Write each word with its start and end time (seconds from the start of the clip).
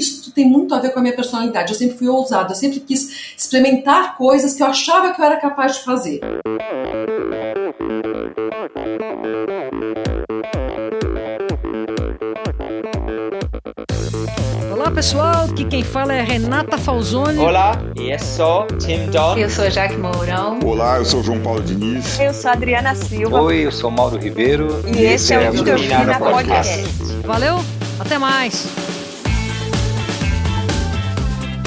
isso 0.00 0.32
tem 0.32 0.48
muito 0.48 0.74
a 0.74 0.78
ver 0.80 0.92
com 0.92 0.98
a 0.98 1.02
minha 1.02 1.14
personalidade. 1.14 1.72
Eu 1.72 1.78
sempre 1.78 1.96
fui 1.96 2.08
ousada, 2.08 2.52
eu 2.52 2.56
sempre 2.56 2.80
quis 2.80 3.34
experimentar 3.36 4.16
coisas 4.16 4.54
que 4.54 4.62
eu 4.62 4.66
achava 4.66 5.12
que 5.12 5.20
eu 5.20 5.24
era 5.24 5.36
capaz 5.36 5.76
de 5.76 5.84
fazer. 5.84 6.20
Olá 14.72 14.90
pessoal, 14.90 15.44
aqui 15.44 15.64
quem 15.66 15.84
fala 15.84 16.14
é 16.14 16.22
Renata 16.22 16.78
Falzoni. 16.78 17.38
Olá, 17.38 17.80
e 17.96 18.10
eu 18.10 18.18
sou 18.18 18.66
Tim 18.78 19.10
John. 19.10 19.36
Eu 19.36 19.50
sou 19.50 19.70
Jaque 19.70 19.96
Mourão. 19.96 20.58
Olá, 20.64 20.96
eu 20.96 21.04
sou 21.04 21.22
João 21.22 21.40
Paulo 21.40 21.60
Diniz. 21.60 22.18
Eu 22.18 22.32
sou 22.32 22.50
Adriana 22.50 22.94
Silva. 22.94 23.42
Oi, 23.42 23.66
eu 23.66 23.72
sou 23.72 23.90
Mauro 23.90 24.16
Ribeiro. 24.16 24.82
E, 24.86 25.00
e 25.00 25.04
esse, 25.04 25.32
esse 25.32 25.34
é 25.34 25.50
o 25.50 25.54
Endorfina 25.54 26.18
Podcast. 26.18 26.82
Podcast. 26.82 27.26
Valeu, 27.26 27.56
até 28.00 28.18
mais. 28.18 28.79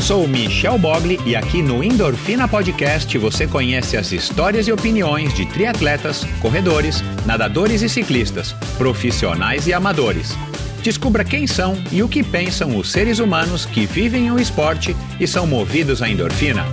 Sou 0.04 0.28
Michel 0.28 0.78
Bogli 0.78 1.18
e 1.26 1.34
aqui 1.34 1.62
no 1.62 1.82
Endorfina 1.82 2.46
Podcast 2.46 3.18
você 3.18 3.48
conhece 3.48 3.96
as 3.96 4.12
histórias 4.12 4.68
e 4.68 4.72
opiniões 4.74 5.34
de 5.34 5.46
triatletas, 5.46 6.26
corredores, 6.42 7.02
nadadores 7.26 7.82
e 7.82 7.88
ciclistas, 7.88 8.52
profissionais 8.78 9.66
e 9.66 9.72
amadores. 9.72 10.36
Descubra 10.84 11.24
quem 11.24 11.48
são 11.48 11.82
e 11.90 12.04
o 12.04 12.10
que 12.10 12.22
pensam 12.22 12.76
os 12.76 12.92
seres 12.92 13.20
humanos 13.20 13.66
que 13.66 13.86
vivem 13.86 14.30
o 14.30 14.38
esporte 14.38 14.94
e 15.22 15.26
são 15.26 15.48
movidos 15.48 16.02
à 16.02 16.10
endorfina. 16.10 16.66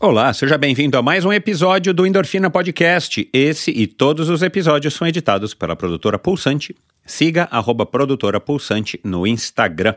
Olá, 0.00 0.32
seja 0.32 0.58
bem-vindo 0.58 0.98
a 0.98 1.02
mais 1.02 1.24
um 1.24 1.32
episódio 1.32 1.94
do 1.94 2.04
Endorfina 2.04 2.50
Podcast. 2.50 3.28
Esse 3.32 3.70
e 3.70 3.86
todos 3.86 4.28
os 4.28 4.42
episódios 4.42 4.94
são 4.94 5.06
editados 5.06 5.54
pela 5.54 5.76
produtora 5.76 6.18
Pulsante. 6.18 6.74
Siga 7.06 7.48
arroba 7.50 7.86
produtora 7.86 8.40
Pulsante 8.40 9.00
no 9.02 9.26
Instagram. 9.26 9.94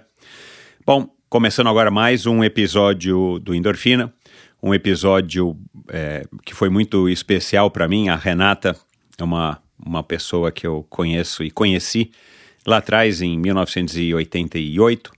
Bom, 0.85 1.09
começando 1.27 1.67
agora 1.67 1.91
mais 1.91 2.25
um 2.25 2.43
episódio 2.43 3.39
do 3.39 3.53
Endorfina 3.53 4.13
um 4.61 4.73
episódio 4.73 5.57
é, 5.89 6.25
que 6.45 6.53
foi 6.53 6.69
muito 6.69 7.07
especial 7.09 7.71
para 7.71 7.87
mim. 7.87 8.09
A 8.09 8.15
Renata 8.15 8.75
é 9.17 9.23
uma, 9.23 9.61
uma 9.83 10.03
pessoa 10.03 10.51
que 10.51 10.67
eu 10.67 10.85
conheço 10.89 11.43
e 11.43 11.49
conheci 11.49 12.11
lá 12.65 12.77
atrás, 12.77 13.21
em 13.21 13.37
1988. 13.37 15.11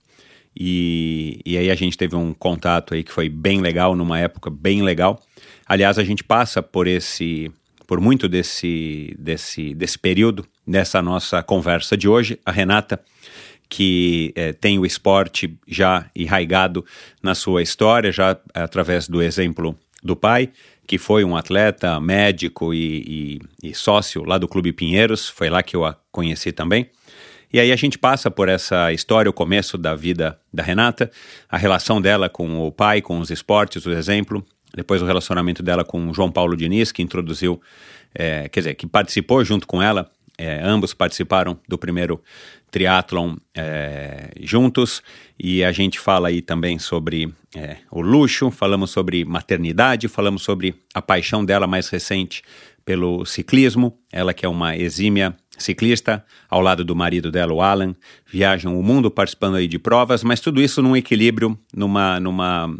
E, 0.57 1.39
e 1.45 1.57
aí 1.57 1.71
a 1.71 1.75
gente 1.75 1.97
teve 1.97 2.15
um 2.15 2.33
contato 2.33 2.93
aí 2.93 3.03
que 3.03 3.11
foi 3.11 3.29
bem 3.29 3.61
legal, 3.61 3.95
numa 3.95 4.19
época 4.19 4.49
bem 4.49 4.83
legal. 4.83 5.21
Aliás, 5.65 5.97
a 5.97 6.03
gente 6.03 6.23
passa 6.23 6.61
por 6.61 6.87
esse 6.87 7.51
por 7.87 7.99
muito 7.99 8.29
desse, 8.29 9.13
desse, 9.19 9.73
desse 9.73 9.99
período 9.99 10.47
nessa 10.71 11.01
nossa 11.01 11.43
conversa 11.43 11.97
de 11.97 12.07
hoje. 12.07 12.39
A 12.45 12.51
Renata 12.51 12.99
que 13.69 14.33
é, 14.35 14.51
tem 14.51 14.77
o 14.77 14.85
esporte 14.85 15.57
já 15.65 16.05
enraigado 16.13 16.85
na 17.23 17.33
sua 17.33 17.61
história, 17.61 18.11
já 18.11 18.37
através 18.53 19.07
do 19.07 19.21
exemplo 19.21 19.77
do 20.03 20.13
pai, 20.13 20.49
que 20.85 20.97
foi 20.97 21.23
um 21.23 21.37
atleta, 21.37 21.97
médico 22.01 22.73
e, 22.73 23.39
e, 23.63 23.69
e, 23.69 23.73
sócio 23.73 24.25
lá 24.25 24.37
do 24.37 24.45
Clube 24.45 24.73
Pinheiros, 24.73 25.29
foi 25.29 25.49
lá 25.49 25.63
que 25.63 25.73
eu 25.73 25.85
a 25.85 25.95
conheci 26.11 26.51
também. 26.51 26.89
E 27.53 27.61
aí 27.61 27.71
a 27.71 27.75
gente 27.77 27.97
passa 27.97 28.29
por 28.29 28.49
essa 28.49 28.91
história, 28.91 29.29
o 29.29 29.33
começo 29.33 29.77
da 29.77 29.95
vida 29.95 30.37
da 30.53 30.63
Renata, 30.63 31.09
a 31.49 31.57
relação 31.57 32.01
dela 32.01 32.27
com 32.27 32.67
o 32.67 32.73
pai, 32.73 33.01
com 33.01 33.19
os 33.19 33.29
esportes, 33.29 33.85
o 33.85 33.91
exemplo, 33.91 34.45
depois 34.75 35.01
o 35.01 35.05
relacionamento 35.05 35.63
dela 35.63 35.85
com 35.85 36.09
o 36.09 36.13
João 36.13 36.29
Paulo 36.29 36.57
Diniz, 36.57 36.91
que 36.91 37.01
introduziu, 37.01 37.61
é, 38.13 38.49
quer 38.49 38.59
dizer, 38.59 38.75
que 38.75 38.85
participou 38.85 39.45
junto 39.45 39.65
com 39.65 39.81
ela 39.81 40.09
é, 40.37 40.59
ambos 40.63 40.93
participaram 40.93 41.59
do 41.67 41.77
primeiro 41.77 42.21
triatlon 42.71 43.35
é, 43.55 44.31
juntos. 44.39 45.03
E 45.37 45.63
a 45.63 45.71
gente 45.71 45.99
fala 45.99 46.29
aí 46.29 46.41
também 46.41 46.79
sobre 46.79 47.33
é, 47.55 47.77
o 47.91 48.01
luxo, 48.01 48.49
falamos 48.49 48.91
sobre 48.91 49.25
maternidade, 49.25 50.07
falamos 50.07 50.41
sobre 50.41 50.73
a 50.93 51.01
paixão 51.01 51.43
dela 51.43 51.67
mais 51.67 51.89
recente 51.89 52.41
pelo 52.83 53.25
ciclismo, 53.25 53.97
ela 54.11 54.33
que 54.33 54.45
é 54.45 54.49
uma 54.49 54.75
exímia 54.75 55.35
ciclista, 55.57 56.25
ao 56.49 56.61
lado 56.61 56.83
do 56.83 56.95
marido 56.95 57.31
dela, 57.31 57.53
o 57.53 57.61
Alan, 57.61 57.95
viajam 58.25 58.79
o 58.79 58.83
mundo 58.83 59.11
participando 59.11 59.55
aí 59.55 59.67
de 59.67 59.77
provas, 59.77 60.23
mas 60.23 60.39
tudo 60.39 60.61
isso 60.61 60.81
num 60.81 60.95
equilíbrio, 60.95 61.57
numa, 61.73 62.19
numa 62.19 62.75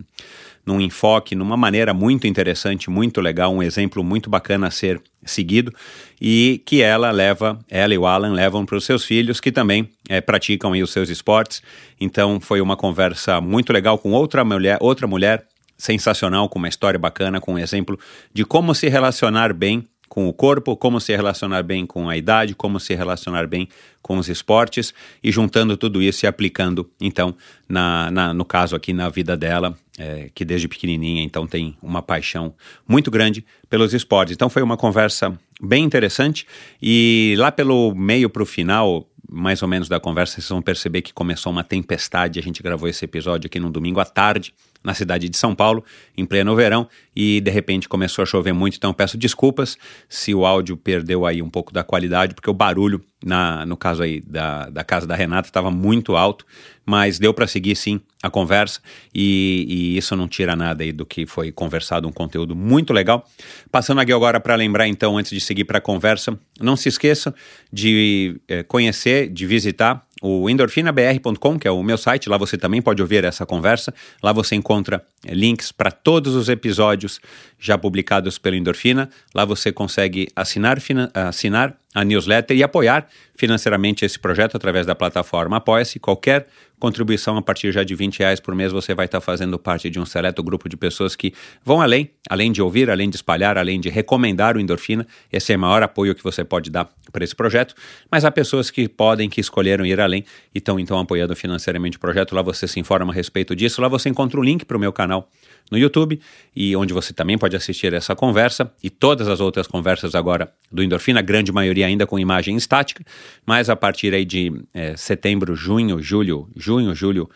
num 0.66 0.80
enfoque, 0.80 1.36
numa 1.36 1.58
maneira 1.58 1.94
muito 1.94 2.28
interessante, 2.28 2.90
muito 2.90 3.20
legal, 3.22 3.54
um 3.54 3.64
exemplo 3.64 4.04
muito 4.04 4.30
bacana 4.30 4.68
a 4.68 4.72
ser 4.72 5.02
seguido 5.24 5.74
e 6.20 6.62
que 6.66 6.82
ela 6.82 7.12
leva, 7.12 7.60
ela 7.70 7.94
e 7.94 7.98
o 7.98 8.06
Alan 8.06 8.34
levam 8.34 8.66
para 8.66 8.78
os 8.78 8.86
seus 8.86 9.04
filhos 9.04 9.40
que 9.40 9.52
também 9.52 9.90
é, 10.10 10.22
praticam 10.22 10.72
os 10.72 10.92
seus 10.92 11.10
esportes. 11.10 11.62
Então 12.00 12.40
foi 12.40 12.62
uma 12.62 12.76
conversa 12.76 13.40
muito 13.42 13.72
legal 13.72 13.98
com 13.98 14.12
outra 14.12 14.44
mulher, 14.44 14.78
outra 14.80 15.08
mulher 15.08 15.46
sensacional, 15.78 16.48
com 16.48 16.60
uma 16.60 16.68
história 16.68 17.00
bacana, 17.00 17.42
com 17.42 17.56
um 17.56 17.60
exemplo 17.60 18.00
de 18.32 18.46
como 18.46 18.74
se 18.76 18.88
relacionar 18.88 19.52
bem 19.52 19.88
com 20.12 20.28
o 20.28 20.34
corpo, 20.34 20.76
como 20.76 21.00
se 21.00 21.16
relacionar 21.16 21.64
bem 21.64 21.86
com 21.86 22.10
a 22.10 22.18
idade, 22.18 22.54
como 22.54 22.82
se 22.82 22.94
relacionar 22.94 23.48
bem 23.48 23.70
com 24.02 24.18
os 24.18 24.28
esportes 24.28 24.94
e 25.24 25.32
juntando 25.32 25.78
tudo 25.78 26.02
isso 26.02 26.26
e 26.26 26.28
aplicando, 26.28 26.92
então, 27.00 27.34
na, 27.70 28.12
na 28.12 28.34
no 28.34 28.44
caso 28.44 28.76
aqui 28.76 28.92
na 28.92 29.08
vida 29.08 29.38
dela, 29.38 29.74
é, 29.98 30.30
que 30.36 30.44
desde 30.44 30.68
pequenininha, 30.68 31.24
então, 31.24 31.48
tem 31.48 31.78
uma 31.82 32.02
paixão 32.02 32.54
muito 32.86 33.10
grande 33.10 33.46
pelos 33.70 33.94
esportes. 33.94 34.36
Então, 34.36 34.50
foi 34.50 34.62
uma 34.62 34.76
conversa 34.76 35.34
bem 35.62 35.86
interessante 35.86 36.46
e 36.82 37.34
lá 37.38 37.50
pelo 37.50 37.96
meio 37.96 38.30
para 38.30 38.44
o 38.44 38.46
final, 38.46 39.08
mais 39.32 39.62
ou 39.62 39.68
menos 39.70 39.88
da 39.88 39.98
conversa, 39.98 40.34
vocês 40.34 40.50
vão 40.50 40.62
perceber 40.62 41.04
que 41.04 41.14
começou 41.14 41.54
uma 41.54 41.64
tempestade. 41.64 42.38
A 42.38 42.44
gente 42.44 42.62
gravou 42.62 42.90
esse 42.90 43.06
episódio 43.06 43.48
aqui 43.48 43.62
no 43.62 43.72
domingo 43.72 44.02
à 44.02 44.06
tarde 44.06 44.54
na 44.84 44.94
cidade 44.94 45.30
de 45.30 45.38
São 45.38 45.54
Paulo, 45.54 45.84
em 46.18 46.26
pleno 46.26 46.56
verão, 46.56 46.88
e 47.16 47.40
de 47.42 47.52
repente 47.52 47.88
começou 47.88 48.24
a 48.24 48.26
chover 48.26 48.54
muito, 48.54 48.78
então 48.78 48.94
peço 48.94 49.18
desculpas 49.18 49.78
se 50.10 50.34
o 50.34 50.46
áudio 50.46 50.76
perdeu 50.76 51.26
aí 51.26 51.42
um 51.42 51.50
pouco 51.50 51.72
da 51.72 51.84
qualidade, 51.84 52.34
porque 52.34 52.50
o 52.50 52.54
barulho, 52.54 53.04
na, 53.24 53.66
no 53.66 53.78
caso 53.78 54.02
aí 54.02 54.22
da, 54.22 54.70
da 54.70 54.84
casa 54.84 55.06
da 55.06 55.16
Renata, 55.16 55.48
estava 55.48 55.70
muito 55.70 56.16
alto, 56.16 56.46
mas 56.86 57.20
deu 57.20 57.34
para 57.34 57.46
seguir 57.48 57.76
sim 57.76 58.02
a 58.24 58.30
conversa, 58.30 58.80
e, 59.14 59.66
e, 59.68 59.98
isso 59.98 60.16
não 60.16 60.28
tira 60.28 60.56
nada 60.56 60.84
aí 60.84 60.92
do 60.92 61.06
que 61.06 61.26
foi 61.26 61.52
conversado, 61.52 62.08
um 62.08 62.12
conteúdo 62.12 62.56
muito 62.56 62.94
legal. 62.94 63.28
Passando 63.72 64.02
aqui 64.02 64.12
agora 64.12 64.40
para 64.40 64.56
lembrar 64.56 64.88
então, 64.88 65.18
antes 65.18 65.32
de 65.32 65.40
seguir 65.40 65.66
para 65.66 65.78
a 65.78 65.82
conversa, 65.82 66.38
não 66.60 66.76
se 66.76 66.90
esqueça 66.90 67.34
de 67.72 68.40
é, 68.48 68.64
conhecer, 68.64 69.30
de 69.30 69.46
visitar 69.46 70.06
o 70.22 70.48
endorfinabr.com, 70.48 71.58
que 71.58 71.68
é 71.68 71.72
o 71.72 71.82
meu 71.82 71.98
site, 71.98 72.30
lá 72.30 72.38
você 72.38 72.56
também 72.56 72.80
pode 72.80 73.02
ouvir 73.02 73.24
essa 73.26 73.44
conversa. 73.44 73.92
Lá 74.22 74.32
você 74.32 74.56
encontra 74.56 75.04
é, 75.26 75.34
links 75.34 75.72
para 75.72 75.90
todos 75.92 76.36
os 76.36 76.48
episódios 76.48 77.20
já 77.60 77.76
publicados 77.76 78.38
pelo 78.38 78.56
Endorfina. 78.56 79.10
Lá 79.34 79.44
você 79.44 79.72
consegue 79.72 80.28
assinar, 80.36 80.78
assinar 81.14 81.76
a 81.94 82.06
newsletter 82.06 82.56
e 82.56 82.64
apoiar 82.64 83.08
financeiramente 83.42 84.06
esse 84.06 84.20
projeto 84.20 84.56
através 84.56 84.86
da 84.86 84.94
plataforma 84.94 85.58
Apoia-se. 85.58 86.00
Qualquer 86.00 86.46
contribuição 86.80 87.38
a 87.38 87.42
partir 87.42 87.72
já 87.72 87.84
de 87.84 87.96
20 87.96 88.20
reais 88.20 88.40
por 88.40 88.54
mês, 88.54 88.72
você 88.72 88.94
vai 88.94 89.06
estar 89.06 89.20
fazendo 89.20 89.58
parte 89.58 89.90
de 89.90 90.00
um 90.00 90.06
seleto 90.06 90.44
grupo 90.44 90.70
de 90.70 90.78
pessoas 90.78 91.16
que 91.16 91.34
vão 91.66 91.82
além, 91.82 92.12
além 92.30 92.52
de 92.52 92.62
ouvir, 92.62 92.88
além 92.88 93.10
de 93.10 93.16
espalhar, 93.16 93.58
além 93.58 93.80
de 93.80 93.90
recomendar 93.90 94.56
o 94.56 94.60
Endorfina. 94.60 95.08
Esse 95.34 95.54
é 95.54 95.58
o 95.58 95.60
maior 95.60 95.82
apoio 95.82 96.14
que 96.14 96.24
você 96.24 96.44
pode 96.44 96.70
dar 96.70 96.88
para 97.12 97.24
esse 97.24 97.36
projeto. 97.36 97.74
Mas 98.12 98.24
há 98.24 98.30
pessoas 98.30 98.70
que 98.70 98.88
podem, 98.88 99.28
que 99.28 99.42
escolheram 99.42 99.84
ir 99.88 100.00
além 100.00 100.24
e 100.54 100.60
estão 100.60 100.80
então 100.80 101.00
apoiando 101.00 101.36
financeiramente 101.36 101.98
o 101.98 102.00
projeto. 102.00 102.36
Lá 102.36 102.44
você 102.44 102.68
se 102.68 102.80
informa 102.80 103.12
a 103.12 103.16
respeito 103.16 103.56
disso. 103.56 103.82
Lá 103.82 103.88
você 103.88 104.08
encontra 104.08 104.40
o 104.40 104.44
link 104.44 104.66
para 104.66 104.78
o 104.78 104.80
meu 104.80 104.94
canal 104.94 105.28
no 105.72 105.78
YouTube 105.78 106.20
e 106.56 106.76
onde 106.76 106.94
você 106.94 107.14
também 107.14 107.38
pode 107.38 107.56
assistir 107.56 107.94
essa 107.94 108.16
conversa 108.16 108.72
e 108.84 108.90
todas 108.90 109.28
as 109.28 109.40
outras 109.40 109.68
conversas 109.68 110.14
agora 110.14 110.52
do 110.72 110.84
Endorfina, 110.84 111.20
a 111.20 111.24
grande 111.24 111.52
maioria 111.52 111.86
ainda 111.86 112.06
com 112.06 112.20
imagem 112.20 112.56
estática, 112.56 113.04
mas 113.46 113.70
a 113.70 113.76
partir 113.76 114.14
aí 114.14 114.26
de 114.26 114.52
é, 114.74 114.96
setembro, 114.96 115.56
junho, 115.56 116.02
julho, 116.02 116.50
junho, 116.56 116.94
julho, 116.96 117.30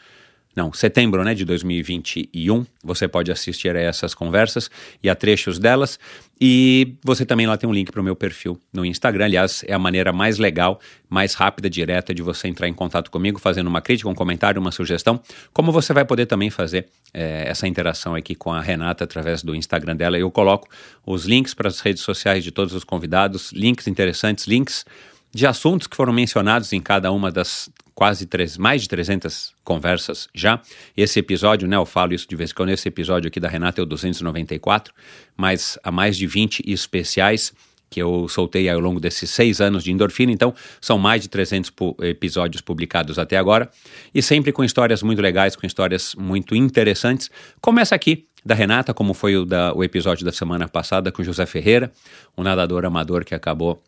não, 0.56 0.72
setembro 0.72 1.22
né, 1.22 1.34
de 1.34 1.44
2021, 1.44 2.66
você 2.82 3.10
pode 3.10 3.30
assistir 3.30 3.76
a 3.76 3.80
essas 3.80 4.14
conversas 4.14 4.72
e 5.04 5.10
a 5.10 5.16
trechos 5.16 5.60
delas. 5.60 6.00
E 6.40 6.96
você 7.04 7.26
também 7.26 7.46
lá 7.46 7.58
tem 7.58 7.70
um 7.70 7.74
link 7.74 7.92
para 7.92 8.00
o 8.00 8.04
meu 8.04 8.16
perfil 8.16 8.58
no 8.72 8.86
Instagram. 8.86 9.26
Aliás, 9.26 9.66
é 9.68 9.74
a 9.74 9.80
maneira 9.80 10.14
mais 10.14 10.38
legal, 10.38 10.80
mais 11.10 11.34
rápida, 11.34 11.70
direta 11.70 12.14
de 12.14 12.22
você 12.22 12.48
entrar 12.48 12.70
em 12.70 12.74
contato 12.74 13.12
comigo, 13.12 13.38
fazendo 13.38 13.68
uma 13.68 13.82
crítica, 13.82 14.10
um 14.10 14.16
comentário, 14.16 14.62
uma 14.62 14.72
sugestão. 14.72 15.22
Como 15.52 15.74
você 15.74 15.92
vai 15.92 16.06
poder 16.06 16.26
também 16.26 16.50
fazer 16.50 16.88
é, 17.14 17.50
essa 17.50 17.68
interação 17.68 18.16
aqui 18.16 18.34
com 18.34 18.54
a 18.54 18.62
Renata 18.62 19.04
através 19.04 19.44
do 19.44 19.54
Instagram 19.54 19.98
dela. 19.98 20.18
Eu 20.18 20.32
coloco 20.32 20.70
os 21.06 21.26
links 21.26 21.54
para 21.54 21.68
as 21.68 21.82
redes 21.82 22.02
sociais 22.02 22.46
de 22.46 22.52
todos 22.52 22.74
os 22.74 22.86
convidados, 22.86 23.52
links 23.52 23.88
interessantes, 23.88 24.48
links 24.48 24.86
de 25.36 25.46
assuntos 25.46 25.86
que 25.86 25.98
foram 25.98 26.14
mencionados 26.14 26.72
em 26.72 26.80
cada 26.80 27.12
uma 27.12 27.30
das 27.30 27.70
quase 27.94 28.26
três, 28.26 28.58
mais 28.58 28.84
de 28.84 28.88
300 28.88 29.54
conversas 29.66 30.30
já. 30.34 30.62
Esse 30.96 31.20
episódio, 31.20 31.68
né, 31.68 31.76
eu 31.76 31.86
falo 31.86 32.14
isso 32.14 32.26
de 32.26 32.38
vez 32.38 32.52
em 32.52 32.54
quando, 32.54 32.70
esse 32.70 32.88
episódio 32.88 33.28
aqui 33.28 33.38
da 33.38 33.50
Renata 33.50 33.82
é 33.82 33.84
o 33.84 33.86
294, 33.86 34.94
mas 35.36 35.78
há 35.84 35.92
mais 35.92 36.16
de 36.16 36.26
20 36.26 36.64
especiais 36.66 37.52
que 37.90 38.02
eu 38.02 38.30
soltei 38.30 38.70
ao 38.70 38.80
longo 38.80 38.98
desses 38.98 39.30
seis 39.30 39.60
anos 39.60 39.84
de 39.84 39.92
endorfina. 39.92 40.32
Então, 40.32 40.54
são 40.80 40.98
mais 40.98 41.24
de 41.24 41.28
300 41.28 41.70
pu 41.70 41.98
episódios 42.00 42.62
publicados 42.62 43.20
até 43.20 43.36
agora 43.36 43.70
e 44.14 44.22
sempre 44.22 44.54
com 44.54 44.64
histórias 44.64 45.04
muito 45.04 45.22
legais, 45.22 45.54
com 45.58 45.68
histórias 45.68 46.16
muito 46.16 46.56
interessantes. 46.56 47.30
Começa 47.60 47.94
aqui 47.94 48.26
da 48.46 48.56
Renata, 48.56 48.94
como 48.94 49.14
foi 49.14 49.36
o, 49.36 49.44
da, 49.44 49.74
o 49.74 49.84
episódio 49.84 50.24
da 50.24 50.32
semana 50.32 50.70
passada 50.70 51.12
com 51.12 51.22
José 51.22 51.46
Ferreira, 51.46 51.92
um 52.38 52.44
nadador 52.44 52.86
amador 52.86 53.26
que 53.26 53.36
acabou 53.36 53.84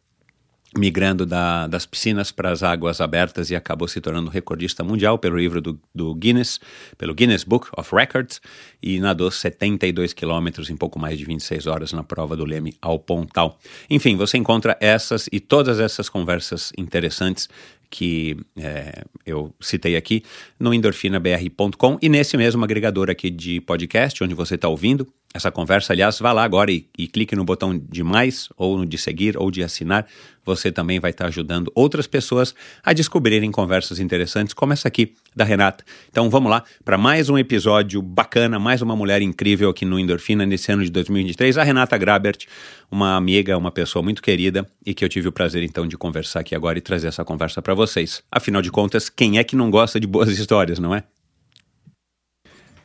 migrando 0.76 1.26
da, 1.26 1.68
das 1.68 1.86
piscinas 1.86 2.32
para 2.32 2.52
as 2.52 2.62
águas 2.62 3.00
abertas 3.00 3.50
e 3.50 3.56
acabou 3.56 3.88
se 3.88 4.02
tornando 4.02 4.30
recordista 4.30 4.84
mundial 4.84 5.18
pelo 5.18 5.38
livro 5.38 5.62
do, 5.62 5.80
do, 5.94 6.14
Guinness, 6.14 6.60
pelo 6.98 7.14
Guinness 7.14 7.44
Book 7.44 7.68
of 7.78 7.96
Records, 7.96 8.42
e 8.82 9.00
nadou 9.00 9.32
72 9.32 10.14
quilômetros 10.14 10.70
em 10.70 10.76
pouco 10.76 11.00
mais 11.00 11.18
de 11.18 11.26
26 11.26 11.68
horas 11.68 11.94
na 11.94 12.04
prova 12.04 12.36
do 12.36 12.46
Leme 12.46 12.76
ao 12.82 13.00
Pontal. 13.00 13.58
Enfim, 13.90 14.16
você 14.16 14.38
encontra 14.38 14.78
essas 14.82 15.30
e 15.32 15.40
todas 15.40 15.80
essas 15.80 16.10
conversas 16.10 16.74
interessantes 16.78 17.48
que 17.90 18.38
é, 18.58 19.04
eu 19.26 19.54
citei 19.62 19.96
aqui 19.96 20.24
no 20.60 20.74
endorfinabr.com 20.74 21.98
e 22.02 22.10
nesse 22.10 22.36
mesmo 22.36 22.64
agregador 22.64 23.10
aqui 23.10 23.30
de 23.30 23.62
podcast, 23.62 24.22
onde 24.24 24.34
você 24.34 24.56
está 24.56 24.68
ouvindo 24.68 25.08
essa 25.38 25.52
conversa. 25.52 25.94
Aliás, 25.94 26.20
vá 26.20 26.32
lá 26.32 26.44
agora 26.44 26.72
e, 26.72 26.88
e, 26.98 27.08
clique 27.08 27.36
no 27.36 27.46
botão 27.46 27.78
de 27.78 28.04
mais, 28.04 28.50
ou 28.58 28.78
no 28.78 28.86
de 28.86 28.98
seguir, 28.98 29.38
ou 29.38 29.50
de 29.50 29.64
assinar. 29.64 30.06
Você 30.44 30.72
também 30.72 31.00
vai 31.00 31.12
estar 31.12 31.26
ajudando 31.28 31.72
outras 31.76 32.08
pessoas 32.08 32.56
a 32.84 32.94
descobrirem 32.94 33.52
conversas 33.52 34.00
interessantes 34.00 34.54
como 34.54 34.74
essa 34.74 34.88
aqui 34.88 35.14
da 35.36 35.44
Renata. 35.44 35.84
Então 36.10 36.30
vamos 36.30 36.50
lá 36.50 36.64
para 36.86 36.98
mais 36.98 37.30
um 37.30 37.38
episódio 37.38 38.02
bacana, 38.02 38.58
mais 38.58 38.82
uma 38.82 38.96
mulher 38.96 39.22
incrível 39.22 39.70
aqui 39.70 39.84
no 39.84 40.00
Endorfina 40.00 40.46
nesse 40.46 40.72
ano 40.72 40.84
de 40.84 40.90
2023. 40.90 41.58
A 41.58 41.64
Renata 41.64 41.98
Grabert, 41.98 42.46
uma 42.90 43.16
amiga, 43.16 43.58
uma 43.58 43.72
pessoa 43.72 44.02
muito 44.02 44.22
querida 44.22 44.66
e 44.86 44.94
que 44.94 45.04
eu 45.04 45.10
tive 45.10 45.28
o 45.28 45.32
prazer 45.32 45.64
então 45.64 45.86
de 45.86 45.98
conversar 45.98 46.40
aqui 46.40 46.56
agora 46.56 46.78
e 46.78 46.82
trazer 46.82 47.08
essa 47.08 47.26
conversa 47.26 47.62
para 47.62 47.74
vocês. 47.74 48.24
Afinal 48.32 48.62
de 48.62 48.72
contas, 48.72 49.10
quem 49.10 49.38
é 49.38 49.44
que 49.44 49.56
não 49.56 49.70
gosta 49.70 50.00
de 50.00 50.08
boas 50.08 50.30
histórias, 50.40 50.80
não 50.80 50.96
é? 50.96 51.04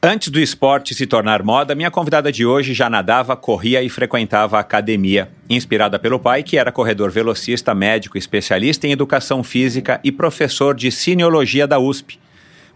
Antes 0.05 0.31
do 0.31 0.41
esporte 0.41 0.97
se 0.97 1.07
tornar 1.07 1.45
moda, 1.45 1.77
minha 1.77 1.89
convidada 1.89 2.33
de 2.33 2.45
hoje 2.45 2.75
já 2.75 2.91
nadava, 2.91 3.37
corria 3.37 3.81
e 3.85 3.89
frequentava 3.89 4.57
a 4.57 4.61
academia. 4.61 5.31
Inspirada 5.49 5.97
pelo 5.97 6.19
pai, 6.19 6.43
que 6.43 6.59
era 6.59 6.73
corredor 6.73 7.09
velocista, 7.09 7.73
médico, 7.73 8.19
especialista 8.19 8.85
em 8.85 8.91
educação 8.91 9.45
física 9.45 10.01
e 10.03 10.11
professor 10.11 10.75
de 10.75 10.91
cineologia 10.91 11.69
da 11.69 11.79
USP. 11.79 12.19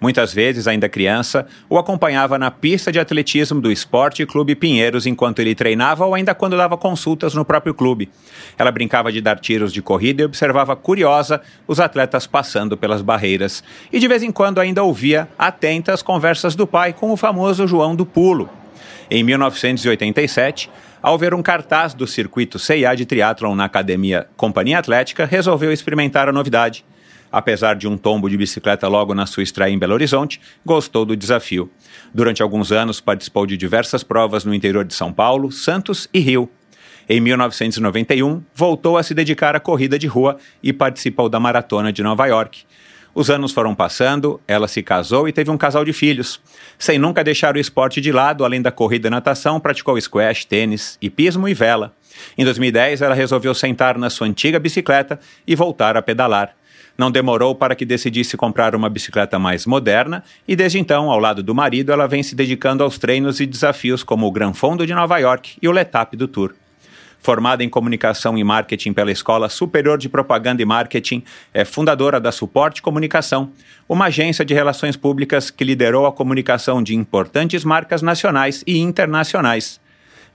Muitas 0.01 0.33
vezes, 0.33 0.67
ainda 0.67 0.89
criança, 0.89 1.47
o 1.69 1.79
acompanhava 1.79 2.39
na 2.39 2.51
pista 2.51 2.93
de 2.93 2.99
atletismo 2.99 3.61
do 3.61 3.73
Esporte 3.73 4.27
Clube 4.27 4.55
Pinheiros 4.55 5.07
enquanto 5.07 5.39
ele 5.39 5.55
treinava 5.55 6.05
ou 6.05 6.15
ainda 6.15 6.35
quando 6.35 6.57
dava 6.57 6.77
consultas 6.77 7.35
no 7.35 7.45
próprio 7.45 7.73
clube. 7.73 8.11
Ela 8.59 8.71
brincava 8.71 9.11
de 9.11 9.21
dar 9.21 9.39
tiros 9.39 9.73
de 9.73 9.81
corrida 9.81 10.23
e 10.23 10.27
observava 10.27 10.77
curiosa 10.77 11.41
os 11.67 11.81
atletas 11.81 12.27
passando 12.27 12.77
pelas 12.77 13.01
barreiras. 13.01 13.65
E 13.91 13.99
de 13.99 14.07
vez 14.07 14.23
em 14.23 14.31
quando 14.31 14.61
ainda 14.61 14.83
ouvia 14.83 15.29
atenta 15.39 15.93
as 15.93 16.03
conversas 16.03 16.55
do 16.55 16.67
pai 16.67 16.93
com 16.93 17.11
o 17.11 17.17
famoso 17.17 17.67
João 17.67 17.97
do 17.97 18.05
Pulo. 18.05 18.51
Em 19.11 19.23
1987, 19.23 20.69
ao 21.01 21.17
ver 21.17 21.33
um 21.33 21.43
cartaz 21.43 21.95
do 21.95 22.07
circuito 22.07 22.59
CIA 22.59 22.95
de 22.95 23.07
triatlon 23.07 23.55
na 23.55 23.65
academia 23.65 24.27
Companhia 24.37 24.79
Atlética, 24.79 25.25
resolveu 25.25 25.73
experimentar 25.73 26.29
a 26.29 26.33
novidade. 26.33 26.85
Apesar 27.31 27.75
de 27.75 27.89
um 27.89 27.97
tombo 27.97 28.29
de 28.29 28.37
bicicleta 28.37 28.89
logo 28.89 29.15
na 29.15 29.27
sua 29.27 29.43
estreia 29.43 29.73
em 29.73 29.79
Belo 29.79 29.95
Horizonte, 29.95 30.41
gostou 30.65 31.05
do 31.05 31.17
desafio. 31.17 31.71
Durante 32.15 32.43
alguns 32.43 32.73
anos, 32.73 33.01
participou 33.01 33.47
de 33.47 33.57
diversas 33.57 34.03
provas 34.03 34.45
no 34.45 34.55
interior 34.55 34.85
de 34.85 34.95
São 34.95 35.13
Paulo, 35.13 35.51
Santos 35.51 36.09
e 36.13 36.19
Rio. 36.19 36.49
Em 37.09 37.21
1991, 37.21 38.43
voltou 38.55 38.99
a 38.99 39.03
se 39.03 39.15
dedicar 39.15 39.55
à 39.55 39.61
corrida 39.61 39.99
de 39.99 40.07
rua 40.07 40.39
e 40.63 40.73
participou 40.73 41.29
da 41.29 41.39
Maratona 41.39 41.93
de 41.93 42.03
Nova 42.03 42.27
York. 42.27 42.65
Os 43.15 43.31
anos 43.31 43.51
foram 43.51 43.75
passando, 43.75 44.39
ela 44.47 44.69
se 44.69 44.83
casou 44.83 45.27
e 45.27 45.33
teve 45.33 45.51
um 45.51 45.57
casal 45.57 45.87
de 45.87 45.93
filhos. 45.95 46.39
Sem 46.79 46.99
nunca 46.99 47.25
deixar 47.25 47.57
o 47.57 47.59
esporte 47.59 47.99
de 47.99 48.13
lado, 48.13 48.45
além 48.45 48.61
da 48.61 48.71
corrida 48.71 49.09
e 49.09 49.11
natação, 49.11 49.59
praticou 49.59 49.99
squash, 49.99 50.45
tênis, 50.45 50.99
hipismo 51.01 51.49
e 51.49 51.55
vela. 51.55 51.95
Em 52.37 52.45
2010, 52.45 53.01
ela 53.01 53.15
resolveu 53.15 53.55
sentar 53.55 53.97
na 53.97 54.11
sua 54.11 54.27
antiga 54.27 54.59
bicicleta 54.59 55.19
e 55.47 55.55
voltar 55.55 55.97
a 55.97 56.03
pedalar. 56.03 56.55
Não 56.99 57.11
demorou 57.11 57.55
para 57.55 57.75
que 57.75 57.85
decidisse 57.85 58.37
comprar 58.37 58.75
uma 58.75 58.89
bicicleta 58.89 59.39
mais 59.39 59.67
moderna 59.67 60.25
e 60.49 60.57
desde 60.57 60.79
então, 60.79 61.11
ao 61.11 61.19
lado 61.19 61.43
do 61.43 61.55
marido, 61.55 61.93
ela 61.93 62.07
vem 62.09 62.23
se 62.23 62.35
dedicando 62.35 62.83
aos 62.83 62.99
treinos 62.99 63.39
e 63.39 63.47
desafios 63.47 64.03
como 64.03 64.27
o 64.27 64.33
Gran 64.33 64.55
Fondo 64.55 64.87
de 64.87 64.95
Nova 64.95 65.19
York 65.19 65.59
e 65.61 65.69
o 65.69 65.73
Letap 65.73 66.17
do 66.17 66.27
Tour. 66.27 66.55
Formada 67.19 67.65
em 67.65 67.69
comunicação 67.69 68.39
e 68.39 68.45
marketing 68.45 68.93
pela 68.93 69.11
Escola 69.11 69.49
Superior 69.49 69.99
de 69.99 70.09
Propaganda 70.09 70.63
e 70.63 70.65
Marketing, 70.65 71.25
é 71.53 71.65
fundadora 71.65 72.21
da 72.21 72.31
Suporte 72.31 72.81
Comunicação, 72.81 73.51
uma 73.89 74.07
agência 74.07 74.45
de 74.45 74.55
relações 74.55 74.97
públicas 74.97 75.51
que 75.51 75.65
liderou 75.65 76.07
a 76.07 76.13
comunicação 76.13 76.83
de 76.83 76.95
importantes 76.95 77.65
marcas 77.65 78.01
nacionais 78.01 78.63
e 78.67 78.79
internacionais. 78.79 79.81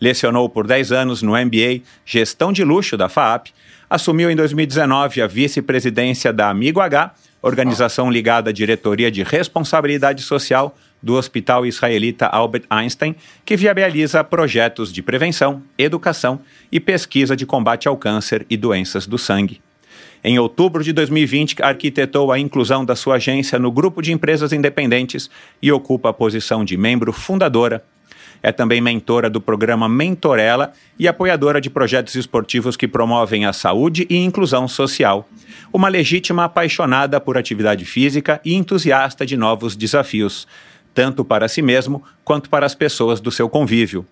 Lecionou 0.02 0.50
por 0.50 0.68
10 0.68 0.92
anos 0.92 1.22
no 1.22 1.32
MBA 1.32 1.82
Gestão 2.06 2.52
de 2.52 2.64
Luxo 2.64 2.98
da 2.98 3.08
FAAP, 3.08 3.54
assumiu 3.92 4.32
em 4.32 4.36
2019 4.38 5.22
a 5.22 5.28
vice-presidência 5.28 6.32
da 6.32 6.50
Amigo 6.50 6.80
H, 6.80 7.14
organização 7.42 8.10
ligada 8.10 8.50
à 8.50 8.54
diretoria 8.54 9.12
de 9.12 9.22
responsabilidade 9.22 10.22
social 10.22 10.78
do 11.04 11.16
Hospital 11.16 11.66
Israelita 11.66 12.26
Albert 12.28 12.64
Einstein, 12.70 13.14
que 13.44 13.58
viabiliza 13.58 14.24
projetos 14.24 14.94
de 14.94 15.02
prevenção, 15.02 15.62
educação 15.78 16.40
e 16.72 16.80
pesquisa 16.80 17.36
de 17.36 17.46
combate 17.46 17.86
ao 17.90 17.98
câncer 17.98 18.46
e 18.50 18.56
doenças 18.56 19.06
do 19.06 19.18
sangue. 19.18 19.60
Em 20.24 20.40
outubro 20.40 20.86
de 20.86 20.94
2020, 20.94 21.62
arquitetou 21.62 22.32
a 22.32 22.40
inclusão 22.40 22.86
da 22.86 22.96
sua 22.96 23.16
agência 23.16 23.60
no 23.60 23.74
grupo 23.74 24.02
de 24.02 24.14
empresas 24.14 24.54
independentes 24.54 25.30
e 25.62 25.70
ocupa 25.70 26.12
a 26.12 26.14
posição 26.14 26.64
de 26.64 26.78
membro 26.78 27.12
fundadora 27.12 27.84
é 28.44 28.52
também 28.52 28.82
mentora 28.82 29.30
do 29.30 29.40
programa 29.40 29.88
Mentorela 29.88 30.74
e 30.98 31.08
apoiadora 31.08 31.62
de 31.62 31.70
projetos 31.70 32.16
esportivos 32.16 32.76
que 32.76 32.88
promovem 32.88 33.46
a 33.46 33.54
saúde 33.54 34.08
e 34.10 34.18
inclusão 34.18 34.68
social. 34.68 35.28
Uma 35.72 35.88
legítima 35.88 36.46
apaixonada 36.46 37.20
por 37.20 37.38
atividade 37.38 37.86
física 37.86 38.42
e 38.44 38.56
entusiasta 38.56 39.26
de 39.26 39.38
novos 39.38 39.76
desafios, 39.76 40.48
tanto 40.94 41.24
para 41.24 41.48
si 41.48 41.62
mesmo 41.62 42.04
quanto 42.24 42.50
para 42.50 42.66
as 42.66 42.76
pessoas 42.76 43.22
do 43.22 43.32
seu 43.32 43.48
convívio. 43.48 44.06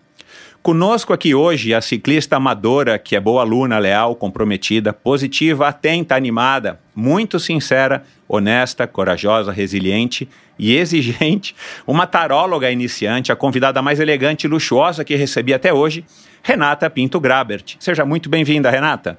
Conosco 0.62 1.14
aqui 1.14 1.34
hoje 1.34 1.74
a 1.74 1.80
ciclista 1.80 2.36
amadora, 2.36 3.00
que 3.00 3.16
é 3.16 3.20
boa 3.20 3.42
aluna, 3.42 3.80
leal, 3.80 4.14
comprometida, 4.14 4.92
positiva, 4.92 5.70
atenta, 5.70 6.16
animada, 6.16 6.82
muito 6.94 7.40
sincera, 7.40 8.04
honesta, 8.28 8.86
corajosa, 8.86 9.54
resiliente 9.54 10.28
e 10.60 10.76
exigente, 10.78 11.56
uma 11.88 12.06
taróloga 12.06 12.70
iniciante, 12.70 13.32
a 13.32 13.38
convidada 13.38 13.82
mais 13.82 14.02
elegante 14.02 14.44
e 14.44 14.48
luxuosa 14.50 15.06
que 15.06 15.16
recebi 15.16 15.54
até 15.54 15.74
hoje, 15.74 16.04
Renata 16.44 16.90
Pinto 16.90 17.22
Grabert. 17.22 17.78
Seja 17.80 18.04
muito 18.04 18.30
bem-vinda, 18.30 18.70
Renata. 18.70 19.18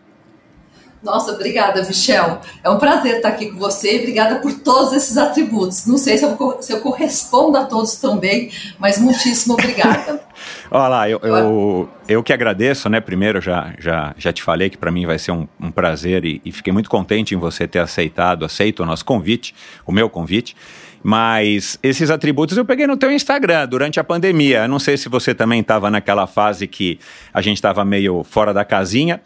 Nossa, 1.02 1.32
obrigada, 1.32 1.82
Michel. 1.82 2.40
É 2.62 2.68
um 2.68 2.78
prazer 2.78 3.16
estar 3.16 3.30
aqui 3.30 3.50
com 3.50 3.58
você 3.58 3.96
e 3.96 3.98
obrigada 4.00 4.36
por 4.36 4.52
todos 4.52 4.92
esses 4.92 5.16
atributos. 5.16 5.86
Não 5.86 5.96
sei 5.96 6.18
se 6.18 6.24
eu, 6.24 6.58
se 6.60 6.72
eu 6.72 6.80
correspondo 6.80 7.56
a 7.56 7.64
todos 7.64 7.96
também, 7.96 8.50
mas 8.78 8.98
muitíssimo 8.98 9.54
obrigada. 9.54 10.20
Olha 10.70 10.88
lá, 10.88 11.08
eu, 11.08 11.18
eu, 11.22 11.88
eu, 12.06 12.22
que 12.22 12.32
agradeço, 12.32 12.88
né? 12.88 13.00
Primeiro, 13.00 13.40
já, 13.40 13.74
já, 13.78 14.14
já 14.16 14.32
te 14.32 14.42
falei 14.42 14.68
que 14.68 14.76
para 14.76 14.90
mim 14.90 15.06
vai 15.06 15.18
ser 15.18 15.32
um, 15.32 15.48
um 15.58 15.70
prazer 15.70 16.24
e, 16.24 16.40
e 16.44 16.52
fiquei 16.52 16.72
muito 16.72 16.90
contente 16.90 17.34
em 17.34 17.38
você 17.38 17.66
ter 17.66 17.78
aceitado, 17.78 18.44
aceito 18.44 18.82
o 18.82 18.86
nosso 18.86 19.04
convite, 19.04 19.54
o 19.86 19.92
meu 19.92 20.08
convite. 20.08 20.54
Mas 21.02 21.78
esses 21.82 22.10
atributos 22.10 22.56
eu 22.56 22.64
peguei 22.64 22.86
no 22.86 22.96
teu 22.96 23.10
Instagram 23.10 23.66
durante 23.66 23.98
a 23.98 24.04
pandemia. 24.04 24.64
Eu 24.64 24.68
não 24.68 24.78
sei 24.78 24.96
se 24.96 25.08
você 25.08 25.34
também 25.34 25.60
estava 25.60 25.90
naquela 25.90 26.26
fase 26.26 26.66
que 26.66 26.98
a 27.32 27.40
gente 27.40 27.56
estava 27.56 27.84
meio 27.84 28.22
fora 28.22 28.52
da 28.52 28.64
casinha, 28.64 29.20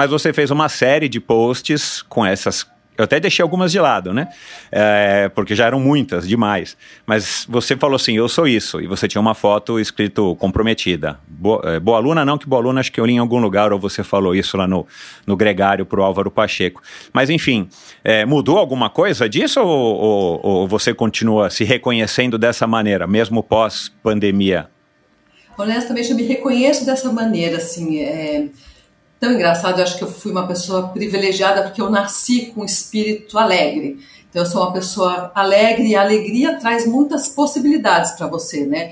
mas 0.00 0.10
você 0.10 0.32
fez 0.32 0.50
uma 0.50 0.70
série 0.70 1.10
de 1.10 1.20
posts 1.20 2.00
com 2.00 2.24
essas 2.24 2.66
eu 2.96 3.04
até 3.04 3.20
deixei 3.20 3.42
algumas 3.42 3.70
de 3.70 3.78
lado, 3.78 4.14
né? 4.14 4.28
É, 4.72 5.30
porque 5.34 5.54
já 5.54 5.66
eram 5.66 5.78
muitas, 5.78 6.26
demais. 6.26 6.74
Mas 7.06 7.46
você 7.46 7.76
falou 7.76 7.96
assim, 7.96 8.14
eu 8.14 8.26
sou 8.26 8.48
isso. 8.48 8.80
E 8.80 8.86
você 8.86 9.06
tinha 9.06 9.20
uma 9.20 9.34
foto 9.34 9.78
escrito 9.78 10.34
comprometida. 10.36 11.18
Boa, 11.28 11.62
é, 11.64 11.80
boa 11.80 11.98
aluna 11.98 12.24
não, 12.24 12.38
que 12.38 12.46
boa 12.46 12.62
aluna 12.62 12.80
acho 12.80 12.90
que 12.90 12.98
eu 12.98 13.04
li 13.04 13.12
em 13.14 13.18
algum 13.18 13.40
lugar, 13.40 13.74
ou 13.74 13.78
você 13.78 14.02
falou 14.02 14.34
isso 14.34 14.56
lá 14.56 14.66
no, 14.66 14.86
no 15.26 15.36
Gregário 15.36 15.84
pro 15.84 16.02
Álvaro 16.02 16.30
Pacheco. 16.30 16.82
Mas 17.12 17.28
enfim, 17.28 17.68
é, 18.02 18.24
mudou 18.24 18.56
alguma 18.56 18.88
coisa 18.88 19.28
disso 19.28 19.60
ou, 19.60 19.96
ou, 19.96 20.40
ou 20.42 20.68
você 20.68 20.94
continua 20.94 21.50
se 21.50 21.62
reconhecendo 21.62 22.38
dessa 22.38 22.66
maneira, 22.66 23.06
mesmo 23.06 23.42
pós-pandemia? 23.42 24.68
Honestamente, 25.58 26.10
eu 26.10 26.16
me 26.16 26.22
reconheço 26.22 26.86
dessa 26.86 27.12
maneira, 27.12 27.58
assim, 27.58 28.00
é 28.00 28.48
tão 29.20 29.32
engraçado, 29.32 29.78
eu 29.78 29.84
acho 29.84 29.98
que 29.98 30.02
eu 30.02 30.10
fui 30.10 30.32
uma 30.32 30.46
pessoa 30.46 30.88
privilegiada 30.88 31.62
porque 31.62 31.80
eu 31.80 31.90
nasci 31.90 32.46
com 32.46 32.62
um 32.62 32.64
espírito 32.64 33.38
alegre. 33.38 34.00
Então 34.30 34.42
eu 34.42 34.46
sou 34.46 34.62
uma 34.62 34.72
pessoa 34.72 35.30
alegre 35.34 35.88
e 35.88 35.94
a 35.94 36.00
alegria 36.00 36.58
traz 36.58 36.86
muitas 36.86 37.28
possibilidades 37.28 38.12
para 38.12 38.26
você, 38.26 38.64
né? 38.64 38.90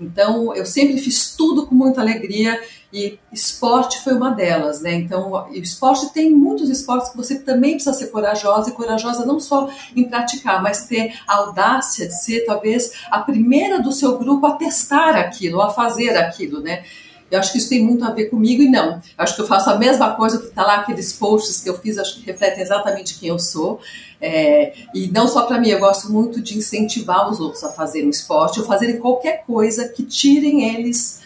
Então, 0.00 0.54
eu 0.54 0.64
sempre 0.64 0.96
fiz 0.96 1.36
tudo 1.36 1.66
com 1.66 1.74
muita 1.74 2.00
alegria 2.00 2.58
e 2.92 3.18
esporte 3.30 4.02
foi 4.02 4.14
uma 4.14 4.30
delas, 4.30 4.80
né? 4.80 4.94
Então, 4.94 5.46
esporte 5.52 6.12
tem 6.12 6.30
muitos 6.32 6.70
esportes 6.70 7.10
que 7.10 7.16
você 7.16 7.38
também 7.38 7.72
precisa 7.72 7.92
ser 7.92 8.06
corajosa 8.06 8.70
e 8.70 8.72
corajosa 8.72 9.26
não 9.26 9.38
só 9.38 9.68
em 9.94 10.08
praticar, 10.08 10.62
mas 10.62 10.86
ter 10.86 11.14
a 11.28 11.36
audácia 11.36 12.08
de 12.08 12.18
ser 12.18 12.46
talvez 12.46 12.92
a 13.10 13.20
primeira 13.20 13.80
do 13.80 13.92
seu 13.92 14.18
grupo 14.18 14.46
a 14.46 14.52
testar 14.52 15.14
aquilo, 15.16 15.60
a 15.60 15.70
fazer 15.70 16.16
aquilo, 16.16 16.60
né? 16.62 16.82
Eu 17.30 17.38
acho 17.38 17.52
que 17.52 17.58
isso 17.58 17.68
tem 17.68 17.82
muito 17.84 18.04
a 18.04 18.10
ver 18.10 18.26
comigo 18.26 18.62
e 18.62 18.68
não. 18.68 18.94
Eu 18.94 19.00
acho 19.18 19.36
que 19.36 19.42
eu 19.42 19.46
faço 19.46 19.70
a 19.70 19.78
mesma 19.78 20.14
coisa 20.14 20.38
que 20.38 20.46
está 20.46 20.62
lá, 20.62 20.76
aqueles 20.76 21.12
posts 21.12 21.60
que 21.60 21.68
eu 21.68 21.78
fiz, 21.78 21.96
acho 21.96 22.16
que 22.16 22.26
refletem 22.26 22.62
exatamente 22.62 23.18
quem 23.18 23.28
eu 23.28 23.38
sou. 23.38 23.80
É, 24.20 24.74
e 24.94 25.08
não 25.08 25.28
só 25.28 25.42
para 25.46 25.58
mim, 25.58 25.68
eu 25.68 25.78
gosto 25.78 26.12
muito 26.12 26.40
de 26.40 26.58
incentivar 26.58 27.30
os 27.30 27.40
outros 27.40 27.62
a 27.64 27.70
fazerem 27.70 28.10
esporte 28.10 28.60
ou 28.60 28.66
fazerem 28.66 28.98
qualquer 28.98 29.44
coisa 29.46 29.88
que 29.88 30.02
tirem 30.02 30.74
eles, 30.74 31.20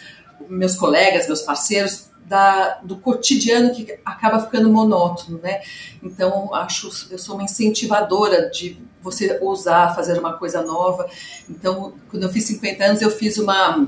meus 0.48 0.76
colegas, 0.76 1.26
meus 1.26 1.42
parceiros, 1.42 2.12
da, 2.26 2.80
do 2.82 2.96
cotidiano 2.96 3.74
que 3.74 3.98
acaba 4.04 4.40
ficando 4.40 4.70
monótono, 4.70 5.38
né? 5.42 5.60
Então, 6.02 6.54
acho, 6.54 6.90
eu 7.10 7.18
sou 7.18 7.34
uma 7.34 7.44
incentivadora 7.44 8.48
de 8.48 8.78
você 9.02 9.38
ousar 9.42 9.94
fazer 9.94 10.18
uma 10.18 10.32
coisa 10.32 10.62
nova. 10.62 11.08
Então, 11.48 11.92
quando 12.10 12.22
eu 12.22 12.30
fiz 12.30 12.44
50 12.44 12.84
anos, 12.84 13.02
eu 13.02 13.10
fiz 13.10 13.36
uma. 13.36 13.86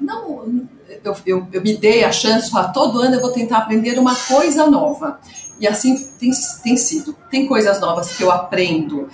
Não, 0.00 0.66
eu, 1.04 1.16
eu, 1.26 1.48
eu, 1.52 1.62
me 1.62 1.76
dei 1.76 2.04
a 2.04 2.12
chance 2.12 2.46
de 2.46 2.50
falar, 2.50 2.68
todo 2.68 3.00
ano 3.00 3.14
eu 3.14 3.20
vou 3.20 3.30
tentar 3.30 3.58
aprender 3.58 3.98
uma 3.98 4.14
coisa 4.14 4.66
nova. 4.66 5.18
E 5.58 5.66
assim 5.66 5.96
tem, 6.18 6.30
tem 6.62 6.76
sido. 6.76 7.16
Tem 7.30 7.46
coisas 7.46 7.80
novas 7.80 8.16
que 8.16 8.22
eu 8.22 8.30
aprendo 8.30 9.08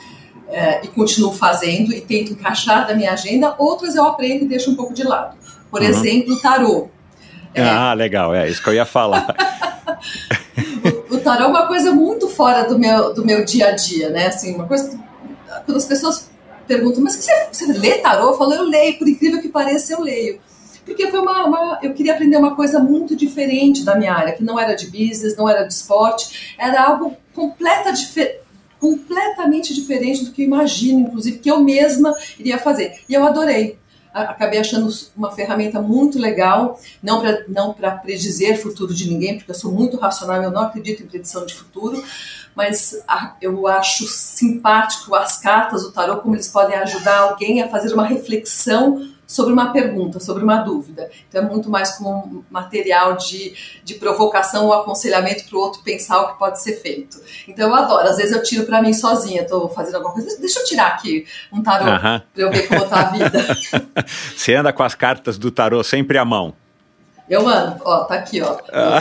é, 0.48 0.84
e 0.84 0.88
continuo 0.88 1.32
fazendo 1.32 1.92
e 1.92 2.00
tento 2.00 2.32
encaixar 2.32 2.86
da 2.86 2.94
minha 2.94 3.12
agenda, 3.12 3.54
outras 3.58 3.94
eu 3.94 4.04
aprendo 4.04 4.44
e 4.44 4.48
deixo 4.48 4.70
um 4.70 4.74
pouco 4.74 4.94
de 4.94 5.02
lado. 5.02 5.36
Por 5.70 5.80
uhum. 5.80 5.88
exemplo, 5.88 6.34
o 6.34 6.40
tarô. 6.40 6.88
É, 7.54 7.62
ah, 7.62 7.92
legal, 7.92 8.34
é 8.34 8.48
isso 8.48 8.62
que 8.62 8.68
eu 8.68 8.74
ia 8.74 8.86
falar. 8.86 9.34
o, 11.10 11.16
o 11.16 11.20
tarô 11.20 11.44
é 11.44 11.48
uma 11.48 11.66
coisa 11.66 11.92
muito 11.92 12.28
fora 12.28 12.62
do 12.62 12.78
meu, 12.78 13.12
do 13.12 13.24
meu 13.24 13.44
dia 13.44 13.68
a 13.68 13.72
dia, 13.72 14.10
né? 14.10 14.28
Assim, 14.28 14.54
uma 14.54 14.66
coisa 14.66 14.98
quando 15.64 15.76
as 15.76 15.84
pessoas 15.84 16.30
perguntam, 16.66 17.02
mas 17.02 17.16
você, 17.16 17.32
você 17.50 17.66
lê 17.72 17.98
tarô? 17.98 18.30
Eu 18.30 18.38
falo, 18.38 18.54
eu 18.54 18.62
leio, 18.62 18.98
por 18.98 19.08
incrível 19.08 19.40
que 19.40 19.48
pareça, 19.48 19.92
eu 19.92 20.00
leio 20.00 20.40
porque 20.88 21.10
foi 21.10 21.20
uma, 21.20 21.44
uma, 21.44 21.78
eu 21.82 21.92
queria 21.92 22.14
aprender 22.14 22.38
uma 22.38 22.56
coisa 22.56 22.80
muito 22.80 23.14
diferente 23.14 23.84
da 23.84 23.94
minha 23.94 24.12
área, 24.12 24.32
que 24.32 24.42
não 24.42 24.58
era 24.58 24.74
de 24.74 24.86
business, 24.86 25.36
não 25.36 25.48
era 25.48 25.64
de 25.64 25.72
esporte, 25.72 26.54
era 26.58 26.82
algo 26.82 27.14
completa, 27.34 27.92
completamente 28.80 29.74
diferente 29.74 30.24
do 30.24 30.32
que 30.32 30.42
eu 30.42 30.46
imagino, 30.46 31.00
inclusive, 31.00 31.38
que 31.38 31.50
eu 31.50 31.60
mesma 31.60 32.14
iria 32.38 32.58
fazer. 32.58 33.00
E 33.08 33.14
eu 33.14 33.24
adorei. 33.24 33.78
Acabei 34.12 34.58
achando 34.58 34.90
uma 35.14 35.30
ferramenta 35.30 35.80
muito 35.80 36.18
legal, 36.18 36.80
não 37.02 37.20
para 37.20 37.44
não 37.46 37.76
predizer 38.02 38.60
futuro 38.60 38.92
de 38.94 39.08
ninguém, 39.08 39.36
porque 39.36 39.50
eu 39.50 39.54
sou 39.54 39.70
muito 39.70 39.98
racional, 39.98 40.42
eu 40.42 40.50
não 40.50 40.62
acredito 40.62 41.02
em 41.02 41.06
predição 41.06 41.44
de 41.44 41.54
futuro, 41.54 42.02
mas 42.56 43.00
eu 43.40 43.68
acho 43.68 44.06
simpático 44.08 45.14
as 45.14 45.38
cartas, 45.38 45.84
o 45.84 45.92
tarot, 45.92 46.22
como 46.22 46.34
eles 46.34 46.48
podem 46.48 46.76
ajudar 46.78 47.18
alguém 47.18 47.62
a 47.62 47.68
fazer 47.68 47.92
uma 47.92 48.06
reflexão 48.06 49.06
sobre 49.28 49.52
uma 49.52 49.70
pergunta, 49.72 50.18
sobre 50.18 50.42
uma 50.42 50.56
dúvida. 50.56 51.10
Então 51.28 51.42
é 51.42 51.44
muito 51.44 51.68
mais 51.68 51.92
como 51.92 52.10
um 52.10 52.42
material 52.50 53.14
de, 53.18 53.54
de 53.84 53.94
provocação 53.94 54.64
ou 54.66 54.72
aconselhamento 54.72 55.44
para 55.44 55.58
o 55.58 55.60
outro 55.60 55.82
pensar 55.82 56.22
o 56.22 56.32
que 56.32 56.38
pode 56.38 56.62
ser 56.62 56.80
feito. 56.80 57.20
Então 57.46 57.68
eu 57.68 57.74
adoro. 57.74 58.08
Às 58.08 58.16
vezes 58.16 58.32
eu 58.32 58.42
tiro 58.42 58.64
para 58.64 58.80
mim 58.80 58.94
sozinha, 58.94 59.42
estou 59.42 59.68
fazendo 59.68 59.96
alguma 59.96 60.14
coisa. 60.14 60.40
Deixa 60.40 60.60
eu 60.60 60.64
tirar 60.64 60.86
aqui 60.88 61.26
um 61.52 61.62
tarô 61.62 61.84
uh 61.84 61.88
-huh. 61.88 62.22
para 62.32 62.42
eu 62.42 62.50
ver 62.50 62.66
como 62.66 62.82
está 62.82 63.00
a 63.00 63.10
vida. 63.10 63.46
Você 64.34 64.54
anda 64.54 64.72
com 64.72 64.82
as 64.82 64.94
cartas 64.94 65.36
do 65.36 65.50
tarô 65.50 65.84
sempre 65.84 66.16
à 66.16 66.24
mão. 66.24 66.54
Eu 67.28 67.46
ando, 67.46 67.80
ó, 67.84 68.04
tá 68.04 68.14
aqui, 68.14 68.40
ó, 68.40 68.56
ah. 68.72 69.00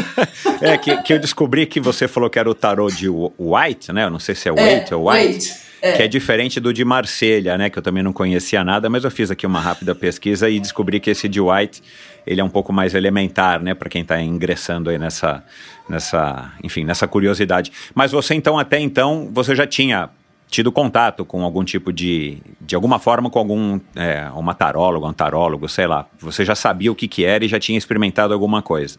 é, 0.62 0.78
que, 0.78 0.96
que 1.02 1.12
eu 1.12 1.18
descobri 1.18 1.66
que 1.66 1.78
você 1.78 2.08
falou 2.08 2.30
que 2.30 2.38
era 2.38 2.48
o 2.48 2.54
tarô 2.54 2.88
de 2.88 3.08
White, 3.08 3.92
né? 3.92 4.04
Eu 4.04 4.10
não 4.10 4.18
sei 4.18 4.34
se 4.34 4.48
é 4.48 4.52
White 4.52 4.92
é, 4.92 4.96
ou 4.96 5.10
White. 5.10 5.34
White. 5.34 5.70
É. 5.82 5.92
Que 5.92 6.02
é 6.02 6.08
diferente 6.08 6.60
do 6.60 6.72
de 6.72 6.84
Marselha, 6.84 7.56
né? 7.56 7.70
Que 7.70 7.78
eu 7.78 7.82
também 7.82 8.02
não 8.02 8.12
conhecia 8.12 8.62
nada, 8.62 8.90
mas 8.90 9.04
eu 9.04 9.10
fiz 9.10 9.30
aqui 9.30 9.46
uma 9.46 9.60
rápida 9.60 9.94
pesquisa 9.94 10.48
e 10.48 10.60
descobri 10.60 11.00
que 11.00 11.10
esse 11.10 11.28
de 11.28 11.40
White 11.40 11.82
ele 12.26 12.40
é 12.40 12.44
um 12.44 12.50
pouco 12.50 12.72
mais 12.72 12.94
elementar, 12.94 13.62
né? 13.62 13.74
Para 13.74 13.88
quem 13.88 14.02
está 14.02 14.20
ingressando 14.20 14.90
aí 14.90 14.98
nessa, 14.98 15.42
nessa, 15.88 16.52
enfim, 16.62 16.84
nessa 16.84 17.08
curiosidade. 17.08 17.72
Mas 17.94 18.12
você 18.12 18.34
então 18.34 18.58
até 18.58 18.78
então 18.78 19.30
você 19.32 19.54
já 19.54 19.66
tinha 19.66 20.10
tido 20.50 20.72
contato 20.72 21.24
com 21.24 21.44
algum 21.44 21.64
tipo 21.64 21.92
de, 21.92 22.38
de 22.60 22.74
alguma 22.74 22.98
forma 22.98 23.30
com 23.30 23.38
algum, 23.38 23.80
é, 23.94 24.28
uma 24.34 24.52
taróloga, 24.52 25.06
um 25.06 25.12
tarólogo, 25.12 25.68
sei 25.68 25.86
lá. 25.86 26.06
Você 26.18 26.44
já 26.44 26.56
sabia 26.56 26.90
o 26.90 26.94
que 26.94 27.06
que 27.06 27.24
era 27.24 27.44
e 27.44 27.48
já 27.48 27.60
tinha 27.60 27.78
experimentado 27.78 28.34
alguma 28.34 28.60
coisa. 28.60 28.98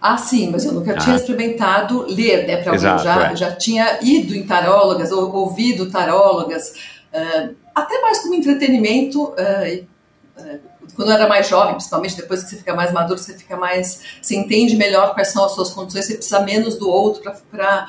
Ah, 0.00 0.18
sim, 0.18 0.50
mas 0.50 0.66
eu 0.66 0.72
nunca 0.72 0.92
ah. 0.92 0.98
tinha 0.98 1.16
experimentado 1.16 2.04
ler, 2.06 2.46
né, 2.46 2.58
para 2.58 2.72
alguém. 2.72 2.98
Já, 2.98 3.30
é. 3.30 3.36
já 3.36 3.52
tinha 3.56 3.98
ido 4.02 4.34
em 4.36 4.46
tarólogas, 4.46 5.10
ou 5.10 5.34
ouvido 5.34 5.90
tarólogas, 5.90 6.74
uh, 7.14 7.54
até 7.74 8.02
mais 8.02 8.18
como 8.18 8.34
entretenimento. 8.34 9.22
Uh, 9.22 9.86
uh, 10.38 10.60
quando 10.94 11.08
eu 11.08 11.14
era 11.14 11.26
mais 11.26 11.48
jovem, 11.48 11.74
principalmente 11.74 12.16
depois 12.16 12.44
que 12.44 12.50
você 12.50 12.56
fica 12.56 12.74
mais 12.74 12.92
maduro, 12.92 13.18
você 13.18 13.32
fica 13.32 13.56
mais, 13.56 14.18
você 14.20 14.36
entende 14.36 14.76
melhor 14.76 15.14
quais 15.14 15.28
são 15.28 15.42
as 15.46 15.52
suas 15.52 15.70
condições, 15.70 16.04
você 16.04 16.14
precisa 16.16 16.40
menos 16.40 16.76
do 16.76 16.90
outro 16.90 17.22
para 17.50 17.86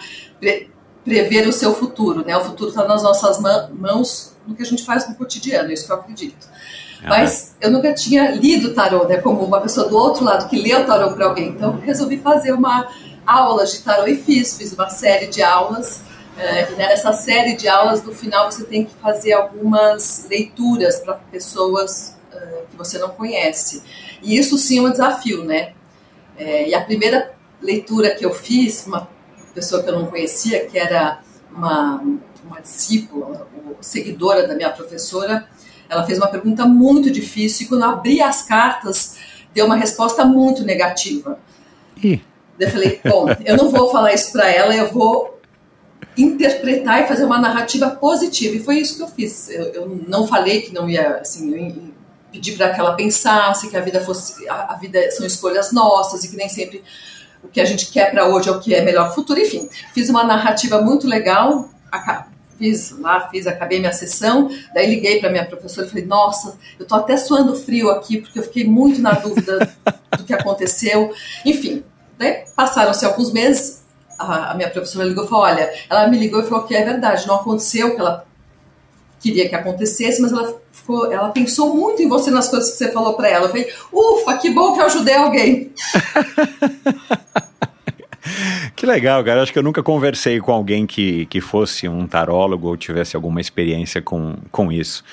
prever 1.06 1.48
o 1.48 1.54
seu 1.54 1.74
futuro, 1.74 2.26
né? 2.26 2.36
O 2.36 2.44
futuro 2.44 2.72
está 2.72 2.86
nas 2.86 3.04
nossas 3.04 3.40
mãos, 3.40 4.36
no 4.46 4.56
que 4.56 4.64
a 4.64 4.66
gente 4.66 4.84
faz 4.84 5.08
no 5.08 5.16
cotidiano, 5.16 5.70
é 5.70 5.74
isso 5.74 5.86
que 5.86 5.92
eu 5.92 5.96
acredito. 5.96 6.48
Mas 7.04 7.56
eu 7.62 7.70
nunca 7.70 7.94
tinha 7.94 8.32
lido 8.32 8.74
tarô, 8.74 9.06
né? 9.06 9.18
Como 9.18 9.44
uma 9.44 9.62
pessoa 9.62 9.88
do 9.88 9.96
outro 9.96 10.24
lado 10.24 10.50
que 10.50 10.58
leu 10.58 10.86
tarô 10.86 11.12
para 11.14 11.26
alguém. 11.26 11.50
Então 11.50 11.78
resolvi 11.78 12.18
fazer 12.18 12.52
uma 12.52 12.90
aula 13.26 13.66
de 13.66 13.80
tarô 13.80 14.08
e 14.08 14.18
fiz. 14.18 14.58
Fiz 14.58 14.74
uma 14.74 14.90
série 14.90 15.28
de 15.28 15.44
aulas. 15.44 16.02
É, 16.38 16.72
e 16.72 16.76
nessa 16.76 17.14
série 17.14 17.56
de 17.56 17.68
aulas, 17.68 18.04
no 18.04 18.14
final, 18.14 18.52
você 18.52 18.66
tem 18.66 18.86
que 18.86 18.94
fazer 18.96 19.34
algumas 19.34 20.26
leituras 20.30 21.00
para 21.00 21.14
pessoas 21.14 22.18
uh, 22.34 22.66
que 22.70 22.76
você 22.76 22.98
não 22.98 23.10
conhece. 23.10 23.84
E 24.22 24.38
isso 24.38 24.58
sim 24.58 24.80
é 24.80 24.82
um 24.82 24.92
desafio, 24.92 25.46
né? 25.46 25.74
É, 26.38 26.68
e 26.68 26.74
a 26.74 26.82
primeira 26.82 27.34
leitura 27.62 28.14
que 28.16 28.26
eu 28.26 28.34
fiz, 28.34 28.86
uma 28.86 29.08
pessoa 29.56 29.82
que 29.82 29.90
eu 29.90 29.98
não 29.98 30.06
conhecia, 30.06 30.66
que 30.68 30.78
era 30.78 31.22
uma, 31.52 32.04
uma 32.46 32.62
discípula, 32.62 33.48
seguidora 33.82 34.48
da 34.48 34.54
minha 34.54 34.70
professora, 34.70 35.48
ela 35.90 36.06
fez 36.06 36.18
uma 36.18 36.28
pergunta 36.28 36.66
muito 36.66 37.10
difícil 37.10 37.66
e 37.66 37.70
quando 37.70 37.84
eu 37.84 37.90
abri 37.90 38.22
as 38.22 38.42
cartas, 38.42 39.16
deu 39.54 39.66
uma 39.66 39.76
resposta 39.76 40.26
muito 40.26 40.64
negativa. 40.64 41.40
Ih. 42.04 42.22
Eu 42.60 42.70
falei, 42.70 43.02
bom, 43.04 43.28
eu 43.46 43.58
não 43.58 43.70
vou 43.70 43.90
falar 43.92 44.14
isso 44.14 44.32
para 44.32 44.50
ela, 44.50 44.76
eu 44.76 44.92
vou 44.92 45.40
interpretar 46.18 47.04
e 47.04 47.08
fazer 47.08 47.26
uma 47.26 47.40
narrativa 47.40 47.90
positiva. 47.90 48.56
E 48.56 48.64
foi 48.64 48.78
isso 48.78 48.98
que 48.98 49.04
eu 49.04 49.08
fiz. 49.08 49.50
Eu, 49.50 49.66
eu 49.74 50.04
não 50.08 50.28
falei 50.28 50.62
que 50.62 50.74
não 50.74 50.90
ia, 50.90 51.18
assim, 51.18 51.54
eu 51.54 51.94
pedi 52.32 52.54
para 52.54 52.74
que 52.74 52.80
ela 52.80 52.94
pensasse 52.94 53.70
que 53.70 53.78
a 53.78 53.82
vida 53.82 54.02
fosse, 54.02 54.48
a, 54.48 54.74
a, 54.74 54.76
vida 54.76 55.10
são 55.12 55.26
escolhas 55.26 55.72
nossas 55.72 56.24
e 56.24 56.30
que 56.30 56.36
nem 56.36 56.50
sempre 56.50 56.84
o 57.46 57.48
que 57.48 57.62
a 57.62 57.66
gente 57.66 57.92
quer 57.92 58.12
para 58.12 58.28
hoje 58.28 58.50
é 58.50 58.52
o 58.52 58.60
que 58.60 58.74
é 58.74 58.82
melhor 58.82 59.14
futuro. 59.14 59.40
Enfim, 59.40 59.70
fiz 59.94 60.10
uma 60.10 60.24
narrativa 60.24 60.82
muito 60.82 61.08
legal 61.08 61.70
fiz 62.58 62.92
lá, 63.00 63.30
fiz, 63.30 63.48
acabei 63.48 63.80
minha 63.80 63.92
sessão, 63.92 64.50
daí 64.74 64.88
liguei 64.88 65.20
para 65.20 65.30
minha 65.30 65.46
professora 65.46 65.88
e 65.88 65.90
falei, 65.90 66.06
nossa, 66.06 66.58
eu 66.80 66.86
tô 66.86 66.96
até 66.96 67.18
suando 67.18 67.56
frio 67.56 67.90
aqui, 67.90 68.22
porque 68.22 68.40
eu 68.40 68.44
fiquei 68.44 68.66
muito 68.66 69.02
na 69.02 69.12
dúvida 69.14 69.76
do 70.18 70.24
que 70.24 70.34
aconteceu. 70.34 71.14
Enfim, 71.46 71.84
daí 72.18 72.46
passaram-se 72.56 73.06
alguns 73.06 73.32
meses, 73.32 73.84
a, 74.18 74.54
minha 74.56 74.70
professora 74.70 75.06
ligou 75.06 75.26
e 75.26 75.28
falou, 75.28 75.44
olha, 75.44 75.72
ela 75.90 76.08
me 76.08 76.18
ligou 76.18 76.42
e 76.42 76.48
falou 76.48 76.64
que 76.64 76.76
é 76.76 76.84
verdade, 76.84 77.28
não 77.28 77.36
aconteceu 77.36 77.90
o 77.90 77.96
que 77.96 78.02
ela 78.02 78.26
queria 79.20 79.50
que 79.50 79.56
acontecesse, 79.56 80.22
mas 80.22 80.32
ela 80.32 80.62
ficou, 80.86 81.12
ela 81.12 81.30
pensou 81.30 81.76
muito 81.76 82.02
em 82.02 82.08
você 82.08 82.30
nas 82.30 82.48
coisas 82.48 82.72
que 82.72 82.78
você 82.78 82.92
falou 82.92 83.14
para 83.14 83.28
ela. 83.28 83.46
Eu 83.46 83.50
falei, 83.50 83.68
ufa, 83.92 84.38
que 84.38 84.52
bom 84.52 84.74
que 84.74 84.80
eu 84.80 84.86
ajudei 84.86 85.16
alguém. 85.16 85.72
Que 88.76 88.88
legal, 88.88 89.24
cara. 89.24 89.44
Acho 89.44 89.54
que 89.54 89.60
eu 89.60 89.64
nunca 89.64 89.84
conversei 89.84 90.40
com 90.40 90.52
alguém 90.52 90.88
que, 90.88 91.28
que 91.28 91.40
fosse 91.40 91.88
um 91.88 92.08
tarólogo 92.08 92.68
ou 92.68 92.76
tivesse 92.76 93.16
alguma 93.16 93.40
experiência 93.40 94.02
com, 94.02 94.36
com 94.52 94.72
isso. 94.72 95.04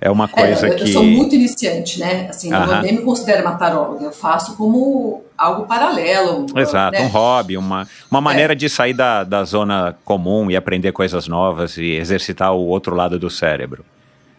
É 0.00 0.10
uma 0.10 0.28
coisa 0.28 0.68
é, 0.68 0.70
eu, 0.70 0.76
que. 0.76 0.82
Eu 0.84 0.86
sou 0.86 1.04
muito 1.04 1.34
iniciante, 1.34 1.98
né? 1.98 2.28
Assim, 2.30 2.52
uh 2.52 2.56
-huh. 2.56 2.76
eu 2.76 2.82
nem 2.82 2.92
me 2.96 3.02
considero 3.02 3.42
uma 3.42 3.56
taróloga. 3.56 4.04
Eu 4.04 4.12
faço 4.12 4.56
como 4.56 5.24
algo 5.36 5.66
paralelo. 5.66 6.46
Exato, 6.56 6.96
né? 6.96 7.04
um 7.04 7.08
hobby, 7.08 7.56
uma, 7.56 7.86
uma 8.10 8.20
maneira 8.20 8.52
é. 8.52 8.56
de 8.56 8.68
sair 8.68 8.94
da, 8.94 9.24
da 9.24 9.44
zona 9.44 9.96
comum 10.04 10.50
e 10.50 10.56
aprender 10.56 10.92
coisas 10.92 11.26
novas 11.26 11.76
e 11.76 11.96
exercitar 11.96 12.54
o 12.54 12.66
outro 12.66 12.94
lado 12.94 13.18
do 13.18 13.28
cérebro. 13.28 13.84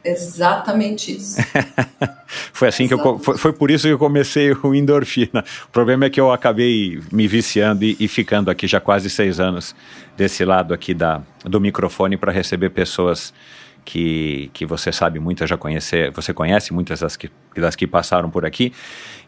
Exatamente 0.04 1.16
isso. 1.16 1.38
foi 2.54 2.68
assim 2.68 2.86
Exatamente. 2.86 3.24
que 3.24 3.30
eu 3.30 3.38
foi, 3.38 3.54
por 3.54 3.70
isso 3.70 3.88
que 3.88 3.94
eu 3.94 4.00
comecei 4.00 4.52
o 4.52 4.74
endorfina. 4.74 5.44
O 5.66 5.70
problema 5.72 6.06
é 6.06 6.10
que 6.10 6.20
eu 6.20 6.32
acabei 6.32 7.00
me 7.12 7.28
viciando 7.28 7.84
e, 7.84 7.96
e 8.00 8.08
ficando 8.08 8.50
aqui 8.50 8.68
já 8.68 8.80
quase 8.80 9.10
seis 9.10 9.40
anos 9.40 9.76
desse 10.18 10.44
lado 10.44 10.74
aqui 10.74 10.94
da, 10.94 11.22
do 11.44 11.62
microfone 11.62 12.18
para 12.18 12.32
receber 12.32 12.70
pessoas 12.72 13.34
que, 13.84 14.50
que 14.54 14.66
você 14.66 14.92
sabe 14.92 15.20
muitas 15.20 15.50
já 15.50 15.58
conhecer, 15.58 16.12
você 16.12 16.34
conhece 16.34 16.74
muitas 16.74 17.00
das 17.00 17.16
que, 17.16 17.30
das 17.56 17.76
que 17.76 17.88
passaram 17.88 18.30
por 18.30 18.46
aqui, 18.46 18.72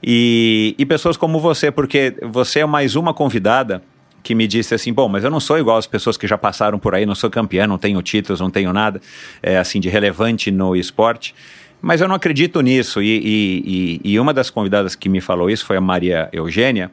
e, 0.01 0.75
e 0.77 0.85
pessoas 0.85 1.17
como 1.17 1.39
você, 1.39 1.71
porque 1.71 2.15
você 2.21 2.59
é 2.59 2.65
mais 2.65 2.95
uma 2.95 3.13
convidada 3.13 3.81
que 4.23 4.33
me 4.33 4.47
disse 4.47 4.73
assim, 4.73 4.93
bom, 4.93 5.09
mas 5.09 5.25
eu 5.25 5.29
não 5.29 5.39
sou 5.39 5.59
igual 5.59 5.77
as 5.77 5.85
pessoas 5.85 6.15
que 6.15 6.25
já 6.25 6.37
passaram 6.37 6.79
por 6.79 6.95
aí, 6.95 7.05
não 7.05 7.13
sou 7.13 7.29
campeã, 7.29 7.67
não 7.67 7.77
tenho 7.77 8.01
títulos, 8.01 8.39
não 8.39 8.49
tenho 8.49 8.71
nada, 8.71 9.01
é, 9.41 9.57
assim, 9.57 9.81
de 9.81 9.89
relevante 9.89 10.49
no 10.49 10.75
esporte, 10.75 11.35
mas 11.81 11.99
eu 11.99 12.07
não 12.07 12.15
acredito 12.15 12.61
nisso, 12.61 13.01
e, 13.01 13.17
e, 13.17 13.99
e, 14.05 14.13
e 14.13 14.19
uma 14.19 14.33
das 14.33 14.49
convidadas 14.49 14.95
que 14.95 15.09
me 15.09 15.19
falou 15.19 15.49
isso 15.49 15.65
foi 15.65 15.75
a 15.75 15.81
Maria 15.81 16.29
Eugênia, 16.31 16.89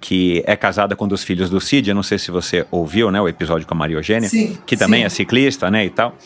que 0.00 0.42
é 0.46 0.56
casada 0.56 0.96
com 0.96 1.04
um 1.04 1.08
dos 1.08 1.22
filhos 1.22 1.50
do 1.50 1.60
Cid, 1.60 1.90
eu 1.90 1.94
não 1.94 2.02
sei 2.02 2.18
se 2.18 2.30
você 2.30 2.66
ouviu, 2.70 3.10
né, 3.10 3.20
o 3.20 3.28
episódio 3.28 3.66
com 3.68 3.74
a 3.74 3.76
Maria 3.76 3.96
Eugênia, 3.98 4.30
sim, 4.30 4.58
que 4.66 4.76
também 4.76 5.00
sim. 5.00 5.06
é 5.06 5.08
ciclista, 5.10 5.70
né, 5.70 5.84
e 5.84 5.90
tal, 5.90 6.16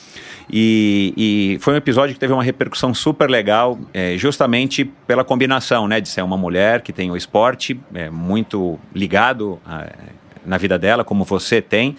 e, 0.49 1.12
e, 1.17 1.59
foi 1.61 1.75
um 1.75 1.76
episódio 1.76 2.15
que 2.15 2.21
teve 2.21 2.33
uma 2.33 2.43
repercussão 2.43 2.95
super 2.95 3.29
legal, 3.29 3.76
é, 3.93 4.17
justamente 4.17 4.85
pela 4.85 5.25
combinação, 5.25 5.88
né, 5.88 6.00
de 6.00 6.09
ser 6.09 6.23
uma 6.23 6.37
mulher 6.37 6.83
que 6.83 6.93
tem 6.93 7.11
o 7.11 7.17
esporte 7.17 7.79
é, 7.93 8.09
muito 8.09 8.79
ligado 8.95 9.59
a, 9.67 9.88
na 10.47 10.59
vida 10.59 10.79
dela, 10.79 11.05
como 11.05 11.25
você 11.25 11.61
tem, 11.61 11.97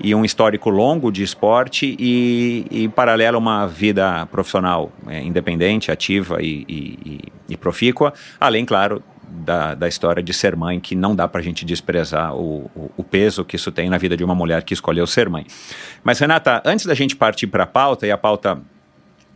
e 0.00 0.14
um 0.14 0.24
histórico 0.24 0.70
longo 0.70 1.10
de 1.12 1.22
esporte 1.22 1.96
e, 1.98 2.66
e 2.70 2.84
em 2.84 2.90
paralelo 2.90 3.38
uma 3.38 3.66
vida 3.66 4.26
profissional 4.26 4.92
é, 5.06 5.22
independente, 5.22 5.90
ativa 5.90 6.42
e, 6.42 6.64
e, 6.68 7.20
e 7.48 7.56
profícua, 7.56 8.12
além, 8.40 8.64
claro, 8.64 9.02
da, 9.28 9.74
da 9.74 9.88
história 9.88 10.22
de 10.22 10.32
ser 10.32 10.54
mãe, 10.56 10.78
que 10.80 10.94
não 10.94 11.14
dá 11.14 11.26
para 11.26 11.40
a 11.40 11.44
gente 11.44 11.64
desprezar 11.64 12.34
o, 12.34 12.70
o, 12.74 12.90
o, 12.96 13.04
peso 13.04 13.44
que 13.44 13.56
isso 13.56 13.72
tem 13.72 13.88
na 13.88 13.98
vida 13.98 14.16
de 14.16 14.24
uma 14.24 14.34
mulher 14.34 14.62
que 14.62 14.74
escolheu 14.74 15.06
ser 15.06 15.28
mãe. 15.28 15.46
Mas, 16.02 16.18
Renata, 16.18 16.62
antes 16.64 16.86
da 16.86 16.94
gente 16.94 17.16
partir 17.16 17.46
para 17.46 17.64
a 17.64 17.66
pauta, 17.66 18.06
e 18.06 18.10
a 18.10 18.18
pauta 18.18 18.60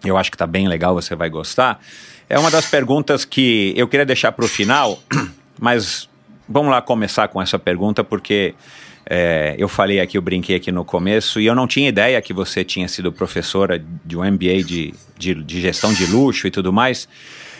eu 0.05 0.17
acho 0.17 0.31
que 0.31 0.37
está 0.37 0.47
bem 0.47 0.69
legal, 0.69 0.95
você 0.95 1.17
vai 1.17 1.29
gostar, 1.29 1.81
é 2.29 2.39
uma 2.39 2.51
das 2.51 2.67
perguntas 2.67 3.25
que 3.25 3.73
eu 3.77 3.89
queria 3.89 4.07
deixar 4.07 4.33
para 4.33 4.45
o 4.45 4.49
final, 4.49 4.99
mas 5.59 6.08
vamos 6.49 6.71
lá 6.71 6.81
começar 6.81 7.29
com 7.29 7.41
essa 7.41 7.59
pergunta, 7.59 8.03
porque 8.03 8.55
é, 9.05 9.55
eu 9.59 9.69
falei 9.69 10.01
aqui, 10.01 10.19
eu 10.19 10.23
brinquei 10.23 10.57
aqui 10.57 10.71
no 10.73 10.85
começo, 10.85 11.41
e 11.41 11.47
eu 11.47 11.55
não 11.55 11.67
tinha 11.67 11.89
ideia 11.89 12.21
que 12.21 12.33
você 12.33 12.65
tinha 12.65 12.89
sido 12.89 13.13
professora 13.13 13.83
de 14.05 14.17
um 14.17 14.25
MBA 14.25 14.63
de, 14.65 14.95
de, 15.17 15.35
de 15.35 15.61
gestão 15.61 15.93
de 15.93 16.07
luxo 16.07 16.47
e 16.47 16.51
tudo 16.51 16.73
mais. 16.73 17.09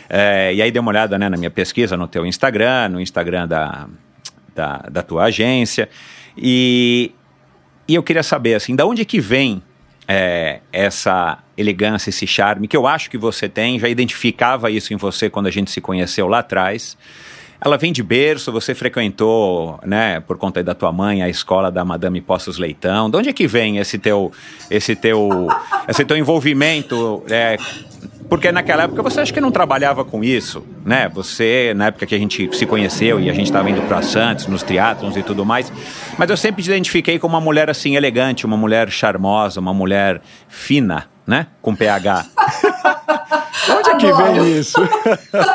É, 0.09 0.53
e 0.53 0.61
aí 0.61 0.71
dei 0.71 0.79
uma 0.79 0.89
olhada 0.89 1.17
né, 1.17 1.29
na 1.29 1.37
minha 1.37 1.51
pesquisa, 1.51 1.95
no 1.95 2.07
teu 2.07 2.25
Instagram, 2.25 2.89
no 2.89 3.01
Instagram 3.01 3.47
da, 3.47 3.87
da, 4.55 4.77
da 4.91 5.03
tua 5.03 5.25
agência. 5.25 5.89
E, 6.37 7.11
e 7.87 7.95
eu 7.95 8.03
queria 8.03 8.23
saber, 8.23 8.55
assim, 8.55 8.75
da 8.75 8.85
onde 8.85 9.05
que 9.05 9.19
vem 9.19 9.61
é, 10.07 10.61
essa 10.73 11.39
elegância, 11.55 12.09
esse 12.09 12.25
charme, 12.25 12.67
que 12.67 12.75
eu 12.75 12.87
acho 12.87 13.09
que 13.11 13.17
você 13.17 13.47
tem, 13.47 13.79
já 13.79 13.87
identificava 13.87 14.71
isso 14.71 14.91
em 14.93 14.97
você 14.97 15.29
quando 15.29 15.45
a 15.45 15.51
gente 15.51 15.69
se 15.69 15.79
conheceu 15.79 16.27
lá 16.27 16.39
atrás. 16.39 16.97
Ela 17.61 17.77
vem 17.77 17.91
de 17.91 18.01
berço, 18.01 18.51
você 18.51 18.73
frequentou, 18.73 19.79
né, 19.85 20.19
por 20.21 20.37
conta 20.37 20.63
da 20.63 20.73
tua 20.73 20.91
mãe, 20.91 21.21
a 21.21 21.27
escola 21.27 21.69
da 21.69 21.83
Madame 21.83 22.21
Postos 22.21 22.57
Leitão. 22.57 23.09
De 23.09 23.17
onde 23.17 23.29
é 23.29 23.33
que 23.33 23.47
vem 23.47 23.77
esse 23.77 23.97
teu, 23.97 24.31
esse 24.71 24.95
teu, 24.95 25.47
esse 25.87 26.05
teu 26.05 26.15
envolvimento 26.15 27.21
é, 27.29 27.57
porque 28.29 28.51
naquela 28.51 28.83
época 28.83 29.01
você 29.01 29.21
acha 29.21 29.33
que 29.33 29.41
não 29.41 29.51
trabalhava 29.51 30.05
com 30.05 30.23
isso, 30.23 30.63
né? 30.85 31.09
Você, 31.09 31.73
na 31.75 31.87
época 31.87 32.05
que 32.05 32.13
a 32.13 32.17
gente 32.19 32.55
se 32.55 32.65
conheceu 32.65 33.19
e 33.19 33.27
a 33.27 33.33
gente 33.33 33.47
estava 33.47 33.69
indo 33.69 33.81
para 33.81 34.03
Santos, 34.03 34.45
nos 34.45 34.61
triatlons 34.61 35.17
e 35.17 35.23
tudo 35.23 35.43
mais, 35.43 35.73
mas 36.15 36.29
eu 36.29 36.37
sempre 36.37 36.61
te 36.61 36.67
identifiquei 36.67 37.17
como 37.17 37.33
uma 37.33 37.41
mulher 37.41 37.71
assim 37.71 37.95
elegante, 37.95 38.45
uma 38.45 38.55
mulher 38.55 38.91
charmosa, 38.91 39.59
uma 39.59 39.73
mulher 39.73 40.21
fina, 40.47 41.07
né? 41.29 41.45
Com 41.61 41.75
PH. 41.75 42.25
Onde 43.77 43.89
é 43.91 43.95
que 43.97 44.11
vem 44.11 44.59
isso? 44.59 44.79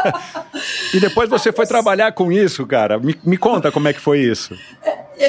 e 0.94 1.00
depois 1.00 1.28
você 1.28 1.52
foi 1.52 1.66
trabalhar 1.66 2.12
com 2.12 2.30
isso, 2.30 2.64
cara. 2.64 2.96
Me, 2.96 3.18
me 3.24 3.36
conta 3.36 3.72
como 3.72 3.88
é 3.88 3.92
que 3.92 4.00
foi 4.00 4.20
isso. 4.20 4.56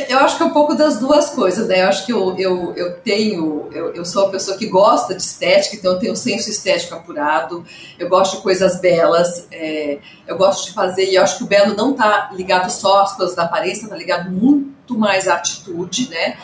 Eu 0.08 0.20
acho 0.20 0.38
que 0.38 0.44
é 0.44 0.46
um 0.46 0.52
pouco 0.52 0.76
das 0.76 1.00
duas 1.00 1.32
coisas, 1.32 1.68
né? 1.68 1.82
Eu 1.82 1.88
acho 1.88 2.06
que 2.06 2.14
eu, 2.14 2.38
eu, 2.38 2.74
eu 2.76 2.94
tenho, 2.98 3.70
eu, 3.72 3.94
eu 3.94 4.06
sou 4.06 4.24
uma 4.24 4.32
pessoa 4.32 4.56
que 4.56 4.68
gosta 4.68 5.16
de 5.16 5.22
estética, 5.22 5.76
então 5.76 5.94
eu 5.94 6.00
tenho 6.00 6.14
um 6.14 6.16
senso 6.16 6.50
estético 6.50 6.94
apurado, 6.94 7.66
eu 7.98 8.08
gosto 8.08 8.38
de 8.38 8.44
coisas 8.44 8.80
belas, 8.80 9.48
é, 9.52 9.98
eu 10.28 10.38
gosto 10.38 10.68
de 10.68 10.74
fazer, 10.74 11.06
e 11.06 11.16
eu 11.16 11.24
acho 11.24 11.38
que 11.38 11.44
o 11.44 11.48
belo 11.48 11.76
não 11.76 11.92
está 11.92 12.30
ligado 12.34 12.70
só 12.70 13.02
às 13.02 13.14
coisas 13.14 13.36
da 13.36 13.44
aparência, 13.44 13.84
está 13.84 13.96
ligado 13.96 14.30
muito 14.30 14.98
mais 14.98 15.28
à 15.28 15.36
atitude, 15.36 16.10
né? 16.10 16.36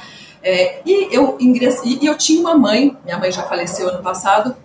É, 0.44 0.82
e 0.86 1.16
eu 1.16 1.38
ingressei, 1.40 2.00
e 2.02 2.06
eu 2.06 2.18
tinha 2.18 2.40
uma 2.42 2.56
mãe, 2.56 2.98
minha 3.04 3.18
mãe 3.18 3.32
já 3.32 3.44
faleceu 3.44 3.90
ano 3.90 4.02
passado, 4.02 4.56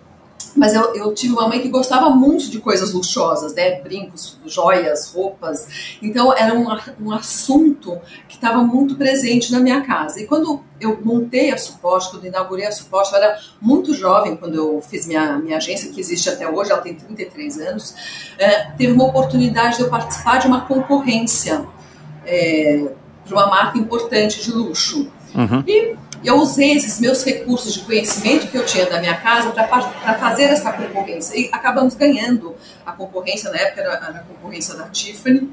mas 0.57 0.73
eu, 0.73 0.95
eu, 0.95 1.13
tive 1.13 1.33
uma 1.33 1.47
mãe 1.47 1.61
que 1.61 1.69
gostava 1.69 2.09
muito 2.09 2.49
de 2.49 2.59
coisas 2.59 2.91
luxuosas, 2.91 3.53
né? 3.53 3.79
Brincos, 3.79 4.39
joias, 4.43 5.13
roupas. 5.13 5.97
Então 6.01 6.35
era 6.35 6.53
um, 6.55 6.65
um 6.99 7.11
assunto 7.11 7.99
que 8.27 8.35
estava 8.35 8.63
muito 8.63 8.95
presente 8.95 9.51
na 9.51 9.59
minha 9.59 9.81
casa. 9.81 10.19
E 10.19 10.25
quando 10.25 10.61
eu 10.81 10.99
montei 11.03 11.51
a 11.51 11.57
Suporte, 11.59 12.09
quando 12.09 12.25
inaugurei 12.25 12.65
a 12.65 12.71
Suporte, 12.71 13.11
eu 13.11 13.19
era 13.19 13.39
muito 13.61 13.93
jovem 13.93 14.35
quando 14.35 14.55
eu 14.55 14.81
fiz 14.81 15.05
minha, 15.05 15.37
minha 15.37 15.57
agência, 15.57 15.91
que 15.91 15.99
existe 15.99 16.27
até 16.27 16.49
hoje, 16.49 16.71
ela 16.71 16.81
tem 16.81 16.95
33 16.95 17.59
anos. 17.59 17.93
É, 18.39 18.71
teve 18.71 18.93
uma 18.93 19.05
oportunidade 19.05 19.77
de 19.77 19.83
eu 19.83 19.89
participar 19.89 20.37
de 20.37 20.47
uma 20.47 20.61
concorrência 20.61 21.67
é, 22.25 22.91
de 23.23 23.33
uma 23.33 23.45
marca 23.45 23.77
importante 23.77 24.41
de 24.41 24.51
luxo. 24.51 25.11
Uhum. 25.37 25.63
E 25.67 25.95
eu 26.23 26.35
usei 26.37 26.73
esses 26.73 26.99
meus 26.99 27.23
recursos 27.23 27.75
de 27.75 27.81
conhecimento 27.81 28.47
que 28.47 28.57
eu 28.57 28.65
tinha 28.65 28.87
da 28.87 28.99
minha 28.99 29.15
casa 29.15 29.51
para 29.51 30.13
fazer 30.15 30.45
essa 30.45 30.73
concorrência. 30.73 31.39
E 31.39 31.49
acabamos 31.51 31.93
ganhando 31.93 32.55
a 32.83 32.91
concorrência, 32.91 33.51
na 33.51 33.57
época 33.57 33.81
era, 33.81 33.93
a 33.93 34.19
concorrência 34.23 34.73
da 34.75 34.85
Tiffany. 34.85 35.49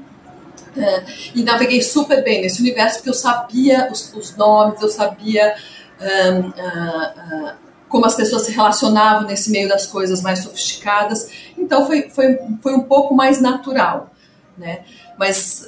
É, 0.75 1.03
e 1.35 1.43
naveguei 1.43 1.81
super 1.81 2.23
bem 2.23 2.41
nesse 2.41 2.59
universo 2.59 2.97
porque 2.97 3.09
eu 3.09 3.13
sabia 3.13 3.87
os, 3.89 4.13
os 4.13 4.35
nomes, 4.35 4.81
eu 4.81 4.89
sabia 4.89 5.55
um, 6.01 6.49
uh, 6.49 6.49
uh, 6.49 7.53
como 7.87 8.05
as 8.05 8.15
pessoas 8.15 8.41
se 8.41 8.51
relacionavam 8.51 9.25
nesse 9.25 9.49
meio 9.51 9.69
das 9.69 9.85
coisas 9.85 10.21
mais 10.21 10.39
sofisticadas. 10.39 11.29
Então 11.57 11.85
foi, 11.85 12.09
foi, 12.09 12.37
foi 12.61 12.73
um 12.73 12.81
pouco 12.81 13.13
mais 13.13 13.39
natural. 13.39 14.09
Né? 14.57 14.83
Mas, 15.17 15.65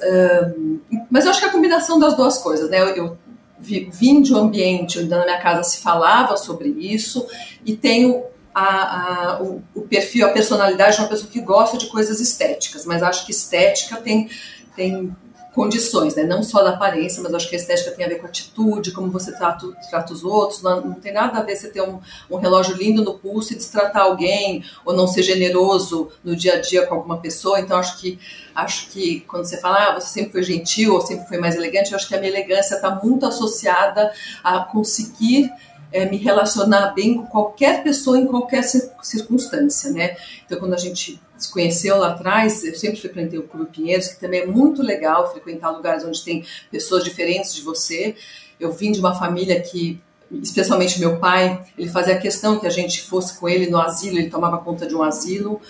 um, 0.58 0.80
mas 1.10 1.26
eu 1.26 1.32
acho 1.32 1.40
que 1.40 1.46
a 1.46 1.52
combinação 1.52 2.00
das 2.00 2.16
duas 2.16 2.38
coisas, 2.38 2.70
né? 2.70 2.82
Eu, 2.82 2.88
eu 2.96 3.18
vim 3.60 4.22
de 4.22 4.34
um 4.34 4.38
ambiente 4.38 5.00
onde 5.00 5.10
na 5.10 5.24
minha 5.24 5.40
casa 5.40 5.64
se 5.64 5.80
falava 5.80 6.38
sobre 6.38 6.70
isso 6.70 7.28
e 7.66 7.76
tenho 7.76 8.24
a, 8.54 9.36
a, 9.36 9.44
o, 9.44 9.64
o, 9.76 9.82
perfil, 9.82 10.26
a 10.26 10.32
personalidade 10.32 10.96
de 10.96 11.02
uma 11.02 11.10
pessoa 11.10 11.30
que 11.30 11.40
gosta 11.42 11.78
de 11.78 11.88
coisas 11.88 12.20
estéticas, 12.20 12.86
mas 12.86 13.04
acho 13.04 13.26
que 13.26 13.32
estética 13.32 13.98
tem, 13.98 14.30
tem 14.76 15.16
condições, 15.58 16.14
né? 16.14 16.22
não 16.22 16.44
só 16.44 16.62
da 16.62 16.70
aparência, 16.70 17.24
mas 17.24 17.34
acho 17.34 17.50
que 17.50 17.56
a 17.56 17.58
estética 17.58 17.90
tem 17.90 18.06
a 18.06 18.08
ver 18.08 18.20
com 18.20 18.28
a 18.28 18.30
atitude, 18.30 18.92
como 18.92 19.10
você 19.10 19.36
trata, 19.36 19.66
trata 19.90 20.14
os 20.14 20.24
outros, 20.24 20.62
não, 20.62 20.82
não, 20.82 20.94
tem 20.94 21.12
nada 21.12 21.40
a 21.40 21.42
ver 21.42 21.56
você 21.56 21.68
ter 21.70 21.82
um, 21.82 22.00
um, 22.30 22.38
relógio 22.38 22.78
lindo 22.78 23.04
no 23.04 23.18
pulso 23.18 23.54
e 23.54 23.56
destratar 23.56 24.04
alguém, 24.04 24.64
ou 24.86 24.96
não 24.96 25.08
ser 25.08 25.24
generoso 25.24 26.10
no 26.24 26.36
dia 26.36 26.54
a 26.54 26.62
dia 26.62 26.86
com 26.86 26.94
alguma 26.94 27.18
pessoa, 27.18 27.60
então 27.60 27.76
acho 27.80 27.98
que 27.98 28.20
acho 28.54 28.88
que 28.92 29.22
quando 29.22 29.46
você 29.46 29.58
fala, 29.58 29.78
ah, 29.78 30.00
você 30.00 30.10
sempre 30.10 30.34
foi 30.34 30.44
gentil, 30.44 30.94
ou 30.94 31.02
sempre 31.02 31.28
foi 31.28 31.40
mais 31.40 31.56
elegante, 31.56 31.92
eu 31.92 31.96
acho 31.96 32.08
que 32.08 32.14
a 32.14 32.20
minha 32.20 32.32
elegância 32.32 32.76
está 32.76 32.94
muito 33.04 33.26
associada 33.26 34.12
a 34.44 34.60
conseguir 34.60 35.52
é, 35.92 36.06
me 36.06 36.18
relacionar 36.18 36.94
bem 36.94 37.16
com 37.16 37.26
qualquer 37.26 37.82
pessoa 37.82 38.20
em 38.20 38.28
qualquer 38.28 38.62
circunstância, 39.02 39.90
né? 39.92 40.18
Então, 40.46 40.60
quando 40.60 40.76
a 40.76 40.78
gente 40.78 41.20
se 41.38 41.52
conheceu 41.52 41.98
lá 41.98 42.10
atrás, 42.10 42.64
eu 42.64 42.76
sempre 42.76 43.00
frequentei 43.00 43.38
o 43.40 43.44
Clube 43.44 43.72
Pinheiros, 43.72 44.08
que 44.08 44.20
também 44.20 44.42
é 44.42 44.46
muito 44.46 44.82
legal 44.82 45.32
frequentar 45.32 45.72
lugares 45.72 46.04
onde 46.04 46.24
tem 46.24 46.46
pessoas 46.72 47.04
diferentes 47.04 47.54
de 47.54 47.62
você. 47.62 48.16
Eu 48.60 48.72
vim 48.72 48.92
de 48.92 49.00
uma 49.00 49.14
família 49.14 49.62
que, 49.62 50.02
especialmente 50.32 51.00
meu 51.00 51.18
pai, 51.18 51.64
ele 51.78 51.90
fazia 51.90 52.18
questão 52.18 52.60
que 52.60 52.68
a 52.68 52.72
gente 52.72 53.04
fosse 53.04 53.38
com 53.40 53.48
ele 53.48 53.70
no 53.70 53.80
asilo, 53.80 54.18
ele 54.18 54.30
tomava 54.30 54.58
conta 54.58 54.86
de 54.86 54.96
um 54.96 55.04
asilo 55.04 55.62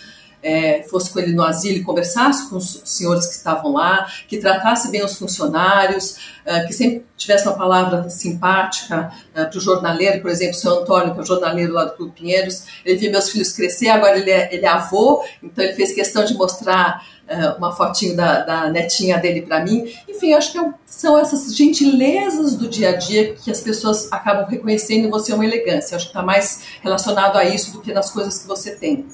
é, 0.42 0.84
fosse 0.84 1.12
com 1.12 1.20
ele 1.20 1.34
no 1.34 1.44
asilo 1.44 1.78
e 1.78 1.84
conversasse 1.84 2.50
com 2.50 2.58
os 2.58 2.82
senhores 2.86 3.26
que 3.26 3.34
estavam 3.34 3.74
lá, 3.74 4.08
que 4.28 4.38
tratasse 4.38 4.90
bem 4.90 5.04
os 5.04 5.18
funcionários, 5.18 6.18
é, 6.46 6.62
que 6.66 6.74
sempre 6.74 7.06
tivesse 7.18 7.48
uma 7.48 7.56
palavra 7.56 8.10
simpática 8.10 9.12
é, 9.34 9.46
para 9.46 9.58
o 9.58 9.62
jornaleiro, 9.62 10.22
por 10.22 10.30
exemplo, 10.30 10.56
o 10.56 10.60
seu 10.60 10.80
Antônio, 10.80 11.14
que 11.14 11.20
é 11.20 11.24
o 11.24 11.26
jornaleiro 11.26 11.74
lá 11.74 11.86
do 11.86 11.96
Clube 11.96 12.14
Pinheiros, 12.14 12.64
ele 12.86 12.98
viu 12.98 13.12
meus 13.12 13.30
filhos 13.30 13.52
crescer, 13.52 13.90
agora 13.90 14.18
ele 14.18 14.32
é, 14.32 14.54
ele 14.54 14.66
é 14.66 14.70
avô, 14.70 15.24
então 15.42 15.64
ele 15.64 15.74
fez 15.74 15.94
questão 15.94 16.24
de 16.24 16.34
mostrar 16.36 17.04
é, 17.28 17.50
uma 17.52 17.76
fotinho 17.76 18.16
da, 18.16 18.42
da 18.42 18.70
netinha 18.70 19.18
dele 19.18 19.42
para 19.42 19.62
mim. 19.64 19.92
Enfim, 20.08 20.34
acho 20.34 20.52
que 20.52 20.58
é 20.58 20.74
são 20.86 21.18
essas 21.18 21.56
gentilezas 21.56 22.56
do 22.56 22.68
dia 22.68 22.90
a 22.90 22.96
dia 22.96 23.36
que 23.36 23.52
as 23.52 23.60
pessoas 23.60 24.12
acabam 24.12 24.48
reconhecendo 24.50 25.06
em 25.06 25.10
você 25.10 25.34
uma 25.34 25.46
elegância. 25.46 25.96
Acho 25.96 26.06
que 26.06 26.12
está 26.12 26.24
mais 26.24 26.64
relacionado 26.82 27.36
a 27.36 27.46
isso 27.46 27.74
do 27.74 27.82
que 27.82 27.94
nas 27.94 28.10
coisas 28.10 28.40
que 28.40 28.48
você 28.48 28.76
tem. 28.76 29.06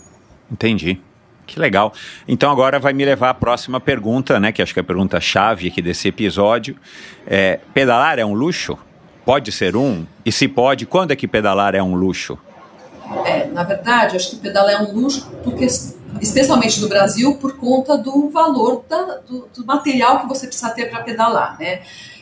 Entendi. 0.52 1.02
Que 1.46 1.60
legal. 1.60 1.94
Então 2.28 2.52
agora 2.52 2.80
vai 2.80 2.94
me 2.94 3.04
levar 3.04 3.30
à 3.30 3.34
próxima 3.34 3.80
pergunta, 3.80 4.40
né? 4.40 4.52
Que 4.52 4.62
acho 4.62 4.74
que 4.74 4.80
é 4.80 4.82
a 4.82 4.86
pergunta 4.86 5.20
chave 5.20 5.68
aqui 5.68 5.82
desse 5.82 6.08
episódio. 6.08 6.76
É, 7.28 7.60
pedalar 7.74 8.18
é 8.20 8.26
um 8.26 8.34
luxo? 8.34 8.78
Pode 9.26 9.52
ser 9.52 9.76
um? 9.76 10.06
E 10.26 10.32
se 10.32 10.48
pode, 10.48 10.86
quando 10.86 11.12
é 11.12 11.16
que 11.16 11.28
pedalar 11.28 11.76
é 11.76 11.82
um 11.82 11.96
luxo? 11.96 12.38
É, 13.26 13.48
Na 13.48 13.64
verdade, 13.64 14.16
acho 14.16 14.32
que 14.32 14.36
pedalar 14.38 14.74
é 14.74 14.80
um 14.80 14.94
luxo, 14.94 15.30
porque, 15.44 15.66
especialmente 16.22 16.82
no 16.82 16.90
Brasil, 16.90 17.36
por 17.36 17.58
conta 17.58 17.98
do 17.98 18.30
valor 18.30 18.84
da, 18.90 19.18
do, 19.28 19.48
do, 19.56 19.66
material 19.66 20.22
que 20.22 20.28
você 20.28 20.48
precisa 20.48 20.70
ter 20.72 20.90
para 20.90 21.04
pedalar, 21.04 21.58
né? 21.60 21.82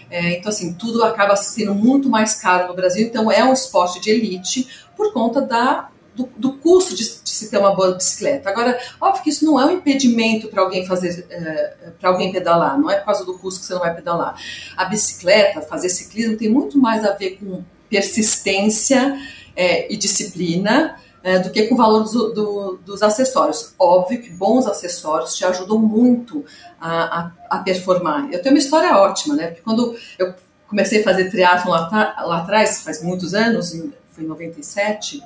É, 0.09 0.37
então, 0.37 0.49
assim, 0.49 0.73
tudo 0.73 1.03
acaba 1.03 1.35
sendo 1.35 1.73
muito 1.73 2.09
mais 2.09 2.35
caro 2.35 2.67
no 2.67 2.73
Brasil, 2.73 3.07
então 3.07 3.31
é 3.31 3.43
um 3.43 3.53
esporte 3.53 4.01
de 4.01 4.09
elite 4.09 4.67
por 4.95 5.13
conta 5.13 5.41
da, 5.41 5.87
do, 6.15 6.29
do 6.35 6.53
custo 6.53 6.95
de, 6.95 7.03
de, 7.03 7.29
se 7.29 7.49
ter 7.49 7.57
uma 7.57 7.75
boa 7.75 7.93
bicicleta. 7.93 8.49
Agora, 8.49 8.79
óbvio 8.99 9.23
que 9.23 9.29
isso 9.29 9.45
não 9.45 9.59
é 9.59 9.65
um 9.65 9.71
impedimento 9.71 10.47
para 10.47 10.61
alguém 10.61 10.85
fazer, 10.85 11.25
é, 11.29 11.91
para 11.99 12.09
alguém 12.09 12.31
pedalar, 12.31 12.79
não 12.79 12.89
é 12.89 12.97
por 12.97 13.05
causa 13.05 13.25
do 13.25 13.37
custo 13.37 13.61
que 13.61 13.65
você 13.65 13.73
não 13.73 13.81
vai 13.81 13.95
pedalar. 13.95 14.35
A 14.75 14.85
bicicleta, 14.85 15.61
fazer 15.61 15.89
ciclismo, 15.89 16.37
tem 16.37 16.49
muito 16.49 16.77
mais 16.77 17.05
a 17.05 17.11
ver 17.11 17.37
com 17.37 17.63
persistência 17.89 19.17
é, 19.55 19.91
e 19.91 19.97
disciplina 19.97 20.97
é, 21.23 21.39
do 21.39 21.49
que 21.51 21.63
com 21.63 21.75
o 21.75 21.77
valor 21.77 22.03
do, 22.03 22.77
dos 22.77 23.01
acessórios. 23.01 23.73
Óbvio 23.77 24.21
que 24.21 24.29
bons 24.29 24.65
acessórios 24.65 25.35
te 25.35 25.45
ajudam 25.45 25.77
muito 25.77 26.43
a, 26.79 27.19
a, 27.19 27.31
a, 27.49 27.57
performar. 27.59 28.29
Eu 28.31 28.41
tenho 28.41 28.55
uma 28.55 28.59
história 28.59 28.95
ótima, 28.97 29.35
né? 29.35 29.47
Porque 29.47 29.61
quando 29.61 29.95
eu 30.17 30.33
comecei 30.67 31.01
a 31.01 31.03
fazer 31.03 31.29
triatlon 31.29 31.71
lá, 31.71 32.15
lá 32.25 32.37
atrás, 32.39 32.81
faz 32.81 33.03
muitos 33.03 33.33
anos, 33.33 33.71
foi 34.11 34.23
em 34.23 34.27
97. 34.27 35.21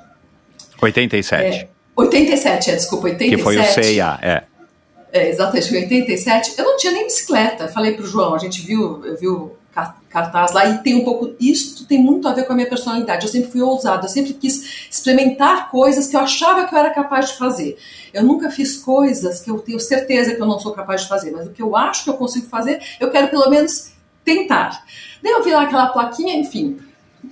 87. 0.80 1.56
É, 1.56 1.68
87, 1.94 2.70
é, 2.70 2.76
desculpa, 2.76 3.06
87. 3.06 3.36
Que 3.36 3.42
foi 3.42 3.58
o 3.58 3.64
CIA, 3.64 4.18
é. 4.22 4.42
É, 5.12 5.30
exatamente, 5.30 5.72
em 5.72 5.82
87, 5.82 6.54
eu 6.58 6.64
não 6.64 6.76
tinha 6.76 6.92
nem 6.92 7.04
bicicleta. 7.04 7.68
Falei 7.68 7.94
pro 7.94 8.06
João, 8.06 8.34
a 8.34 8.38
gente 8.38 8.60
viu, 8.60 9.00
viu 9.18 9.56
cartaz 10.08 10.52
lá 10.52 10.66
e 10.66 10.78
tem 10.78 10.94
um 10.94 11.04
pouco 11.04 11.34
isso 11.38 11.86
tem 11.86 11.98
muito 11.98 12.26
a 12.26 12.32
ver 12.32 12.44
com 12.44 12.52
a 12.52 12.56
minha 12.56 12.68
personalidade. 12.68 13.26
Eu 13.26 13.30
sempre 13.30 13.50
fui 13.50 13.60
ousada, 13.60 14.06
eu 14.06 14.08
sempre 14.08 14.32
quis 14.32 14.88
experimentar 14.90 15.70
coisas 15.70 16.06
que 16.06 16.16
eu 16.16 16.20
achava 16.20 16.66
que 16.66 16.74
eu 16.74 16.78
era 16.78 16.90
capaz 16.90 17.30
de 17.30 17.38
fazer. 17.38 17.78
Eu 18.12 18.22
nunca 18.22 18.50
fiz 18.50 18.78
coisas 18.78 19.40
que 19.40 19.50
eu 19.50 19.58
tenho 19.58 19.78
certeza 19.78 20.34
que 20.34 20.40
eu 20.40 20.46
não 20.46 20.58
sou 20.58 20.72
capaz 20.72 21.02
de 21.02 21.08
fazer, 21.08 21.30
mas 21.30 21.46
o 21.46 21.50
que 21.50 21.62
eu 21.62 21.76
acho 21.76 22.04
que 22.04 22.10
eu 22.10 22.14
consigo 22.14 22.46
fazer, 22.46 22.80
eu 22.98 23.10
quero 23.10 23.28
pelo 23.28 23.48
menos 23.50 23.92
tentar. 24.24 24.82
Daí 25.22 25.32
eu 25.32 25.44
vi 25.44 25.50
lá 25.50 25.62
aquela 25.62 25.88
plaquinha, 25.88 26.34
enfim. 26.34 26.78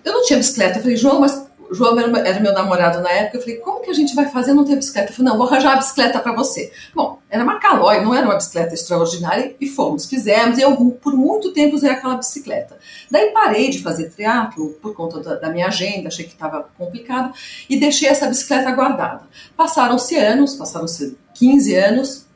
Eu 0.04 0.12
não 0.12 0.22
tinha 0.22 0.38
bicicleta. 0.38 0.78
Eu 0.78 0.82
falei, 0.82 0.96
João, 0.96 1.20
mas 1.20 1.43
o 1.70 1.74
João 1.74 1.98
era, 1.98 2.40
meu 2.40 2.52
namorado 2.52 3.00
na 3.00 3.10
época, 3.10 3.38
eu 3.38 3.40
falei, 3.40 3.56
como 3.56 3.80
que 3.80 3.90
a 3.90 3.94
gente 3.94 4.14
vai 4.14 4.28
fazer 4.28 4.52
não 4.52 4.64
ter 4.64 4.76
bicicleta? 4.76 5.10
Eu 5.10 5.14
falei, 5.14 5.30
não, 5.30 5.38
vou 5.38 5.46
arranjar 5.46 5.74
a 5.74 5.76
bicicleta 5.76 6.18
para 6.18 6.32
você. 6.32 6.72
Bom, 6.94 7.18
era 7.28 7.42
uma 7.42 7.58
Caloi, 7.58 8.00
não 8.00 8.14
era 8.14 8.26
uma 8.26 8.36
bicicleta 8.36 8.74
extraordinária, 8.74 9.54
e 9.60 9.66
fomos, 9.66 10.06
fizemos, 10.06 10.58
e 10.58 10.62
eu 10.62 10.74
por 10.76 11.14
muito 11.14 11.52
tempo 11.52 11.76
usei 11.76 11.90
aquela 11.90 12.16
bicicleta. 12.16 12.78
Daí 13.10 13.30
parei 13.30 13.70
de 13.70 13.82
fazer 13.82 14.10
triatlo 14.10 14.70
por 14.80 14.94
conta 14.94 15.20
da, 15.20 15.34
da 15.36 15.50
minha 15.50 15.66
agenda, 15.66 16.08
achei 16.08 16.24
que 16.24 16.32
estava 16.32 16.68
complicado, 16.78 17.32
e 17.68 17.78
deixei 17.78 18.08
essa 18.08 18.26
bicicleta 18.26 18.70
guardada. 18.70 19.22
Passaram-se 19.56 20.16
anos, 20.16 20.54
passaram-se 20.54 21.16
15 21.34 21.74
anos, 21.74 22.26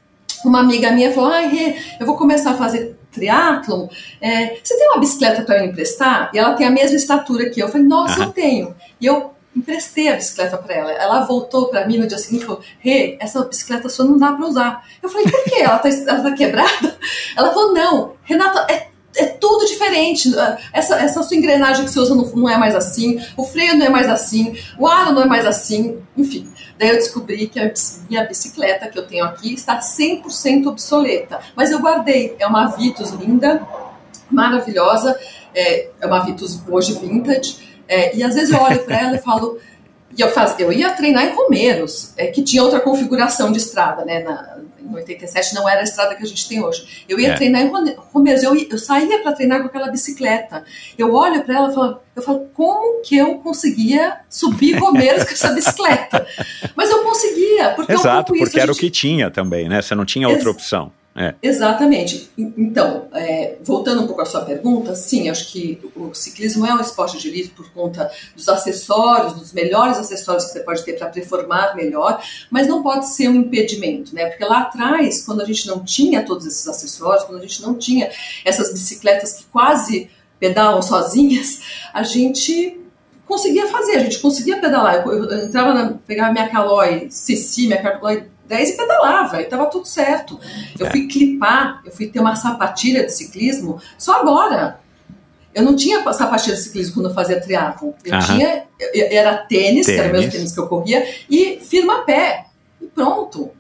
uma 0.45 0.61
amiga 0.61 0.91
minha 0.91 1.12
falou, 1.12 1.31
ai, 1.31 1.49
Rê, 1.49 1.77
eu 1.99 2.07
vou 2.07 2.17
começar 2.17 2.53
a 2.53 2.57
fazer 2.57 2.98
triatlon, 3.12 3.88
é, 4.21 4.59
você 4.62 4.77
tem 4.77 4.88
uma 4.88 5.01
bicicleta 5.01 5.42
para 5.42 5.61
me 5.61 5.68
emprestar? 5.68 6.31
E 6.33 6.38
ela 6.38 6.55
tem 6.55 6.66
a 6.66 6.71
mesma 6.71 6.97
estatura 6.97 7.51
que 7.51 7.61
eu. 7.61 7.66
Eu 7.66 7.73
falei, 7.73 7.87
nossa, 7.87 8.21
uhum. 8.21 8.27
eu 8.27 8.33
tenho. 8.33 8.77
E 9.01 9.07
eu 9.07 9.35
emprestei 9.55 10.09
a 10.09 10.16
bicicleta 10.16 10.57
para 10.57 10.75
ela. 10.75 10.92
Ela 10.92 11.25
voltou 11.25 11.68
para 11.68 11.87
mim 11.87 11.99
no 11.99 12.07
dia 12.07 12.18
seguinte 12.18 12.42
e 12.42 12.47
falou: 12.47 12.62
Rê, 12.79 12.90
hey, 12.90 13.18
essa 13.21 13.44
bicicleta 13.44 13.88
sua 13.88 14.05
não 14.05 14.16
dá 14.18 14.33
para 14.33 14.47
usar. 14.47 14.88
Eu 15.03 15.09
falei: 15.09 15.27
por 15.29 15.44
quê? 15.44 15.61
Ela 15.61 15.79
tá, 15.79 15.88
ela 15.88 16.23
tá 16.23 16.33
quebrada? 16.33 16.99
Ela 17.37 17.53
falou: 17.53 17.75
não, 17.75 18.14
Renata, 18.23 18.66
é 18.73 18.88
é 19.19 19.27
tudo 19.27 19.67
diferente. 19.67 20.31
Essa, 20.73 20.97
essa 20.97 21.23
sua 21.23 21.37
engrenagem 21.37 21.85
que 21.85 21.91
você 21.91 22.01
usa 22.01 22.15
não, 22.15 22.25
não, 22.25 22.49
é 22.49 22.57
mais 22.57 22.75
assim, 22.75 23.21
o 23.37 23.45
freio 23.45 23.77
não 23.77 23.87
é 23.87 23.89
mais 23.89 24.09
assim, 24.09 24.57
o 24.79 24.87
aro 24.87 25.13
não 25.13 25.23
é 25.23 25.27
mais 25.27 25.45
assim, 25.45 25.99
enfim. 26.17 26.49
Daí 26.79 26.91
eu 26.91 26.97
descobri 26.97 27.49
que 27.49 27.59
a 27.59 27.73
minha 28.09 28.25
bicicleta 28.25 28.89
que 28.89 28.99
eu 28.99 29.07
tenho 29.07 29.25
aqui 29.25 29.53
está 29.53 29.81
100% 29.81 30.67
obsoleta, 30.67 31.41
mas 31.57 31.71
eu 31.71 31.81
guardei. 31.81 32.37
É 32.39 32.47
uma 32.47 32.67
Vitus 32.69 33.11
linda, 33.11 33.67
maravilhosa, 34.31 35.19
é, 35.55 35.89
é 36.01 36.07
uma 36.07 36.21
Vitus 36.21 36.61
hoje 36.69 36.95
vintage, 36.95 37.59
é, 37.89 38.17
e 38.17 38.23
às 38.23 38.35
vezes 38.35 38.55
eu 38.55 38.61
olho 38.61 38.85
para 38.85 39.01
ela 39.01 39.17
e 39.17 39.19
falo. 39.19 39.59
E 40.17 40.21
eu, 40.21 40.31
faz, 40.31 40.59
eu 40.59 40.73
ia 40.73 40.91
treinar 40.91 41.27
em 41.27 41.35
Romeiros, 41.35 42.13
é, 42.17 42.29
que 42.29 42.43
tinha 42.43 42.63
outra 42.63 42.81
configuração 42.81 43.53
de 43.53 43.59
estrada, 43.59 44.05
né? 44.05 44.21
Na, 44.21 44.58
87 44.94 45.55
não 45.55 45.68
era 45.68 45.81
a 45.81 45.85
estrada 45.85 46.14
que 46.14 46.22
a 46.22 46.27
gente 46.27 46.48
tem 46.48 46.62
hoje. 46.62 47.05
Eu 47.09 47.18
ia 47.18 47.29
é. 47.29 47.35
treinar 47.35 47.62
em 47.62 47.70
Romeiros, 48.12 48.42
eu, 48.42 48.55
eu 48.55 48.79
saía 48.79 49.20
para 49.22 49.33
treinar 49.33 49.61
com 49.61 49.66
aquela 49.66 49.90
bicicleta. 49.90 50.64
Eu 50.96 51.14
olho 51.14 51.42
para 51.44 51.55
ela 51.55 51.70
e 51.70 51.74
falo, 51.74 52.01
eu 52.14 52.22
falo, 52.22 52.48
como 52.55 53.03
que 53.03 53.16
eu 53.16 53.38
conseguia 53.38 54.18
subir 54.29 54.79
Romeiros 54.79 55.24
com 55.24 55.31
essa 55.31 55.53
bicicleta? 55.53 56.27
Mas 56.74 56.90
eu 56.90 57.03
conseguia, 57.03 57.70
porque 57.70 57.92
Exato, 57.92 58.09
é 58.09 58.11
um 58.11 58.24
pouco 58.24 58.38
porque 58.38 58.44
isso, 58.44 58.59
era 58.59 58.72
gente... 58.72 58.77
o 58.77 58.81
que 58.81 58.90
tinha 58.90 59.31
também, 59.31 59.68
né? 59.68 59.83
Você 59.83 59.94
não 59.94 60.05
tinha 60.05 60.29
outra 60.29 60.48
Ex 60.48 60.57
opção. 60.57 60.92
É. 61.19 61.35
Exatamente. 61.43 62.31
Então, 62.39 63.09
é, 63.13 63.57
voltando 63.61 64.03
um 64.03 64.07
pouco 64.07 64.23
à 64.23 64.25
sua 64.25 64.43
pergunta, 64.43 64.95
sim, 64.95 65.29
acho 65.29 65.51
que 65.51 65.81
o 65.97 66.15
ciclismo 66.15 66.65
é 66.65 66.73
um 66.73 66.81
esporte 66.81 67.19
de 67.19 67.27
elite 67.27 67.49
por 67.51 67.69
conta 67.73 68.09
dos 68.37 68.49
acessórios, 68.49 69.33
dos 69.33 69.53
melhores 69.53 69.99
acessórios 69.99 70.45
que 70.45 70.53
você 70.53 70.61
pode 70.61 70.85
ter 70.85 70.93
para 70.93 71.09
performar 71.09 71.75
melhor, 71.75 72.23
mas 72.49 72.69
não 72.69 72.85
pode 72.85 73.09
ser 73.09 73.29
um 73.29 73.35
impedimento, 73.35 74.15
né? 74.15 74.27
Porque 74.27 74.45
lá 74.45 74.61
atrás, 74.61 75.25
quando 75.27 75.43
a 75.43 75.45
gente 75.45 75.67
não 75.67 75.85
tinha 75.85 76.25
todos 76.25 76.47
esses 76.47 76.69
acessórios, 76.69 77.25
quando 77.25 77.39
a 77.39 77.43
gente 77.43 77.61
não 77.63 77.75
tinha 77.75 78.09
essas 78.45 78.73
bicicletas 78.73 79.33
que 79.33 79.45
quase 79.47 80.09
pedalam 80.39 80.81
sozinhas, 80.81 81.63
a 81.93 82.05
gente 82.05 82.81
conseguia 83.27 83.67
fazer, 83.67 83.97
a 83.97 84.05
gente 84.05 84.21
conseguia 84.21 84.61
pedalar. 84.61 85.05
Eu, 85.05 85.25
eu 85.25 85.45
entrava 85.45 85.75
na, 85.75 85.95
pegava 86.07 86.33
minha 86.33 86.49
Caloi 86.49 87.09
CC, 87.11 87.63
minha 87.63 87.83
Caloi 87.83 88.29
10 88.49 88.71
e 88.71 88.77
pedalava, 88.77 89.41
e 89.41 89.45
tava 89.45 89.67
tudo 89.67 89.87
certo. 89.87 90.41
Eu 90.79 90.87
é. 90.87 90.91
fui 90.91 91.07
clipar, 91.07 91.83
eu 91.85 91.93
fui 91.93 92.09
ter 92.09 92.19
uma 92.19 92.35
sapatilha 92.35 93.05
de 93.05 93.13
ciclismo 93.15 93.81
só 93.97 94.21
agora. 94.21 94.81
Eu 95.55 95.63
não 95.63 95.77
tinha 95.77 96.01
sapatilha 96.13 96.57
de 96.57 96.63
ciclismo 96.63 96.95
quando 96.95 97.09
eu 97.11 97.15
fazia 97.15 97.41
triatlon. 97.41 97.93
Eu 98.05 98.15
Aham. 98.15 98.27
tinha, 98.27 98.65
era 98.95 99.37
tênis, 99.37 99.87
tênis, 99.87 99.87
que 99.87 99.93
era 99.93 100.09
o 100.09 100.13
mesmo 100.13 100.33
tênis 100.33 100.53
que 100.53 100.61
eu 100.61 100.67
corria, 100.67 101.07
e 101.29 101.61
firma 101.61 102.05
pé. 102.05 102.47
E 102.81 102.87
pronto. 102.87 103.51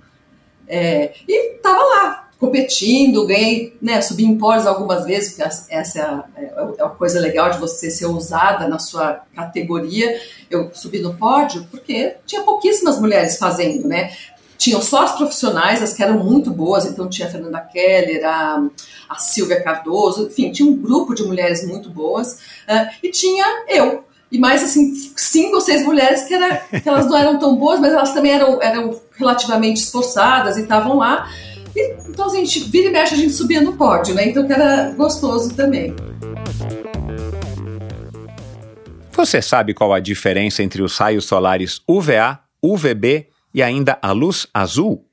É, 0.66 1.12
e 1.26 1.54
tava 1.62 1.82
lá, 1.82 2.28
competindo, 2.38 3.26
ganhei, 3.26 3.76
né, 3.82 4.00
subi 4.00 4.24
em 4.24 4.38
pódios 4.38 4.66
algumas 4.66 5.04
vezes, 5.04 5.30
porque 5.30 5.42
essa 5.70 5.98
é 5.98 6.02
a, 6.02 6.24
é 6.36 6.82
a, 6.82 6.88
coisa 6.88 7.18
legal 7.18 7.50
de 7.50 7.58
você 7.58 7.90
ser 7.90 8.06
ousada 8.06 8.68
na 8.68 8.78
sua 8.78 9.22
categoria. 9.34 10.20
Eu 10.48 10.70
subi 10.72 11.00
no 11.00 11.14
pódio 11.14 11.66
porque 11.70 12.16
tinha 12.26 12.42
pouquíssimas 12.42 13.00
mulheres 13.00 13.38
fazendo, 13.38 13.88
né? 13.88 14.12
Tinham 14.58 14.82
só 14.82 15.04
as 15.04 15.16
profissionais, 15.16 15.80
as 15.80 15.94
que 15.94 16.02
eram 16.02 16.18
muito 16.18 16.50
boas, 16.50 16.84
então 16.84 17.08
tinha 17.08 17.28
a 17.28 17.30
Fernanda 17.30 17.60
Keller, 17.60 18.26
a, 18.26 18.66
a 19.08 19.14
Silvia 19.14 19.62
Cardoso, 19.62 20.26
enfim, 20.26 20.50
tinha 20.50 20.68
um 20.68 20.76
grupo 20.76 21.14
de 21.14 21.22
mulheres 21.22 21.64
muito 21.66 21.88
boas, 21.88 22.40
uh, 22.68 22.90
e 23.00 23.10
tinha 23.10 23.44
eu. 23.68 24.04
E 24.30 24.38
mais 24.38 24.62
assim, 24.62 24.92
cinco 25.16 25.54
ou 25.54 25.60
seis 25.60 25.86
mulheres 25.86 26.24
que, 26.24 26.34
era, 26.34 26.56
que 26.56 26.86
elas 26.86 27.06
não 27.06 27.16
eram 27.16 27.38
tão 27.38 27.56
boas, 27.56 27.78
mas 27.80 27.92
elas 27.92 28.12
também 28.12 28.32
eram, 28.32 28.60
eram 28.60 29.00
relativamente 29.16 29.80
esforçadas 29.80 30.56
e 30.58 30.62
estavam 30.62 30.98
lá. 30.98 31.30
E, 31.74 31.94
então, 32.08 32.26
assim, 32.26 32.42
a 32.42 32.44
gente 32.44 32.60
vira 32.68 32.88
e 32.88 32.90
mexe, 32.90 33.14
a 33.14 33.16
gente 33.16 33.32
subia 33.32 33.62
no 33.62 33.76
pódio, 33.76 34.14
né? 34.14 34.28
Então 34.28 34.46
que 34.46 34.52
era 34.52 34.90
gostoso 34.90 35.54
também. 35.54 35.94
Você 39.12 39.40
sabe 39.40 39.72
qual 39.72 39.94
a 39.94 40.00
diferença 40.00 40.62
entre 40.62 40.82
os 40.82 40.98
raios 40.98 41.24
solares 41.24 41.80
UVA, 41.88 42.40
UVB 42.62 43.28
e 43.52 43.62
ainda 43.62 43.98
a 44.00 44.12
luz 44.12 44.46
azul? 44.52 45.04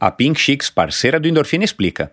A 0.00 0.10
Pink 0.10 0.40
Chicks, 0.40 0.68
parceira 0.68 1.20
do 1.20 1.28
Endorfina, 1.28 1.64
explica. 1.64 2.12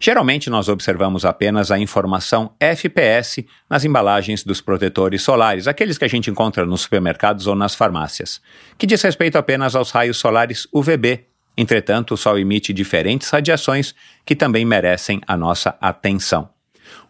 Geralmente 0.00 0.50
nós 0.50 0.68
observamos 0.68 1.24
apenas 1.24 1.70
a 1.70 1.78
informação 1.78 2.52
FPS 2.58 3.46
nas 3.68 3.84
embalagens 3.84 4.44
dos 4.44 4.60
protetores 4.60 5.22
solares, 5.22 5.66
aqueles 5.66 5.98
que 5.98 6.04
a 6.04 6.08
gente 6.08 6.30
encontra 6.30 6.64
nos 6.64 6.82
supermercados 6.82 7.46
ou 7.46 7.54
nas 7.54 7.74
farmácias, 7.74 8.40
que 8.76 8.86
diz 8.86 9.02
respeito 9.02 9.36
apenas 9.36 9.74
aos 9.74 9.90
raios 9.90 10.16
solares 10.16 10.66
UVB. 10.72 11.26
Entretanto, 11.56 12.14
o 12.14 12.16
Sol 12.16 12.38
emite 12.38 12.72
diferentes 12.72 13.28
radiações 13.30 13.94
que 14.24 14.36
também 14.36 14.64
merecem 14.64 15.20
a 15.26 15.36
nossa 15.36 15.76
atenção. 15.80 16.50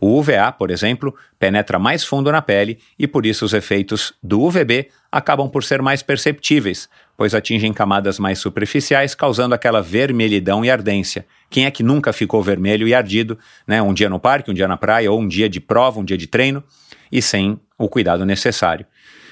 O 0.01 0.19
UVA, 0.19 0.51
por 0.53 0.71
exemplo, 0.71 1.15
penetra 1.39 1.79
mais 1.79 2.05
fundo 2.05 2.33
na 2.33 2.41
pele 2.41 2.79
e 2.99 3.07
por 3.07 3.27
isso 3.27 3.45
os 3.45 3.53
efeitos 3.53 4.13
do 4.23 4.41
UVB 4.43 4.91
acabam 5.11 5.49
por 5.49 5.65
ser 5.65 5.83
mais 5.83 6.03
perceptíveis, 6.03 6.89
pois 7.19 7.35
atingem 7.35 7.73
camadas 7.73 8.17
mais 8.17 8.39
superficiais, 8.39 9.13
causando 9.13 9.53
aquela 9.53 9.83
vermelhidão 9.83 10.65
e 10.65 10.71
ardência. 10.71 11.27
Quem 11.51 11.67
é 11.67 11.71
que 11.71 11.83
nunca 11.83 12.13
ficou 12.13 12.41
vermelho 12.45 12.87
e 12.87 12.95
ardido, 12.95 13.37
né? 13.67 13.83
Um 13.83 13.93
dia 13.93 14.09
no 14.09 14.21
parque, 14.21 14.53
um 14.53 14.55
dia 14.55 14.69
na 14.69 14.77
praia, 14.77 15.11
ou 15.11 15.19
um 15.19 15.27
dia 15.27 15.49
de 15.49 15.59
prova, 15.59 15.99
um 15.99 16.05
dia 16.05 16.17
de 16.17 16.29
treino, 16.29 16.63
e 17.11 17.21
sem 17.21 17.59
o 17.77 17.89
cuidado 17.89 18.25
necessário. 18.25 18.87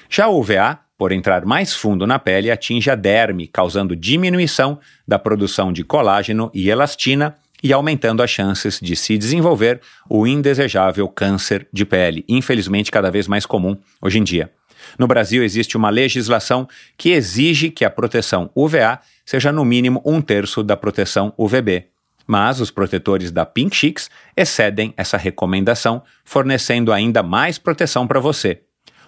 Já 0.09 0.27
o 0.27 0.37
UVA, 0.37 0.77
por 0.97 1.13
entrar 1.13 1.45
mais 1.45 1.73
fundo 1.73 2.05
na 2.05 2.19
pele, 2.19 2.51
atinge 2.51 2.89
a 2.89 2.95
derme, 2.95 3.47
causando 3.47 3.95
diminuição 3.95 4.79
da 5.07 5.17
produção 5.17 5.71
de 5.71 5.85
colágeno 5.85 6.51
e 6.53 6.69
elastina 6.69 7.37
e 7.63 7.71
aumentando 7.71 8.21
as 8.21 8.29
chances 8.29 8.81
de 8.81 8.97
se 8.97 9.17
desenvolver 9.17 9.79
o 10.09 10.27
indesejável 10.27 11.07
câncer 11.07 11.65
de 11.71 11.85
pele, 11.85 12.25
infelizmente 12.27 12.91
cada 12.91 13.09
vez 13.09 13.29
mais 13.29 13.45
comum 13.45 13.77
hoje 14.01 14.19
em 14.19 14.23
dia. 14.25 14.51
No 14.97 15.07
Brasil, 15.07 15.43
existe 15.43 15.77
uma 15.77 15.89
legislação 15.89 16.67
que 16.97 17.11
exige 17.11 17.69
que 17.69 17.85
a 17.85 17.89
proteção 17.89 18.49
UVA 18.55 18.99
seja 19.25 19.51
no 19.51 19.63
mínimo 19.63 20.01
um 20.05 20.21
terço 20.21 20.63
da 20.63 20.75
proteção 20.75 21.33
UVB. 21.37 21.85
Mas 22.25 22.59
os 22.59 22.71
protetores 22.71 23.31
da 23.31 23.45
Pink 23.45 23.75
Chicks 23.75 24.09
excedem 24.35 24.93
essa 24.97 25.17
recomendação, 25.17 26.01
fornecendo 26.25 26.91
ainda 26.91 27.23
mais 27.23 27.57
proteção 27.57 28.05
para 28.05 28.19
você. 28.19 28.61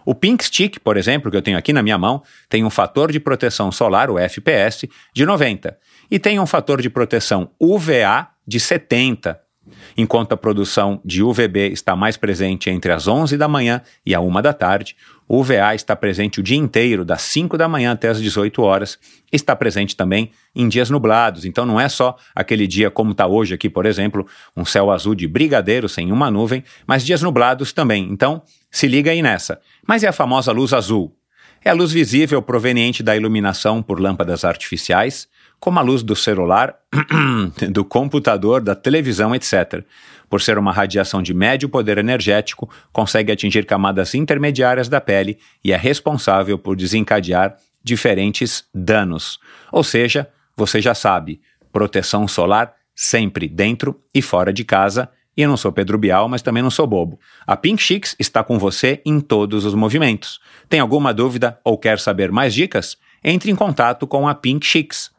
O 0.06 0.16
Pink 0.16 0.44
Stick, 0.46 0.80
por 0.80 0.96
exemplo, 0.96 1.30
que 1.30 1.36
eu 1.36 1.42
tenho 1.42 1.58
aqui 1.58 1.74
na 1.74 1.84
minha 1.84 1.98
mão, 1.98 2.24
tem 2.48 2.64
um 2.64 2.70
fator 2.70 3.12
de 3.12 3.20
proteção 3.20 3.72
solar, 3.72 4.10
o 4.10 4.18
FPS, 4.18 4.90
de 5.14 5.26
90 5.26 5.78
e 6.10 6.18
tem 6.18 6.40
um 6.40 6.46
fator 6.46 6.82
de 6.82 6.90
proteção 6.90 7.52
UVA 7.60 8.28
de 8.48 8.60
70, 8.60 9.40
enquanto 9.96 10.34
a 10.34 10.38
produção 10.38 11.00
de 11.06 11.22
UVB 11.22 11.70
está 11.72 11.96
mais 11.96 12.18
presente 12.18 12.70
entre 12.70 12.92
as 12.92 13.08
11 13.08 13.38
da 13.38 13.48
manhã 13.48 13.82
e 14.06 14.16
a 14.16 14.20
1 14.20 14.42
da 14.42 14.54
tarde, 14.54 14.96
o 15.32 15.42
UVA 15.42 15.76
está 15.76 15.96
presente 15.96 16.40
o 16.40 16.44
dia 16.44 16.58
inteiro, 16.58 17.06
das 17.06 17.22
5 17.22 17.56
da 17.56 17.68
manhã 17.68 17.92
até 17.92 18.10
as 18.10 18.20
18 18.20 18.64
horas. 18.64 18.98
Está 19.32 19.56
presente 19.56 19.96
também 19.96 20.32
em 20.56 20.68
dias 20.68 20.90
nublados, 20.90 21.46
então 21.46 21.68
não 21.68 21.80
é 21.80 21.88
só 21.88 22.18
aquele 22.34 22.66
dia 22.66 22.90
como 22.90 23.12
está 23.12 23.28
hoje 23.28 23.54
aqui, 23.54 23.70
por 23.70 23.86
exemplo, 23.86 24.26
um 24.58 24.66
céu 24.66 24.90
azul 24.90 25.14
de 25.14 25.28
brigadeiro 25.28 25.88
sem 25.88 26.12
uma 26.12 26.32
nuvem, 26.32 26.64
mas 26.88 27.06
dias 27.06 27.22
nublados 27.22 27.72
também. 27.72 28.10
Então, 28.12 28.42
se 28.72 28.88
liga 28.88 29.12
aí 29.12 29.22
nessa. 29.22 29.62
Mas 29.88 30.04
é 30.04 30.08
a 30.08 30.12
famosa 30.12 30.52
luz 30.52 30.74
azul. 30.74 31.16
É 31.64 31.70
a 31.70 31.74
luz 31.74 31.92
visível 31.92 32.42
proveniente 32.42 33.04
da 33.04 33.16
iluminação 33.16 33.84
por 33.84 34.00
lâmpadas 34.00 34.44
artificiais, 34.44 35.28
como 35.60 35.78
a 35.78 35.84
luz 35.84 36.02
do 36.02 36.16
celular, 36.16 36.76
do 37.70 37.86
computador, 37.86 38.62
da 38.62 38.74
televisão, 38.74 39.36
etc. 39.36 39.84
Por 40.30 40.42
ser 40.42 40.58
uma 40.58 40.72
radiação 40.72 41.22
de 41.22 41.34
médio 41.34 41.68
poder 41.68 41.98
energético, 41.98 42.70
consegue 42.94 43.32
atingir 43.32 43.66
camadas 43.66 44.14
intermediárias 44.14 44.88
da 44.88 45.02
pele 45.02 45.40
e 45.64 45.74
é 45.74 45.78
responsável 45.78 46.58
por 46.58 46.76
desencadear 46.76 47.56
diferentes 47.84 48.66
danos. 48.74 49.40
Ou 49.72 49.84
seja, 49.84 50.30
você 50.56 50.82
já 50.82 50.94
sabe, 50.94 51.42
proteção 51.72 52.28
solar 52.28 52.74
sempre 52.94 53.48
dentro 53.48 54.00
e 54.14 54.22
fora 54.22 54.52
de 54.52 54.64
casa. 54.64 55.10
E 55.36 55.42
eu 55.42 55.50
não 55.50 55.56
sou 55.56 55.72
Pedro 55.72 55.98
Bial, 55.98 56.28
mas 56.28 56.42
também 56.42 56.62
não 56.62 56.70
sou 56.70 56.86
bobo. 56.86 57.18
A 57.48 57.56
Pink 57.56 57.82
Chicks 57.82 58.14
está 58.20 58.44
com 58.44 58.60
você 58.60 59.02
em 59.06 59.22
todos 59.22 59.64
os 59.64 59.74
movimentos. 59.74 60.42
Tem 60.68 60.82
alguma 60.82 61.14
dúvida 61.14 61.58
ou 61.64 61.78
quer 61.78 61.98
saber 61.98 62.30
mais 62.30 62.54
dicas? 62.54 62.98
Entre 63.24 63.50
em 63.50 63.56
contato 63.56 64.06
com 64.06 64.28
a 64.28 64.36
Pink 64.36 64.66
Chicks 64.66 65.12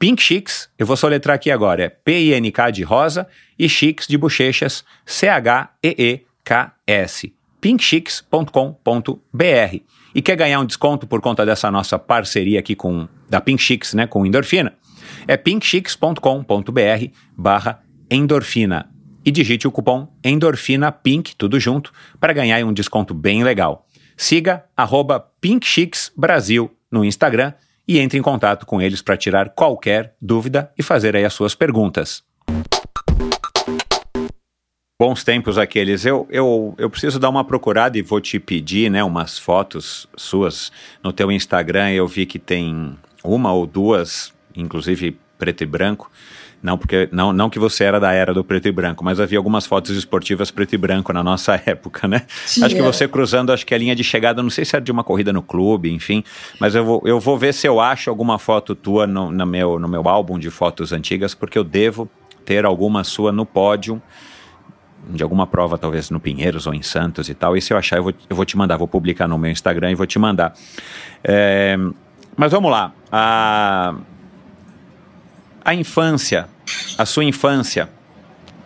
Pink 0.00 0.20
Chicks, 0.22 0.68
eu 0.78 0.86
vou 0.86 0.96
soletrar 0.96 1.34
aqui 1.34 1.50
agora, 1.50 1.84
é 1.84 1.90
P-I-N-K 1.90 2.70
de 2.70 2.82
rosa 2.82 3.26
e 3.58 3.68
Chicks 3.68 4.08
de 4.08 4.16
bochechas, 4.16 4.82
C-H-E-E-K-S. 5.04 5.74
pinkchicks.com.br. 7.60 9.76
E 10.14 10.22
quer 10.22 10.36
ganhar 10.36 10.58
um 10.58 10.64
desconto 10.64 11.06
por 11.06 11.20
conta 11.20 11.44
dessa 11.44 11.70
nossa 11.70 11.98
parceria 11.98 12.60
aqui 12.60 12.74
com 12.74 13.06
da 13.28 13.42
Pink 13.42 13.62
Chicks, 13.62 13.92
né, 13.92 14.06
com 14.06 14.24
endorfina? 14.24 14.72
É 15.28 15.36
pinkchicks.com.br 15.36 17.12
barra 17.36 17.82
endorfina. 18.10 18.88
E 19.22 19.30
digite 19.30 19.68
o 19.68 19.70
cupom 19.70 20.08
endorfina 20.24 20.90
pink, 20.90 21.36
tudo 21.36 21.60
junto, 21.60 21.92
para 22.18 22.32
ganhar 22.32 22.64
um 22.64 22.72
desconto 22.72 23.12
bem 23.12 23.44
legal. 23.44 23.86
Siga 24.16 24.64
arroba 24.74 25.20
Pink 25.42 25.66
Chicks 25.66 26.10
Brasil 26.16 26.74
no 26.90 27.04
Instagram 27.04 27.52
e 27.90 27.98
entre 27.98 28.16
em 28.16 28.22
contato 28.22 28.64
com 28.64 28.80
eles 28.80 29.02
para 29.02 29.16
tirar 29.16 29.48
qualquer 29.48 30.14
dúvida 30.22 30.72
e 30.78 30.82
fazer 30.82 31.16
aí 31.16 31.24
as 31.24 31.34
suas 31.34 31.56
perguntas. 31.56 32.22
Bons 34.96 35.24
tempos 35.24 35.58
aqueles. 35.58 36.06
Eu, 36.06 36.24
eu, 36.30 36.72
eu 36.78 36.88
preciso 36.88 37.18
dar 37.18 37.28
uma 37.28 37.42
procurada 37.42 37.98
e 37.98 38.02
vou 38.02 38.20
te 38.20 38.38
pedir 38.38 38.88
né, 38.88 39.02
umas 39.02 39.40
fotos 39.40 40.06
suas 40.16 40.70
no 41.02 41.12
teu 41.12 41.32
Instagram. 41.32 41.90
Eu 41.90 42.06
vi 42.06 42.26
que 42.26 42.38
tem 42.38 42.96
uma 43.24 43.52
ou 43.52 43.66
duas, 43.66 44.32
inclusive 44.54 45.18
preto 45.36 45.64
e 45.64 45.66
branco, 45.66 46.08
não, 46.62 46.76
porque 46.76 47.08
não, 47.10 47.32
não 47.32 47.48
que 47.48 47.58
você 47.58 47.84
era 47.84 47.98
da 47.98 48.12
era 48.12 48.34
do 48.34 48.44
preto 48.44 48.68
e 48.68 48.72
branco, 48.72 49.02
mas 49.02 49.18
havia 49.18 49.38
algumas 49.38 49.66
fotos 49.66 49.96
esportivas 49.96 50.50
preto 50.50 50.74
e 50.74 50.78
branco 50.78 51.12
na 51.12 51.22
nossa 51.22 51.54
época, 51.64 52.06
né? 52.06 52.22
Acho 52.62 52.74
que 52.74 52.82
você 52.82 53.08
cruzando, 53.08 53.52
acho 53.52 53.64
que 53.64 53.74
a 53.74 53.78
linha 53.78 53.96
de 53.96 54.04
chegada, 54.04 54.42
não 54.42 54.50
sei 54.50 54.64
se 54.64 54.76
era 54.76 54.84
de 54.84 54.92
uma 54.92 55.02
corrida 55.02 55.32
no 55.32 55.42
clube, 55.42 55.90
enfim, 55.90 56.22
mas 56.58 56.74
eu 56.74 56.84
vou, 56.84 57.02
eu 57.06 57.18
vou 57.18 57.38
ver 57.38 57.54
se 57.54 57.66
eu 57.66 57.80
acho 57.80 58.10
alguma 58.10 58.38
foto 58.38 58.74
tua 58.74 59.06
no, 59.06 59.30
no, 59.30 59.46
meu, 59.46 59.78
no 59.78 59.88
meu 59.88 60.06
álbum 60.06 60.38
de 60.38 60.50
fotos 60.50 60.92
antigas, 60.92 61.34
porque 61.34 61.58
eu 61.58 61.64
devo 61.64 62.08
ter 62.44 62.66
alguma 62.66 63.04
sua 63.04 63.32
no 63.32 63.46
pódio 63.46 64.02
de 65.08 65.22
alguma 65.22 65.46
prova, 65.46 65.78
talvez 65.78 66.10
no 66.10 66.20
Pinheiros 66.20 66.66
ou 66.66 66.74
em 66.74 66.82
Santos 66.82 67.30
e 67.30 67.34
tal. 67.34 67.56
E 67.56 67.62
se 67.62 67.72
eu 67.72 67.78
achar, 67.78 67.96
eu 67.96 68.02
vou, 68.02 68.14
eu 68.28 68.36
vou 68.36 68.44
te 68.44 68.56
mandar, 68.56 68.76
vou 68.76 68.86
publicar 68.86 69.26
no 69.26 69.38
meu 69.38 69.50
Instagram 69.50 69.92
e 69.92 69.94
vou 69.94 70.06
te 70.06 70.18
mandar. 70.18 70.52
É, 71.24 71.76
mas 72.36 72.52
vamos 72.52 72.70
lá. 72.70 72.92
A 73.10 73.94
a 75.64 75.74
infância, 75.74 76.48
a 76.96 77.04
sua 77.04 77.24
infância, 77.24 77.88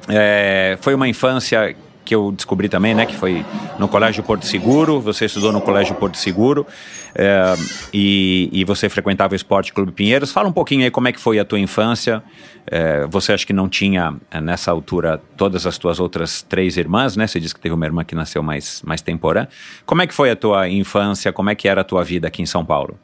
é, 0.09 0.79
foi 0.81 0.95
uma 0.95 1.09
infância 1.09 1.75
que 2.05 2.15
eu 2.15 2.31
descobri 2.33 2.69
também, 2.69 2.95
né, 2.95 3.07
que 3.07 3.17
foi 3.17 3.45
no 3.79 3.89
Colégio 3.89 4.23
Porto 4.23 4.45
Seguro, 4.45 5.01
você 5.01 5.25
estudou 5.25 5.51
no 5.51 5.61
Colégio 5.61 5.95
Porto 5.95 6.19
Seguro 6.19 6.67
é, 7.15 7.55
e, 7.93 8.51
e, 8.53 8.65
você 8.65 8.89
frequentava 8.89 9.33
o 9.33 9.37
Esporte 9.37 9.73
Clube 9.73 9.91
Pinheiros. 9.93 10.31
Fala 10.31 10.49
um 10.49 10.53
pouquinho 10.53 10.85
aí 10.85 10.91
como 10.91 11.09
é 11.09 11.13
que 11.13 11.21
foi 11.21 11.39
a 11.39 11.45
tua 11.45 11.59
infância. 11.59 12.23
É, 12.67 13.07
você 13.07 13.33
acha 13.33 13.47
que 13.47 13.53
não 13.53 13.69
tinha, 13.69 14.17
é, 14.31 14.41
nessa 14.41 14.71
altura, 14.71 15.21
todas 15.37 15.67
as 15.67 15.79
tuas 15.79 15.99
outras 15.99 16.43
três 16.43 16.77
irmãs, 16.77 17.17
né? 17.17 17.27
Você 17.27 17.41
disse 17.41 17.55
que 17.55 17.61
teve 17.61 17.75
uma 17.75 17.87
irmã 17.87 18.05
que 18.05 18.15
nasceu 18.15 18.43
mais, 18.43 18.83
mais 18.83 19.01
temporã. 19.01 19.47
Como 19.87 20.03
é 20.03 20.07
que 20.07 20.13
foi 20.13 20.31
a 20.31 20.37
tua 20.37 20.69
infância? 20.69 21.33
Como 21.33 21.51
é 21.51 21.55
que 21.55 21.69
era 21.69 21.81
a 21.81 21.85
tua 21.85 22.03
vida 22.05 22.27
aqui 22.29 22.43
em 22.43 22.47
São 22.47 22.65
Paulo? 22.65 22.99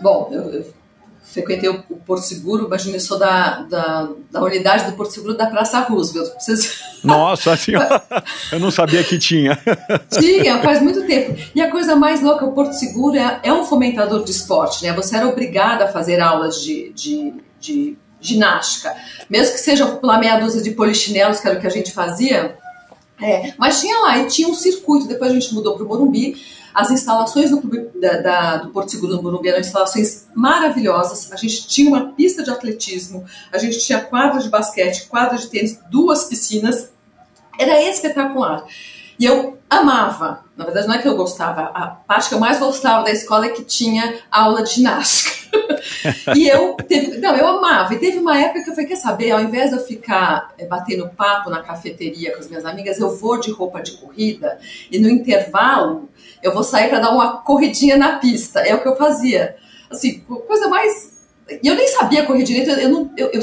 Bom, 0.00 0.28
eu, 0.32 0.42
eu 0.52 0.74
frequentei 1.36 1.68
o, 1.68 1.82
Porto 2.06 2.22
Seguro, 2.22 2.66
imagina, 2.66 2.96
eu 2.96 3.00
sou 3.00 3.18
da, 3.18 3.62
da, 3.62 4.08
da, 4.30 4.42
unidade 4.42 4.90
do 4.90 4.96
Porto 4.96 5.12
Seguro 5.12 5.36
da 5.36 5.46
Praça 5.46 5.80
Roosevelt. 5.80 6.32
Vocês... 6.38 6.80
Nossa 7.04 7.56
senhora, 7.56 8.02
eu 8.50 8.58
não 8.58 8.70
sabia 8.70 9.04
que 9.04 9.18
tinha. 9.18 9.58
Tinha, 10.18 10.62
faz 10.62 10.80
muito 10.80 11.06
tempo. 11.06 11.38
E 11.54 11.60
a 11.60 11.70
coisa 11.70 11.94
mais 11.94 12.22
louca, 12.22 12.44
o 12.44 12.52
Porto 12.52 12.72
Seguro 12.72 13.16
é, 13.16 13.40
é 13.42 13.52
um 13.52 13.64
fomentador 13.64 14.24
de 14.24 14.30
esporte, 14.30 14.84
né? 14.84 14.92
Você 14.94 15.16
era 15.16 15.28
obrigada 15.28 15.84
a 15.84 15.88
fazer 15.88 16.20
aulas 16.20 16.62
de, 16.62 16.92
de, 16.94 17.34
de 17.60 17.98
ginástica, 18.20 18.94
mesmo 19.28 19.54
que 19.54 19.60
seja 19.60 19.86
pela 19.86 20.18
meia 20.18 20.38
dúzia 20.38 20.62
de 20.62 20.70
polichinelos, 20.70 21.38
que 21.38 21.46
era 21.46 21.58
o 21.58 21.60
que 21.60 21.66
a 21.66 21.70
gente 21.70 21.92
fazia, 21.92 22.56
é, 23.20 23.54
mas 23.56 23.80
tinha 23.80 23.98
lá, 24.00 24.18
e 24.18 24.26
tinha 24.26 24.48
um 24.48 24.54
circuito, 24.54 25.06
depois 25.06 25.30
a 25.30 25.34
gente 25.34 25.54
mudou 25.54 25.74
para 25.74 25.84
o 25.84 25.88
Morumbi, 25.88 26.36
as 26.76 26.90
instalações 26.90 27.48
do, 27.48 27.62
clube, 27.62 27.88
da, 27.98 28.20
da, 28.20 28.56
do 28.58 28.68
Porto 28.68 28.90
Seguro 28.90 29.16
no 29.16 29.22
Morumbi 29.22 29.48
eram 29.48 29.60
instalações 29.60 30.26
maravilhosas. 30.34 31.32
A 31.32 31.36
gente 31.36 31.66
tinha 31.66 31.88
uma 31.88 32.12
pista 32.12 32.42
de 32.42 32.50
atletismo, 32.50 33.24
a 33.50 33.56
gente 33.56 33.78
tinha 33.80 33.98
quadra 33.98 34.42
de 34.42 34.50
basquete, 34.50 35.06
quadra 35.08 35.38
de 35.38 35.46
tênis, 35.46 35.80
duas 35.90 36.24
piscinas. 36.24 36.90
Era 37.58 37.82
espetacular. 37.82 38.66
E 39.18 39.24
eu 39.24 39.58
amava, 39.70 40.44
na 40.54 40.66
verdade 40.66 40.86
não 40.86 40.94
é 40.94 40.98
que 40.98 41.08
eu 41.08 41.16
gostava, 41.16 41.62
a 41.62 41.86
parte 41.86 42.28
que 42.28 42.34
eu 42.34 42.38
mais 42.38 42.58
gostava 42.58 43.04
da 43.04 43.10
escola 43.10 43.46
é 43.46 43.48
que 43.48 43.64
tinha 43.64 44.18
aula 44.30 44.62
de 44.62 44.74
ginástica. 44.74 45.45
E 46.36 46.48
eu, 46.48 46.74
teve, 46.74 47.18
não, 47.18 47.34
eu 47.36 47.46
amava. 47.46 47.94
E 47.94 47.98
teve 47.98 48.18
uma 48.18 48.38
época 48.38 48.64
que 48.64 48.70
eu 48.70 48.74
falei, 48.74 48.88
quer 48.88 48.96
saber, 48.96 49.30
ao 49.30 49.40
invés 49.40 49.70
de 49.70 49.76
eu 49.76 49.82
ficar 49.82 50.52
é, 50.58 50.66
batendo 50.66 51.08
papo 51.10 51.50
na 51.50 51.62
cafeteria 51.62 52.32
com 52.32 52.40
as 52.40 52.48
minhas 52.48 52.64
amigas, 52.64 52.98
eu 52.98 53.16
vou 53.16 53.38
de 53.38 53.50
roupa 53.50 53.80
de 53.80 53.92
corrida 53.92 54.58
e 54.90 54.98
no 54.98 55.08
intervalo 55.08 56.08
eu 56.42 56.52
vou 56.52 56.62
sair 56.62 56.88
para 56.88 57.00
dar 57.00 57.10
uma 57.10 57.38
corridinha 57.38 57.96
na 57.96 58.18
pista. 58.18 58.60
É 58.60 58.74
o 58.74 58.82
que 58.82 58.88
eu 58.88 58.96
fazia. 58.96 59.56
Assim, 59.90 60.20
coisa 60.20 60.68
mais. 60.68 61.16
E 61.62 61.66
eu 61.66 61.74
nem 61.74 61.88
sabia 61.88 62.24
correr 62.24 62.42
direito, 62.42 62.70
eu 62.70 62.88
não. 62.88 63.10
Eu, 63.16 63.30
eu, 63.32 63.40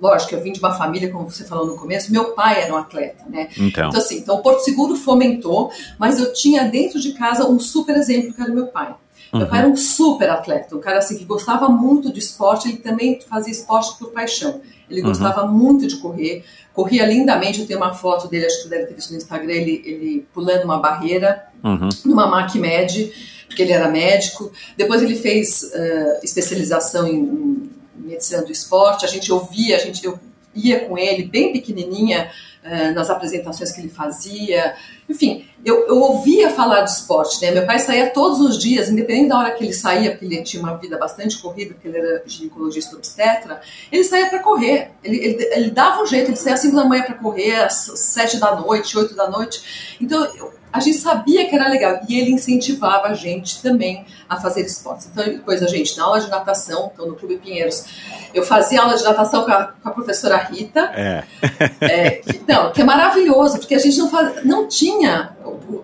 lógico, 0.00 0.34
eu 0.34 0.40
vim 0.40 0.52
de 0.52 0.60
uma 0.60 0.72
família, 0.74 1.10
como 1.10 1.30
você 1.30 1.44
falou 1.44 1.66
no 1.66 1.76
começo, 1.76 2.10
meu 2.10 2.32
pai 2.32 2.62
era 2.62 2.72
um 2.72 2.76
atleta, 2.76 3.24
né? 3.28 3.48
Então, 3.52 3.88
então 3.88 4.00
assim, 4.00 4.18
então 4.18 4.36
o 4.36 4.42
Porto 4.42 4.64
Seguro 4.64 4.96
fomentou, 4.96 5.70
mas 5.98 6.18
eu 6.18 6.32
tinha 6.32 6.64
dentro 6.64 6.98
de 6.98 7.12
casa 7.12 7.46
um 7.46 7.60
super 7.60 7.96
exemplo 7.96 8.32
que 8.32 8.40
era 8.40 8.50
o 8.50 8.54
meu 8.54 8.68
pai. 8.68 8.94
Meu 9.32 9.46
pai 9.46 9.60
era 9.60 9.68
um 9.68 9.76
super 9.76 10.28
atleta, 10.28 10.74
um 10.74 10.80
cara 10.80 10.98
assim 10.98 11.16
que 11.16 11.24
gostava 11.24 11.68
muito 11.68 12.12
de 12.12 12.18
esporte, 12.18 12.68
ele 12.68 12.78
também 12.78 13.20
fazia 13.28 13.52
esporte 13.52 13.96
por 13.98 14.10
paixão. 14.10 14.60
Ele 14.90 15.02
uhum. 15.02 15.08
gostava 15.08 15.46
muito 15.46 15.86
de 15.86 15.96
correr, 15.96 16.44
corria 16.74 17.06
lindamente. 17.06 17.60
Eu 17.60 17.66
tenho 17.66 17.78
uma 17.78 17.94
foto 17.94 18.26
dele, 18.26 18.46
acho 18.46 18.56
que 18.56 18.62
você 18.64 18.68
deve 18.68 18.86
ter 18.86 18.94
visto 18.94 19.10
no 19.10 19.16
Instagram, 19.16 19.52
ele, 19.52 19.82
ele 19.84 20.26
pulando 20.34 20.64
uma 20.64 20.78
barreira 20.78 21.46
uhum. 21.62 21.88
numa 22.04 22.26
MacMed, 22.26 23.12
porque 23.46 23.62
ele 23.62 23.72
era 23.72 23.88
médico. 23.88 24.50
Depois 24.76 25.00
ele 25.02 25.14
fez 25.14 25.62
uh, 25.62 26.24
especialização 26.24 27.06
em, 27.06 27.18
em, 27.18 27.70
medicina 27.96 28.42
do 28.42 28.50
esporte. 28.50 29.04
A 29.04 29.08
gente 29.08 29.32
ouvia, 29.32 29.76
a 29.76 29.78
gente 29.78 30.04
eu 30.04 30.18
ia 30.52 30.80
com 30.80 30.98
ele, 30.98 31.22
bem 31.24 31.52
pequenininha, 31.52 32.28
uh, 32.64 32.94
nas 32.94 33.10
apresentações 33.10 33.72
que 33.72 33.80
ele 33.80 33.88
fazia. 33.88 34.74
Enfim, 35.08 35.44
eu, 35.64 35.86
eu, 35.86 36.00
ouvia 36.00 36.50
falar 36.50 36.82
de 36.82 36.90
esporte, 36.90 37.40
né? 37.42 37.50
Meu 37.50 37.66
pai 37.66 37.78
saía 37.78 38.10
todos 38.10 38.40
os 38.40 38.58
dias, 38.58 38.88
independente 38.88 39.28
da 39.28 39.38
hora 39.38 39.50
que 39.52 39.64
ele 39.64 39.72
saía, 39.72 40.10
porque 40.10 40.24
ele 40.24 40.42
tinha 40.42 40.62
uma 40.62 40.76
vida 40.76 40.96
bastante 40.96 41.38
corrida, 41.38 41.74
porque 41.74 41.88
ele 41.88 41.98
era 41.98 42.22
ginecologista 42.26 42.96
obstetra, 42.96 43.60
ele 43.90 44.04
saía 44.04 44.26
para 44.26 44.38
correr. 44.38 44.92
Ele, 45.02 45.16
ele, 45.16 45.44
ele, 45.52 45.70
dava 45.70 46.02
um 46.02 46.06
jeito, 46.06 46.30
ele 46.30 46.36
saía 46.36 46.54
às 46.54 46.60
5 46.60 46.76
da 46.76 46.84
manhã 46.84 47.02
para 47.02 47.14
correr, 47.14 47.56
às 47.56 47.92
7 47.94 48.38
da 48.38 48.56
noite, 48.56 48.96
8 48.96 49.14
da 49.14 49.28
noite. 49.28 49.96
Então, 50.00 50.22
eu, 50.36 50.52
a 50.72 50.78
gente 50.78 50.98
sabia 50.98 51.48
que 51.48 51.54
era 51.54 51.68
legal 51.68 52.00
e 52.08 52.18
ele 52.18 52.30
incentivava 52.30 53.08
a 53.08 53.14
gente 53.14 53.60
também 53.60 54.06
a 54.28 54.40
fazer 54.40 54.60
esportes. 54.62 55.08
Então, 55.10 55.24
depois 55.24 55.62
a 55.62 55.66
gente, 55.66 55.96
na 55.96 56.04
aula 56.04 56.20
de 56.20 56.30
natação, 56.30 56.90
então 56.92 57.08
no 57.08 57.16
Clube 57.16 57.38
Pinheiros, 57.38 57.84
eu 58.34 58.44
fazia 58.44 58.82
aula 58.82 58.96
de 58.96 59.04
natação 59.04 59.44
com 59.44 59.50
a, 59.50 59.64
com 59.82 59.88
a 59.88 59.92
professora 59.92 60.36
Rita. 60.36 60.90
É. 60.94 61.24
é 61.80 62.10
que, 62.10 62.40
não, 62.46 62.72
que 62.72 62.80
é 62.80 62.84
maravilhoso, 62.84 63.58
porque 63.58 63.74
a 63.74 63.78
gente 63.78 63.98
não, 63.98 64.08
faz, 64.08 64.44
não 64.44 64.68
tinha 64.68 65.30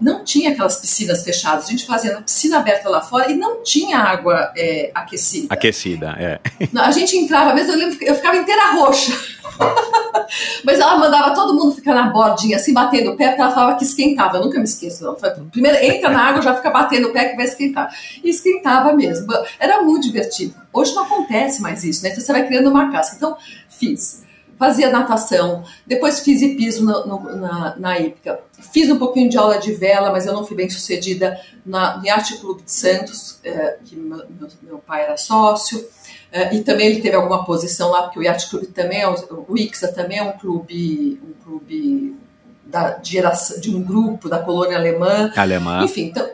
não 0.01 0.25
tinha 0.25 0.51
aquelas 0.51 0.77
piscinas 0.77 1.23
fechadas. 1.23 1.67
A 1.67 1.71
gente 1.71 1.87
fazia 1.87 2.13
na 2.13 2.23
piscina 2.23 2.59
aberta 2.59 2.89
lá 2.89 3.01
fora 3.01 3.31
e 3.31 3.35
não 3.35 3.63
tinha 3.63 3.99
água 3.99 4.53
é, 4.57 4.91
aquecida. 4.95 5.53
Aquecida, 5.53 6.17
é. 6.19 6.41
A 6.79 6.91
gente 6.91 7.17
entrava, 7.17 7.55
mesmo 7.55 7.73
eu 7.73 7.79
lembro, 7.79 7.99
eu 8.01 8.15
ficava 8.15 8.37
inteira 8.37 8.73
roxa. 8.73 9.13
Mas 10.65 10.81
ela 10.81 10.97
mandava 10.99 11.35
todo 11.35 11.55
mundo 11.55 11.75
ficar 11.75 11.95
na 11.95 12.11
bordinha, 12.11 12.57
assim, 12.57 12.73
batendo 12.73 13.13
o 13.13 13.17
pé, 13.17 13.29
porque 13.29 13.43
ela 13.43 13.55
falava 13.55 13.79
que 13.79 13.85
esquentava. 13.85 14.39
Eu 14.39 14.45
nunca 14.45 14.59
me 14.59 14.65
esqueço. 14.65 15.05
Não. 15.05 15.17
Primeiro, 15.51 15.79
entra 15.85 16.11
na 16.11 16.21
água, 16.21 16.43
já 16.43 16.55
fica 16.55 16.71
batendo 16.71 17.09
o 17.09 17.13
pé 17.13 17.27
que 17.27 17.37
vai 17.37 17.45
esquentar. 17.45 17.95
E 18.23 18.29
esquentava 18.29 18.93
mesmo. 18.93 19.27
Era 19.59 19.83
muito 19.83 20.07
divertido. 20.07 20.55
Hoje 20.73 20.95
não 20.95 21.05
acontece 21.05 21.63
mais 21.63 21.85
isso, 21.85 22.03
né? 22.03 22.11
Então 22.11 22.23
você 22.23 22.33
vai 22.33 22.47
criando 22.47 22.69
uma 22.69 22.91
casca. 22.91 23.17
Então, 23.17 23.37
fiz 23.69 24.26
fazia 24.59 24.91
natação, 24.91 25.65
depois 25.87 26.21
fiz 26.21 26.43
hipismo 26.43 26.87
no, 26.87 27.07
no, 27.07 27.37
na, 27.37 27.77
na 27.77 27.99
hípica. 27.99 28.41
Fiz 28.73 28.91
um 28.91 28.99
pouquinho 28.99 29.29
de 29.29 29.37
aula 29.37 29.59
de 29.59 29.73
vela, 29.73 30.11
mas 30.11 30.27
eu 30.27 30.33
não 30.33 30.45
fui 30.45 30.57
bem 30.57 30.69
sucedida 30.69 31.39
na, 31.65 31.99
no 31.99 32.11
Arte 32.11 32.39
Clube 32.39 32.63
de 32.63 32.73
Santos, 32.73 33.39
é, 33.45 33.79
que 33.85 33.97
meu, 33.97 34.25
meu, 34.63 34.79
pai 34.79 35.03
era 35.03 35.17
sócio, 35.17 35.87
é, 36.33 36.55
e 36.55 36.63
também 36.63 36.87
ele 36.87 37.01
teve 37.01 37.17
alguma 37.17 37.45
posição 37.45 37.91
lá, 37.91 38.03
porque 38.03 38.19
o 38.19 38.23
Yacht 38.23 38.51
Clube 38.51 38.67
também, 38.69 39.01
é, 39.01 39.09
o 39.09 39.57
ICSA 39.57 39.89
também 39.89 40.19
é 40.19 40.23
um 40.23 40.33
clube, 40.33 41.21
um 41.23 41.45
clube 41.45 42.17
da, 42.65 42.91
de, 42.93 43.13
geração, 43.13 43.61
de 43.61 43.75
um 43.75 43.83
grupo 43.83 44.29
da 44.29 44.39
colônia 44.39 44.77
alemã. 44.77 45.33
Alemã. 45.37 45.85
Enfim, 45.85 46.05
então, 46.05 46.31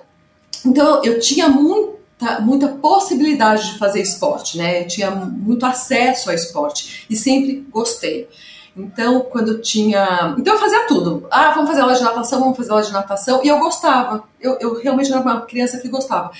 então 0.65 1.05
eu 1.05 1.19
tinha 1.19 1.49
muito 1.49 1.92
muita 2.41 2.69
possibilidade 2.69 3.73
de 3.73 3.79
fazer 3.79 4.01
esporte, 4.01 4.59
né? 4.59 4.83
Eu 4.83 4.87
tinha 4.87 5.11
muito 5.11 5.65
acesso 5.67 6.31
ao 6.31 6.35
esporte 6.35 7.07
e 7.09 7.17
sempre 7.17 7.67
gostei. 7.71 8.29
Então, 8.77 9.21
quando 9.21 9.53
eu 9.53 9.61
tinha. 9.61 10.35
Então, 10.39 10.55
eu 10.55 10.61
fazia 10.61 10.87
tudo. 10.87 11.27
Ah, 11.31 11.51
vamos 11.51 11.69
fazer 11.69 11.83
aula 11.83 11.95
de 11.95 12.03
natação, 12.03 12.41
vamos 12.41 12.57
fazer 12.57 12.71
aula 12.71 12.83
de 12.83 12.93
natação. 12.93 13.41
E 13.45 13.49
eu 13.49 13.59
gostava. 13.59 14.25
Eu, 14.41 14.57
eu 14.61 14.81
realmente 14.81 15.13
era 15.13 15.21
uma 15.21 15.43
criança 15.43 15.79
que 15.79 15.89
gostava. 15.89 16.31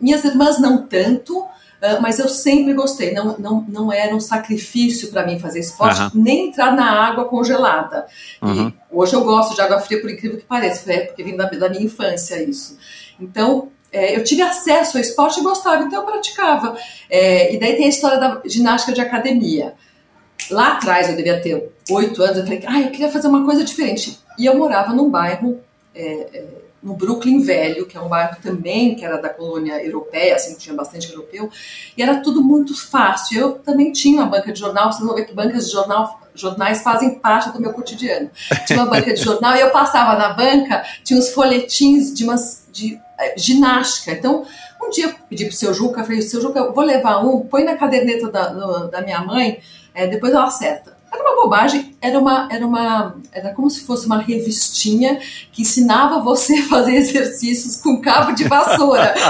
Minhas 0.00 0.24
irmãs 0.24 0.58
não 0.58 0.86
tanto, 0.86 1.46
ah, 1.82 1.98
mas 2.00 2.18
eu 2.18 2.28
sempre 2.28 2.72
gostei. 2.72 3.12
Não, 3.12 3.36
não, 3.38 3.66
não 3.68 3.92
era 3.92 4.14
um 4.14 4.20
sacrifício 4.20 5.10
para 5.10 5.26
mim 5.26 5.38
fazer 5.38 5.58
esporte, 5.58 6.00
uhum. 6.00 6.10
nem 6.14 6.48
entrar 6.48 6.74
na 6.74 6.90
água 6.90 7.26
congelada. 7.26 8.06
Uhum. 8.40 8.68
E 8.68 8.74
hoje 8.90 9.14
eu 9.14 9.22
gosto 9.22 9.54
de 9.54 9.60
água 9.60 9.80
fria, 9.80 10.00
por 10.00 10.10
incrível 10.10 10.38
que 10.38 10.44
pareça, 10.44 10.90
é 10.90 11.00
porque 11.00 11.22
vem 11.22 11.36
da, 11.36 11.44
da 11.46 11.68
minha 11.68 11.82
infância 11.82 12.42
isso. 12.42 12.78
Então, 13.20 13.68
é, 13.92 14.16
eu 14.16 14.24
tive 14.24 14.40
acesso 14.40 14.96
ao 14.96 15.02
esporte 15.02 15.38
e 15.38 15.42
gostava, 15.42 15.82
então 15.82 16.00
eu 16.00 16.06
praticava. 16.06 16.76
É, 17.10 17.54
e 17.54 17.58
daí 17.58 17.76
tem 17.76 17.84
a 17.84 17.90
história 17.90 18.18
da 18.18 18.40
ginástica 18.46 18.92
de 18.92 19.00
academia. 19.00 19.74
Lá 20.50 20.72
atrás, 20.72 21.08
eu 21.08 21.16
devia 21.16 21.40
ter 21.40 21.70
oito 21.90 22.22
anos, 22.22 22.38
eu 22.38 22.44
falei, 22.44 22.62
ah, 22.66 22.80
eu 22.80 22.90
queria 22.90 23.10
fazer 23.10 23.28
uma 23.28 23.44
coisa 23.44 23.62
diferente. 23.62 24.18
E 24.38 24.46
eu 24.46 24.56
morava 24.56 24.94
num 24.94 25.10
bairro, 25.10 25.60
é, 25.94 26.04
é 26.32 26.44
no 26.82 26.94
Brooklyn 26.94 27.42
Velho, 27.42 27.86
que 27.86 27.96
é 27.96 28.00
um 28.00 28.08
bairro 28.08 28.36
também 28.42 28.94
que 28.96 29.04
era 29.04 29.16
da 29.16 29.28
colônia 29.28 29.82
europeia, 29.84 30.34
assim, 30.34 30.56
tinha 30.56 30.74
bastante 30.74 31.10
europeu, 31.10 31.48
e 31.96 32.02
era 32.02 32.20
tudo 32.20 32.42
muito 32.42 32.76
fácil. 32.76 33.40
Eu 33.40 33.52
também 33.52 33.92
tinha 33.92 34.20
uma 34.20 34.26
banca 34.26 34.52
de 34.52 34.58
jornal, 34.58 34.92
vocês 34.92 35.04
vão 35.04 35.14
ver 35.14 35.24
que 35.24 35.34
bancas 35.34 35.66
de 35.66 35.72
jornal 35.72 36.20
jornais 36.34 36.82
fazem 36.82 37.18
parte 37.18 37.50
do 37.50 37.60
meu 37.60 37.72
cotidiano. 37.72 38.30
Tinha 38.66 38.82
uma 38.82 38.90
banca 38.90 39.12
de 39.12 39.22
jornal 39.22 39.54
e 39.54 39.60
eu 39.60 39.70
passava 39.70 40.18
na 40.18 40.32
banca, 40.32 40.82
tinha 41.04 41.18
uns 41.18 41.30
folhetins 41.30 42.12
de 42.14 42.24
umas 42.24 42.66
de 42.72 42.98
é, 43.18 43.36
ginástica. 43.36 44.12
Então, 44.12 44.46
um 44.82 44.90
dia 44.90 45.06
eu 45.06 45.14
pedi 45.28 45.44
pro 45.44 45.54
seu 45.54 45.74
Juca, 45.74 46.02
falei, 46.02 46.22
seu 46.22 46.40
Juca, 46.40 46.58
eu 46.58 46.72
vou 46.72 46.84
levar 46.84 47.18
um, 47.18 47.40
põe 47.40 47.64
na 47.64 47.76
caderneta 47.76 48.30
da, 48.30 48.48
do, 48.48 48.88
da 48.88 49.02
minha 49.02 49.20
mãe, 49.20 49.60
é, 49.94 50.06
depois 50.06 50.32
ela 50.32 50.46
acerta. 50.46 50.96
Era 51.12 51.22
uma 51.22 51.42
bobagem, 51.42 51.94
era 52.00 52.18
uma, 52.18 52.48
era 52.50 52.66
uma, 52.66 53.16
era 53.32 53.52
como 53.52 53.68
se 53.68 53.84
fosse 53.84 54.06
uma 54.06 54.18
revistinha 54.18 55.20
que 55.52 55.60
ensinava 55.60 56.20
você 56.20 56.54
a 56.54 56.64
fazer 56.64 56.94
exercícios 56.94 57.76
com 57.76 58.00
cabo 58.00 58.32
de 58.32 58.44
vassoura. 58.44 59.14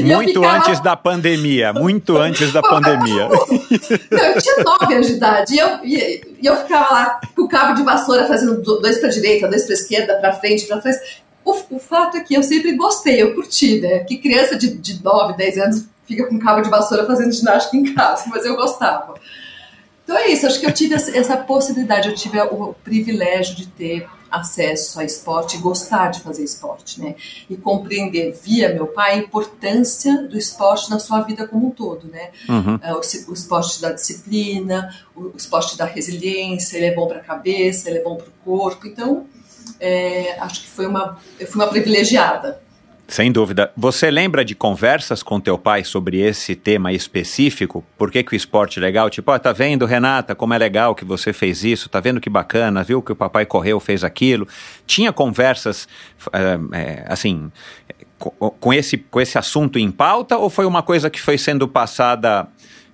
muito 0.00 0.40
ficava... 0.40 0.56
antes 0.56 0.80
da 0.80 0.96
pandemia, 0.96 1.72
muito 1.74 2.16
antes 2.16 2.50
da 2.50 2.62
pandemia. 2.62 3.28
Não, 4.10 4.18
eu 4.18 4.40
tinha 4.40 4.64
nove 4.64 4.94
anos 4.94 5.06
de 5.08 5.12
idade 5.12 5.54
e 5.54 5.58
eu, 5.58 5.68
e, 5.84 6.36
e 6.40 6.46
eu 6.46 6.56
ficava 6.56 6.94
lá 6.94 7.20
com 7.36 7.42
o 7.42 7.48
cabo 7.48 7.74
de 7.74 7.82
vassoura 7.82 8.26
fazendo 8.26 8.62
dois 8.62 8.98
para 8.98 9.10
direita, 9.10 9.48
dois 9.48 9.64
para 9.64 9.74
esquerda, 9.74 10.14
para 10.14 10.32
frente, 10.32 10.64
para 10.66 10.78
trás. 10.78 10.96
O, 11.44 11.76
o, 11.76 11.78
fato 11.78 12.16
é 12.16 12.20
que 12.20 12.34
eu 12.34 12.42
sempre 12.42 12.72
gostei, 12.72 13.22
eu 13.22 13.34
curti, 13.34 13.80
né? 13.80 13.98
Que 14.00 14.16
criança 14.16 14.56
de, 14.56 14.74
de 14.74 15.02
9, 15.02 15.36
10 15.36 15.58
anos 15.58 15.84
fica 16.10 16.26
com 16.26 16.40
cabo 16.40 16.60
de 16.60 16.68
vassoura 16.68 17.06
fazendo 17.06 17.32
ginástica 17.32 17.76
em 17.76 17.94
casa, 17.94 18.24
mas 18.26 18.44
eu 18.44 18.56
gostava. 18.56 19.14
Então 20.02 20.16
é 20.18 20.28
isso, 20.28 20.44
acho 20.44 20.58
que 20.58 20.66
eu 20.66 20.72
tive 20.72 20.96
essa 20.96 21.36
possibilidade, 21.36 22.08
eu 22.08 22.14
tive 22.16 22.40
o 22.40 22.74
privilégio 22.82 23.54
de 23.54 23.68
ter 23.68 24.08
acesso 24.28 24.98
a 24.98 25.04
esporte 25.04 25.56
e 25.56 25.60
gostar 25.60 26.08
de 26.08 26.20
fazer 26.20 26.42
esporte, 26.42 27.00
né? 27.00 27.14
E 27.48 27.56
compreender 27.56 28.32
via 28.42 28.72
meu 28.72 28.88
pai 28.88 29.12
a 29.12 29.16
importância 29.16 30.22
do 30.22 30.36
esporte 30.36 30.90
na 30.90 30.98
sua 30.98 31.20
vida 31.20 31.46
como 31.46 31.68
um 31.68 31.70
todo, 31.70 32.08
né? 32.08 32.30
Uhum. 32.48 32.78
É, 32.82 32.92
o, 32.92 32.98
o, 32.98 33.32
esporte 33.32 33.80
da 33.80 33.92
disciplina, 33.92 34.92
o, 35.14 35.22
o 35.22 35.36
esporte 35.36 35.76
da 35.76 35.84
resiliência, 35.84 36.76
ele 36.76 36.86
é 36.86 36.94
bom 36.94 37.06
para 37.06 37.18
a 37.18 37.24
cabeça, 37.24 37.88
ele 37.88 37.98
é 37.98 38.02
bom 38.02 38.16
para 38.16 38.28
o 38.28 38.32
corpo. 38.44 38.86
Então, 38.86 39.26
é, 39.78 40.36
acho 40.40 40.62
que 40.62 40.68
foi 40.68 40.86
uma, 40.86 41.18
eu 41.38 41.46
fui 41.46 41.60
uma 41.60 41.68
privilegiada. 41.68 42.60
Sem 43.10 43.32
dúvida. 43.32 43.72
Você 43.76 44.08
lembra 44.08 44.44
de 44.44 44.54
conversas 44.54 45.20
com 45.20 45.40
teu 45.40 45.58
pai 45.58 45.82
sobre 45.82 46.20
esse 46.20 46.54
tema 46.54 46.92
específico? 46.92 47.84
Por 47.98 48.08
que, 48.08 48.22
que 48.22 48.34
o 48.34 48.36
esporte 48.36 48.78
é 48.78 48.82
legal? 48.82 49.10
Tipo, 49.10 49.32
ó, 49.32 49.34
oh, 49.34 49.38
tá 49.40 49.50
vendo, 49.50 49.84
Renata, 49.84 50.32
como 50.32 50.54
é 50.54 50.58
legal 50.58 50.94
que 50.94 51.04
você 51.04 51.32
fez 51.32 51.64
isso? 51.64 51.88
Tá 51.88 51.98
vendo 51.98 52.20
que 52.20 52.30
bacana? 52.30 52.84
Viu 52.84 53.02
que 53.02 53.10
o 53.10 53.16
papai 53.16 53.44
correu, 53.44 53.80
fez 53.80 54.04
aquilo? 54.04 54.46
Tinha 54.86 55.12
conversas, 55.12 55.88
é, 56.32 57.04
assim, 57.08 57.50
com, 58.16 58.30
com, 58.30 58.72
esse, 58.72 58.96
com 58.96 59.20
esse 59.20 59.36
assunto 59.36 59.76
em 59.76 59.90
pauta? 59.90 60.38
Ou 60.38 60.48
foi 60.48 60.64
uma 60.64 60.80
coisa 60.80 61.10
que 61.10 61.20
foi 61.20 61.36
sendo 61.36 61.66
passada, 61.66 62.46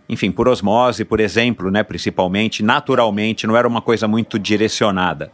enfim, 0.08 0.32
por 0.32 0.48
osmose, 0.48 1.04
por 1.04 1.20
exemplo, 1.20 1.70
né, 1.70 1.82
principalmente, 1.82 2.62
naturalmente, 2.62 3.46
não 3.46 3.54
era 3.54 3.68
uma 3.68 3.82
coisa 3.82 4.08
muito 4.08 4.38
direcionada? 4.38 5.30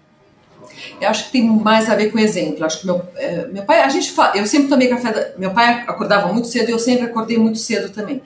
Eu 1.01 1.09
acho 1.09 1.27
que 1.27 1.33
tem 1.33 1.47
mais 1.47 1.89
a 1.89 1.95
ver 1.95 2.11
com 2.11 2.19
exemplo. 2.19 2.65
acho 2.65 2.81
que 2.81 2.87
meu, 2.87 3.03
é, 3.17 3.47
meu 3.47 3.65
pai, 3.65 3.83
a 3.83 3.89
gente 3.89 4.15
eu 4.35 4.47
sempre 4.47 4.69
tomei 4.69 4.89
café. 4.89 5.13
Da, 5.13 5.39
meu 5.39 5.51
pai 5.51 5.85
acordava 5.87 6.33
muito 6.33 6.49
cedo 6.49 6.69
e 6.69 6.73
eu 6.73 6.79
sempre 6.79 7.07
acordei 7.07 7.39
muito 7.39 7.59
cedo 7.59 7.91
também. 7.93 8.23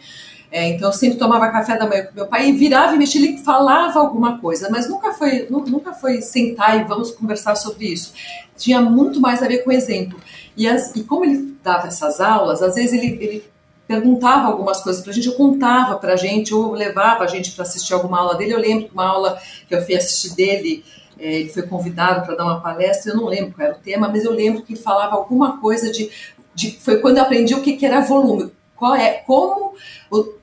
É, 0.50 0.68
então 0.68 0.88
eu 0.88 0.92
sempre 0.92 1.18
tomava 1.18 1.48
café 1.50 1.76
da 1.76 1.86
manhã 1.86 2.04
com 2.04 2.14
meu 2.14 2.26
pai 2.26 2.48
e 2.48 2.52
virava 2.52 2.94
e 2.94 2.98
mexia, 2.98 3.20
ele 3.20 3.38
falava 3.38 3.98
alguma 3.98 4.38
coisa, 4.38 4.70
mas 4.70 4.88
nunca 4.88 5.12
foi, 5.12 5.46
nunca 5.50 5.92
foi 5.92 6.22
sentar 6.22 6.80
e 6.80 6.84
vamos 6.84 7.10
conversar 7.10 7.56
sobre 7.56 7.86
isso. 7.86 8.12
Tinha 8.56 8.80
muito 8.80 9.20
mais 9.20 9.42
a 9.42 9.48
ver 9.48 9.58
com 9.58 9.72
exemplo. 9.72 10.18
E, 10.56 10.68
as, 10.68 10.94
e 10.94 11.02
como 11.02 11.24
ele 11.24 11.56
dava 11.62 11.88
essas 11.88 12.20
aulas, 12.20 12.62
às 12.62 12.76
vezes 12.76 12.92
ele, 12.92 13.18
ele 13.20 13.44
perguntava 13.86 14.48
algumas 14.48 14.80
coisas 14.80 15.02
para 15.02 15.10
a 15.10 15.14
gente, 15.14 15.26
eu 15.26 15.34
contava 15.34 15.96
para 15.96 16.14
a 16.14 16.16
gente, 16.16 16.54
ou 16.54 16.72
levava 16.72 17.24
a 17.24 17.26
gente 17.26 17.52
para 17.52 17.62
assistir 17.62 17.94
alguma 17.94 18.18
aula 18.18 18.36
dele. 18.36 18.52
Eu 18.52 18.58
lembro 18.58 18.86
que 18.86 18.94
uma 18.94 19.06
aula 19.06 19.38
que 19.68 19.74
eu 19.74 19.84
fui 19.84 19.94
assistir 19.94 20.34
dele 20.34 20.84
ele 21.18 21.48
foi 21.48 21.62
convidado 21.62 22.26
para 22.26 22.34
dar 22.34 22.44
uma 22.44 22.60
palestra, 22.60 23.12
eu 23.12 23.16
não 23.16 23.26
lembro 23.26 23.54
qual 23.54 23.68
era 23.68 23.76
o 23.76 23.80
tema, 23.80 24.08
mas 24.08 24.24
eu 24.24 24.32
lembro 24.32 24.62
que 24.62 24.74
ele 24.74 24.80
falava 24.80 25.16
alguma 25.16 25.58
coisa 25.58 25.90
de. 25.90 26.10
de 26.54 26.72
foi 26.80 26.98
quando 26.98 27.18
eu 27.18 27.22
aprendi 27.22 27.54
o 27.54 27.62
que, 27.62 27.76
que 27.76 27.86
era 27.86 28.00
volume. 28.00 28.52
Qual 28.76 28.94
é, 28.94 29.22
como, 29.26 29.72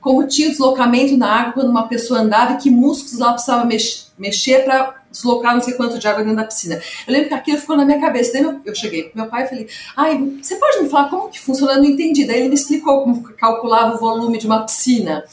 como 0.00 0.26
tinha 0.26 0.50
deslocamento 0.50 1.16
na 1.16 1.28
água 1.28 1.52
quando 1.52 1.70
uma 1.70 1.86
pessoa 1.86 2.18
andava 2.18 2.54
e 2.54 2.56
que 2.56 2.68
músculos 2.68 3.20
ela 3.20 3.32
precisava 3.32 3.64
mex, 3.64 4.12
mexer 4.18 4.64
para 4.64 5.02
deslocar 5.08 5.54
não 5.54 5.62
sei 5.62 5.74
quanto 5.74 6.00
de 6.00 6.08
água 6.08 6.24
dentro 6.24 6.38
da 6.38 6.44
piscina. 6.44 6.80
Eu 7.06 7.12
lembro 7.12 7.28
que 7.28 7.34
aquilo 7.34 7.58
ficou 7.58 7.76
na 7.76 7.84
minha 7.84 8.00
cabeça. 8.00 8.32
Daí 8.32 8.42
eu, 8.42 8.60
eu 8.64 8.74
cheguei 8.74 9.04
pro 9.04 9.20
meu 9.22 9.30
pai 9.30 9.44
e 9.44 9.48
falei: 9.48 9.68
Ai, 9.96 10.18
você 10.42 10.56
pode 10.56 10.82
me 10.82 10.88
falar 10.88 11.08
como 11.08 11.30
que 11.30 11.40
funciona? 11.40 11.74
Eu 11.74 11.78
não 11.78 11.84
entendi. 11.84 12.26
Daí 12.26 12.40
ele 12.40 12.48
me 12.48 12.56
explicou 12.56 13.04
como 13.04 13.22
calculava 13.22 13.94
o 13.94 14.00
volume 14.00 14.36
de 14.36 14.46
uma 14.46 14.64
piscina. 14.64 15.24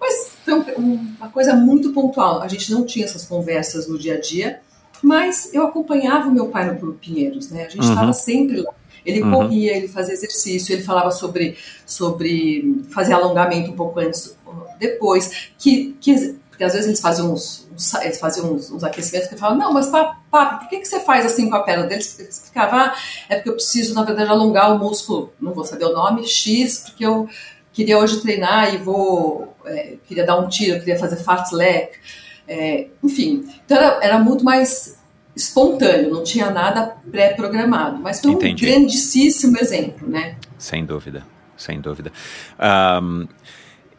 Mas 0.00 0.32
foi 0.44 0.54
um, 0.54 1.14
uma 1.18 1.28
coisa 1.28 1.54
muito 1.54 1.92
pontual. 1.92 2.42
A 2.42 2.48
gente 2.48 2.72
não 2.72 2.84
tinha 2.84 3.04
essas 3.04 3.24
conversas 3.24 3.86
no 3.86 3.96
dia 3.96 4.14
a 4.14 4.20
dia. 4.20 4.60
Mas 5.02 5.52
eu 5.52 5.66
acompanhava 5.66 6.28
o 6.28 6.32
meu 6.32 6.48
pai 6.48 6.70
no 6.70 6.94
Pinheiros, 6.94 7.50
né? 7.50 7.66
A 7.66 7.68
gente 7.68 7.84
estava 7.84 8.06
uhum. 8.06 8.12
sempre 8.12 8.60
lá. 8.60 8.72
Ele 9.04 9.22
uhum. 9.22 9.30
corria, 9.30 9.76
ele 9.76 9.88
fazia 9.88 10.12
exercício, 10.12 10.72
ele 10.72 10.82
falava 10.82 11.10
sobre, 11.10 11.56
sobre 11.86 12.84
fazer 12.90 13.14
alongamento 13.14 13.70
um 13.70 13.76
pouco 13.76 14.00
antes, 14.00 14.36
depois, 14.78 15.50
que, 15.56 15.96
que 16.00 16.36
porque 16.58 16.64
às 16.64 16.72
vezes 16.72 16.88
eles 16.88 17.00
faziam 17.00 17.32
uns, 17.32 17.68
uns 17.72 17.94
eles 17.94 18.18
faziam 18.18 18.52
uns, 18.52 18.68
uns, 18.68 18.82
aquecimentos 18.82 19.28
que 19.28 19.34
eu 19.36 19.38
falava, 19.38 19.56
não, 19.56 19.72
mas 19.72 19.86
papo, 19.86 20.58
por 20.58 20.68
que, 20.68 20.80
que 20.80 20.88
você 20.88 20.98
faz 20.98 21.24
assim 21.24 21.48
com 21.48 21.54
a 21.54 21.62
perna 21.62 21.86
deles? 21.86 22.18
Explicava, 22.18 22.76
ah, 22.76 22.96
é 23.28 23.36
porque 23.36 23.48
eu 23.50 23.54
preciso, 23.54 23.94
na 23.94 24.02
verdade, 24.02 24.28
alongar 24.28 24.74
o 24.74 24.78
músculo, 24.78 25.32
não 25.40 25.54
vou 25.54 25.64
saber 25.64 25.84
o 25.84 25.92
nome, 25.92 26.26
X, 26.26 26.78
porque 26.78 27.06
eu 27.06 27.28
queria 27.72 27.96
hoje 27.96 28.20
treinar 28.20 28.74
e 28.74 28.76
vou, 28.76 29.54
é, 29.64 29.98
queria 30.04 30.26
dar 30.26 30.36
um 30.36 30.48
tiro, 30.48 30.80
queria 30.80 30.98
fazer 30.98 31.18
fartlek, 31.18 31.96
é, 32.48 32.86
enfim. 33.04 33.44
Então 33.64 33.76
era, 33.76 33.98
era 34.02 34.18
muito 34.18 34.44
mais 34.44 34.98
espontâneo, 35.36 36.10
não 36.10 36.24
tinha 36.24 36.50
nada 36.50 36.96
pré-programado, 37.10 38.00
mas 38.00 38.20
foi 38.20 38.32
Entendi. 38.32 38.66
um 38.66 38.68
grandíssimo 38.68 39.56
exemplo, 39.58 40.08
né? 40.08 40.36
Sem 40.58 40.84
dúvida, 40.84 41.24
sem 41.56 41.80
dúvida. 41.80 42.10
Um, 43.00 43.28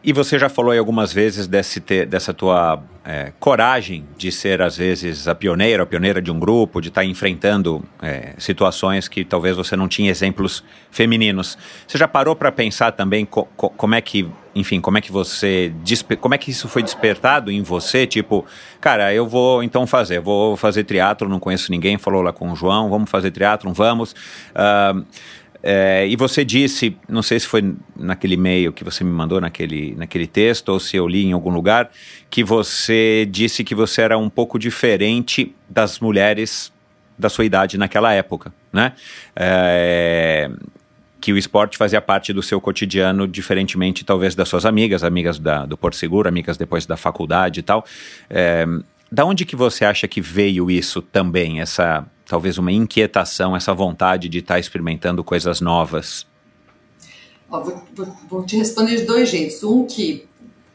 e 0.01 0.13
você 0.13 0.39
já 0.39 0.47
falou 0.47 0.71
aí 0.71 0.79
algumas 0.79 1.11
vezes 1.11 1.45
desse 1.45 1.81
dessa 2.05 2.33
tua 2.33 2.81
é, 3.03 3.33
coragem 3.37 4.05
de 4.17 4.31
ser, 4.31 4.61
às 4.61 4.77
vezes, 4.77 5.27
a 5.27 5.35
pioneira, 5.35 5.83
a 5.83 5.85
pioneira 5.85 6.21
de 6.21 6.31
um 6.31 6.39
grupo, 6.39 6.79
de 6.79 6.87
estar 6.87 7.01
tá 7.01 7.05
enfrentando 7.05 7.83
é, 8.01 8.33
situações 8.37 9.09
que 9.09 9.25
talvez 9.25 9.57
você 9.57 9.75
não 9.75 9.89
tinha 9.89 10.09
exemplos 10.09 10.63
femininos. 10.89 11.57
Você 11.85 11.97
já 11.97 12.07
parou 12.07 12.33
para 12.33 12.49
pensar 12.49 12.93
também 12.93 13.25
co 13.25 13.45
co 13.57 13.69
como 13.71 13.93
é 13.93 13.99
que, 13.99 14.29
enfim, 14.55 14.81
como 14.81 14.97
é 14.97 15.01
que 15.01 15.11
você, 15.11 15.71
como 16.19 16.33
é 16.33 16.37
que 16.37 16.51
isso 16.51 16.67
foi 16.67 16.81
despertado 16.83 17.51
em 17.51 17.61
você? 17.61 18.07
Tipo, 18.07 18.45
cara, 18.81 19.13
eu 19.13 19.27
vou 19.27 19.63
então 19.63 19.85
fazer, 19.85 20.19
vou 20.19 20.57
fazer 20.57 20.83
triatlo, 20.83 21.29
não 21.29 21.39
conheço 21.39 21.71
ninguém, 21.71 21.97
falou 21.97 22.21
lá 22.21 22.33
com 22.33 22.51
o 22.51 22.55
João, 22.55 22.89
vamos 22.89 23.09
fazer 23.09 23.31
triatlo, 23.31 23.71
vamos. 23.73 24.11
Uh, 24.51 25.05
é, 25.61 26.07
e 26.07 26.15
você 26.15 26.45
disse, 26.45 26.97
não 27.07 27.21
sei 27.21 27.39
se 27.39 27.45
foi 27.45 27.75
naquele 27.95 28.35
e-mail 28.35 28.71
que 28.71 28.83
você 28.83 29.03
me 29.03 29.11
mandou, 29.11 29.41
naquele, 29.41 29.93
naquele 29.95 30.25
texto, 30.25 30.69
ou 30.69 30.79
se 30.79 30.95
eu 30.95 31.07
li 31.07 31.25
em 31.25 31.33
algum 31.33 31.49
lugar, 31.49 31.91
que 32.29 32.43
você 32.43 33.27
disse 33.29 33.63
que 33.63 33.75
você 33.75 34.01
era 34.01 34.17
um 34.17 34.29
pouco 34.29 34.57
diferente 34.57 35.53
das 35.69 35.99
mulheres 35.99 36.71
da 37.17 37.27
sua 37.27 37.43
idade 37.43 37.77
naquela 37.77 38.13
época, 38.13 38.53
né? 38.71 38.93
É, 39.35 40.49
que 41.19 41.33
o 41.33 41.37
esporte 41.37 41.77
fazia 41.77 42.01
parte 42.01 42.31
do 42.31 42.41
seu 42.41 42.61
cotidiano, 42.61 43.27
diferentemente 43.27 44.05
talvez 44.05 44.35
das 44.35 44.47
suas 44.47 44.65
amigas, 44.65 45.03
amigas 45.03 45.37
da, 45.37 45.65
do 45.65 45.77
Porto 45.77 45.97
Seguro, 45.97 46.29
amigas 46.29 46.57
depois 46.57 46.85
da 46.85 46.95
faculdade 46.95 47.59
e 47.59 47.63
tal. 47.63 47.85
É, 48.29 48.65
da 49.11 49.25
onde 49.25 49.45
que 49.45 49.55
você 49.55 49.85
acha 49.85 50.07
que 50.07 50.21
veio 50.21 50.69
isso 50.69 51.01
também, 51.01 51.59
essa 51.61 52.05
talvez 52.25 52.59
uma 52.59 52.71
inquietação, 52.71 53.55
essa 53.55 53.73
vontade 53.73 54.29
de 54.29 54.37
estar 54.37 54.53
tá 54.53 54.59
experimentando 54.59 55.23
coisas 55.23 55.59
novas? 55.59 56.27
Ó, 57.49 57.59
vou, 57.59 57.83
vou, 58.29 58.45
te 58.45 58.55
responder 58.55 58.97
de 58.97 59.03
dois 59.03 59.29
jeitos. 59.29 59.63
Um 59.63 59.87
que 59.87 60.27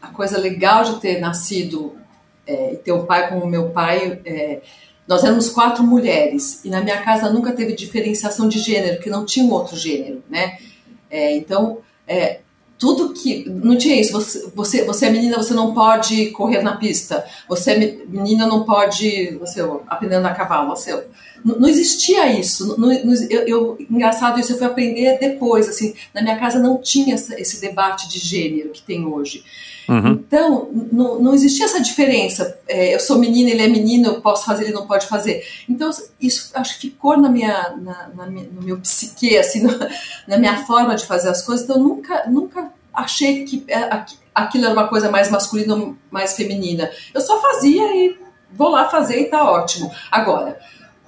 a 0.02 0.08
coisa 0.08 0.36
legal 0.36 0.82
de 0.82 1.00
ter 1.00 1.20
nascido 1.20 1.96
é, 2.44 2.74
e 2.74 2.76
ter 2.76 2.92
um 2.92 3.06
pai 3.06 3.28
como 3.28 3.46
meu 3.46 3.70
pai, 3.70 4.20
é, 4.24 4.62
nós 5.06 5.22
éramos 5.22 5.50
quatro 5.50 5.84
mulheres 5.84 6.64
e 6.64 6.70
na 6.70 6.80
minha 6.80 7.02
casa 7.02 7.30
nunca 7.30 7.52
teve 7.52 7.74
diferenciação 7.74 8.48
de 8.48 8.58
gênero, 8.58 9.00
que 9.00 9.10
não 9.10 9.24
tinha 9.24 9.44
um 9.44 9.52
outro 9.52 9.76
gênero, 9.76 10.22
né? 10.28 10.58
É, 11.10 11.36
então, 11.36 11.78
é, 12.06 12.40
tudo 12.78 13.14
que. 13.14 13.48
Não 13.48 13.76
tinha 13.76 14.00
isso. 14.00 14.12
Você, 14.12 14.50
você, 14.54 14.84
você 14.84 15.06
é 15.06 15.10
menina, 15.10 15.36
você 15.36 15.54
não 15.54 15.72
pode 15.72 16.30
correr 16.30 16.62
na 16.62 16.76
pista. 16.76 17.24
Você 17.48 17.70
é 17.70 17.78
menina, 18.06 18.46
não 18.46 18.64
pode. 18.64 19.36
Você 19.36 19.60
aprendendo 19.86 20.26
a 20.26 20.34
cavalo. 20.34 20.70
Você, 20.70 20.92
não, 21.44 21.60
não 21.60 21.68
existia 21.68 22.38
isso. 22.38 22.76
Não, 22.78 22.88
não, 22.88 23.14
eu, 23.30 23.46
eu, 23.46 23.78
engraçado 23.88 24.38
isso, 24.40 24.52
eu 24.52 24.58
fui 24.58 24.66
aprender 24.66 25.18
depois. 25.18 25.68
Assim, 25.68 25.94
na 26.12 26.22
minha 26.22 26.36
casa 26.38 26.58
não 26.58 26.78
tinha 26.78 27.14
essa, 27.14 27.40
esse 27.40 27.60
debate 27.60 28.08
de 28.08 28.18
gênero 28.18 28.70
que 28.70 28.82
tem 28.82 29.06
hoje. 29.06 29.44
Uhum. 29.88 30.12
Então, 30.12 30.68
não, 30.72 31.34
existia 31.34 31.66
essa 31.66 31.80
diferença. 31.80 32.58
É, 32.66 32.94
eu 32.94 33.00
sou 33.00 33.18
menina, 33.18 33.50
ele 33.50 33.62
é 33.62 33.68
menino, 33.68 34.08
eu 34.08 34.20
posso 34.20 34.44
fazer, 34.46 34.64
ele 34.64 34.72
não 34.72 34.86
pode 34.86 35.06
fazer. 35.06 35.44
Então, 35.68 35.90
isso 36.20 36.50
acho 36.54 36.78
que 36.78 36.88
ficou 36.88 37.16
na 37.16 37.28
minha, 37.28 37.74
na, 37.76 38.08
na 38.14 38.26
no 38.26 38.62
meu 38.62 38.78
psique, 38.80 39.36
assim, 39.36 39.60
no, 39.64 39.72
na 40.26 40.38
minha 40.38 40.64
forma 40.64 40.94
de 40.94 41.06
fazer 41.06 41.28
as 41.28 41.42
coisas. 41.42 41.64
Então, 41.64 41.78
nunca, 41.78 42.24
nunca 42.28 42.72
achei 42.92 43.44
que 43.44 43.64
é, 43.68 44.04
aquilo 44.34 44.64
era 44.64 44.72
uma 44.72 44.88
coisa 44.88 45.10
mais 45.10 45.30
masculina 45.30 45.74
ou 45.74 45.96
mais 46.10 46.34
feminina. 46.34 46.90
Eu 47.12 47.20
só 47.20 47.40
fazia 47.40 47.82
e 47.94 48.18
vou 48.52 48.70
lá 48.70 48.88
fazer 48.88 49.20
e 49.20 49.24
tá 49.24 49.50
ótimo. 49.50 49.90
Agora, 50.10 50.58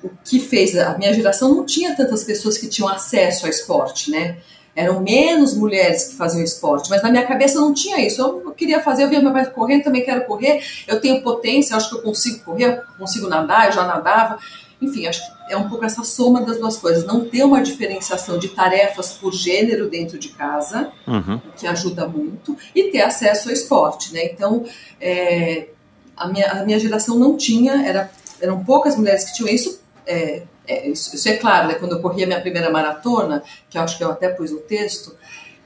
o 0.03 0.11
que 0.24 0.39
fez 0.39 0.77
a 0.77 0.97
minha 0.99 1.12
geração 1.12 1.55
não 1.55 1.64
tinha 1.64 1.97
tantas 1.97 2.24
pessoas 2.24 2.59
que 2.59 2.68
tinham 2.68 2.89
acesso 2.89 3.47
ao 3.47 3.51
esporte, 3.51 4.11
né? 4.11 4.39
Eram 4.77 5.01
menos 5.01 5.55
mulheres 5.55 6.05
que 6.05 6.14
faziam 6.16 6.45
esporte, 6.45 6.91
mas 6.91 7.03
na 7.03 7.11
minha 7.11 7.27
cabeça 7.27 7.59
não 7.59 7.72
tinha 7.72 7.99
isso. 8.07 8.20
Eu 8.20 8.53
queria 8.53 8.81
fazer, 8.81 9.05
eu 9.05 9.09
via 9.09 9.22
meu 9.22 9.33
pai 9.33 9.47
correndo, 9.47 9.85
também 9.85 10.05
quero 10.05 10.27
correr, 10.27 10.62
eu 10.87 11.01
tenho 11.01 11.22
potência, 11.22 11.74
acho 11.74 11.89
que 11.89 11.97
eu 11.97 12.03
consigo 12.03 12.45
correr, 12.45 12.64
eu 12.64 12.99
consigo 12.99 13.27
nadar, 13.27 13.66
eu 13.66 13.72
já 13.72 13.87
nadava. 13.87 14.39
Enfim, 14.81 15.07
acho 15.07 15.24
que 15.24 15.55
é 15.55 15.57
um 15.57 15.68
pouco 15.70 15.87
essa 15.87 16.05
soma 16.05 16.43
das 16.43 16.59
duas 16.59 16.77
coisas. 16.77 17.07
Não 17.07 17.24
ter 17.24 17.43
uma 17.43 17.62
diferenciação 17.62 18.39
de 18.39 18.49
tarefas 18.49 19.12
por 19.12 19.33
gênero 19.33 19.89
dentro 19.89 20.18
de 20.18 20.29
casa, 20.29 20.93
uhum. 21.07 21.41
que 21.57 21.66
ajuda 21.66 22.07
muito, 22.07 22.55
e 22.74 22.91
ter 22.91 23.01
acesso 23.01 23.49
ao 23.49 23.55
esporte, 23.55 24.12
né? 24.12 24.27
Então, 24.27 24.66
é, 25.01 25.68
a, 26.14 26.29
minha, 26.29 26.53
a 26.53 26.64
minha 26.64 26.79
geração 26.79 27.18
não 27.18 27.39
tinha, 27.39 27.87
era, 27.87 28.11
eram 28.39 28.62
poucas 28.62 28.95
mulheres 28.95 29.24
que 29.24 29.35
tinham 29.35 29.49
isso, 29.49 29.81
é, 30.07 30.43
é, 30.67 30.89
isso, 30.89 31.14
isso, 31.14 31.29
é 31.29 31.37
claro, 31.37 31.69
né? 31.69 31.75
quando 31.75 31.93
eu 31.93 32.01
corri 32.01 32.25
a 32.25 32.27
minha 32.27 32.41
primeira 32.41 32.71
maratona, 32.71 33.43
que 33.69 33.79
eu 33.79 33.83
acho 33.83 33.97
que 33.97 34.05
eu 34.05 34.11
até 34.11 34.29
pus 34.29 34.51
o 34.51 34.59
texto, 34.59 35.14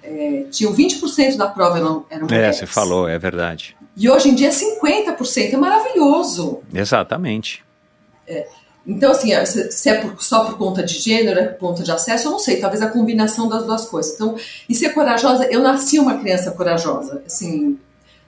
é, 0.02 0.44
tinha 0.50 0.70
20% 0.70 1.36
da 1.36 1.46
prova 1.46 1.78
eram, 1.78 2.06
eram 2.10 2.26
é, 2.26 2.30
mulheres. 2.30 2.56
É, 2.56 2.60
você 2.60 2.66
falou, 2.66 3.08
é 3.08 3.18
verdade. 3.18 3.76
E 3.96 4.08
hoje 4.08 4.28
em 4.30 4.34
dia 4.34 4.48
é 4.48 4.50
50%, 4.50 5.52
é 5.52 5.56
maravilhoso. 5.56 6.60
Exatamente. 6.72 7.64
É, 8.26 8.46
então, 8.86 9.10
assim, 9.10 9.32
é, 9.32 9.44
se 9.44 9.88
é 9.88 10.00
por, 10.00 10.22
só 10.22 10.44
por 10.44 10.56
conta 10.56 10.82
de 10.82 10.94
gênero, 10.98 11.38
é 11.38 11.46
por 11.48 11.58
conta 11.58 11.82
de 11.82 11.92
acesso, 11.92 12.28
eu 12.28 12.32
não 12.32 12.38
sei, 12.38 12.58
talvez 12.58 12.82
a 12.82 12.88
combinação 12.88 13.48
das 13.48 13.64
duas 13.64 13.84
coisas. 13.84 14.14
Então, 14.14 14.36
e 14.68 14.74
ser 14.74 14.90
corajosa, 14.90 15.44
eu 15.46 15.60
nasci 15.60 15.98
uma 15.98 16.18
criança 16.18 16.50
corajosa, 16.52 17.22
assim, 17.26 17.78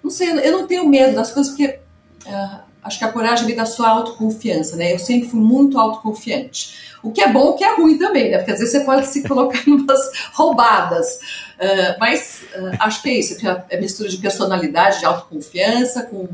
não 0.03 0.11
sei, 0.11 0.31
eu 0.47 0.53
não 0.53 0.67
tenho 0.67 0.87
medo 0.89 1.15
das 1.15 1.33
coisas, 1.33 1.53
porque 1.53 1.79
uh, 2.27 2.61
acho 2.83 2.99
que 2.99 3.05
a 3.05 3.13
coragem 3.13 3.47
vem 3.47 3.55
da 3.55 3.65
sua 3.65 3.89
autoconfiança, 3.89 4.77
né? 4.77 4.93
Eu 4.93 4.99
sempre 4.99 5.29
fui 5.29 5.41
muito 5.41 5.79
autoconfiante. 5.79 6.93
O 7.03 7.13
que 7.13 7.21
é 7.21 7.33
bom, 7.33 7.51
o 7.51 7.55
que 7.55 7.65
é 7.65 7.75
ruim 7.77 7.97
também, 7.97 8.31
né? 8.31 8.39
Porque 8.39 8.53
às 8.53 8.59
vezes 8.59 8.73
você 8.73 8.85
pode 8.85 9.07
se 9.07 9.27
colocar 9.27 9.63
em 9.69 9.73
umas 9.73 10.01
roubadas. 10.33 11.15
Uh, 11.59 11.99
mas 11.99 12.43
uh, 12.55 12.77
acho 12.81 13.03
que 13.03 13.09
é 13.09 13.15
isso, 13.15 13.37
que 13.39 13.47
é 13.47 13.81
mistura 13.81 14.09
de 14.09 14.19
personalidade, 14.19 14.99
de 14.99 15.07
autoconfiança, 15.07 16.03
com 16.03 16.29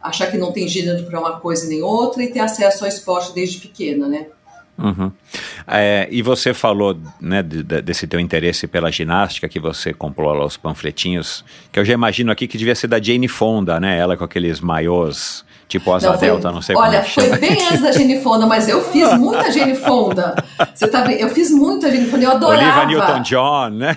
achar 0.00 0.30
que 0.30 0.38
não 0.38 0.52
tem 0.52 0.68
gênero 0.68 1.04
para 1.04 1.18
uma 1.18 1.40
coisa 1.40 1.66
nem 1.66 1.82
outra 1.82 2.22
e 2.22 2.28
ter 2.28 2.40
acesso 2.40 2.84
ao 2.84 2.88
esporte 2.88 3.34
desde 3.34 3.58
pequena, 3.58 4.08
né? 4.08 4.28
Uhum. 4.78 5.10
É, 5.66 6.06
e 6.10 6.20
você 6.20 6.52
falou 6.52 6.98
né, 7.20 7.42
de, 7.42 7.62
de, 7.62 7.80
desse 7.80 8.06
teu 8.06 8.20
interesse 8.20 8.66
pela 8.66 8.92
ginástica, 8.92 9.48
que 9.48 9.58
você 9.58 9.92
comprou 9.92 10.32
lá 10.32 10.44
os 10.44 10.56
panfletinhos, 10.56 11.44
que 11.72 11.78
eu 11.78 11.84
já 11.84 11.94
imagino 11.94 12.30
aqui 12.30 12.46
que 12.46 12.58
devia 12.58 12.74
ser 12.74 12.88
da 12.88 13.00
Jane 13.00 13.28
Fonda, 13.28 13.80
né? 13.80 13.98
Ela 13.98 14.16
com 14.16 14.24
aqueles 14.24 14.60
maiôs 14.60 15.45
Tipo 15.68 15.92
asa 15.92 16.12
não, 16.12 16.18
foi, 16.18 16.28
delta, 16.28 16.52
não 16.52 16.62
sei 16.62 16.76
Olha, 16.76 16.98
é 16.98 17.02
foi 17.02 17.28
bem 17.38 17.60
antes 17.64 17.82
da 17.82 17.90
Gene 17.90 18.20
Fonda, 18.20 18.46
mas 18.46 18.68
eu 18.68 18.84
fiz 18.84 19.12
muita 19.18 19.50
Gene 19.50 19.74
Fonda. 19.74 20.36
Você 20.72 20.86
tá? 20.86 21.10
Eu 21.12 21.28
fiz 21.30 21.50
muita 21.50 21.90
Gene 21.90 22.06
Fonda, 22.06 22.24
eu 22.24 22.30
adorava. 22.30 22.82
Olivia 22.82 22.86
Newton-John, 22.86 23.70
né? 23.70 23.96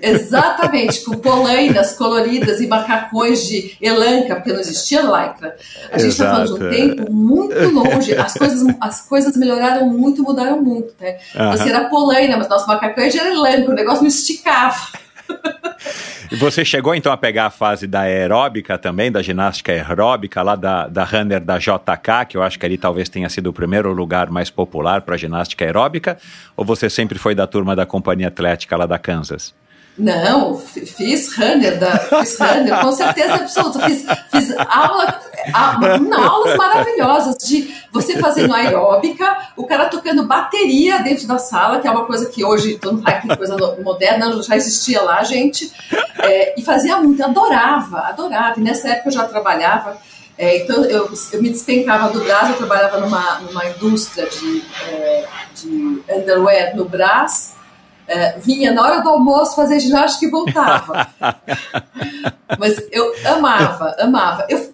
Exatamente, 0.00 1.04
com 1.04 1.18
polainas 1.18 1.92
coloridas 1.92 2.62
e 2.62 2.66
macacões 2.66 3.46
de 3.46 3.76
elanca, 3.80 4.36
porque 4.36 4.54
não 4.54 4.60
existia 4.60 5.02
lycra. 5.02 5.54
A 5.92 5.98
gente 5.98 6.12
está 6.12 6.30
falando 6.30 6.46
de 6.46 6.64
um 6.64 6.70
tempo 6.70 7.12
muito 7.12 7.68
longe. 7.68 8.14
As 8.16 8.32
coisas, 8.32 8.74
as 8.80 9.06
coisas 9.06 9.36
melhoraram 9.36 9.90
muito, 9.90 10.22
mudaram 10.22 10.62
muito, 10.62 10.94
né? 10.98 11.18
Uh 11.34 11.38
-huh. 11.40 11.58
Você 11.58 11.68
era 11.68 11.90
polaina, 11.90 12.38
mas 12.38 12.48
nosso 12.48 12.66
macacão 12.66 13.04
era 13.04 13.28
elanca, 13.28 13.70
o 13.70 13.74
negócio 13.74 14.00
não 14.00 14.08
esticava. 14.08 15.05
Você 16.38 16.64
chegou 16.64 16.94
então 16.94 17.12
a 17.12 17.16
pegar 17.16 17.46
a 17.46 17.50
fase 17.50 17.86
da 17.86 18.00
aeróbica 18.00 18.76
também, 18.76 19.12
da 19.12 19.22
ginástica 19.22 19.72
aeróbica, 19.72 20.42
lá 20.42 20.56
da, 20.56 20.88
da 20.88 21.04
runner 21.04 21.40
da 21.40 21.58
JK, 21.58 22.26
que 22.28 22.36
eu 22.36 22.42
acho 22.42 22.58
que 22.58 22.66
ali 22.66 22.76
talvez 22.76 23.08
tenha 23.08 23.28
sido 23.28 23.48
o 23.48 23.52
primeiro 23.52 23.92
lugar 23.92 24.28
mais 24.28 24.50
popular 24.50 25.02
para 25.02 25.16
ginástica 25.16 25.64
aeróbica, 25.64 26.18
ou 26.56 26.64
você 26.64 26.90
sempre 26.90 27.18
foi 27.18 27.34
da 27.34 27.46
turma 27.46 27.76
da 27.76 27.86
companhia 27.86 28.28
atlética 28.28 28.76
lá 28.76 28.86
da 28.86 28.98
Kansas? 28.98 29.54
Não, 29.98 30.58
fiz 30.58 31.34
runner, 31.34 31.78
da, 31.78 31.98
fiz 31.98 32.38
runner, 32.38 32.80
com 32.82 32.92
certeza 32.92 33.34
absoluta. 33.36 33.80
Fiz, 33.80 34.04
fiz 34.30 34.54
aula, 34.68 35.20
a, 35.54 35.98
não, 35.98 36.22
aulas 36.22 36.56
maravilhosas 36.56 37.36
de 37.38 37.74
você 37.90 38.18
fazendo 38.18 38.54
aeróbica, 38.54 39.38
o 39.56 39.66
cara 39.66 39.86
tocando 39.86 40.26
bateria 40.26 40.98
dentro 40.98 41.26
da 41.26 41.38
sala, 41.38 41.80
que 41.80 41.88
é 41.88 41.90
uma 41.90 42.04
coisa 42.04 42.26
que 42.26 42.44
hoje, 42.44 42.78
todo 42.78 42.96
mundo 42.96 43.04
que 43.04 43.36
coisa 43.36 43.56
moderna, 43.82 44.42
já 44.42 44.54
existia 44.54 45.00
lá, 45.00 45.22
gente. 45.24 45.72
É, 46.18 46.60
e 46.60 46.62
fazia 46.62 46.98
muito, 46.98 47.24
adorava, 47.24 48.00
adorava. 48.00 48.60
E 48.60 48.62
nessa 48.62 48.88
época 48.88 49.08
eu 49.08 49.12
já 49.12 49.24
trabalhava. 49.24 49.96
É, 50.36 50.58
então 50.58 50.84
eu, 50.84 51.08
eu 51.32 51.42
me 51.42 51.48
despencava 51.48 52.12
do 52.12 52.20
Brás, 52.20 52.50
eu 52.50 52.56
trabalhava 52.56 53.00
numa, 53.00 53.38
numa 53.40 53.64
indústria 53.64 54.28
de, 54.28 54.62
é, 54.90 55.26
de 55.54 56.02
underwear 56.10 56.76
no 56.76 56.84
Brás 56.84 57.56
é, 58.08 58.38
vinha 58.38 58.72
na 58.72 58.82
hora 58.82 59.00
do 59.00 59.08
almoço 59.08 59.56
fazer 59.56 59.80
ginástica 59.80 60.26
e 60.26 60.30
voltava. 60.30 61.08
Mas 62.58 62.82
eu 62.90 63.12
amava, 63.24 63.96
amava. 63.98 64.46
Eu, 64.48 64.72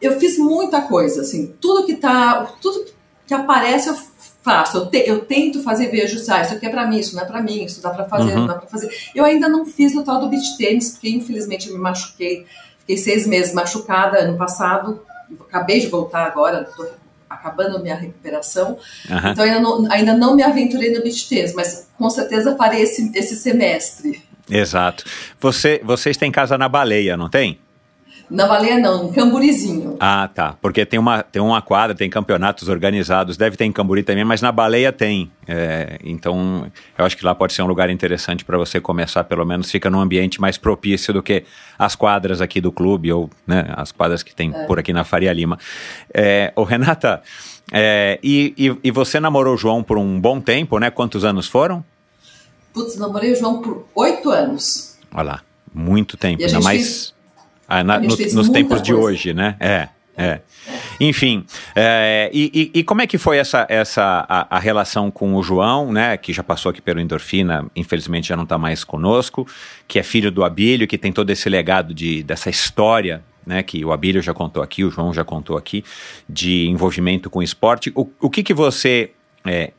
eu 0.00 0.18
fiz 0.18 0.38
muita 0.38 0.82
coisa, 0.82 1.22
assim, 1.22 1.54
tudo 1.60 1.84
que 1.84 1.96
tá, 1.96 2.48
tudo 2.60 2.86
que 3.26 3.34
aparece 3.34 3.88
eu 3.88 3.96
faço. 4.42 4.78
Eu, 4.78 4.86
te, 4.86 5.04
eu 5.06 5.24
tento 5.24 5.62
fazer, 5.62 5.88
vejo, 5.88 6.16
ah, 6.32 6.40
isso 6.40 6.54
aqui 6.54 6.66
é 6.66 6.70
para 6.70 6.86
mim, 6.86 6.98
isso 6.98 7.14
não 7.14 7.22
é 7.22 7.26
para 7.26 7.42
mim, 7.42 7.64
isso 7.64 7.82
dá 7.82 7.90
para 7.90 8.06
fazer, 8.06 8.32
uhum. 8.32 8.40
não 8.40 8.46
dá 8.46 8.54
para 8.54 8.68
fazer. 8.68 8.90
Eu 9.14 9.24
ainda 9.24 9.48
não 9.48 9.66
fiz 9.66 9.94
o 9.94 10.02
tal 10.02 10.20
do 10.20 10.28
beach 10.28 10.56
tênis, 10.56 10.90
porque 10.90 11.10
infelizmente 11.10 11.68
eu 11.68 11.74
me 11.74 11.80
machuquei. 11.80 12.46
Fiquei 12.80 12.96
seis 12.96 13.26
meses 13.26 13.52
machucada 13.52 14.18
ano 14.18 14.36
passado, 14.36 15.02
acabei 15.48 15.80
de 15.80 15.86
voltar 15.86 16.24
agora, 16.24 16.64
tô 16.64 16.86
acabando 17.30 17.80
minha 17.80 17.94
recuperação. 17.94 18.76
Uhum. 19.08 19.30
Então 19.30 19.44
ainda 19.44 19.60
não, 19.60 19.92
ainda 19.92 20.14
não 20.14 20.34
me 20.34 20.42
aventurei 20.42 20.92
no 20.92 21.02
beach 21.02 21.28
tênis, 21.28 21.54
mas 21.54 21.88
com 21.96 22.10
certeza 22.10 22.56
farei 22.56 22.82
esse, 22.82 23.10
esse 23.14 23.36
semestre. 23.36 24.20
Exato. 24.50 25.04
Você, 25.40 25.80
vocês 25.84 26.16
têm 26.16 26.32
casa 26.32 26.58
na 26.58 26.68
baleia, 26.68 27.16
não 27.16 27.30
tem? 27.30 27.58
Na 28.30 28.46
Baleia 28.46 28.78
não, 28.78 29.08
em 29.08 29.12
Camburizinho. 29.12 29.96
Ah, 29.98 30.30
tá. 30.32 30.56
Porque 30.62 30.86
tem 30.86 31.00
uma, 31.00 31.20
tem 31.20 31.42
uma 31.42 31.60
quadra, 31.60 31.96
tem 31.96 32.08
campeonatos 32.08 32.68
organizados, 32.68 33.36
deve 33.36 33.56
ter 33.56 33.64
em 33.64 33.72
Camburi 33.72 34.04
também, 34.04 34.24
mas 34.24 34.40
na 34.40 34.52
Baleia 34.52 34.92
tem. 34.92 35.32
É, 35.48 35.98
então, 36.04 36.70
eu 36.96 37.04
acho 37.04 37.16
que 37.16 37.24
lá 37.24 37.34
pode 37.34 37.52
ser 37.52 37.62
um 37.62 37.66
lugar 37.66 37.90
interessante 37.90 38.44
para 38.44 38.56
você 38.56 38.80
começar, 38.80 39.24
pelo 39.24 39.44
menos 39.44 39.68
fica 39.68 39.90
num 39.90 40.00
ambiente 40.00 40.40
mais 40.40 40.56
propício 40.56 41.12
do 41.12 41.20
que 41.20 41.42
as 41.76 41.96
quadras 41.96 42.40
aqui 42.40 42.60
do 42.60 42.70
clube 42.70 43.12
ou 43.12 43.28
né, 43.44 43.66
as 43.76 43.90
quadras 43.90 44.22
que 44.22 44.32
tem 44.32 44.54
é. 44.54 44.64
por 44.64 44.78
aqui 44.78 44.92
na 44.92 45.02
Faria 45.02 45.32
Lima. 45.32 45.58
É, 46.14 46.52
ô, 46.54 46.62
Renata, 46.62 47.22
é, 47.72 48.20
e, 48.22 48.54
e, 48.56 48.76
e 48.84 48.90
você 48.92 49.18
namorou 49.18 49.54
o 49.54 49.56
João 49.56 49.82
por 49.82 49.98
um 49.98 50.20
bom 50.20 50.40
tempo, 50.40 50.78
né? 50.78 50.88
Quantos 50.88 51.24
anos 51.24 51.48
foram? 51.48 51.84
Putz, 52.72 52.96
namorei 52.96 53.32
o 53.32 53.36
João 53.36 53.60
por 53.60 53.86
oito 53.96 54.30
anos. 54.30 54.96
Olha 55.12 55.24
lá, 55.24 55.40
muito 55.74 56.16
tempo. 56.16 56.44
Ainda 56.44 56.60
mais... 56.60 56.76
Fez 56.76 57.19
ah, 57.70 57.84
na, 57.84 58.00
no, 58.00 58.08
nos 58.08 58.48
tempos 58.48 58.78
coisa. 58.78 58.82
de 58.82 58.92
hoje, 58.92 59.32
né? 59.32 59.56
É. 59.60 59.88
É. 60.16 60.40
Enfim, 61.00 61.46
é, 61.74 62.30
e, 62.30 62.70
e, 62.74 62.84
como 62.84 63.00
é 63.00 63.06
que 63.06 63.16
foi 63.16 63.38
essa, 63.38 63.66
essa 63.70 64.26
a, 64.28 64.56
a, 64.56 64.58
relação 64.58 65.10
com 65.10 65.34
o 65.34 65.42
João, 65.42 65.90
né, 65.90 66.14
que 66.18 66.30
já 66.30 66.42
passou 66.42 66.68
aqui 66.68 66.82
pelo 66.82 67.00
Endorfina, 67.00 67.64
infelizmente 67.74 68.28
já 68.28 68.36
não 68.36 68.42
está 68.42 68.58
mais 68.58 68.84
conosco, 68.84 69.46
que 69.88 69.98
é 69.98 70.02
filho 70.02 70.30
do 70.30 70.44
Abílio, 70.44 70.86
que 70.86 70.98
tem 70.98 71.10
todo 71.10 71.30
esse 71.30 71.48
legado 71.48 71.94
de, 71.94 72.22
dessa 72.22 72.50
história, 72.50 73.24
né, 73.46 73.62
que 73.62 73.82
o 73.82 73.92
Abílio 73.92 74.20
já 74.20 74.34
contou 74.34 74.62
aqui, 74.62 74.84
o 74.84 74.90
João 74.90 75.14
já 75.14 75.24
contou 75.24 75.56
aqui, 75.56 75.82
de 76.28 76.68
envolvimento 76.68 77.30
com 77.30 77.42
esporte. 77.42 77.90
O, 77.94 78.06
o 78.20 78.28
que, 78.28 78.42
que 78.42 78.52
você 78.52 79.12
é, 79.46 79.72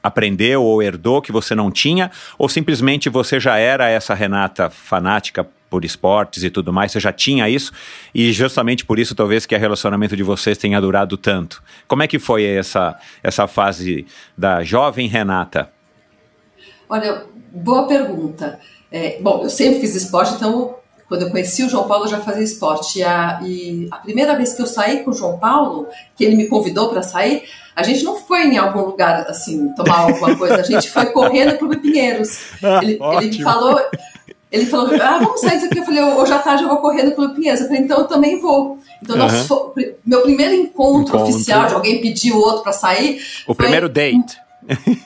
aprendeu 0.00 0.62
ou 0.62 0.80
herdou 0.80 1.20
que 1.20 1.32
você 1.32 1.54
não 1.54 1.72
tinha, 1.72 2.10
ou 2.38 2.48
simplesmente 2.48 3.08
você 3.08 3.40
já 3.40 3.58
era 3.58 3.88
essa 3.88 4.14
Renata 4.14 4.70
fanática 4.70 5.44
por 5.72 5.86
esportes 5.86 6.44
e 6.44 6.50
tudo 6.50 6.70
mais, 6.70 6.92
você 6.92 7.00
já 7.00 7.10
tinha 7.10 7.48
isso 7.48 7.72
e 8.14 8.30
justamente 8.30 8.84
por 8.84 8.98
isso 8.98 9.14
talvez 9.14 9.46
que 9.46 9.56
o 9.56 9.58
relacionamento 9.58 10.14
de 10.14 10.22
vocês 10.22 10.58
tenha 10.58 10.78
durado 10.78 11.16
tanto. 11.16 11.62
Como 11.88 12.02
é 12.02 12.06
que 12.06 12.18
foi 12.18 12.44
essa, 12.44 12.98
essa 13.22 13.46
fase 13.48 14.04
da 14.36 14.62
jovem 14.62 15.08
Renata? 15.08 15.70
Olha, 16.90 17.24
boa 17.50 17.86
pergunta. 17.88 18.60
É, 18.90 19.18
bom, 19.18 19.44
eu 19.44 19.48
sempre 19.48 19.80
fiz 19.80 19.94
esporte, 19.94 20.34
então 20.34 20.74
quando 21.08 21.22
eu 21.22 21.30
conheci 21.30 21.62
o 21.62 21.70
João 21.70 21.88
Paulo 21.88 22.04
eu 22.04 22.10
já 22.10 22.20
fazia 22.20 22.44
esporte. 22.44 22.98
E 22.98 23.02
a, 23.02 23.40
e 23.42 23.88
a 23.90 23.96
primeira 23.96 24.36
vez 24.36 24.52
que 24.52 24.60
eu 24.60 24.66
saí 24.66 25.02
com 25.02 25.10
o 25.10 25.14
João 25.14 25.38
Paulo, 25.38 25.88
que 26.14 26.22
ele 26.22 26.36
me 26.36 26.48
convidou 26.48 26.90
para 26.90 27.02
sair, 27.02 27.44
a 27.74 27.82
gente 27.82 28.04
não 28.04 28.16
foi 28.16 28.42
em 28.42 28.58
algum 28.58 28.82
lugar 28.82 29.26
assim 29.26 29.72
tomar 29.74 30.00
alguma 30.00 30.36
coisa, 30.36 30.56
a 30.56 30.62
gente 30.62 30.90
foi 30.90 31.06
correr 31.06 31.46
no 31.46 31.58
Clube 31.58 31.78
Pinheiros. 31.78 32.38
Ele, 32.82 32.98
ele 33.00 33.26
me 33.26 33.42
falou, 33.42 33.80
ele 34.52 34.66
falou, 34.66 34.94
ah, 35.00 35.18
vamos 35.18 35.40
sair 35.40 35.54
disso 35.54 35.66
aqui. 35.66 35.78
Eu 35.78 35.84
falei, 35.84 36.02
hoje 36.02 36.32
à 36.32 36.38
tarde 36.38 36.62
eu 36.62 36.68
vou 36.68 36.76
correr 36.76 37.04
no 37.04 37.12
Clube 37.12 37.34
Pinheiros. 37.34 37.62
Eu 37.62 37.68
falei, 37.68 37.82
então 37.82 37.98
eu 38.00 38.04
também 38.04 38.38
vou. 38.38 38.78
Então, 39.02 39.16
uhum. 39.16 39.22
nosso, 39.22 39.72
meu 40.04 40.20
primeiro 40.20 40.54
encontro, 40.54 41.16
encontro, 41.16 41.22
oficial, 41.22 41.66
de 41.66 41.74
alguém 41.74 42.02
pedir 42.02 42.32
o 42.32 42.38
outro 42.38 42.62
para 42.62 42.72
sair. 42.72 43.22
O 43.46 43.54
primeiro 43.54 43.88
date. 43.88 44.36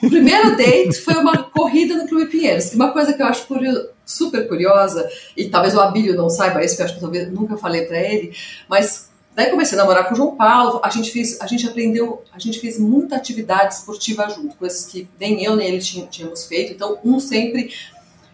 O 0.03 0.09
primeiro 0.09 0.55
date 0.57 0.99
foi 0.99 1.15
uma 1.15 1.37
corrida 1.37 1.95
no 1.95 2.07
Clube 2.07 2.25
Pinheiros. 2.25 2.73
Uma 2.73 2.91
coisa 2.91 3.13
que 3.13 3.21
eu 3.21 3.25
acho 3.25 3.47
curio, 3.47 3.89
super 4.05 4.47
curiosa, 4.47 5.09
e 5.35 5.49
talvez 5.49 5.73
o 5.73 5.79
Abílio 5.79 6.15
não 6.15 6.29
saiba 6.29 6.63
isso, 6.63 6.75
porque 6.75 6.81
eu 6.81 6.85
acho 6.85 6.95
que 6.95 7.01
talvez 7.01 7.31
nunca 7.31 7.57
falei 7.57 7.85
para 7.85 7.99
ele, 7.99 8.33
mas 8.67 9.09
daí 9.35 9.49
comecei 9.49 9.77
a 9.77 9.81
namorar 9.81 10.07
com 10.07 10.13
o 10.13 10.17
João 10.17 10.35
Paulo, 10.35 10.79
a 10.83 10.89
gente 10.89 11.11
fez, 11.11 11.39
a 11.41 11.47
gente 11.47 11.67
aprendeu, 11.67 12.23
a 12.33 12.39
gente 12.39 12.59
fez 12.59 12.79
muita 12.79 13.15
atividade 13.15 13.75
esportiva 13.75 14.29
junto, 14.29 14.55
coisas 14.55 14.85
que 14.85 15.07
nem 15.19 15.43
eu 15.43 15.55
nem 15.55 15.67
ele 15.67 15.79
tínhamos 15.79 16.45
feito, 16.45 16.73
então 16.73 16.97
um 17.03 17.19
sempre 17.19 17.71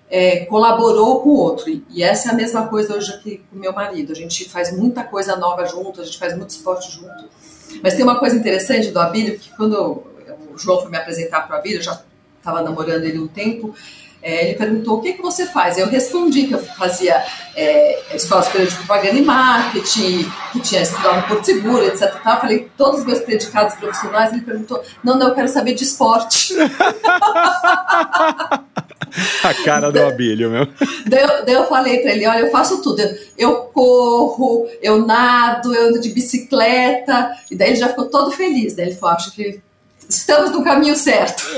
é, 0.10 0.45
colaborou 0.45 1.22
com 1.22 1.30
o 1.30 1.38
outro. 1.38 1.66
E 1.89 2.04
essa 2.04 2.30
é 2.30 2.32
a 2.32 2.36
mesma 2.36 2.68
coisa 2.68 2.95
hoje 2.95 3.12
aqui 3.12 3.41
com 3.49 3.58
meu 3.58 3.74
marido. 3.74 4.12
A 4.12 4.16
gente 4.16 4.47
faz 4.49 4.76
muita 4.76 5.04
coisa 5.04 5.36
nova 5.36 5.66
junto, 5.66 6.01
a 6.01 6.06
gente 6.06 6.18
faz 6.18 6.36
muito 6.36 6.51
esporte 6.51 6.91
junto. 6.91 7.26
Mas 7.82 7.95
tem 7.95 8.04
uma 8.04 8.20
coisa 8.20 8.36
interessante 8.36 8.91
do 8.91 8.99
Abílio, 8.99 9.39
que 9.39 9.49
quando 9.56 10.04
o 10.54 10.58
João 10.58 10.82
foi 10.82 10.91
me 10.91 10.97
apresentar 10.97 11.41
para 11.47 11.56
o 11.56 11.60
Abílio, 11.60 11.80
eu 11.80 11.84
já 11.84 12.01
estava 12.38 12.62
namorando 12.62 13.04
ele 13.06 13.20
um 13.20 13.28
tempo, 13.28 13.74
é, 14.22 14.45
ele 14.45 14.58
perguntou 14.58 14.99
o 14.99 15.01
que, 15.01 15.14
que 15.14 15.22
você 15.22 15.45
faz. 15.45 15.78
Eu 15.78 15.88
respondi 15.88 16.47
que 16.47 16.54
eu 16.54 16.60
fazia 16.60 17.22
é, 17.56 18.16
escola 18.16 18.41
superior 18.41 18.70
de 18.70 18.76
propaganda 18.78 19.18
e 19.18 19.22
marketing, 19.22 20.32
que 20.54 20.62
tinha 20.62 20.82
estudado 20.82 21.18
no 21.18 21.28
Porto 21.28 21.43
Seguro, 21.43 21.84
etc. 21.84 22.14
Tá? 22.22 22.38
Falei 22.38 22.72
todos 22.78 23.01
os 23.01 23.06
meus 23.06 23.20
predicados 23.20 23.76
profissionais. 23.76 24.32
Ele 24.32 24.41
perguntou: 24.41 24.82
não, 25.04 25.18
não, 25.18 25.28
eu 25.28 25.36
quero 25.36 25.49
saber 25.49 25.74
de 25.74 25.84
esporte. 25.84 26.54
A 29.43 29.53
cara 29.53 29.91
do 29.91 30.01
Abílio, 30.01 30.49
meu. 30.49 30.68
Daí 31.05 31.22
eu, 31.22 31.45
daí 31.45 31.55
eu 31.55 31.68
falei 31.68 31.99
para 31.99 32.11
ele: 32.11 32.28
olha, 32.28 32.39
eu 32.39 32.51
faço 32.51 32.82
tudo. 32.82 33.01
Eu, 33.01 33.16
eu, 33.38 33.55
corro, 33.66 34.68
eu 34.82 35.05
nado, 35.05 35.74
eu 35.74 35.89
ando 35.89 35.99
de 35.99 36.09
bicicleta. 36.09 37.32
E 37.49 37.55
daí 37.55 37.70
ele 37.70 37.78
já 37.78 37.89
ficou 37.89 38.05
todo 38.05 38.32
feliz. 38.32 38.76
Daí 38.76 38.88
ele 38.88 38.95
falou: 38.95 39.16
acho 39.16 39.32
que 39.32 39.61
estamos 40.09 40.51
no 40.51 40.64
caminho 40.64 40.95
certo. 40.95 41.43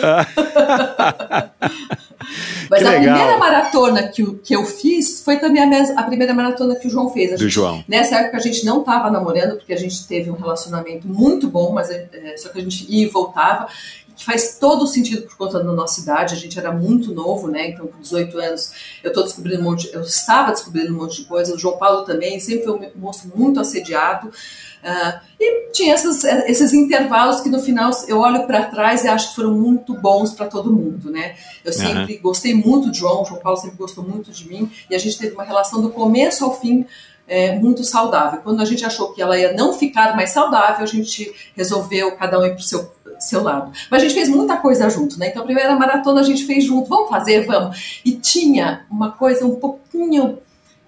Mas 2.70 2.82
que 2.82 2.88
a 2.88 2.91
legal. 2.91 3.16
primeira 3.16 3.38
maratona 3.38 4.08
que, 4.08 4.26
que 4.38 4.56
eu 4.56 4.66
fiz 4.66 5.22
foi 5.22 5.38
também 5.38 5.62
a, 5.62 5.99
a, 5.99 6.03
primeira 6.03 6.34
maratona 6.34 6.76
que 6.76 6.88
o 6.88 6.89
João 6.89 7.10
fez. 7.10 7.32
A 7.32 7.36
Do 7.36 7.43
gente, 7.43 7.51
João. 7.51 7.84
Nessa 7.88 8.18
época 8.18 8.38
a 8.38 8.39
gente 8.39 8.66
não 8.66 8.80
estava 8.80 9.12
namorando, 9.12 9.58
porque 9.58 9.74
a 9.74 9.78
gente 9.78 10.08
teve 10.08 10.32
um 10.32 10.36
relacionamento 10.36 11.08
muito 11.08 11.47
bom, 11.47 11.72
mas 11.72 11.89
é, 11.91 12.10
é, 12.12 12.38
só 12.38 12.49
que 12.49 12.60
a 12.60 12.62
gente 12.62 12.86
ia 12.89 13.06
e 13.06 13.10
voltava 13.10 13.68
que 14.16 14.24
faz 14.24 14.57
todo 14.57 14.88
sentido 14.88 15.24
por 15.24 15.36
conta 15.36 15.63
da 15.63 15.72
nossa 15.72 15.99
idade, 16.01 16.34
a 16.34 16.38
gente 16.38 16.57
era 16.57 16.72
muito 16.72 17.13
novo, 17.13 17.47
né? 17.47 17.70
Então, 17.70 17.88
com 17.88 17.99
18 17.99 18.38
anos, 18.39 18.72
eu 19.03 19.11
tô 19.11 19.24
descobrindo 19.24 19.61
um 19.61 19.63
monte, 19.63 19.89
eu 19.93 20.01
estava 20.01 20.51
descobrindo 20.51 20.93
um 20.93 20.97
monte 20.97 21.22
de 21.22 21.26
coisa. 21.26 21.53
O 21.53 21.57
João 21.57 21.78
Paulo 21.78 22.05
também 22.05 22.39
sempre 22.39 22.63
foi 22.63 22.74
um 22.74 22.91
moço 22.95 23.32
muito 23.36 23.59
assediado. 23.59 24.28
Uh, 24.28 25.20
e 25.39 25.72
tinha 25.72 25.95
essas, 25.95 26.24
esses 26.24 26.72
intervalos 26.72 27.41
que 27.41 27.49
no 27.49 27.59
final 27.59 27.91
eu 28.07 28.20
olho 28.20 28.45
para 28.45 28.66
trás 28.66 29.03
e 29.03 29.07
acho 29.07 29.30
que 29.30 29.36
foram 29.36 29.51
muito 29.51 29.93
bons 29.95 30.34
para 30.34 30.45
todo 30.45 30.72
mundo, 30.72 31.09
né? 31.09 31.36
Eu 31.63 31.74
sempre 31.74 32.16
uhum. 32.16 32.22
gostei 32.22 32.53
muito 32.53 32.91
de 32.91 32.99
João, 32.99 33.24
o 33.24 33.26
João 33.26 33.41
Paulo 33.41 33.57
sempre 33.59 33.78
gostou 33.78 34.03
muito 34.03 34.32
de 34.32 34.47
mim 34.47 34.72
e 34.89 34.95
a 34.95 34.99
gente 34.99 35.18
teve 35.18 35.34
uma 35.34 35.43
relação 35.43 35.82
do 35.82 35.89
começo 35.89 36.45
ao 36.45 36.59
fim 36.59 36.86
é, 37.28 37.55
muito 37.55 37.84
saudável. 37.84 38.41
Quando 38.41 38.61
a 38.61 38.66
gente 38.66 38.86
achou 38.86 39.11
que 39.13 39.22
ela 39.22 39.38
ia 39.38 39.53
não 39.53 39.74
ficar 39.74 40.16
mais 40.16 40.30
saudável, 40.30 40.84
a 40.84 40.88
gente 40.88 41.34
resolveu 41.55 42.16
cada 42.16 42.39
um 42.39 42.45
ir 42.45 42.51
para 42.51 42.59
o 42.59 42.63
seu, 42.63 42.91
seu 43.28 43.43
lado. 43.43 43.71
Mas 43.89 44.01
a 44.01 44.05
gente 44.05 44.15
fez 44.15 44.30
muita 44.30 44.57
coisa 44.57 44.89
junto, 44.89 45.19
né? 45.19 45.30
Então 45.30 45.41
a 45.41 45.45
primeira 45.45 45.76
maratona 45.76 46.21
a 46.21 46.23
gente 46.23 46.45
fez 46.45 46.63
junto, 46.63 46.88
vamos 46.88 47.09
fazer, 47.09 47.45
vamos. 47.45 48.01
E 48.05 48.13
tinha 48.13 48.86
uma 48.89 49.11
coisa 49.11 49.45
um 49.45 49.55
pouquinho. 49.55 50.39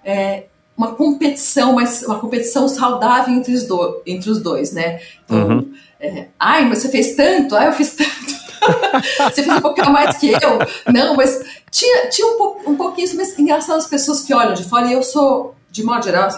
É, 0.04 0.44
uma 0.76 0.94
competição, 0.94 1.72
mas 1.72 2.04
uma 2.04 2.20
competição 2.20 2.68
saudável 2.68 3.34
entre 3.34 3.52
os, 3.52 3.64
do, 3.64 4.00
entre 4.06 4.30
os 4.30 4.40
dois, 4.40 4.70
né? 4.70 5.00
Então, 5.24 5.48
uhum. 5.48 5.74
é, 5.98 6.28
ai, 6.38 6.64
mas 6.66 6.78
você 6.78 6.88
fez 6.88 7.16
tanto, 7.16 7.56
ai, 7.56 7.66
eu 7.66 7.72
fiz 7.72 7.96
tanto. 7.96 8.38
você 9.34 9.42
fez 9.42 9.56
um 9.56 9.60
pouquinho 9.60 9.90
mais 9.90 10.16
que 10.18 10.30
eu. 10.30 10.92
Não, 10.92 11.16
mas 11.16 11.44
tinha, 11.68 12.08
tinha 12.08 12.28
um, 12.28 12.70
um 12.70 12.76
pouquinho, 12.76 13.08
mas 13.16 13.36
engraçado 13.36 13.76
as 13.76 13.88
pessoas 13.88 14.20
que 14.20 14.32
olham 14.32 14.54
de 14.54 14.62
fora, 14.62 14.86
e 14.86 14.92
eu 14.92 15.02
sou 15.02 15.56
de 15.70 15.82
modo 15.82 16.04
geral, 16.04 16.28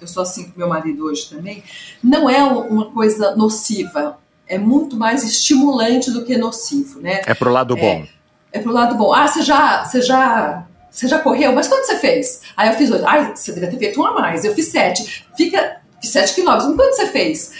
eu 0.00 0.06
sou 0.06 0.22
assim 0.22 0.50
com 0.50 0.58
meu 0.58 0.68
marido 0.68 1.04
hoje 1.04 1.28
também, 1.30 1.62
não 2.02 2.28
é 2.28 2.42
uma 2.42 2.90
coisa 2.90 3.34
nociva, 3.34 4.18
é 4.50 4.58
muito 4.58 4.96
mais 4.96 5.22
estimulante 5.22 6.10
do 6.10 6.24
que 6.24 6.36
nocivo, 6.36 7.00
né? 7.00 7.22
É 7.24 7.32
pro 7.32 7.52
lado 7.52 7.76
bom. 7.76 8.04
É, 8.52 8.58
é 8.58 8.60
pro 8.60 8.72
lado 8.72 8.96
bom. 8.96 9.14
Ah, 9.14 9.28
você 9.28 9.42
já, 9.42 9.84
você 9.84 10.02
já, 10.02 10.66
você 10.90 11.06
já 11.06 11.20
correu? 11.20 11.52
Mas 11.52 11.68
quanto 11.68 11.86
você 11.86 11.96
fez? 11.96 12.42
Aí 12.56 12.68
eu 12.68 12.74
fiz 12.74 12.90
oito. 12.90 13.06
Ah, 13.06 13.32
você 13.32 13.52
deveria 13.52 13.78
ter 13.78 13.78
feito 13.78 14.00
um 14.00 14.04
a 14.04 14.12
mais. 14.12 14.44
Eu 14.44 14.52
fiz 14.52 14.66
sete. 14.66 15.24
Fica, 15.36 15.80
fiz 16.00 16.10
sete 16.10 16.34
quilômetros. 16.34 16.68
Mas 16.68 16.76
quanto 16.76 16.96
você 16.96 17.06
fez? 17.06 17.52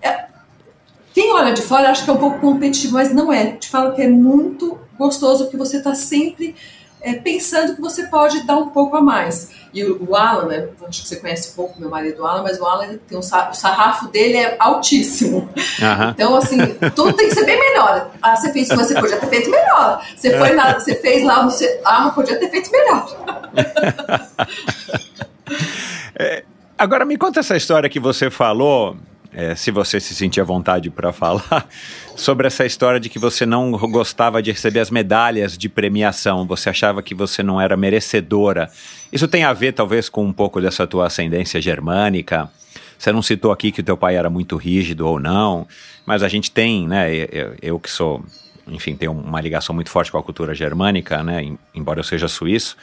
É, 0.00 0.26
quem 1.12 1.32
olha 1.32 1.52
de 1.52 1.62
fora 1.62 1.90
acha 1.90 2.04
que 2.04 2.10
é 2.10 2.12
um 2.12 2.18
pouco 2.18 2.38
competitivo, 2.38 2.92
mas 2.94 3.12
não 3.12 3.32
é. 3.32 3.56
Te 3.56 3.68
falo 3.68 3.92
que 3.92 4.00
é 4.00 4.08
muito 4.08 4.78
gostoso, 4.96 5.44
porque 5.44 5.56
você 5.56 5.78
está 5.78 5.96
sempre 5.96 6.54
é, 7.00 7.14
pensando 7.14 7.74
que 7.74 7.80
você 7.80 8.04
pode 8.04 8.46
dar 8.46 8.56
um 8.56 8.68
pouco 8.68 8.96
a 8.96 9.00
mais. 9.00 9.50
E 9.72 9.84
o, 9.84 10.10
o 10.10 10.16
Alan, 10.16 10.46
né, 10.46 10.68
acho 10.88 11.02
que 11.02 11.08
você 11.08 11.16
conhece 11.16 11.50
um 11.50 11.54
pouco 11.54 11.80
meu 11.80 11.88
marido 11.88 12.26
Alan, 12.26 12.42
mas 12.42 12.60
o 12.60 12.66
Alan 12.66 12.98
tem 13.08 13.16
um, 13.16 13.20
o 13.20 13.22
sarrafo 13.22 14.08
dele 14.08 14.36
é 14.36 14.56
altíssimo. 14.58 15.38
Uhum. 15.38 16.10
Então, 16.10 16.36
assim, 16.36 16.58
tudo 16.94 17.12
tem 17.12 17.28
que 17.28 17.34
ser 17.34 17.44
bem 17.44 17.58
melhor. 17.58 18.10
Ah, 18.20 18.36
você 18.36 18.52
fez 18.52 18.68
isso, 18.68 18.76
você 18.76 19.00
podia 19.00 19.16
ter 19.16 19.28
feito 19.28 19.50
melhor. 19.50 20.04
Você 20.16 20.36
foi 20.36 20.50
na, 20.50 20.74
você 20.74 20.94
fez 20.96 21.24
lá, 21.24 21.42
você, 21.42 21.80
ah, 21.84 22.00
mas 22.04 22.14
podia 22.14 22.38
ter 22.38 22.50
feito 22.50 22.70
melhor. 22.70 23.16
é, 26.18 26.44
agora 26.76 27.04
me 27.04 27.16
conta 27.16 27.40
essa 27.40 27.56
história 27.56 27.88
que 27.88 28.00
você 28.00 28.30
falou 28.30 28.96
é, 29.32 29.54
se 29.54 29.70
você 29.70 30.00
se 30.00 30.14
sentir 30.14 30.40
à 30.40 30.44
vontade 30.44 30.90
para 30.90 31.12
falar, 31.12 31.68
sobre 32.16 32.46
essa 32.46 32.66
história 32.66 32.98
de 32.98 33.08
que 33.08 33.18
você 33.18 33.46
não 33.46 33.70
gostava 33.72 34.42
de 34.42 34.50
receber 34.50 34.80
as 34.80 34.90
medalhas 34.90 35.56
de 35.56 35.68
premiação, 35.68 36.46
você 36.46 36.70
achava 36.70 37.02
que 37.02 37.14
você 37.14 37.42
não 37.42 37.60
era 37.60 37.76
merecedora. 37.76 38.70
Isso 39.12 39.28
tem 39.28 39.44
a 39.44 39.52
ver, 39.52 39.72
talvez, 39.72 40.08
com 40.08 40.24
um 40.24 40.32
pouco 40.32 40.60
dessa 40.60 40.86
tua 40.86 41.06
ascendência 41.06 41.60
germânica. 41.60 42.50
Você 42.98 43.12
não 43.12 43.22
citou 43.22 43.50
aqui 43.50 43.72
que 43.72 43.80
o 43.80 43.84
teu 43.84 43.96
pai 43.96 44.16
era 44.16 44.28
muito 44.28 44.56
rígido 44.56 45.06
ou 45.06 45.18
não, 45.18 45.66
mas 46.04 46.22
a 46.22 46.28
gente 46.28 46.50
tem, 46.50 46.86
né, 46.86 47.14
eu, 47.14 47.54
eu 47.62 47.80
que 47.80 47.90
sou 47.90 48.22
enfim, 48.68 48.94
tenho 48.94 49.12
uma 49.12 49.40
ligação 49.40 49.74
muito 49.74 49.90
forte 49.90 50.12
com 50.12 50.18
a 50.18 50.22
cultura 50.22 50.54
germânica, 50.54 51.22
né? 51.22 51.56
Embora 51.74 52.00
eu 52.00 52.04
seja 52.04 52.28
suíço, 52.28 52.76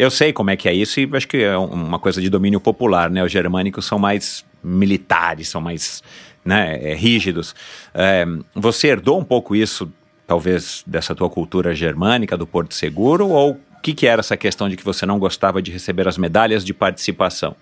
eu 0.00 0.10
sei 0.10 0.32
como 0.32 0.48
é 0.50 0.56
que 0.56 0.66
é 0.66 0.72
isso 0.72 0.98
e 0.98 1.08
acho 1.12 1.28
que 1.28 1.36
é 1.36 1.56
uma 1.56 1.98
coisa 1.98 2.22
de 2.22 2.30
domínio 2.30 2.58
popular, 2.58 3.10
né? 3.10 3.22
Os 3.22 3.30
germânicos 3.30 3.84
são 3.84 3.98
mais 3.98 4.42
militares, 4.64 5.50
são 5.50 5.60
mais 5.60 6.02
né, 6.42 6.78
é, 6.82 6.94
rígidos. 6.94 7.54
É, 7.92 8.24
você 8.54 8.88
herdou 8.88 9.18
um 9.18 9.24
pouco 9.24 9.54
isso, 9.54 9.92
talvez, 10.26 10.82
dessa 10.86 11.14
tua 11.14 11.28
cultura 11.28 11.74
germânica, 11.74 12.34
do 12.34 12.46
Porto 12.46 12.74
Seguro, 12.74 13.28
ou 13.28 13.50
o 13.52 13.80
que, 13.82 13.92
que 13.92 14.06
era 14.06 14.20
essa 14.20 14.38
questão 14.38 14.70
de 14.70 14.76
que 14.76 14.84
você 14.84 15.04
não 15.04 15.18
gostava 15.18 15.60
de 15.60 15.70
receber 15.70 16.08
as 16.08 16.16
medalhas 16.16 16.64
de 16.64 16.72
participação? 16.72 17.54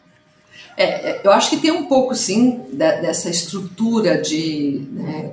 É, 0.77 1.27
eu 1.27 1.33
acho 1.33 1.51
que 1.51 1.57
tem 1.57 1.73
um 1.73 1.87
pouco, 1.87 2.15
sim, 2.15 2.67
da, 2.73 3.01
dessa 3.01 3.29
estrutura 3.29 4.23
de 4.23 4.87
né, 4.93 5.33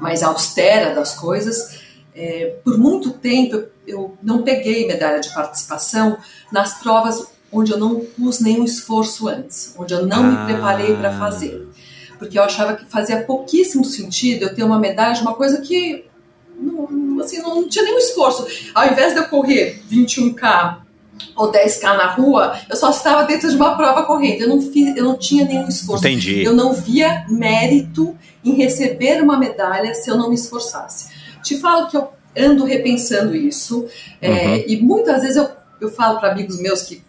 mais 0.00 0.24
austera 0.24 0.92
das 0.96 1.14
coisas. 1.14 1.79
É, 2.14 2.56
por 2.64 2.76
muito 2.76 3.10
tempo 3.10 3.64
eu 3.86 4.16
não 4.22 4.42
peguei 4.42 4.86
medalha 4.86 5.20
de 5.20 5.32
participação 5.32 6.18
nas 6.52 6.74
provas 6.74 7.26
onde 7.52 7.72
eu 7.72 7.78
não 7.78 8.00
pus 8.00 8.40
nenhum 8.40 8.64
esforço 8.64 9.28
antes, 9.28 9.74
onde 9.78 9.94
eu 9.94 10.06
não 10.06 10.18
ah. 10.18 10.22
me 10.22 10.52
preparei 10.52 10.96
para 10.96 11.18
fazer. 11.18 11.68
Porque 12.18 12.38
eu 12.38 12.42
achava 12.42 12.76
que 12.76 12.84
fazia 12.84 13.22
pouquíssimo 13.24 13.84
sentido 13.84 14.42
eu 14.42 14.54
ter 14.54 14.62
uma 14.62 14.78
medalha 14.78 15.14
de 15.14 15.22
uma 15.22 15.34
coisa 15.34 15.60
que 15.60 16.04
não, 16.56 17.20
assim, 17.20 17.40
não 17.40 17.66
tinha 17.68 17.84
nenhum 17.84 17.98
esforço. 17.98 18.46
Ao 18.74 18.86
invés 18.86 19.14
de 19.14 19.20
eu 19.20 19.28
correr 19.28 19.82
21K 19.90 20.76
ou 21.34 21.50
10K 21.50 21.82
na 21.96 22.06
rua, 22.12 22.58
eu 22.68 22.76
só 22.76 22.90
estava 22.90 23.24
dentro 23.24 23.48
de 23.48 23.56
uma 23.56 23.76
prova 23.76 24.02
correndo. 24.04 24.42
Eu 24.42 24.48
não, 24.48 24.60
fiz, 24.60 24.96
eu 24.96 25.04
não 25.04 25.16
tinha 25.16 25.44
nenhum 25.44 25.66
esforço. 25.66 26.06
Entendi. 26.06 26.44
Eu 26.44 26.52
não 26.52 26.74
via 26.74 27.24
mérito 27.28 28.16
em 28.44 28.54
receber 28.54 29.22
uma 29.22 29.38
medalha 29.38 29.94
se 29.94 30.10
eu 30.10 30.16
não 30.16 30.28
me 30.28 30.34
esforçasse. 30.34 31.19
Te 31.42 31.58
falo 31.58 31.88
que 31.88 31.96
eu 31.96 32.08
ando 32.36 32.64
repensando 32.64 33.34
isso, 33.34 33.88
é, 34.20 34.30
uhum. 34.30 34.36
é, 34.36 34.68
e 34.68 34.80
muitas 34.80 35.22
vezes 35.22 35.36
eu, 35.36 35.48
eu 35.80 35.90
falo 35.90 36.18
para 36.18 36.30
amigos 36.30 36.60
meus 36.60 36.82
que 36.82 37.02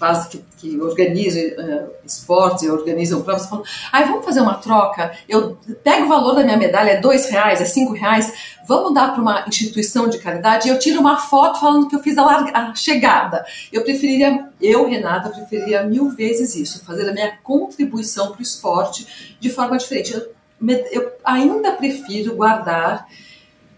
faz, 0.00 0.26
que, 0.28 0.42
que 0.56 0.80
organizam 0.80 1.42
uh, 1.42 1.90
esportes 2.06 2.66
organizam 2.68 3.20
provas, 3.20 3.46
falam, 3.46 3.64
ai, 3.92 4.06
vamos 4.06 4.24
fazer 4.24 4.40
uma 4.40 4.54
troca, 4.54 5.12
eu 5.28 5.58
pego 5.84 6.06
o 6.06 6.08
valor 6.08 6.34
da 6.34 6.42
minha 6.42 6.56
medalha, 6.56 6.92
é 6.92 7.00
dois 7.00 7.28
reais, 7.28 7.60
é 7.60 7.66
cinco 7.66 7.92
reais, 7.92 8.32
vamos 8.66 8.94
dar 8.94 9.12
para 9.12 9.20
uma 9.20 9.44
instituição 9.46 10.08
de 10.08 10.18
caridade 10.18 10.66
e 10.66 10.70
eu 10.70 10.78
tiro 10.78 10.98
uma 10.98 11.18
foto 11.18 11.60
falando 11.60 11.86
que 11.86 11.94
eu 11.94 12.00
fiz 12.00 12.16
a, 12.16 12.24
larga, 12.24 12.58
a 12.58 12.74
chegada. 12.74 13.44
Eu 13.70 13.82
preferiria, 13.82 14.48
eu, 14.58 14.88
Renata, 14.88 15.28
preferiria 15.28 15.82
mil 15.82 16.08
vezes 16.08 16.56
isso, 16.56 16.82
fazer 16.82 17.06
a 17.06 17.12
minha 17.12 17.36
contribuição 17.42 18.30
para 18.30 18.38
o 18.38 18.42
esporte 18.42 19.36
de 19.38 19.50
forma 19.50 19.76
diferente. 19.76 20.14
Eu, 20.14 20.32
eu 20.90 21.12
ainda 21.24 21.72
prefiro 21.72 22.34
guardar 22.36 23.06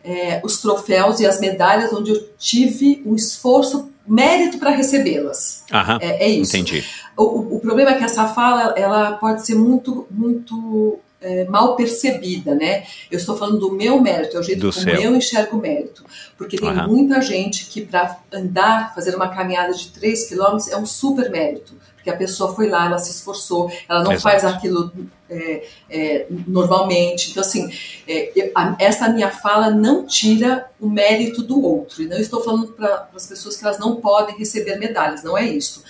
é, 0.04 0.40
os 0.44 0.60
troféus 0.60 1.20
e 1.20 1.26
as 1.26 1.40
medalhas 1.40 1.92
onde 1.92 2.10
eu 2.10 2.28
tive 2.38 3.02
um 3.06 3.14
esforço 3.14 3.90
mérito 4.06 4.58
para 4.58 4.70
recebê-las. 4.70 5.64
É, 6.00 6.26
é, 6.26 6.28
isso. 6.28 6.56
Entendi. 6.56 6.84
O, 7.16 7.56
o, 7.56 7.60
problema 7.60 7.92
é 7.92 7.94
que 7.94 8.04
essa 8.04 8.26
fala 8.28 8.74
ela 8.76 9.12
pode 9.12 9.46
ser 9.46 9.54
muito, 9.54 10.06
muito 10.10 10.98
é, 11.20 11.44
mal 11.44 11.76
percebida, 11.76 12.54
né? 12.54 12.84
Eu 13.10 13.18
estou 13.18 13.36
falando 13.36 13.60
do 13.60 13.72
meu 13.72 14.00
mérito, 14.00 14.36
é 14.36 14.40
o 14.40 14.42
jeito 14.42 14.60
do 14.60 14.72
como 14.72 14.88
eu 14.88 15.14
enxergo 15.14 15.56
mérito. 15.56 16.04
Porque 16.36 16.56
tem 16.56 16.74
muita 16.86 17.22
gente 17.22 17.66
que 17.66 17.82
para 17.82 18.18
andar, 18.32 18.92
fazer 18.94 19.14
uma 19.14 19.28
caminhada 19.28 19.72
de 19.72 19.88
3 19.88 20.28
quilômetros 20.28 20.68
é 20.68 20.76
um 20.76 20.86
super 20.86 21.30
mérito 21.30 21.74
porque 22.02 22.10
a 22.10 22.16
pessoa 22.16 22.52
foi 22.52 22.68
lá, 22.68 22.86
ela 22.86 22.98
se 22.98 23.12
esforçou, 23.12 23.70
ela 23.88 24.02
não 24.02 24.10
Exato. 24.10 24.22
faz 24.22 24.44
aquilo 24.44 24.92
é, 25.30 25.68
é, 25.88 26.26
normalmente. 26.48 27.30
Então, 27.30 27.40
assim, 27.40 27.72
é, 28.08 28.32
eu, 28.34 28.50
a, 28.56 28.74
essa 28.80 29.08
minha 29.08 29.30
fala 29.30 29.70
não 29.70 30.04
tira 30.04 30.68
o 30.80 30.90
mérito 30.90 31.44
do 31.44 31.62
outro. 31.62 32.02
E 32.02 32.08
não 32.08 32.18
estou 32.18 32.42
falando 32.42 32.72
para 32.72 33.08
as 33.14 33.24
pessoas 33.24 33.56
que 33.56 33.64
elas 33.64 33.78
não 33.78 33.96
podem 34.00 34.36
receber 34.36 34.80
medalhas, 34.80 35.22
não 35.22 35.38
é 35.38 35.46
isso. 35.46 35.84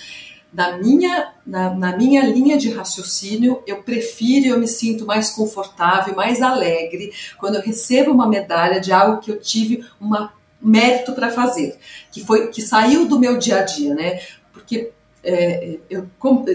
Na 0.52 0.76
minha, 0.76 1.32
na, 1.46 1.74
na, 1.74 1.96
minha 1.96 2.22
linha 2.26 2.58
de 2.58 2.70
raciocínio, 2.70 3.62
eu 3.66 3.82
prefiro, 3.82 4.48
eu 4.48 4.58
me 4.58 4.68
sinto 4.68 5.06
mais 5.06 5.30
confortável, 5.30 6.14
mais 6.14 6.42
alegre 6.42 7.10
quando 7.38 7.54
eu 7.54 7.62
recebo 7.62 8.10
uma 8.10 8.28
medalha 8.28 8.78
de 8.78 8.92
algo 8.92 9.22
que 9.22 9.30
eu 9.30 9.40
tive 9.40 9.82
uma 9.98 10.34
mérito 10.60 11.14
para 11.14 11.30
fazer, 11.30 11.78
que 12.12 12.22
foi 12.22 12.48
que 12.48 12.60
saiu 12.60 13.08
do 13.08 13.18
meu 13.18 13.38
dia 13.38 13.60
a 13.60 13.62
dia, 13.62 13.94
né? 13.94 14.20
Porque 14.52 14.92
é, 15.24 15.78
eu, 15.88 16.08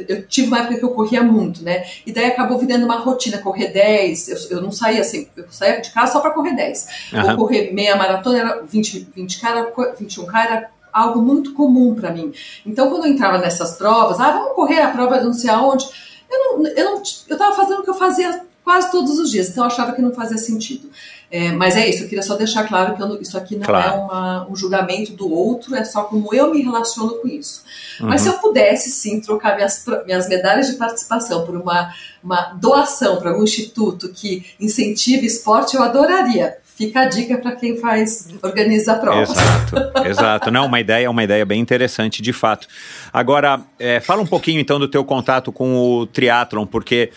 eu, 0.07 0.27
tive 0.27 0.47
uma 0.47 0.59
época 0.59 0.77
que 0.77 0.83
eu 0.83 0.89
corria 0.89 1.23
muito, 1.23 1.63
né? 1.63 1.85
E 2.05 2.11
daí 2.11 2.25
acabou 2.25 2.57
virando 2.57 2.85
uma 2.85 2.97
rotina, 2.97 3.37
correr 3.37 3.69
10. 3.69 4.27
Eu, 4.27 4.57
eu 4.57 4.61
não 4.61 4.71
saía 4.71 5.01
assim, 5.01 5.27
eu 5.37 5.45
saía 5.49 5.79
de 5.79 5.91
casa 5.91 6.13
só 6.13 6.19
para 6.19 6.31
correr 6.31 6.55
10. 6.55 6.87
Uhum. 7.13 7.31
Ou 7.31 7.37
correr 7.37 7.73
meia 7.73 7.95
maratona, 7.95 8.39
era 8.39 8.61
20, 8.63 9.11
20 9.15 9.39
cara, 9.39 9.71
21K 9.71 10.45
era 10.45 10.69
algo 10.91 11.21
muito 11.21 11.53
comum 11.53 11.95
para 11.95 12.11
mim. 12.11 12.33
Então, 12.65 12.89
quando 12.89 13.05
eu 13.05 13.11
entrava 13.11 13.37
nessas 13.37 13.77
provas, 13.77 14.19
ah, 14.19 14.31
vamos 14.31 14.53
correr 14.53 14.81
a 14.81 14.89
prova 14.89 15.19
de 15.19 15.25
não 15.25 15.33
sei 15.33 15.49
aonde, 15.49 15.85
eu 16.29 16.39
não, 16.39 16.67
eu 16.67 16.85
não, 16.85 17.03
eu 17.29 17.37
tava 17.37 17.55
fazendo 17.55 17.79
o 17.79 17.83
que 17.83 17.89
eu 17.89 17.93
fazia 17.93 18.41
quase 18.63 18.91
todos 18.91 19.17
os 19.17 19.31
dias, 19.31 19.49
então 19.49 19.63
eu 19.63 19.67
achava 19.67 19.93
que 19.93 20.01
não 20.01 20.11
fazia 20.11 20.37
sentido. 20.37 20.89
É, 21.29 21.51
mas 21.51 21.75
é 21.75 21.89
isso, 21.89 22.03
eu 22.03 22.07
queria 22.07 22.23
só 22.23 22.35
deixar 22.35 22.65
claro 22.65 22.95
que 22.95 23.03
eu, 23.03 23.21
isso 23.21 23.37
aqui 23.37 23.57
não 23.57 23.65
claro. 23.65 23.85
é 23.85 23.99
uma, 23.99 24.49
um 24.49 24.55
julgamento 24.55 25.11
do 25.11 25.29
outro, 25.29 25.75
é 25.75 25.83
só 25.83 26.03
como 26.03 26.33
eu 26.33 26.51
me 26.51 26.61
relaciono 26.61 27.15
com 27.15 27.27
isso. 27.27 27.63
Uhum. 27.99 28.07
Mas 28.07 28.21
se 28.21 28.29
eu 28.29 28.33
pudesse 28.35 28.89
sim 28.89 29.19
trocar 29.19 29.55
minhas, 29.55 29.83
minhas 30.05 30.29
medalhas 30.29 30.67
de 30.67 30.77
participação 30.77 31.45
por 31.45 31.57
uma, 31.57 31.93
uma 32.23 32.53
doação 32.53 33.17
para 33.17 33.31
algum 33.31 33.43
instituto 33.43 34.09
que 34.09 34.45
incentive 34.57 35.25
esporte, 35.25 35.75
eu 35.75 35.83
adoraria. 35.83 36.57
Fica 36.77 37.01
a 37.01 37.05
dica 37.05 37.37
para 37.39 37.55
quem 37.55 37.75
faz, 37.75 38.29
organiza 38.41 38.93
a 38.93 38.95
prova. 38.95 39.23
Exato, 39.23 39.75
exato. 40.07 40.51
Não, 40.51 40.67
uma 40.67 40.79
ideia, 40.79 41.09
uma 41.09 41.23
ideia 41.23 41.43
bem 41.43 41.59
interessante, 41.59 42.21
de 42.21 42.31
fato. 42.31 42.67
Agora, 43.11 43.59
é, 43.77 43.99
fala 43.99 44.21
um 44.21 44.27
pouquinho 44.27 44.61
então 44.61 44.79
do 44.79 44.87
teu 44.87 45.03
contato 45.03 45.51
com 45.51 45.75
o 45.75 46.05
triatlon, 46.05 46.65
porque 46.65 47.11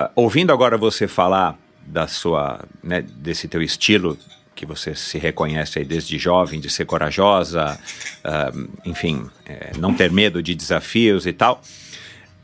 uh, 0.00 0.08
ouvindo 0.14 0.52
agora 0.52 0.78
você 0.78 1.08
falar 1.08 1.58
da 1.90 2.06
sua, 2.06 2.60
né, 2.82 3.02
desse 3.02 3.48
teu 3.48 3.60
estilo 3.60 4.16
que 4.54 4.66
você 4.66 4.94
se 4.94 5.18
reconhece 5.18 5.78
aí 5.78 5.84
desde 5.84 6.18
jovem, 6.18 6.60
de 6.60 6.68
ser 6.68 6.84
corajosa, 6.84 7.78
uh, 8.24 8.68
enfim, 8.84 9.26
é, 9.46 9.72
não 9.78 9.94
ter 9.94 10.12
medo 10.12 10.42
de 10.42 10.54
desafios 10.54 11.26
e 11.26 11.32
tal. 11.32 11.62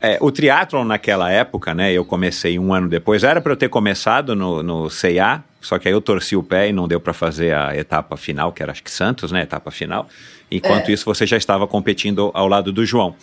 É, 0.01 0.17
o 0.21 0.31
triatlon 0.31 0.83
naquela 0.83 1.31
época, 1.31 1.73
né, 1.73 1.91
eu 1.91 2.03
comecei 2.03 2.57
um 2.57 2.73
ano 2.73 2.87
depois, 2.87 3.23
era 3.23 3.39
para 3.39 3.53
eu 3.53 3.57
ter 3.57 3.69
começado 3.69 4.35
no, 4.35 4.61
no 4.61 4.89
CIA, 4.89 5.43
só 5.61 5.77
que 5.77 5.87
aí 5.87 5.93
eu 5.93 6.01
torci 6.01 6.35
o 6.35 6.43
pé 6.43 6.69
e 6.69 6.73
não 6.73 6.87
deu 6.87 6.99
para 6.99 7.13
fazer 7.13 7.53
a 7.55 7.75
etapa 7.75 8.17
final, 8.17 8.51
que 8.51 8.61
era 8.61 8.71
acho 8.71 8.83
que 8.83 8.91
Santos, 8.91 9.31
né, 9.31 9.41
etapa 9.41 9.69
final. 9.71 10.07
Enquanto 10.49 10.89
é. 10.89 10.93
isso, 10.93 11.05
você 11.05 11.25
já 11.25 11.37
estava 11.37 11.67
competindo 11.67 12.31
ao 12.33 12.47
lado 12.47 12.71
do 12.71 12.85
João. 12.85 13.15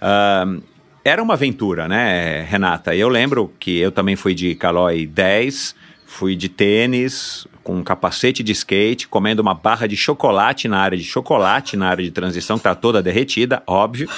Uh, 0.00 0.62
era 1.08 1.22
uma 1.22 1.34
aventura, 1.34 1.88
né, 1.88 2.42
Renata? 2.42 2.94
Eu 2.94 3.08
lembro 3.08 3.52
que 3.58 3.78
eu 3.78 3.90
também 3.90 4.14
fui 4.14 4.34
de 4.34 4.54
Calói 4.54 5.06
10, 5.06 5.74
fui 6.06 6.36
de 6.36 6.48
tênis, 6.48 7.46
com 7.64 7.76
um 7.76 7.82
capacete 7.82 8.42
de 8.42 8.52
skate, 8.52 9.08
comendo 9.08 9.40
uma 9.40 9.54
barra 9.54 9.86
de 9.86 9.96
chocolate 9.96 10.68
na 10.68 10.78
área 10.78 10.98
de 10.98 11.04
chocolate, 11.04 11.76
na 11.76 11.88
área 11.88 12.04
de 12.04 12.10
transição, 12.10 12.56
que 12.56 12.60
está 12.60 12.74
toda 12.74 13.02
derretida, 13.02 13.62
óbvio. 13.66 14.08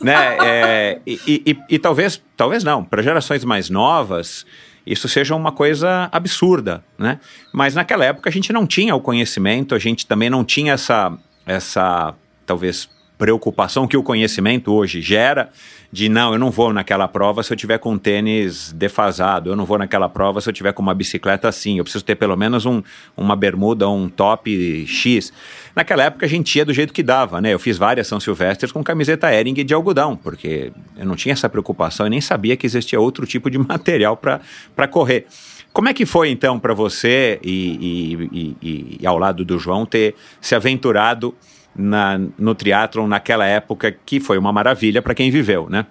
né? 0.00 0.36
É, 0.44 1.00
e, 1.06 1.20
e, 1.26 1.58
e, 1.70 1.78
talvez, 1.78 2.22
talvez 2.36 2.62
não, 2.62 2.84
para 2.84 3.02
gerações 3.02 3.42
mais 3.44 3.70
novas, 3.70 4.44
isso 4.86 5.08
seja 5.08 5.34
uma 5.34 5.50
coisa 5.50 6.08
absurda, 6.12 6.84
né? 6.98 7.18
Mas 7.52 7.74
naquela 7.74 8.04
época 8.04 8.28
a 8.28 8.32
gente 8.32 8.52
não 8.52 8.66
tinha 8.66 8.94
o 8.94 9.00
conhecimento, 9.00 9.74
a 9.74 9.78
gente 9.78 10.06
também 10.06 10.28
não 10.28 10.44
tinha 10.44 10.74
essa, 10.74 11.16
essa 11.46 12.14
talvez 12.44 12.88
preocupação 13.18 13.86
que 13.86 13.96
o 13.96 14.02
conhecimento 14.02 14.72
hoje 14.72 15.00
gera 15.00 15.50
de 15.92 16.08
não, 16.08 16.32
eu 16.32 16.38
não 16.38 16.50
vou 16.50 16.72
naquela 16.72 17.06
prova 17.08 17.42
se 17.42 17.52
eu 17.52 17.56
tiver 17.56 17.78
com 17.78 17.92
um 17.92 17.98
tênis 17.98 18.72
defasado, 18.72 19.50
eu 19.50 19.56
não 19.56 19.64
vou 19.64 19.78
naquela 19.78 20.08
prova 20.08 20.40
se 20.40 20.48
eu 20.48 20.52
tiver 20.52 20.72
com 20.72 20.82
uma 20.82 20.94
bicicleta 20.94 21.48
assim, 21.48 21.78
eu 21.78 21.84
preciso 21.84 22.04
ter 22.04 22.16
pelo 22.16 22.36
menos 22.36 22.66
um, 22.66 22.82
uma 23.16 23.36
bermuda, 23.36 23.88
um 23.88 24.08
top 24.08 24.86
X. 24.86 25.32
Naquela 25.74 26.04
época 26.04 26.26
a 26.26 26.28
gente 26.28 26.56
ia 26.56 26.64
do 26.64 26.72
jeito 26.72 26.92
que 26.92 27.02
dava, 27.02 27.40
né? 27.40 27.52
Eu 27.52 27.58
fiz 27.58 27.78
várias 27.78 28.06
São 28.06 28.18
Silvestres 28.18 28.72
com 28.72 28.82
camiseta 28.82 29.32
Ering 29.32 29.54
de 29.54 29.74
algodão, 29.74 30.16
porque 30.16 30.72
eu 30.96 31.06
não 31.06 31.16
tinha 31.16 31.32
essa 31.32 31.48
preocupação 31.48 32.06
e 32.06 32.10
nem 32.10 32.20
sabia 32.20 32.56
que 32.56 32.66
existia 32.66 33.00
outro 33.00 33.26
tipo 33.26 33.50
de 33.50 33.58
material 33.58 34.16
para 34.16 34.88
correr. 34.88 35.26
Como 35.72 35.90
é 35.90 35.92
que 35.92 36.06
foi 36.06 36.30
então 36.30 36.58
para 36.58 36.72
você 36.72 37.38
e, 37.42 38.16
e, 38.32 38.56
e, 38.62 38.96
e, 39.00 39.06
ao 39.06 39.18
lado 39.18 39.44
do 39.44 39.58
João 39.58 39.84
ter 39.84 40.14
se 40.40 40.54
aventurado 40.54 41.34
na, 41.76 42.18
no 42.38 42.54
triatlon 42.54 43.06
naquela 43.06 43.46
época 43.46 43.92
que 43.92 44.20
foi 44.20 44.38
uma 44.38 44.52
maravilha 44.52 45.02
para 45.02 45.14
quem 45.14 45.30
viveu, 45.30 45.68
né? 45.68 45.86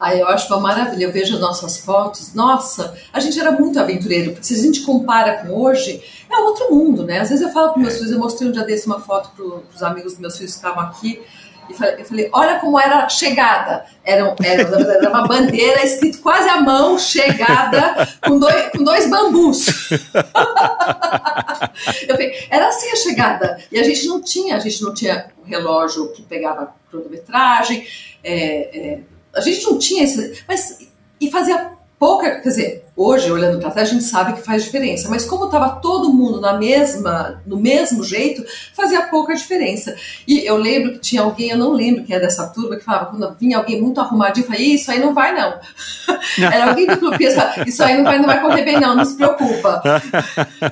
Ah, 0.00 0.14
eu 0.14 0.28
acho 0.28 0.46
uma 0.52 0.60
maravilha. 0.60 1.04
Eu 1.06 1.12
vejo 1.12 1.38
nossas 1.38 1.78
fotos. 1.78 2.32
Nossa, 2.32 2.96
a 3.12 3.18
gente 3.18 3.38
era 3.38 3.50
muito 3.50 3.80
aventureiro, 3.80 4.30
porque 4.32 4.46
se 4.46 4.54
a 4.54 4.62
gente 4.62 4.82
compara 4.82 5.38
com 5.38 5.52
hoje, 5.52 6.00
é 6.30 6.36
outro 6.38 6.72
mundo, 6.72 7.04
né? 7.04 7.18
Às 7.20 7.30
vezes 7.30 7.44
eu 7.44 7.52
falo 7.52 7.72
para 7.72 7.82
meus 7.82 7.94
é. 7.94 7.96
filhos, 7.96 8.12
eu 8.12 8.18
mostrei 8.18 8.48
um 8.48 8.52
dia 8.52 8.64
desse 8.64 8.86
uma 8.86 9.00
foto 9.00 9.30
para 9.34 9.44
os 9.74 9.82
amigos 9.82 10.12
dos 10.12 10.20
meus 10.20 10.36
filhos 10.36 10.52
que 10.52 10.58
estavam 10.58 10.84
aqui. 10.84 11.20
Eu 11.68 12.04
falei, 12.04 12.30
olha 12.32 12.58
como 12.58 12.78
era 12.78 13.08
chegada. 13.08 13.84
Era, 14.04 14.34
era, 14.42 14.62
era, 14.62 15.10
uma 15.10 15.26
bandeira 15.26 15.84
escrito 15.84 16.20
quase 16.20 16.48
à 16.48 16.60
mão, 16.60 16.98
chegada, 16.98 18.08
com 18.26 18.38
dois, 18.38 18.70
com 18.70 18.82
dois 18.82 19.08
bambus. 19.10 19.66
eu 22.08 22.14
falei, 22.14 22.46
era 22.50 22.68
assim 22.68 22.90
a 22.90 22.96
chegada. 22.96 23.58
E 23.70 23.78
a 23.78 23.82
gente 23.82 24.06
não 24.06 24.22
tinha, 24.22 24.56
a 24.56 24.60
gente 24.60 24.82
não 24.82 24.94
tinha 24.94 25.26
o 25.38 25.44
relógio 25.44 26.12
que 26.12 26.22
pegava 26.22 26.74
cronometragem, 26.90 27.86
é, 28.24 28.78
é, 28.78 29.00
a 29.34 29.40
gente 29.40 29.62
não 29.64 29.78
tinha 29.78 30.04
esse. 30.04 30.42
Mas, 30.48 30.88
e 31.20 31.30
fazia 31.30 31.77
pouca, 31.98 32.40
quer 32.40 32.48
dizer, 32.48 32.84
hoje 32.96 33.30
olhando 33.30 33.58
para 33.60 33.70
trás 33.70 33.88
a 33.88 33.92
gente 33.92 34.04
sabe 34.04 34.34
que 34.34 34.42
faz 34.42 34.64
diferença, 34.64 35.08
mas 35.08 35.24
como 35.24 35.46
estava 35.46 35.76
todo 35.80 36.12
mundo 36.12 36.40
na 36.40 36.54
mesma, 36.56 37.40
no 37.46 37.56
mesmo 37.56 38.04
jeito, 38.04 38.44
fazia 38.74 39.02
pouca 39.02 39.34
diferença. 39.34 39.96
E 40.26 40.46
eu 40.46 40.56
lembro 40.56 40.92
que 40.92 41.00
tinha 41.00 41.22
alguém, 41.22 41.50
eu 41.50 41.58
não 41.58 41.72
lembro 41.72 42.04
quem 42.04 42.16
é 42.16 42.20
dessa 42.20 42.46
turma, 42.48 42.76
que 42.76 42.84
falava 42.84 43.06
quando 43.06 43.36
vinha 43.38 43.56
alguém 43.56 43.80
muito 43.80 44.00
arrumadinho, 44.00 44.44
eu 44.44 44.48
falei, 44.48 44.74
isso 44.74 44.90
aí 44.90 45.00
não 45.00 45.12
vai 45.12 45.34
não. 45.34 45.58
Era 46.52 46.70
alguém 46.70 46.86
do 46.86 46.96
clube, 46.96 47.24
isso 47.66 47.82
aí 47.82 47.96
não 47.96 48.04
vai, 48.04 48.18
não 48.18 48.26
vai 48.26 48.40
correr 48.40 48.64
bem 48.64 48.80
não, 48.80 48.94
não 48.94 49.04
se 49.04 49.16
preocupa. 49.16 49.82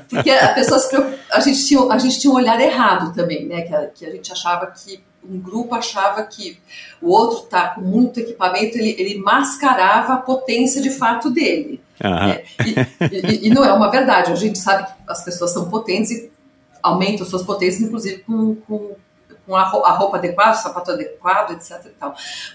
Porque 0.09 0.31
a 0.31 0.49
pessoa 0.49 0.79
se 0.79 0.89
preocupa, 0.89 1.17
a 1.33 1.41
gente 1.41 1.67
tinha, 1.67 1.81
a 1.91 1.99
gente 1.99 2.21
tinha 2.21 2.33
um 2.33 2.37
olhar 2.37 2.61
errado 2.61 3.13
também, 3.15 3.47
né, 3.47 3.63
que 3.63 3.75
a, 3.75 3.87
que 3.87 4.07
a 4.07 4.11
gente 4.11 4.33
achava 4.33 4.67
que 4.67 5.01
um 5.31 5.39
grupo 5.39 5.75
achava 5.75 6.23
que 6.23 6.59
o 7.01 7.11
outro 7.11 7.41
tá 7.47 7.69
com 7.69 7.81
muito 7.81 8.21
equipamento, 8.21 8.79
ele, 8.79 8.95
ele 8.99 9.19
mascarava 9.19 10.15
a 10.15 10.19
potência 10.19 10.81
de 10.81 10.91
fato 10.91 11.31
dele. 11.31 11.81
Uhum. 12.03 12.31
É, 12.31 12.45
e, 12.65 13.45
e, 13.45 13.47
e, 13.47 13.51
não 13.51 13.65
é 13.65 13.73
uma 13.73 13.91
verdade. 13.91 14.31
A 14.31 14.37
gente 14.37 14.59
sabe 14.59 14.87
que 14.87 14.93
as 15.09 15.25
pessoas 15.25 15.53
são 15.53 15.69
potentes 15.69 16.11
e 16.11 16.31
aumentam 16.83 17.27
suas 17.27 17.43
potências, 17.43 17.83
inclusive 17.83 18.19
com, 18.19 18.55
com, 18.57 18.97
com 19.47 19.57
a, 19.57 19.63
roupa 19.63 20.19
adequada, 20.19 20.59
o 20.59 20.63
sapato 20.63 20.91
adequado, 20.91 21.53
etc. 21.53 21.91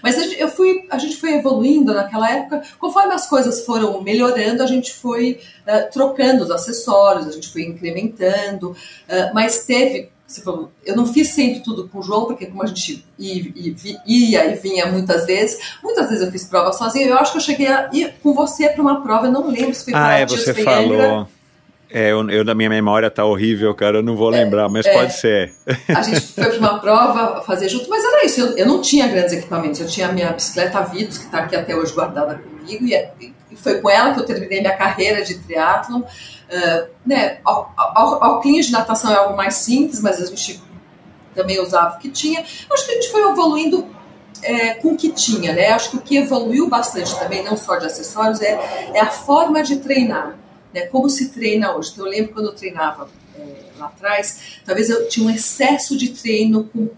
Mas 0.02 0.16
a 0.16 0.22
gente, 0.22 0.40
eu 0.40 0.48
fui, 0.48 0.86
a 0.90 0.98
gente 0.98 1.16
foi 1.16 1.34
evoluindo 1.34 1.92
naquela 1.92 2.30
época. 2.30 2.62
Conforme 2.78 3.14
as 3.14 3.26
coisas 3.26 3.64
foram 3.64 4.00
melhorando, 4.02 4.62
a 4.62 4.66
gente 4.66 4.94
foi 4.94 5.40
uh, 5.66 5.90
trocando 5.90 6.44
os 6.44 6.50
acessórios, 6.50 7.26
a 7.26 7.32
gente 7.32 7.48
foi 7.48 7.62
incrementando. 7.62 8.70
Uh, 8.70 9.34
mas 9.34 9.64
teve 9.64 10.10
eu 10.84 10.96
não 10.96 11.06
fiz 11.06 11.28
sempre 11.28 11.60
tudo 11.60 11.88
com 11.88 11.98
o 11.98 12.02
João, 12.02 12.26
porque 12.26 12.46
como 12.46 12.62
a 12.62 12.66
gente 12.66 13.04
ia, 13.18 13.52
e 14.06 14.54
vinha 14.56 14.86
muitas 14.86 15.26
vezes, 15.26 15.58
muitas 15.82 16.08
vezes 16.08 16.24
eu 16.24 16.30
fiz 16.30 16.44
prova 16.44 16.72
sozinha. 16.72 17.06
Eu 17.06 17.18
acho 17.18 17.32
que 17.32 17.38
eu 17.38 17.42
cheguei 17.42 17.68
a 17.68 17.90
ir 17.92 18.14
com 18.22 18.32
você 18.34 18.68
para 18.68 18.82
uma 18.82 19.02
prova, 19.02 19.26
eu 19.26 19.32
não 19.32 19.48
lembro 19.48 19.74
se 19.74 19.84
foi 19.84 19.92
para 19.92 20.06
Ah, 20.06 20.18
é, 20.18 20.26
você 20.26 20.54
falou. 20.54 21.28
É, 21.94 22.10
eu, 22.10 22.30
eu, 22.30 22.42
da 22.42 22.54
minha 22.54 22.70
memória 22.70 23.10
tá 23.10 23.22
horrível, 23.22 23.74
cara, 23.74 23.98
eu 23.98 24.02
não 24.02 24.16
vou 24.16 24.32
é, 24.32 24.42
lembrar, 24.42 24.66
mas 24.66 24.86
é, 24.86 24.94
pode 24.94 25.12
ser. 25.12 25.52
A 25.94 26.00
gente 26.00 26.22
foi 26.22 26.48
para 26.48 26.58
uma 26.58 26.78
prova 26.78 27.42
fazer 27.42 27.68
junto, 27.68 27.90
mas 27.90 28.02
era 28.02 28.24
isso, 28.24 28.40
eu, 28.40 28.56
eu, 28.56 28.66
não 28.66 28.80
tinha 28.80 29.06
grandes 29.06 29.34
equipamentos, 29.34 29.78
eu 29.78 29.86
tinha 29.86 30.08
a 30.08 30.12
minha 30.12 30.32
bicicleta 30.32 30.80
Vitos, 30.84 31.18
que 31.18 31.26
está 31.26 31.40
aqui 31.40 31.54
até 31.54 31.76
hoje 31.76 31.92
guardada 31.92 32.36
comigo, 32.36 32.86
e, 32.86 32.94
é, 32.94 33.12
e 33.20 33.56
foi 33.56 33.80
com 33.80 33.90
ela 33.90 34.14
que 34.14 34.20
eu 34.20 34.24
terminei 34.24 34.60
minha 34.60 34.74
carreira 34.74 35.22
de 35.22 35.38
triatlon. 35.38 36.02
Uh, 36.52 36.90
né, 37.06 37.40
óculos 37.46 38.66
de 38.66 38.72
natação 38.72 39.10
é 39.10 39.16
algo 39.16 39.34
mais 39.34 39.54
simples, 39.54 40.02
mas 40.02 40.20
a 40.20 40.26
gente 40.26 40.62
também 41.34 41.58
usava 41.60 41.96
o 41.96 41.98
que 41.98 42.10
tinha. 42.10 42.40
Acho 42.40 42.84
que 42.84 42.90
a 42.90 42.94
gente 42.94 43.10
foi 43.10 43.22
evoluindo 43.22 43.88
é, 44.42 44.74
com 44.74 44.88
o 44.88 44.96
que 44.96 45.10
tinha, 45.10 45.52
né? 45.52 45.68
Acho 45.70 45.90
que 45.90 45.96
o 45.96 46.00
que 46.00 46.16
evoluiu 46.16 46.68
bastante 46.68 47.18
também, 47.18 47.42
não 47.42 47.56
só 47.56 47.76
de 47.76 47.86
acessórios, 47.86 48.40
é, 48.40 48.90
é 48.94 49.00
a 49.00 49.10
forma 49.10 49.62
de 49.62 49.76
treinar, 49.76 50.36
né? 50.74 50.82
Como 50.86 51.08
se 51.08 51.30
treina 51.30 51.74
hoje. 51.74 51.92
Então, 51.92 52.06
eu 52.06 52.12
lembro 52.12 52.32
quando 52.32 52.46
eu 52.46 52.54
treinava 52.54 53.08
é, 53.38 53.42
lá 53.78 53.86
atrás, 53.86 54.60
talvez 54.64 54.90
eu 54.90 55.08
tinha 55.08 55.26
um 55.26 55.30
excesso 55.30 55.96
de 55.96 56.10
treino 56.10 56.64
com 56.64 56.90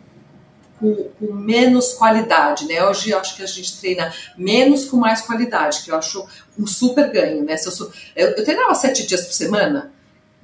com, 0.79 0.95
com, 1.19 1.33
menos 1.33 1.93
qualidade, 1.95 2.67
né? 2.67 2.85
Hoje 2.85 3.11
eu 3.11 3.19
acho 3.19 3.37
que 3.37 3.43
a 3.43 3.47
gente 3.47 3.79
treina 3.79 4.13
menos 4.37 4.85
com 4.87 4.97
mais 4.97 5.21
qualidade, 5.21 5.83
que 5.83 5.91
eu 5.91 5.97
acho 5.97 6.27
um 6.59 6.67
super 6.67 7.11
ganho, 7.11 7.45
né? 7.45 7.57
Se 7.57 7.69
eu, 7.69 7.73
sou, 7.73 7.91
eu, 8.15 8.29
eu 8.31 8.45
treinava 8.45 8.75
sete 8.75 9.07
dias 9.07 9.25
por 9.27 9.33
semana, 9.33 9.93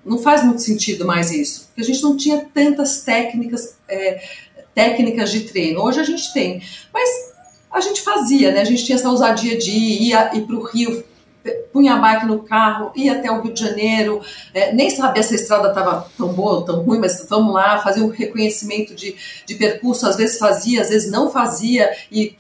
não 0.05 0.19
faz 0.19 0.43
muito 0.43 0.63
sentido 0.63 1.05
mais 1.05 1.31
isso, 1.31 1.67
porque 1.67 1.83
a 1.83 1.85
gente 1.85 2.03
não 2.03 2.17
tinha 2.17 2.47
tantas 2.55 3.03
técnicas, 3.03 3.77
é, 3.89 4.23
técnicas 4.75 5.31
de 5.31 5.41
treino. 5.41 5.83
Hoje 5.83 6.01
a 6.01 6.05
gente 6.05 6.33
tem, 6.33 6.63
mas 6.93 7.31
a 7.71 7.81
gente 7.81 8.01
fazia, 8.01 8.51
né? 8.51 8.61
A 8.61 8.65
gente 8.65 8.85
tinha 8.85 8.97
essa 8.97 9.09
ousadia 9.09 9.57
de 9.57 9.71
ir, 9.71 10.13
ir 10.13 10.47
para 10.47 10.57
o 10.57 10.63
Rio 10.63 11.05
punha 11.73 11.95
a 11.95 11.99
bike 11.99 12.27
no 12.27 12.41
carro, 12.41 12.93
ia 12.95 13.13
até 13.13 13.31
o 13.31 13.41
Rio 13.41 13.55
de 13.55 13.61
Janeiro, 13.61 14.21
é, 14.53 14.73
nem 14.73 14.91
sabia 14.91 15.23
se 15.23 15.35
a 15.35 15.37
estrada 15.37 15.69
estava 15.69 16.07
tão 16.17 16.33
boa 16.33 16.57
ou 16.57 16.63
tão 16.63 16.83
ruim, 16.83 16.99
mas 16.99 17.25
vamos 17.29 17.55
lá, 17.55 17.79
fazer 17.79 18.03
um 18.03 18.09
reconhecimento 18.09 18.95
de, 18.95 19.17
de 19.47 19.55
percurso, 19.55 20.07
às 20.07 20.17
vezes 20.17 20.39
fazia, 20.39 20.83
às 20.83 20.89
vezes 20.89 21.11
não 21.11 21.31
fazia, 21.31 21.91
e 22.11 22.37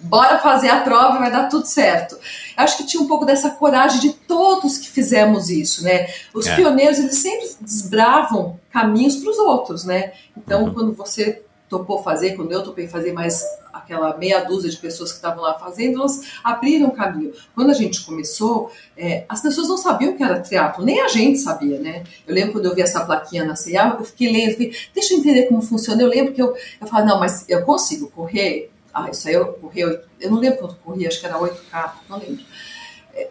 bora 0.00 0.38
fazer 0.38 0.68
a 0.68 0.80
prova, 0.80 1.18
vai 1.18 1.30
dar 1.30 1.48
tudo 1.48 1.66
certo. 1.66 2.18
Acho 2.56 2.76
que 2.76 2.86
tinha 2.86 3.02
um 3.02 3.06
pouco 3.06 3.24
dessa 3.24 3.50
coragem 3.50 4.00
de 4.00 4.12
todos 4.12 4.78
que 4.78 4.88
fizemos 4.88 5.48
isso, 5.48 5.84
né? 5.84 6.08
Os 6.34 6.46
é. 6.46 6.56
pioneiros, 6.56 6.98
eles 6.98 7.18
sempre 7.18 7.48
desbravam 7.60 8.58
caminhos 8.70 9.16
para 9.16 9.30
os 9.30 9.38
outros, 9.38 9.84
né? 9.84 10.12
Então, 10.36 10.64
uhum. 10.64 10.74
quando 10.74 10.92
você 10.92 11.42
topou 11.68 12.02
fazer, 12.02 12.34
quando 12.34 12.52
eu 12.52 12.62
topei 12.62 12.88
fazer 12.88 13.12
mais 13.12 13.44
aquela 13.72 14.16
meia 14.16 14.40
dúzia 14.40 14.70
de 14.70 14.76
pessoas 14.76 15.10
que 15.10 15.16
estavam 15.16 15.42
lá 15.42 15.54
fazendo, 15.54 15.98
elas 15.98 16.20
abriram 16.44 16.88
o 16.88 16.92
caminho. 16.92 17.32
Quando 17.54 17.70
a 17.70 17.74
gente 17.74 18.04
começou, 18.04 18.70
é, 18.96 19.24
as 19.28 19.40
pessoas 19.40 19.68
não 19.68 19.78
sabiam 19.78 20.12
o 20.12 20.16
que 20.16 20.22
era 20.22 20.40
triatlo, 20.40 20.84
nem 20.84 21.00
a 21.00 21.08
gente 21.08 21.38
sabia, 21.38 21.78
né? 21.78 22.04
Eu 22.26 22.34
lembro 22.34 22.52
quando 22.52 22.66
eu 22.66 22.74
vi 22.74 22.82
essa 22.82 23.04
plaquinha 23.04 23.44
na 23.44 23.56
CIA, 23.56 23.96
eu 23.98 24.04
fiquei 24.04 24.30
lendo, 24.30 24.52
falei, 24.52 24.76
deixa 24.94 25.14
eu 25.14 25.18
entender 25.18 25.46
como 25.46 25.62
funciona. 25.62 26.02
Eu 26.02 26.08
lembro 26.08 26.32
que 26.32 26.42
eu, 26.42 26.54
eu 26.80 26.86
falei, 26.86 27.06
não, 27.06 27.18
mas 27.18 27.48
eu 27.48 27.62
consigo 27.62 28.10
correr? 28.10 28.70
Ah, 28.92 29.08
isso 29.10 29.26
aí 29.26 29.34
eu 29.34 29.46
corri, 29.54 29.80
eu 29.80 30.30
não 30.30 30.38
lembro 30.38 30.58
quanto 30.58 30.76
corri, 30.76 31.06
acho 31.06 31.18
que 31.18 31.26
era 31.26 31.38
8K, 31.38 31.92
não 32.08 32.18
lembro. 32.18 32.44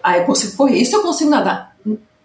Ah, 0.02 0.18
eu 0.18 0.26
consigo 0.26 0.58
correr, 0.58 0.78
isso 0.78 0.96
eu 0.96 1.02
consigo 1.02 1.30
nadar. 1.30 1.76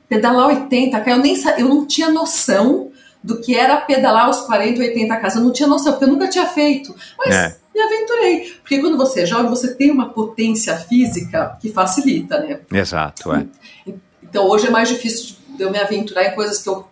Pedalar 0.08 0.46
80, 0.46 1.02
eu 1.10 1.18
nem 1.18 1.34
eu 1.58 1.68
não 1.68 1.86
tinha 1.86 2.08
noção 2.08 2.92
do 3.26 3.40
que 3.40 3.56
era 3.56 3.76
pedalar 3.80 4.30
os 4.30 4.40
40, 4.42 4.80
80 4.80 5.16
casas. 5.16 5.38
Eu 5.38 5.44
não 5.44 5.52
tinha 5.52 5.68
noção, 5.68 5.92
porque 5.92 6.04
eu 6.04 6.08
nunca 6.08 6.28
tinha 6.28 6.46
feito. 6.46 6.94
Mas 7.18 7.34
é. 7.34 7.56
Me 7.76 7.82
aventurei. 7.82 8.54
Porque 8.62 8.80
quando 8.80 8.96
você 8.96 9.22
é 9.22 9.26
jovem, 9.26 9.50
você 9.50 9.74
tem 9.74 9.90
uma 9.90 10.08
potência 10.08 10.76
física 10.76 11.58
que 11.60 11.70
facilita, 11.70 12.40
né? 12.40 12.60
Exato, 12.72 13.32
é. 13.32 13.46
Então 14.22 14.48
hoje 14.48 14.66
é 14.66 14.70
mais 14.70 14.88
difícil 14.88 15.36
de 15.50 15.62
eu 15.62 15.70
me 15.70 15.78
aventurar 15.78 16.24
em 16.24 16.34
coisas 16.34 16.62
que 16.62 16.68
eu 16.68 16.88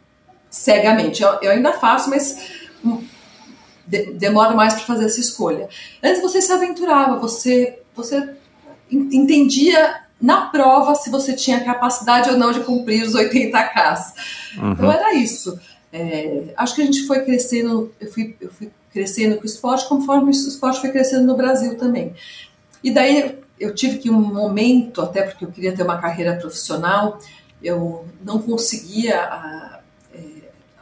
cegamente. 0.51 1.23
Eu, 1.23 1.39
eu 1.41 1.51
ainda 1.51 1.73
faço, 1.73 2.11
mas 2.11 2.51
hum, 2.85 3.03
de, 3.87 4.13
demora 4.13 4.55
mais 4.55 4.75
para 4.75 4.85
fazer 4.85 5.07
essa 5.07 5.21
escolha. 5.21 5.69
Antes 6.03 6.21
você 6.21 6.41
se 6.41 6.53
aventurava, 6.53 7.19
você, 7.19 7.81
você 7.95 8.35
entendia 8.91 10.03
na 10.21 10.47
prova 10.47 10.95
se 10.95 11.11
você 11.11 11.35
tinha 11.35 11.65
capacidade 11.65 12.31
ou 12.31 12.37
não 12.37 12.53
de 12.53 12.61
cumprir 12.61 13.03
os 13.03 13.15
80K. 13.15 14.13
Uhum. 14.59 14.73
Então 14.73 14.93
era 14.93 15.15
isso. 15.15 15.59
É, 15.93 16.53
acho 16.57 16.75
que 16.75 16.83
a 16.83 16.85
gente 16.85 17.07
foi 17.07 17.25
crescendo, 17.25 17.93
eu 18.01 18.11
fui, 18.11 18.37
eu 18.41 18.51
fui 18.51 18.71
crescendo 18.95 19.37
com 19.37 19.43
o 19.43 19.47
esporte 19.47 19.89
conforme 19.89 20.29
o 20.29 20.31
esporte 20.31 20.81
foi 20.81 20.91
crescendo 20.91 21.27
no 21.27 21.37
Brasil 21.37 21.77
também. 21.77 22.15
E 22.83 22.93
daí 22.93 23.41
eu 23.59 23.75
tive 23.75 23.99
que 23.99 24.09
um 24.09 24.21
momento, 24.21 25.03
até 25.03 25.23
porque 25.23 25.45
eu 25.45 25.51
queria 25.51 25.75
ter 25.75 25.83
uma 25.83 26.01
carreira 26.01 26.37
profissional, 26.37 27.19
eu 27.61 28.07
não 28.25 28.41
conseguia 28.41 29.83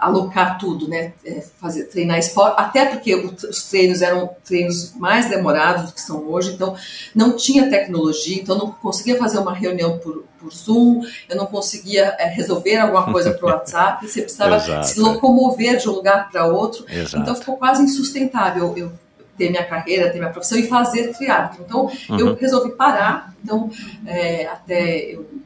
alocar 0.03 0.59
tudo, 0.59 0.89
né? 0.89 1.13
É, 1.25 1.43
fazer, 1.61 1.85
treinar 1.85 2.19
esporte, 2.19 2.61
até 2.61 2.85
porque 2.87 3.15
os 3.15 3.63
treinos 3.65 4.03
eram 4.03 4.31
treinos 4.45 4.95
mais 4.97 5.29
demorados 5.29 5.87
do 5.87 5.93
que 5.93 6.01
são 6.01 6.29
hoje, 6.29 6.53
então 6.53 6.75
não 7.15 7.37
tinha 7.37 7.71
tecnologia, 7.71 8.41
então 8.43 8.59
não 8.59 8.73
conseguia 8.73 9.17
fazer 9.17 9.39
uma 9.39 9.55
reunião 9.55 9.99
por, 9.99 10.25
por 10.41 10.53
Zoom, 10.53 11.03
eu 11.29 11.37
não 11.37 11.47
conseguia 11.47 12.17
é, 12.19 12.27
resolver 12.27 12.79
alguma 12.79 13.13
coisa 13.13 13.33
por 13.33 13.51
WhatsApp, 13.51 14.07
você 14.07 14.23
precisava 14.23 14.57
Exato, 14.63 14.89
se 14.89 15.01
locomover 15.01 15.77
de 15.77 15.89
um 15.89 15.93
lugar 15.93 16.29
para 16.31 16.47
outro, 16.47 16.85
Exato. 16.91 17.19
então 17.19 17.37
ficou 17.37 17.57
quase 17.57 17.83
insustentável. 17.83 18.75
Eu, 18.77 18.93
ter 19.39 19.49
minha 19.49 19.65
carreira, 19.65 20.11
ter 20.11 20.19
minha 20.19 20.31
profissão 20.31 20.59
e 20.59 20.69
fazer 20.69 21.09
triatlo. 21.17 21.65
Então, 21.65 21.91
uhum. 22.11 22.19
eu 22.19 22.35
resolvi 22.35 22.73
parar. 22.73 23.35
Então, 23.43 23.71
é, 24.07 24.47
até 24.47 25.15
eu 25.15 25.41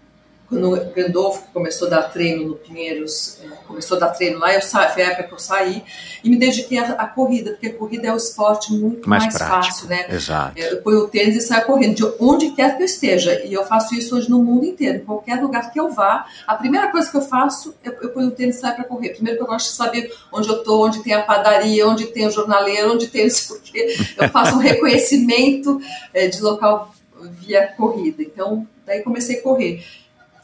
quando 0.49 0.72
o 0.72 0.92
Gandolfo 0.92 1.42
começou 1.53 1.88
a 1.88 1.90
dar 1.90 2.03
treino 2.05 2.47
no 2.47 2.55
Pinheiros, 2.55 3.38
é, 3.42 3.49
começou 3.66 3.97
a 3.97 4.01
dar 4.01 4.09
treino 4.11 4.38
lá, 4.38 4.55
eu 4.55 4.62
sa... 4.62 4.88
foi 4.88 5.03
a 5.03 5.07
época 5.09 5.24
que 5.24 5.34
eu 5.34 5.38
saí 5.38 5.82
e 6.22 6.30
me 6.30 6.36
dediquei 6.36 6.78
à, 6.78 6.92
à 6.92 7.07
corrida, 7.07 7.53
porque 7.53 7.66
a 7.66 7.74
corrida 7.74 8.09
é 8.09 8.12
um 8.12 8.16
esporte 8.16 8.72
muito 8.72 9.09
mais, 9.09 9.24
mais 9.24 9.38
fácil, 9.38 9.88
né? 9.88 10.07
Exato. 10.09 10.59
Eu 10.59 10.82
ponho 10.82 11.01
o 11.01 11.09
tênis 11.09 11.36
e 11.36 11.40
saio 11.40 11.64
correndo, 11.64 11.94
de 11.94 12.05
onde 12.20 12.51
quer 12.51 12.76
que 12.76 12.82
eu 12.82 12.86
esteja. 12.86 13.42
E 13.44 13.53
eu 13.53 13.64
faço 13.64 13.94
isso 13.94 14.16
hoje 14.16 14.30
no 14.30 14.42
mundo 14.42 14.64
inteiro, 14.64 14.99
em 14.99 15.05
qualquer 15.05 15.40
lugar 15.40 15.72
que 15.72 15.80
eu 15.80 15.90
vá. 15.90 16.26
A 16.47 16.55
primeira 16.55 16.90
coisa 16.90 17.11
que 17.11 17.16
eu 17.16 17.22
faço, 17.22 17.74
eu, 17.82 17.92
eu 18.03 18.11
ponho 18.11 18.28
o 18.28 18.30
tênis 18.30 18.57
e 18.57 18.61
saio 18.61 18.76
para 18.76 18.84
correr. 18.84 19.11
Primeiro 19.11 19.38
que 19.38 19.42
eu 19.42 19.49
gosto 19.49 19.70
de 19.70 19.76
saber 19.76 20.12
onde 20.32 20.49
eu 20.49 20.59
estou, 20.59 20.86
onde 20.86 21.03
tem 21.03 21.14
a 21.14 21.22
padaria, 21.22 21.86
onde 21.86 22.07
tem 22.07 22.26
o 22.26 22.30
jornaleiro, 22.30 22.92
onde 22.92 23.09
tem 23.09 23.26
isso, 23.26 23.55
porque 23.55 23.97
eu 24.16 24.28
faço 24.28 24.55
um 24.55 24.59
reconhecimento 24.59 25.80
é, 26.14 26.28
de 26.28 26.40
local 26.40 26.94
via 27.40 27.66
corrida. 27.76 28.22
Então, 28.22 28.66
daí 28.84 29.03
comecei 29.03 29.38
a 29.38 29.42
correr. 29.42 29.84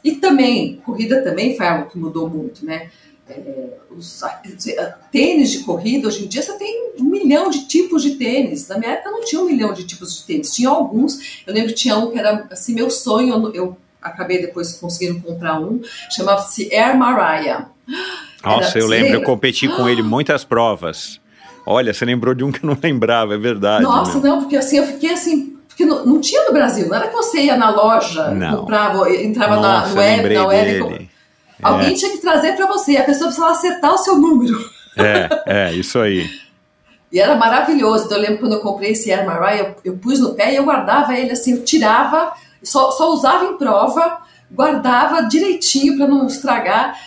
E 0.03 0.13
também, 0.13 0.81
corrida 0.85 1.21
também 1.21 1.55
foi 1.55 1.65
algo 1.65 1.89
que 1.89 1.97
mudou 1.97 2.29
muito, 2.29 2.65
né? 2.65 2.89
É, 3.27 3.69
os, 3.89 4.21
tênis 5.09 5.51
de 5.51 5.59
corrida, 5.59 6.09
hoje 6.09 6.25
em 6.25 6.27
dia 6.27 6.41
você 6.41 6.57
tem 6.57 6.91
um 6.99 7.05
milhão 7.05 7.49
de 7.49 7.67
tipos 7.67 8.03
de 8.03 8.15
tênis. 8.15 8.67
Na 8.67 8.77
minha 8.77 8.91
época 8.91 9.11
não 9.11 9.23
tinha 9.23 9.41
um 9.41 9.45
milhão 9.45 9.73
de 9.73 9.85
tipos 9.85 10.17
de 10.17 10.25
tênis, 10.25 10.53
tinha 10.53 10.69
alguns. 10.69 11.41
Eu 11.47 11.53
lembro 11.53 11.69
que 11.69 11.75
tinha 11.75 11.97
um 11.97 12.11
que 12.11 12.19
era 12.19 12.47
assim, 12.51 12.73
meu 12.73 12.89
sonho, 12.89 13.49
eu, 13.53 13.77
acabei 14.03 14.41
depois 14.41 14.73
conseguindo 14.73 15.21
comprar 15.21 15.59
um, 15.59 15.81
chamava-se 16.11 16.73
Air 16.73 16.97
Mariah. 16.97 17.69
Nossa, 18.43 18.77
era, 18.77 18.79
eu 18.79 18.87
lembro, 18.87 19.13
eu 19.13 19.23
competi 19.23 19.67
com 19.67 19.87
ele 19.87 20.01
muitas 20.03 20.43
provas. 20.43 21.21
Olha, 21.65 21.93
você 21.93 22.03
lembrou 22.03 22.35
de 22.35 22.43
um 22.43 22.51
que 22.51 22.63
eu 22.63 22.67
não 22.67 22.77
lembrava, 22.83 23.33
é 23.33 23.37
verdade. 23.37 23.83
Nossa, 23.83 24.19
meu. 24.19 24.21
não, 24.21 24.41
porque 24.41 24.57
assim, 24.57 24.77
eu 24.77 24.85
fiquei 24.85 25.11
assim, 25.11 25.57
porque 25.73 25.85
não, 25.85 26.05
não, 26.05 26.21
tinha 26.21 26.45
no 26.45 26.53
Brasil, 26.53 26.87
não 26.87 26.95
era 26.95 27.07
que 27.07 27.15
você 27.15 27.45
ia 27.45 27.57
na 27.57 27.71
loja, 27.71 28.29
não. 28.29 28.57
comprava, 28.57 29.09
entrava 29.11 29.55
Nossa, 29.55 29.87
na, 29.87 29.87
no 29.87 29.95
web, 29.95 30.33
na 30.33 30.45
web. 30.45 31.09
Alguém 31.63 31.93
é. 31.93 31.93
tinha 31.93 32.11
que 32.11 32.19
trazer 32.19 32.55
para 32.55 32.67
você, 32.67 32.95
a 32.95 33.03
pessoa 33.03 33.27
precisava 33.27 33.53
acertar 33.53 33.93
o 33.93 33.97
seu 33.97 34.15
número. 34.15 34.57
É, 34.95 35.69
é, 35.69 35.73
isso 35.73 35.97
aí. 35.97 36.29
E 37.11 37.19
era 37.19 37.35
maravilhoso. 37.35 38.05
Então 38.05 38.17
eu 38.17 38.23
lembro 38.23 38.39
quando 38.39 38.53
eu 38.53 38.59
comprei 38.59 38.91
esse 38.91 39.11
Air 39.11 39.25
Mariah, 39.25 39.59
eu, 39.59 39.75
eu 39.93 39.97
pus 39.97 40.19
no 40.19 40.35
pé 40.35 40.53
e 40.53 40.57
eu 40.57 40.63
guardava 40.63 41.17
ele 41.17 41.31
assim, 41.31 41.53
eu 41.53 41.63
tirava, 41.63 42.33
só, 42.61 42.91
só 42.91 43.11
usava 43.11 43.45
em 43.45 43.57
prova, 43.57 44.19
guardava 44.51 45.23
direitinho 45.23 45.97
para 45.97 46.07
não 46.07 46.27
estragar. 46.27 46.99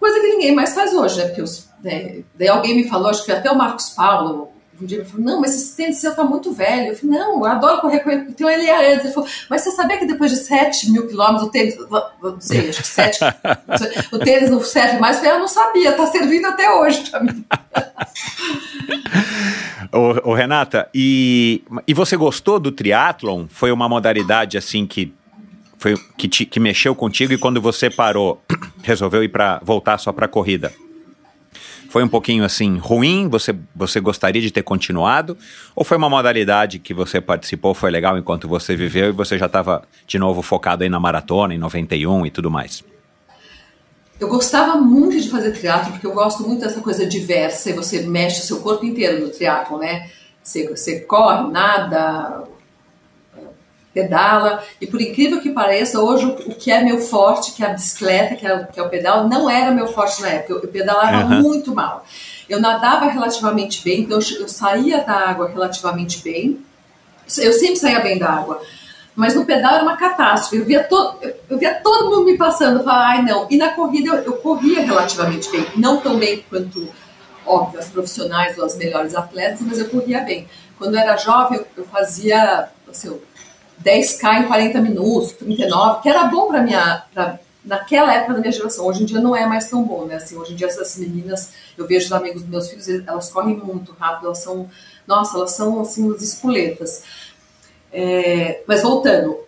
Coisa 0.00 0.18
que 0.20 0.28
ninguém 0.28 0.54
mais 0.54 0.74
faz 0.74 0.94
hoje, 0.94 1.18
né? 1.18 1.26
Porque 1.26 1.42
os, 1.42 1.68
né, 1.84 2.20
daí 2.34 2.48
alguém 2.48 2.74
me 2.74 2.88
falou, 2.88 3.10
acho 3.10 3.24
que 3.24 3.32
até 3.32 3.50
o 3.50 3.56
Marcos 3.56 3.90
Paulo, 3.90 4.50
um 4.80 4.86
dia 4.86 4.98
ele 4.98 5.04
falou, 5.04 5.26
não, 5.26 5.40
mas 5.40 5.54
esse 5.54 5.76
tênis 5.76 5.98
seu 5.98 6.14
tá 6.14 6.22
muito 6.22 6.52
velho. 6.52 6.92
Eu 6.92 6.96
falei, 6.96 7.18
não, 7.18 7.38
eu 7.38 7.46
adoro 7.46 7.80
correr 7.80 8.00
com 8.00 8.10
ele. 8.10 8.26
Então 8.28 8.48
ele 8.48 8.70
antes. 8.70 9.04
Ele 9.04 9.14
falou, 9.14 9.28
mas 9.50 9.62
você 9.62 9.70
sabia 9.72 9.98
que 9.98 10.06
depois 10.06 10.30
de 10.30 10.36
7 10.36 10.90
mil 10.90 11.06
quilômetros 11.06 11.48
o 11.48 11.50
tênis, 11.50 11.76
não 12.22 12.40
sei, 12.40 12.68
acho 12.68 12.82
que 12.82 12.88
7, 12.88 13.18
o 14.12 14.18
tênis 14.18 14.50
não 14.50 14.60
serve 14.60 14.98
mais? 14.98 15.16
Eu 15.16 15.22
falei, 15.22 15.36
eu 15.36 15.40
não 15.40 15.48
sabia, 15.48 15.92
tá 15.92 16.06
servindo 16.06 16.46
até 16.46 16.72
hoje 16.72 17.10
para 17.10 17.20
mim. 17.20 17.44
ô, 19.92 20.30
ô, 20.30 20.34
Renata, 20.34 20.88
e, 20.94 21.62
e 21.86 21.94
você 21.94 22.16
gostou 22.16 22.60
do 22.60 22.70
triatlon? 22.70 23.46
Foi 23.48 23.72
uma 23.72 23.88
modalidade 23.88 24.56
assim 24.56 24.86
que 24.86 25.12
foi 25.76 25.96
que, 26.16 26.28
te, 26.28 26.44
que 26.44 26.58
mexeu 26.58 26.94
contigo 26.94 27.32
e 27.32 27.38
quando 27.38 27.60
você 27.60 27.88
parou, 27.88 28.42
resolveu 28.82 29.22
ir 29.22 29.28
para 29.28 29.60
voltar 29.62 29.98
só 29.98 30.12
para 30.12 30.28
corrida? 30.28 30.72
Foi 31.88 32.04
um 32.04 32.08
pouquinho 32.08 32.44
assim 32.44 32.76
ruim? 32.76 33.28
Você, 33.28 33.54
você 33.74 33.98
gostaria 33.98 34.42
de 34.42 34.50
ter 34.50 34.62
continuado? 34.62 35.36
Ou 35.74 35.84
foi 35.84 35.96
uma 35.96 36.10
modalidade 36.10 36.78
que 36.78 36.92
você 36.92 37.20
participou, 37.20 37.72
foi 37.72 37.90
legal 37.90 38.18
enquanto 38.18 38.46
você 38.46 38.76
viveu 38.76 39.08
e 39.08 39.12
você 39.12 39.38
já 39.38 39.46
estava 39.46 39.82
de 40.06 40.18
novo 40.18 40.42
focado 40.42 40.82
aí 40.82 40.90
na 40.90 41.00
maratona, 41.00 41.54
em 41.54 41.58
91 41.58 42.26
e 42.26 42.30
tudo 42.30 42.50
mais? 42.50 42.84
Eu 44.20 44.28
gostava 44.28 44.76
muito 44.76 45.18
de 45.18 45.30
fazer 45.30 45.52
triatlo 45.52 45.92
porque 45.92 46.06
eu 46.06 46.12
gosto 46.12 46.42
muito 46.42 46.60
dessa 46.60 46.80
coisa 46.80 47.06
diversa 47.06 47.70
e 47.70 47.72
você 47.72 48.02
mexe 48.02 48.40
o 48.40 48.44
seu 48.44 48.60
corpo 48.60 48.84
inteiro 48.84 49.24
no 49.24 49.30
triatlo, 49.30 49.78
né? 49.78 50.10
Você, 50.42 50.68
você 50.68 51.00
corre, 51.00 51.50
nada, 51.50 52.44
pedala, 53.98 54.62
e 54.80 54.86
por 54.86 55.00
incrível 55.00 55.40
que 55.40 55.50
pareça, 55.50 56.00
hoje 56.00 56.26
o, 56.26 56.54
que 56.54 56.70
é 56.70 56.80
meu 56.82 57.00
forte, 57.00 57.52
que 57.52 57.64
é 57.64 57.66
a 57.66 57.72
bicicleta, 57.72 58.36
que 58.36 58.46
é, 58.46 58.64
que 58.64 58.78
é 58.78 58.82
o 58.82 58.88
pedal, 58.88 59.28
não 59.28 59.50
era 59.50 59.72
meu 59.72 59.88
forte 59.88 60.22
na 60.22 60.28
época, 60.28 60.52
eu, 60.52 60.62
eu 60.62 60.68
pedalava 60.68 61.34
uhum. 61.34 61.42
muito 61.42 61.74
mal. 61.74 62.04
Eu 62.48 62.60
nadava 62.60 63.06
relativamente 63.06 63.82
bem, 63.82 64.02
então 64.02 64.18
eu, 64.18 64.40
eu 64.40 64.48
saía 64.48 65.02
da 65.02 65.14
água 65.14 65.48
relativamente 65.48 66.22
bem, 66.22 66.60
eu 67.38 67.52
sempre 67.52 67.76
saía 67.76 68.00
bem 68.00 68.18
da 68.18 68.30
água, 68.30 68.60
mas 69.14 69.34
no 69.34 69.44
pedal 69.44 69.74
era 69.74 69.82
uma 69.82 69.96
catástrofe. 69.96 70.58
Eu 70.58 70.64
via, 70.64 70.84
to, 70.84 71.16
eu, 71.20 71.34
eu 71.50 71.58
via 71.58 71.74
todo 71.74 72.08
mundo 72.08 72.24
me 72.24 72.38
passando, 72.38 72.78
eu 72.78 72.84
falava, 72.84 73.04
ai 73.04 73.22
não. 73.22 73.48
E 73.50 73.56
na 73.56 73.70
corrida 73.70 74.10
eu, 74.10 74.22
eu, 74.22 74.32
corria 74.34 74.80
relativamente 74.80 75.50
bem, 75.50 75.66
não 75.76 75.96
tão 75.96 76.16
bem 76.16 76.44
quanto, 76.48 76.88
óbvio, 77.44 77.80
as 77.80 77.88
profissionais 77.88 78.56
ou 78.56 78.64
as 78.64 78.76
melhores 78.76 79.16
atletas, 79.16 79.60
mas 79.60 79.78
eu 79.78 79.88
corria 79.88 80.20
bem. 80.20 80.46
Quando 80.78 80.94
eu 80.94 81.00
era 81.00 81.16
jovem, 81.16 81.58
eu, 81.58 81.66
eu 81.78 81.84
fazia, 81.84 82.68
assim, 82.88 83.18
10K 83.84 84.42
em 84.42 84.46
40 84.46 84.80
minutos, 84.80 85.32
39, 85.32 86.02
que 86.02 86.08
era 86.08 86.24
bom 86.24 86.48
para 86.48 86.62
minha. 86.62 87.04
Pra, 87.12 87.38
naquela 87.68 88.14
época 88.14 88.34
da 88.34 88.40
minha 88.40 88.52
geração. 88.52 88.86
Hoje 88.86 89.02
em 89.02 89.06
dia 89.06 89.20
não 89.20 89.36
é 89.36 89.46
mais 89.46 89.68
tão 89.68 89.82
bom, 89.82 90.06
né? 90.06 90.16
Assim, 90.16 90.36
hoje 90.36 90.54
em 90.54 90.56
dia 90.56 90.66
essas 90.66 90.96
meninas, 90.96 91.52
eu 91.76 91.86
vejo 91.86 92.06
os 92.06 92.12
amigos 92.12 92.42
dos 92.42 92.50
meus 92.50 92.68
filhos, 92.68 92.88
elas 93.06 93.30
correm 93.30 93.56
muito 93.56 93.92
rápido, 93.92 94.26
elas 94.26 94.38
são, 94.38 94.68
nossa, 95.06 95.36
elas 95.36 95.52
são 95.52 95.80
assim, 95.80 96.12
as 96.14 96.22
espoletas. 96.22 97.02
É, 97.92 98.62
mas 98.66 98.82
voltando, 98.82 99.38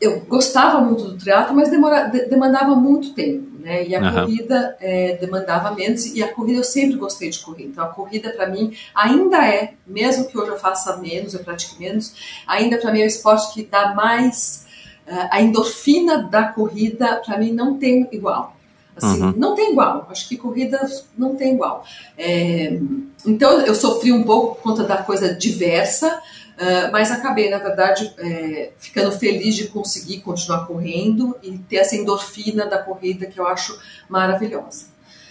eu 0.00 0.20
gostava 0.20 0.80
muito 0.80 1.04
do 1.04 1.18
triatlo, 1.18 1.54
mas 1.54 1.68
demora, 1.68 2.04
de, 2.04 2.26
demandava 2.26 2.74
muito 2.74 3.12
tempo, 3.14 3.51
né? 3.62 3.86
E 3.86 3.94
a 3.94 4.00
uhum. 4.00 4.12
corrida 4.12 4.76
é, 4.80 5.16
demandava 5.16 5.70
menos 5.74 6.04
e 6.06 6.22
a 6.22 6.32
corrida 6.32 6.58
eu 6.58 6.64
sempre 6.64 6.96
gostei 6.96 7.30
de 7.30 7.38
correr. 7.38 7.64
Então 7.64 7.84
a 7.84 7.88
corrida 7.88 8.30
para 8.30 8.48
mim 8.48 8.76
ainda 8.94 9.46
é, 9.46 9.74
mesmo 9.86 10.26
que 10.26 10.36
hoje 10.36 10.50
eu 10.50 10.58
faça 10.58 10.96
menos, 10.96 11.32
eu 11.32 11.40
pratique 11.40 11.78
menos, 11.78 12.42
ainda 12.46 12.76
para 12.78 12.92
mim 12.92 13.00
é 13.00 13.04
o 13.04 13.06
esporte 13.06 13.54
que 13.54 13.62
dá 13.62 13.94
mais 13.94 14.66
uh, 15.06 15.28
a 15.30 15.40
endorfina 15.40 16.24
da 16.24 16.44
corrida 16.44 17.22
para 17.24 17.38
mim 17.38 17.52
não 17.52 17.78
tem 17.78 18.08
igual. 18.12 18.56
Assim, 18.94 19.22
uhum. 19.22 19.34
não 19.36 19.54
tem 19.54 19.72
igual. 19.72 20.06
Acho 20.10 20.28
que 20.28 20.36
corrida 20.36 20.78
não 21.16 21.34
tem 21.34 21.54
igual. 21.54 21.84
É, 22.18 22.78
então 23.24 23.60
eu 23.60 23.74
sofri 23.74 24.12
um 24.12 24.22
pouco 24.22 24.56
por 24.56 24.62
conta 24.62 24.84
da 24.84 24.98
coisa 24.98 25.32
diversa. 25.32 26.20
Ah, 26.62 26.90
mas 26.92 27.10
acabei, 27.10 27.50
na 27.50 27.58
verdade, 27.58 28.14
é, 28.18 28.70
ficando 28.78 29.10
feliz 29.10 29.56
de 29.56 29.66
conseguir 29.66 30.20
continuar 30.20 30.64
correndo 30.64 31.36
e 31.42 31.58
ter 31.58 31.76
essa 31.76 31.96
endorfina 31.96 32.66
da 32.66 32.78
corrida 32.78 33.26
que 33.26 33.40
eu 33.40 33.46
acho 33.48 33.76
maravilhosa. 34.08 34.86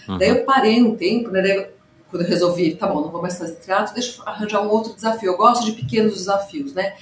Uhum. 0.06 0.18
Daí 0.18 0.28
eu 0.28 0.44
parei 0.44 0.82
um 0.82 0.94
tempo, 0.94 1.30
né? 1.30 1.40
Daí, 1.40 1.66
quando 2.10 2.24
eu 2.24 2.28
resolvi, 2.28 2.74
tá 2.74 2.86
bom, 2.86 3.00
não 3.00 3.10
vou 3.10 3.22
mais 3.22 3.38
fazer 3.38 3.54
teatro, 3.54 3.94
deixa 3.94 4.20
eu 4.20 4.28
arranjar 4.28 4.60
um 4.60 4.68
outro 4.68 4.94
desafio. 4.94 5.30
Eu 5.30 5.36
gosto 5.38 5.64
de 5.64 5.72
pequenos 5.72 6.12
desafios, 6.14 6.74
né? 6.74 6.92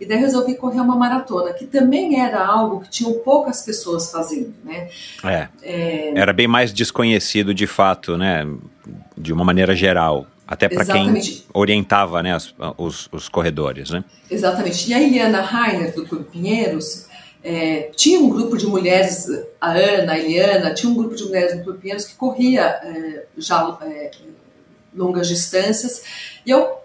E 0.00 0.06
daí 0.06 0.18
resolvi 0.18 0.54
correr 0.54 0.80
uma 0.80 0.94
maratona, 0.94 1.52
que 1.52 1.66
também 1.66 2.20
era 2.20 2.46
algo 2.46 2.80
que 2.80 2.88
tinham 2.88 3.12
poucas 3.24 3.62
pessoas 3.62 4.10
fazendo, 4.10 4.54
né? 4.64 4.88
É. 5.24 5.48
é... 5.62 6.12
Era 6.14 6.32
bem 6.32 6.46
mais 6.46 6.72
desconhecido 6.72 7.52
de 7.52 7.66
fato, 7.66 8.16
né? 8.16 8.46
De 9.18 9.32
uma 9.32 9.44
maneira 9.44 9.74
geral. 9.74 10.26
Até 10.50 10.68
para 10.68 10.84
quem 10.84 11.14
orientava 11.54 12.20
né, 12.24 12.34
as, 12.34 12.52
os, 12.76 13.08
os, 13.12 13.28
corredores, 13.28 13.90
né? 13.90 14.02
Exatamente. 14.28 14.90
E 14.90 14.92
a 14.92 15.00
Eliana 15.00 15.40
Rainer, 15.42 15.94
do 15.94 16.04
Clube 16.04 16.24
Pinheiros, 16.24 17.06
é, 17.42 17.92
tinha 17.94 18.18
um 18.18 18.28
grupo 18.28 18.56
de 18.56 18.66
mulheres, 18.66 19.28
a 19.60 19.70
Ana, 19.70 20.14
a 20.14 20.18
Eliana, 20.18 20.74
tinha 20.74 20.90
um 20.90 20.96
grupo 20.96 21.14
de 21.14 21.22
mulheres 21.22 21.56
no 21.56 21.62
Clube 21.62 21.78
Pinheiros 21.78 22.04
que 22.04 22.16
corria 22.16 22.62
é, 22.62 23.26
já 23.38 23.78
é, 23.82 24.10
longas 24.92 25.28
distâncias. 25.28 26.02
E 26.44 26.50
eu 26.50 26.79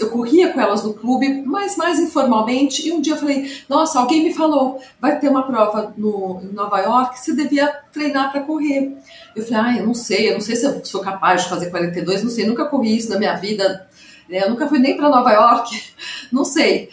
eu 0.00 0.10
corria 0.10 0.52
com 0.52 0.60
elas 0.60 0.82
no 0.82 0.94
clube, 0.94 1.42
mas 1.44 1.76
mais 1.76 1.98
informalmente, 1.98 2.88
e 2.88 2.92
um 2.92 3.00
dia 3.02 3.12
eu 3.12 3.18
falei, 3.18 3.52
nossa, 3.68 4.00
alguém 4.00 4.24
me 4.24 4.32
falou, 4.32 4.80
vai 4.98 5.18
ter 5.18 5.28
uma 5.28 5.42
prova 5.42 5.92
no, 5.96 6.40
em 6.42 6.54
Nova 6.54 6.78
York, 6.80 7.18
você 7.20 7.34
devia 7.34 7.66
treinar 7.92 8.32
para 8.32 8.42
correr. 8.42 8.96
Eu 9.36 9.44
falei, 9.44 9.60
ah, 9.60 9.78
eu 9.78 9.86
não 9.86 9.92
sei, 9.92 10.30
eu 10.30 10.34
não 10.34 10.40
sei 10.40 10.56
se 10.56 10.64
eu 10.64 10.82
sou 10.84 11.02
capaz 11.02 11.42
de 11.42 11.50
fazer 11.50 11.70
42, 11.70 12.22
não 12.22 12.30
sei, 12.30 12.46
nunca 12.46 12.64
corri 12.64 12.96
isso 12.96 13.10
na 13.10 13.18
minha 13.18 13.34
vida, 13.34 13.86
né? 14.28 14.44
eu 14.44 14.50
nunca 14.50 14.66
fui 14.68 14.78
nem 14.78 14.96
para 14.96 15.10
Nova 15.10 15.32
York, 15.32 15.82
não 16.32 16.44
sei. 16.44 16.88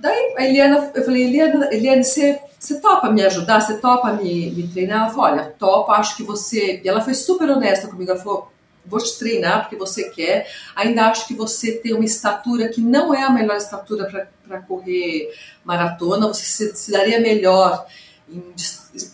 Daí 0.00 0.34
a 0.36 0.44
Eliana, 0.44 0.90
eu 0.92 1.04
falei, 1.04 1.24
Eliana, 1.24 1.68
Eliana 1.72 2.02
você, 2.02 2.40
você 2.58 2.80
topa 2.80 3.10
me 3.10 3.22
ajudar? 3.22 3.60
Você 3.60 3.78
topa 3.78 4.12
me, 4.14 4.50
me 4.50 4.66
treinar? 4.66 5.02
Ela 5.02 5.10
falou, 5.10 5.24
olha, 5.26 5.54
topa, 5.58 5.92
acho 5.92 6.16
que 6.16 6.22
você... 6.22 6.80
E 6.82 6.88
ela 6.88 7.02
foi 7.02 7.14
super 7.14 7.48
honesta 7.50 7.86
comigo, 7.86 8.10
ela 8.10 8.18
falou, 8.18 8.50
vou 8.84 8.98
te 9.00 9.18
treinar 9.18 9.62
porque 9.62 9.76
você 9.76 10.10
quer. 10.10 10.50
Ainda 10.74 11.06
acho 11.06 11.26
que 11.26 11.34
você 11.34 11.72
tem 11.72 11.94
uma 11.94 12.04
estatura 12.04 12.68
que 12.68 12.80
não 12.80 13.14
é 13.14 13.22
a 13.22 13.30
melhor 13.30 13.56
estatura 13.56 14.28
para 14.46 14.60
correr 14.62 15.30
maratona, 15.64 16.26
você 16.26 16.44
se, 16.44 16.74
se, 16.74 16.90
daria 16.90 17.20
melhor 17.20 17.86
em 18.28 18.42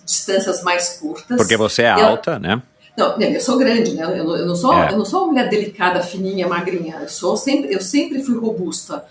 distâncias 0.04 0.62
mais 0.62 0.98
curtas. 0.98 1.36
Porque 1.36 1.56
você 1.56 1.82
é 1.82 1.90
alta, 1.90 2.38
né? 2.38 2.62
Não, 2.96 3.20
eu 3.20 3.40
sou 3.40 3.58
grande, 3.58 3.92
né? 3.94 4.04
Eu, 4.04 4.36
eu 4.36 4.46
não 4.46 4.56
sou, 4.56 4.72
é. 4.72 4.92
eu 4.92 4.96
não 4.96 5.04
sou 5.04 5.24
uma 5.24 5.32
mulher 5.32 5.48
delicada, 5.50 6.02
fininha, 6.02 6.48
magrinha. 6.48 6.96
Eu 7.02 7.08
sou 7.08 7.36
sempre, 7.36 7.74
eu 7.74 7.80
sempre 7.80 8.22
fui 8.22 8.38
robusta. 8.38 9.04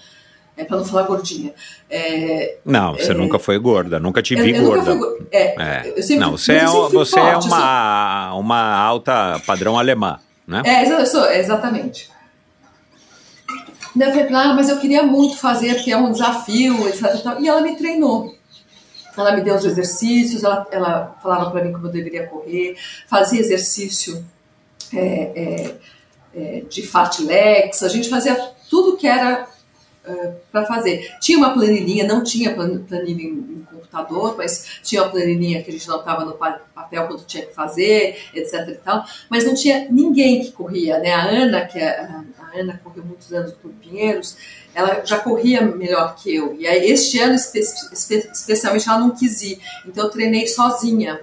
É 0.57 0.63
para 0.63 0.77
não 0.77 0.85
falar 0.85 1.03
gordinha. 1.03 1.53
É, 1.89 2.59
não, 2.63 2.93
você 2.93 3.11
é, 3.11 3.13
nunca 3.13 3.37
foi 3.37 3.59
gorda, 3.59 3.99
nunca 3.99 4.21
te 4.21 4.35
vi 4.35 4.51
eu, 4.51 4.63
eu 4.63 4.69
gorda. 4.69 4.95
Fui, 4.95 5.27
é, 5.29 5.61
é. 5.61 5.93
Eu 5.97 6.01
sempre, 6.01 6.25
não, 6.25 6.31
você 6.31 6.53
é, 6.53 6.65
você 6.65 7.19
é 7.19 7.33
forte, 7.33 7.47
é 7.47 7.51
uma, 7.51 8.29
sou... 8.31 8.39
uma 8.39 8.73
alta 8.73 9.41
padrão 9.45 9.77
alemã, 9.77 10.17
né? 10.47 10.61
É, 10.65 11.05
sou, 11.05 11.25
exatamente. 11.29 12.09
Eu 13.95 14.11
falei, 14.11 14.27
ah, 14.33 14.53
mas 14.53 14.67
eu 14.67 14.77
queria 14.77 15.03
muito 15.03 15.37
fazer, 15.37 15.75
porque 15.75 15.91
é 15.91 15.97
um 15.97 16.11
desafio, 16.11 16.87
etc. 16.87 17.03
E 17.39 17.47
ela 17.47 17.61
me 17.61 17.75
treinou. 17.77 18.35
Ela 19.17 19.35
me 19.35 19.41
deu 19.41 19.55
os 19.55 19.63
exercícios, 19.63 20.43
ela, 20.43 20.67
ela 20.69 21.17
falava 21.23 21.49
para 21.49 21.63
mim 21.63 21.71
como 21.71 21.87
eu 21.87 21.91
deveria 21.91 22.27
correr, 22.27 22.75
fazia 23.07 23.39
exercício 23.39 24.25
é, 24.93 24.99
é, 25.05 25.75
é, 26.35 26.63
de 26.69 26.85
fartlex, 26.85 27.81
a 27.81 27.87
gente 27.87 28.09
fazia 28.09 28.35
tudo 28.69 28.97
que 28.97 29.07
era 29.07 29.47
é, 30.05 30.31
para 30.51 30.65
fazer. 30.65 31.15
Tinha 31.21 31.37
uma 31.37 31.53
planilhinha, 31.53 32.05
não 32.05 32.23
tinha 32.23 32.53
planilha 32.53 33.23
em, 33.23 33.65
computador, 33.95 34.35
mas 34.37 34.79
tinha 34.83 35.03
uma 35.03 35.11
planilhinha 35.11 35.63
que 35.63 35.69
a 35.69 35.73
gente 35.73 35.89
anotava 35.89 36.25
no 36.25 36.33
papel 36.33 37.07
quando 37.07 37.25
tinha 37.25 37.45
que 37.45 37.53
fazer, 37.53 38.17
etc 38.33 38.67
e 38.67 38.75
tal, 38.75 39.05
mas 39.29 39.45
não 39.45 39.53
tinha 39.53 39.87
ninguém 39.89 40.41
que 40.41 40.51
corria, 40.51 40.99
né? 40.99 41.13
A 41.13 41.23
Ana, 41.23 41.65
que 41.65 41.79
é, 41.79 42.01
a 42.01 42.59
Ana 42.59 42.79
correu 42.83 43.05
muitos 43.05 43.31
anos 43.33 43.53
por 43.53 43.71
Pinheiros, 43.71 44.37
ela 44.73 45.03
já 45.05 45.19
corria 45.19 45.61
melhor 45.61 46.15
que 46.15 46.35
eu. 46.35 46.53
E 46.59 46.67
aí, 46.67 46.89
este 46.91 47.19
ano, 47.19 47.35
espe 47.35 47.59
espe 47.59 48.29
especialmente, 48.33 48.89
ela 48.89 48.99
não 48.99 49.11
quis 49.11 49.41
ir. 49.41 49.59
Então, 49.85 50.05
eu 50.05 50.09
treinei 50.09 50.47
sozinha. 50.47 51.21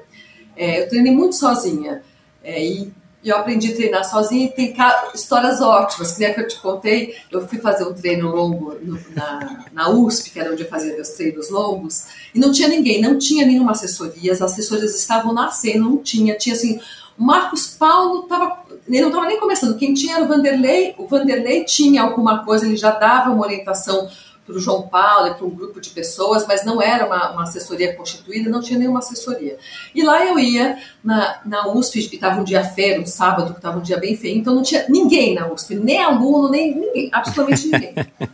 É, 0.57 0.83
eu 0.83 0.89
treinei 0.89 1.13
muito 1.13 1.37
sozinha. 1.37 2.03
É, 2.43 2.65
e 2.65 2.93
eu 3.29 3.37
aprendi 3.37 3.73
a 3.73 3.77
treinar 3.77 4.05
sozinha 4.05 4.47
e 4.47 4.51
tem 4.51 4.75
histórias 5.15 5.61
ótimas. 5.61 6.13
Que 6.13 6.21
nem 6.21 6.31
a 6.31 6.35
que 6.35 6.41
eu 6.41 6.49
te 6.49 6.61
contei, 6.61 7.15
eu 7.31 7.47
fui 7.47 7.59
fazer 7.59 7.85
um 7.85 7.95
treino 7.95 8.35
longo 8.35 8.75
no, 8.83 8.99
na, 9.15 9.67
na 9.73 9.89
USP, 9.91 10.31
que 10.31 10.41
era 10.41 10.53
onde 10.53 10.63
eu 10.63 10.69
fazia 10.69 10.95
meus 10.95 11.11
treinos 11.11 11.51
longos, 11.51 12.07
e 12.35 12.39
não 12.39 12.51
tinha 12.51 12.69
ninguém, 12.69 13.01
não 13.01 13.19
tinha 13.19 13.47
nenhuma 13.47 13.73
assessoria. 13.73 14.33
As 14.33 14.43
assessorias 14.43 14.95
estavam 14.95 15.33
nascendo, 15.33 15.89
não 15.89 15.99
tinha. 15.99 16.37
Tinha 16.37 16.55
assim 16.55 16.81
Marcos 17.17 17.67
Paulo 17.69 18.23
estava. 18.23 18.63
Ele 18.89 19.01
não 19.01 19.09
estava 19.09 19.27
nem 19.27 19.39
começando. 19.39 19.79
Quem 19.79 19.95
tinha 19.95 20.17
era 20.17 20.25
o 20.25 20.29
Vanderlei. 20.29 20.95
O 20.99 21.07
Vanderlei 21.07 21.65
tinha 21.65 22.03
alguma 22.03 22.45
coisa, 22.45 22.67
ele 22.67 22.77
já 22.77 22.91
dava 22.91 23.31
uma 23.31 23.45
orientação 23.45 24.09
para 24.45 24.57
o 24.57 24.59
João 24.59 24.89
Paulo 24.89 25.29
e 25.29 25.35
para 25.35 25.47
um 25.47 25.51
grupo 25.51 25.81
de 25.81 25.91
pessoas, 25.91 26.47
mas 26.47 26.65
não 26.65 26.83
era 26.83 27.07
uma, 27.07 27.33
uma, 27.33 27.43
assessoria 27.45 27.95
constituída, 27.95 28.51
não 28.51 28.61
tinha 28.61 28.79
nenhuma 28.79 28.99
assessoria. 28.99 29.57
E 29.95 30.03
lá 30.03 30.25
eu 30.25 30.39
ia 30.39 30.79
na, 31.03 31.41
na 31.45 31.73
USP, 31.73 32.01
e 32.01 32.15
estava 32.15 32.41
um 32.41 32.45
dia 32.45 32.65
feio, 32.65 33.03
um 33.03 33.07
sábado, 33.07 33.53
que 33.53 33.59
estava 33.59 33.79
um 33.79 33.83
dia 33.83 33.99
bem 33.99 34.17
feio, 34.17 34.39
então 34.39 34.55
não 34.55 34.63
tinha 34.63 34.87
ninguém 34.89 35.35
na 35.35 35.51
USP, 35.53 35.77
nem 35.77 36.03
aluno, 36.03 36.51
nem 36.51 36.75
ninguém, 36.75 37.09
absolutamente 37.13 37.69
ninguém. 37.69 37.95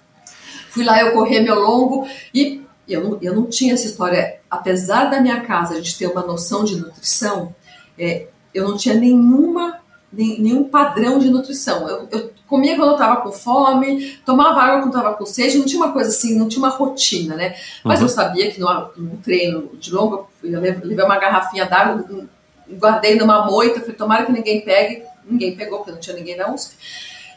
Fui 0.71 0.85
lá 0.85 1.01
eu 1.01 1.13
correr 1.13 1.41
meu 1.41 1.61
longo 1.61 2.07
e 2.33 2.63
eu 2.89 3.03
não, 3.03 3.19
eu 3.21 3.35
não 3.35 3.47
tinha 3.47 3.75
essa 3.75 3.87
história. 3.87 4.41
Apesar 4.51 5.07
da 5.07 5.21
minha 5.21 5.41
casa 5.43 5.75
a 5.75 5.77
gente 5.77 5.99
ter 5.99 6.07
uma 6.07 6.23
noção 6.23 6.65
de 6.65 6.77
nutrição, 6.77 7.55
é, 7.99 8.29
eu 8.55 8.67
não 8.67 8.77
tinha 8.77 8.95
nenhuma, 8.95 9.81
nenhum 10.11 10.65
padrão 10.65 11.19
de 11.19 11.29
nutrição. 11.29 11.87
Eu, 11.89 12.09
eu 12.11 12.33
comia 12.49 12.74
quando 12.76 12.88
eu 12.88 12.94
estava 12.94 13.20
com 13.20 13.30
fome, 13.30 14.18
tomava 14.24 14.61
água 14.61 14.80
quando 14.80 14.96
estava 14.96 15.14
com 15.14 15.26
sede, 15.26 15.59
não 15.59 15.66
tinha 15.66 15.84
uma 15.84 15.92
coisa 15.92 16.09
assim, 16.09 16.36
não 16.36 16.49
tinha 16.49 16.64
uma 16.64 16.74
rotina, 16.74 17.36
né? 17.36 17.55
Mas 17.84 18.01
uhum. 18.01 18.07
eu 18.07 18.09
sabia 18.09 18.51
que 18.51 18.59
no, 18.59 18.68
no, 18.96 19.16
treino 19.18 19.70
de 19.74 19.92
longo, 19.92 20.28
eu 20.42 20.61
levei 20.61 21.05
uma 21.05 21.18
garrafinha 21.18 21.66
d'água, 21.66 22.26
guardei 22.70 23.14
numa 23.16 23.46
moita, 23.46 23.80
falei, 23.80 23.94
tomara 23.94 24.26
que 24.26 24.32
ninguém 24.32 24.62
pegue, 24.62 25.03
ninguém 25.24 25.55
pegou, 25.55 25.78
porque 25.78 25.92
não 25.92 26.01
tinha 26.01 26.16
ninguém 26.16 26.36
na 26.36 26.53
USP, 26.53 26.74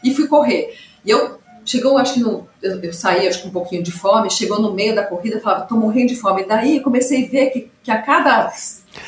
e 0.03 0.15
fui 0.15 0.27
correr. 0.27 0.77
E 1.03 1.11
eu 1.11 1.39
chegou, 1.65 1.97
acho 1.97 2.15
que 2.15 2.19
no, 2.21 2.47
eu, 2.61 2.81
eu, 2.81 2.93
saí 2.93 3.27
acho 3.27 3.41
que 3.41 3.47
um 3.47 3.51
pouquinho 3.51 3.83
de 3.83 3.91
fome, 3.91 4.29
chegou 4.29 4.61
no 4.61 4.73
meio 4.73 4.95
da 4.95 5.03
corrida, 5.03 5.39
falava, 5.39 5.65
tô 5.65 5.75
morrendo 5.75 6.07
de 6.07 6.15
fome. 6.15 6.41
E 6.41 6.47
daí 6.47 6.79
comecei 6.79 7.25
a 7.25 7.29
ver 7.29 7.49
que, 7.51 7.71
que 7.83 7.91
a 7.91 8.01
cada 8.01 8.51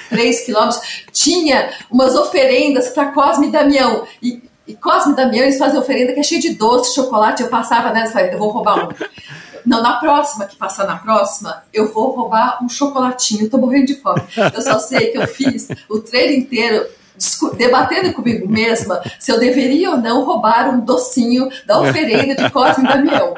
três 0.09 0.41
quilômetros 0.41 0.81
tinha 1.11 1.71
umas 1.89 2.15
oferendas 2.15 2.89
para 2.89 3.11
Cosme 3.11 3.47
e 3.47 3.51
Damião. 3.51 4.05
E, 4.21 4.43
e 4.65 4.75
Cosme 4.75 5.15
Damião, 5.15 5.43
eles 5.43 5.57
fazem 5.57 5.79
oferenda 5.79 6.13
que 6.13 6.19
é 6.19 6.23
cheia 6.23 6.39
de 6.39 6.55
doce, 6.55 6.95
chocolate. 6.95 7.43
Eu 7.43 7.49
passava 7.49 7.91
nessa, 7.91 8.21
eu 8.21 8.37
vou 8.37 8.49
roubar 8.49 8.85
um. 8.85 8.89
Não, 9.65 9.81
na 9.81 9.95
próxima, 9.95 10.45
que 10.45 10.55
passar 10.55 10.85
na 10.85 10.97
próxima, 10.97 11.63
eu 11.73 11.91
vou 11.91 12.11
roubar 12.11 12.63
um 12.63 12.69
chocolatinho. 12.69 13.45
Eu 13.45 13.49
tô 13.49 13.57
morrendo 13.57 13.87
de 13.87 13.95
fome. 13.95 14.21
Eu 14.53 14.61
só 14.61 14.79
sei 14.79 15.11
que 15.11 15.17
eu 15.17 15.27
fiz 15.27 15.69
o 15.89 15.99
treino 15.99 16.33
inteiro 16.33 16.85
debatendo 17.57 18.13
comigo 18.13 18.47
mesma 18.47 19.01
se 19.19 19.31
eu 19.31 19.39
deveria 19.39 19.91
ou 19.91 19.97
não 19.97 20.23
roubar 20.23 20.69
um 20.69 20.79
docinho 20.81 21.49
da 21.65 21.79
oferenda 21.79 22.35
de 22.35 22.49
Cosme 22.49 22.87
Damião. 22.87 23.33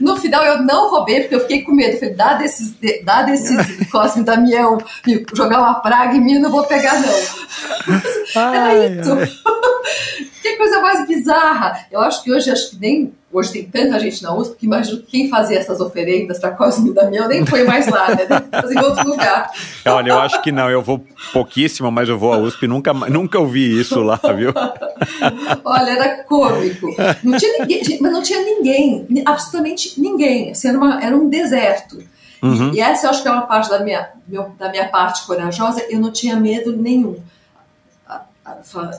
no 0.00 0.16
final 0.16 0.44
eu 0.44 0.62
não 0.62 0.90
roubei 0.90 1.20
porque 1.20 1.34
eu 1.34 1.40
fiquei 1.40 1.62
com 1.62 1.72
medo. 1.72 1.98
Falei, 1.98 2.14
dá 2.14 2.34
desses, 2.34 2.74
dá 3.04 3.22
desses 3.22 3.90
Cosme 3.90 4.24
Damião, 4.24 4.78
jogar 5.34 5.60
uma 5.60 5.74
praga 5.74 6.16
em 6.16 6.20
mim, 6.20 6.38
não 6.38 6.50
vou 6.50 6.64
pegar 6.64 6.94
não. 7.00 8.52
Era 8.54 8.86
isso. 8.86 9.16
que 10.42 10.56
coisa 10.56 10.80
mais 10.80 11.06
bizarra. 11.06 11.86
Eu 11.90 12.00
acho 12.00 12.22
que 12.22 12.32
hoje, 12.32 12.50
acho 12.50 12.70
que 12.70 12.80
nem 12.80 13.14
Hoje 13.34 13.52
tem 13.52 13.64
tanta 13.64 13.98
gente 13.98 14.22
na 14.22 14.32
USP 14.32 14.58
que 14.58 14.66
imagino 14.66 14.98
que 14.98 15.06
quem 15.06 15.28
fazia 15.28 15.58
essas 15.58 15.80
oferendas 15.80 16.38
para 16.38 16.52
Cosme 16.52 16.90
e 16.90 16.94
Damião 16.94 17.26
nem 17.26 17.44
foi 17.44 17.64
mais 17.64 17.88
lá, 17.88 18.10
né? 18.10 18.28
Fazer 18.48 18.74
em 18.74 18.84
outro 18.84 19.08
lugar. 19.08 19.50
Olha, 19.84 20.10
eu 20.10 20.20
acho 20.20 20.40
que 20.40 20.52
não. 20.52 20.70
Eu 20.70 20.80
vou 20.80 21.04
pouquíssimo, 21.32 21.90
mas 21.90 22.08
eu 22.08 22.16
vou 22.16 22.32
à 22.32 22.38
USP. 22.38 22.68
Nunca, 22.68 22.94
nunca 22.94 23.40
ouvi 23.40 23.80
isso 23.80 24.00
lá, 24.02 24.20
viu? 24.36 24.52
Olha, 25.64 25.90
era 25.90 26.22
cômico. 26.22 26.94
Não 27.24 27.36
tinha 27.36 27.58
ninguém, 27.58 27.98
mas 28.00 28.12
não 28.12 28.22
tinha 28.22 28.40
ninguém, 28.40 29.04
absolutamente 29.26 30.00
ninguém. 30.00 30.52
Assim, 30.52 30.68
era, 30.68 30.78
uma, 30.78 31.04
era 31.04 31.16
um 31.16 31.28
deserto. 31.28 31.98
Uhum. 32.40 32.72
E 32.72 32.80
essa 32.80 33.06
eu 33.06 33.10
acho 33.10 33.20
que 33.20 33.26
é 33.26 33.32
uma 33.32 33.48
parte 33.48 33.68
da 33.68 33.80
minha, 33.80 34.10
da 34.56 34.68
minha 34.68 34.88
parte 34.90 35.26
corajosa. 35.26 35.84
Eu 35.90 35.98
não 35.98 36.12
tinha 36.12 36.36
medo 36.36 36.76
nenhum 36.76 37.16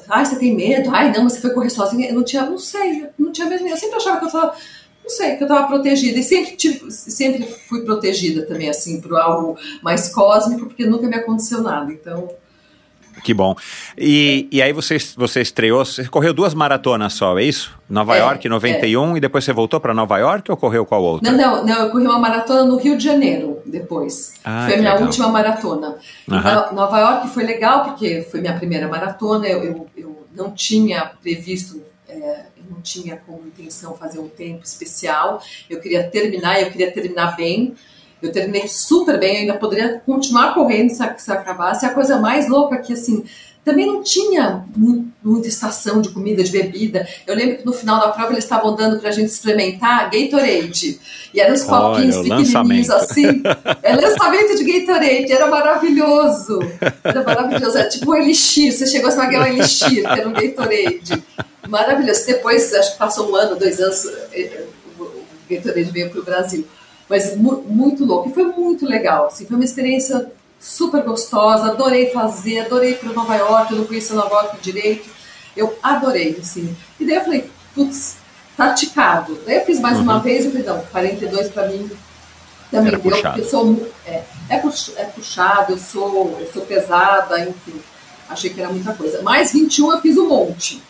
ai, 0.10 0.26
você 0.26 0.38
tem 0.38 0.56
medo? 0.56 0.90
Ai, 0.92 1.12
não, 1.12 1.30
você 1.30 1.40
foi 1.40 1.52
correr 1.52 1.70
sozinha. 1.70 2.10
Eu 2.10 2.16
não 2.16 2.24
tinha, 2.24 2.46
não 2.46 2.58
sei, 2.58 3.08
não 3.18 3.32
tinha 3.32 3.48
medo. 3.48 3.68
Eu 3.68 3.78
sempre 3.78 3.98
achava 3.98 4.18
que 4.18 4.24
eu 4.24 4.28
estava, 4.28 4.56
não 5.04 5.10
sei, 5.10 5.36
que 5.36 5.44
eu 5.44 5.48
estava 5.48 5.68
protegida. 5.68 6.20
E 6.20 6.24
sempre, 6.24 6.56
tive, 6.56 6.92
sempre 6.92 7.44
fui 7.68 7.84
protegida 7.84 8.46
também, 8.46 8.70
assim, 8.70 9.00
por 9.00 9.16
algo 9.20 9.58
mais 9.82 10.10
cósmico, 10.10 10.66
porque 10.66 10.86
nunca 10.86 11.08
me 11.08 11.16
aconteceu 11.16 11.62
nada. 11.62 11.92
Então. 11.92 12.30
Que 13.24 13.34
bom. 13.34 13.56
E, 13.98 14.48
e 14.52 14.62
aí 14.62 14.74
você, 14.74 14.98
você 15.16 15.42
estreou, 15.42 15.86
você 15.86 16.06
correu 16.06 16.34
duas 16.34 16.54
maratonas 16.54 17.14
só, 17.14 17.38
é 17.38 17.44
isso? 17.44 17.74
Nova 17.90 18.16
é, 18.16 18.20
York, 18.20 18.48
91, 18.48 19.14
é. 19.14 19.18
e 19.18 19.22
depois 19.22 19.44
você 19.44 19.54
voltou 19.54 19.80
para 19.80 19.94
Nova 19.94 20.18
York 20.18 20.50
ou 20.50 20.58
correu 20.58 20.86
qual 20.86 21.04
outra? 21.04 21.32
Não, 21.32 21.38
não, 21.38 21.66
não, 21.66 21.86
eu 21.86 21.92
corri 21.92 22.06
uma 22.06 22.20
maratona 22.20 22.64
no 22.66 22.78
Rio 22.78 22.98
de 22.98 23.04
Janeiro 23.04 23.62
depois. 23.66 24.34
Ah, 24.44 24.66
foi 24.66 24.76
a 24.76 24.78
minha 24.78 24.92
legal. 24.94 25.08
última 25.08 25.28
maratona. 25.30 25.98
Uhum. 26.28 26.76
Nova 26.76 27.00
York 27.00 27.30
foi 27.30 27.44
legal 27.44 27.86
porque 27.86 28.26
foi 28.30 28.42
minha 28.42 28.54
primeira 28.54 28.88
maratona, 28.88 29.48
eu, 29.48 29.64
eu, 29.64 29.88
eu 29.96 30.28
não 30.36 30.52
tinha 30.52 31.12
previsto, 31.22 31.82
é, 32.08 32.46
eu 32.58 32.64
não 32.70 32.82
tinha 32.82 33.18
como 33.18 33.48
intenção 33.48 33.96
fazer 33.96 34.20
um 34.20 34.28
tempo 34.28 34.64
especial, 34.64 35.42
eu 35.70 35.80
queria 35.80 36.04
terminar, 36.04 36.62
eu 36.62 36.72
queria 36.72 36.92
terminar 36.92 37.36
bem, 37.36 37.76
eu 38.26 38.32
terminei 38.32 38.68
super 38.68 39.20
bem, 39.20 39.38
ainda 39.38 39.56
poderia 39.56 40.02
continuar 40.06 40.54
correndo 40.54 40.90
se, 40.90 41.04
se 41.18 41.32
acabasse. 41.32 41.86
A 41.86 41.94
coisa 41.94 42.20
mais 42.20 42.48
louca 42.48 42.76
é 42.76 42.80
que, 42.80 42.94
assim, 42.94 43.24
também 43.66 43.88
não 43.88 44.04
tinha 44.04 44.64
muita 45.24 45.48
estação 45.48 46.00
de 46.00 46.10
comida, 46.10 46.44
de 46.44 46.52
bebida. 46.52 47.08
Eu 47.26 47.36
lembro 47.36 47.58
que 47.58 47.66
no 47.66 47.74
final 47.74 48.00
da 48.00 48.10
prova 48.10 48.32
eles 48.32 48.44
estavam 48.44 48.76
dando 48.76 49.00
para 49.00 49.10
a 49.10 49.12
gente 49.12 49.30
experimentar 49.30 50.12
Gatorade. 50.12 51.00
E 51.34 51.42
eram 51.42 51.56
os 51.56 51.64
copinhos 51.64 52.18
pequenininhos 52.18 52.92
assim. 52.92 53.42
É 53.82 53.96
lançamento 53.96 54.56
de 54.56 54.64
Gatorade, 54.64 55.32
era 55.32 55.48
maravilhoso. 55.48 56.60
Era 57.04 57.24
maravilhoso. 57.24 57.76
Era 57.76 57.90
tipo 57.90 58.12
um 58.12 58.16
elixir. 58.16 58.72
Você 58.72 58.86
chegou 58.86 59.08
a 59.08 59.10
esmagar 59.10 59.42
um 59.42 59.54
elixir, 59.54 60.04
que 60.04 60.20
era 60.20 60.30
um 60.30 60.34
Gatorade. 60.34 61.24
Maravilhoso. 61.68 62.28
Depois, 62.28 62.72
acho 62.72 62.92
que 62.92 63.00
passou 63.00 63.32
um 63.32 63.36
ano, 63.36 63.56
dois 63.56 63.80
anos, 63.80 64.06
eh, 64.32 64.64
o 65.00 65.24
Gatorade 65.50 65.92
veio 65.92 66.12
para 66.12 66.20
o 66.20 66.24
Brasil. 66.24 66.68
Mas 67.10 67.36
muito 67.36 68.04
louco. 68.04 68.30
E 68.30 68.34
foi 68.34 68.46
muito 68.46 68.86
legal. 68.86 69.28
Assim, 69.28 69.46
foi 69.46 69.56
uma 69.56 69.66
experiência 69.66 70.32
super 70.60 71.04
gostosa. 71.04 71.72
Adorei 71.72 72.12
fazer, 72.12 72.62
adorei 72.62 72.92
ir 72.92 72.98
para 72.98 73.14
Nova 73.14 73.36
York. 73.36 73.72
Eu 73.72 73.80
não 73.80 73.86
conhecia 73.86 74.16
Nova 74.16 74.34
York 74.36 74.58
direito. 74.62 75.10
Eu 75.56 75.78
adorei, 75.82 76.38
assim. 76.42 76.76
E 77.00 77.06
daí 77.06 77.16
eu 77.16 77.24
falei, 77.24 77.50
putz, 77.74 78.18
praticado. 78.58 79.40
Daí 79.46 79.58
eu 79.58 79.66
fiz 79.66 79.80
mais 79.80 79.98
uhum. 79.98 80.04
uma 80.04 80.20
vez 80.20 80.46
e 80.46 80.50
falei, 80.50 80.66
não, 80.66 80.82
42 80.92 81.50
para 81.50 81.68
mim 81.68 81.90
também 82.72 82.88
Era 82.88 82.98
deu, 82.98 83.12
puxado. 83.12 83.36
porque 83.36 83.42
eu 83.42 83.50
sou, 83.50 83.92
é, 84.06 84.24
é, 84.50 84.56
é 84.56 85.06
puxado, 85.06 85.74
eu 85.74 85.78
sou, 85.78 86.38
eu 86.40 86.52
sou 86.52 86.64
pesada, 86.64 87.40
enfim. 87.40 87.80
Achei 88.28 88.50
que 88.50 88.60
era 88.60 88.72
muita 88.72 88.94
coisa. 88.94 89.22
Mais 89.22 89.52
21 89.52 89.92
eu 89.92 90.02
fiz 90.02 90.18
um 90.18 90.28
monte. 90.28 90.82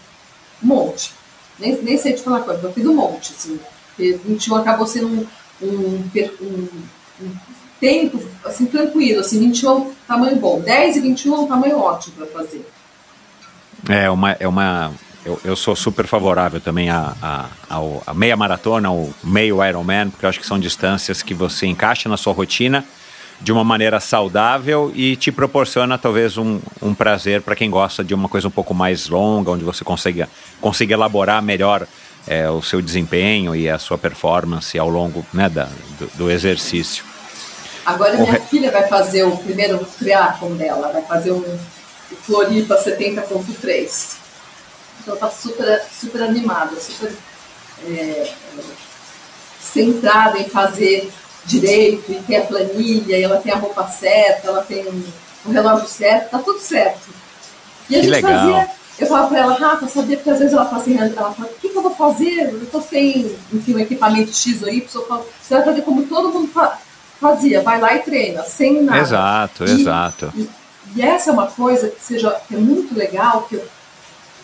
Um 0.63 0.67
monte. 0.67 1.11
Nem, 1.59 1.81
nem 1.81 1.97
sei 1.97 2.13
te 2.13 2.21
falar 2.21 2.41
coisa, 2.41 2.61
eu 2.63 2.73
fiz 2.73 2.85
um 2.85 2.93
monte, 2.93 3.33
assim. 3.33 3.59
Porque 3.89 4.19
21 4.25 4.55
acabou 4.55 4.87
sendo 4.87 5.07
um, 5.07 5.27
um, 5.61 6.09
um, 6.41 6.67
um 7.21 7.31
tempo 7.79 8.21
assim, 8.43 8.65
tranquilo, 8.65 9.19
assim, 9.21 9.39
21 9.39 9.69
é 9.69 9.73
um 9.73 9.93
tamanho 10.07 10.35
bom, 10.37 10.61
10 10.61 10.97
e 10.97 10.99
21 11.01 11.35
é 11.35 11.39
um 11.39 11.47
tamanho 11.47 11.79
ótimo 11.79 12.15
para 12.15 12.27
fazer. 12.27 12.65
É 13.87 14.09
uma, 14.09 14.31
é 14.31 14.47
uma 14.47 14.93
eu, 15.25 15.39
eu 15.43 15.55
sou 15.55 15.75
super 15.75 16.05
favorável 16.05 16.61
também 16.61 16.89
a, 16.89 17.13
a, 17.21 17.45
a, 17.69 17.79
a 18.07 18.13
meia 18.13 18.37
maratona, 18.37 18.91
o 18.91 19.13
meio 19.23 19.63
Ironman, 19.65 20.11
porque 20.11 20.25
eu 20.25 20.29
acho 20.29 20.39
que 20.39 20.45
são 20.45 20.59
distâncias 20.59 21.23
que 21.23 21.33
você 21.33 21.65
encaixa 21.65 22.07
na 22.07 22.15
sua 22.15 22.31
rotina 22.31 22.85
de 23.41 23.51
uma 23.51 23.63
maneira 23.63 23.99
saudável 23.99 24.91
e 24.95 25.15
te 25.15 25.31
proporciona 25.31 25.97
talvez 25.97 26.37
um, 26.37 26.59
um 26.81 26.93
prazer 26.93 27.41
para 27.41 27.55
quem 27.55 27.69
gosta 27.69 28.03
de 28.03 28.13
uma 28.13 28.29
coisa 28.29 28.47
um 28.47 28.51
pouco 28.51 28.73
mais 28.73 29.09
longa, 29.09 29.51
onde 29.51 29.63
você 29.63 29.83
consiga, 29.83 30.29
consiga 30.61 30.93
elaborar 30.93 31.41
melhor 31.41 31.85
é, 32.27 32.49
o 32.49 32.61
seu 32.61 32.81
desempenho 32.81 33.55
e 33.55 33.69
a 33.69 33.77
sua 33.77 33.97
performance 33.97 34.77
ao 34.77 34.89
longo 34.89 35.25
né, 35.33 35.49
da, 35.49 35.67
do, 35.99 36.07
do 36.15 36.31
exercício. 36.31 37.03
Agora 37.85 38.17
minha 38.17 38.39
filha 38.41 38.71
vai 38.71 38.87
fazer 38.87 39.23
o 39.23 39.37
primeiro 39.37 39.85
triatlon 39.99 40.55
dela, 40.55 40.91
vai 40.91 41.03
fazer 41.03 41.31
um 41.31 41.59
Floripa 42.23 42.75
70.3. 42.75 44.15
Então 45.01 45.15
tá 45.17 45.29
super, 45.29 45.83
super 45.99 46.23
animada, 46.23 46.75
super 46.79 47.13
é, 47.87 48.33
centrada 49.61 50.39
em 50.39 50.49
fazer 50.49 51.11
direito, 51.45 52.11
e 52.11 52.15
ter 52.23 52.37
a 52.37 52.41
planilha, 52.45 53.17
e 53.17 53.23
ela 53.23 53.37
tem 53.37 53.53
a 53.53 53.57
roupa 53.57 53.87
certa, 53.87 54.47
ela 54.47 54.63
tem 54.63 54.83
o 55.45 55.51
relógio 55.51 55.87
certo, 55.87 56.31
tá 56.31 56.39
tudo 56.39 56.59
certo. 56.59 57.07
E 57.87 57.95
a 57.95 57.99
que 57.99 58.05
gente 58.05 58.15
legal. 58.15 58.31
fazia, 58.31 58.71
eu 58.97 59.07
falava 59.07 59.27
pra 59.27 59.39
ela, 59.39 59.53
Rafa, 59.55 59.87
sabia? 59.87 60.15
Porque 60.15 60.29
às 60.29 60.39
vezes 60.39 60.53
ela 60.53 60.65
fala 60.65 60.81
assim, 60.81 60.97
ela 60.97 61.33
fala, 61.33 61.49
o 61.49 61.59
que, 61.59 61.69
que 61.69 61.77
eu 61.77 61.81
vou 61.81 61.93
fazer? 61.95 62.49
Eu 62.49 62.65
tô 62.67 62.81
sem, 62.81 63.35
enfim, 63.51 63.75
um 63.75 63.79
equipamento 63.79 64.33
X 64.33 64.61
ou 64.61 64.69
Y, 64.69 64.87
eu 64.93 65.07
falo, 65.07 65.25
você 65.41 65.55
vai 65.55 65.63
fazer 65.63 65.81
como 65.81 66.03
todo 66.03 66.31
mundo 66.31 66.49
fazia, 67.19 67.61
vai 67.61 67.79
lá 67.79 67.95
e 67.95 67.99
treina, 67.99 68.43
sem 68.43 68.81
nada. 68.83 68.99
Exato, 68.99 69.65
e, 69.65 69.71
exato. 69.71 70.33
E, 70.35 70.49
e, 70.95 71.01
essa 71.01 71.29
é 71.29 71.33
uma 71.33 71.47
coisa 71.47 71.89
que, 71.89 72.01
seja, 72.01 72.31
que 72.47 72.55
é 72.55 72.57
muito 72.57 72.97
legal, 72.97 73.43
que 73.43 73.55
eu, 73.55 73.65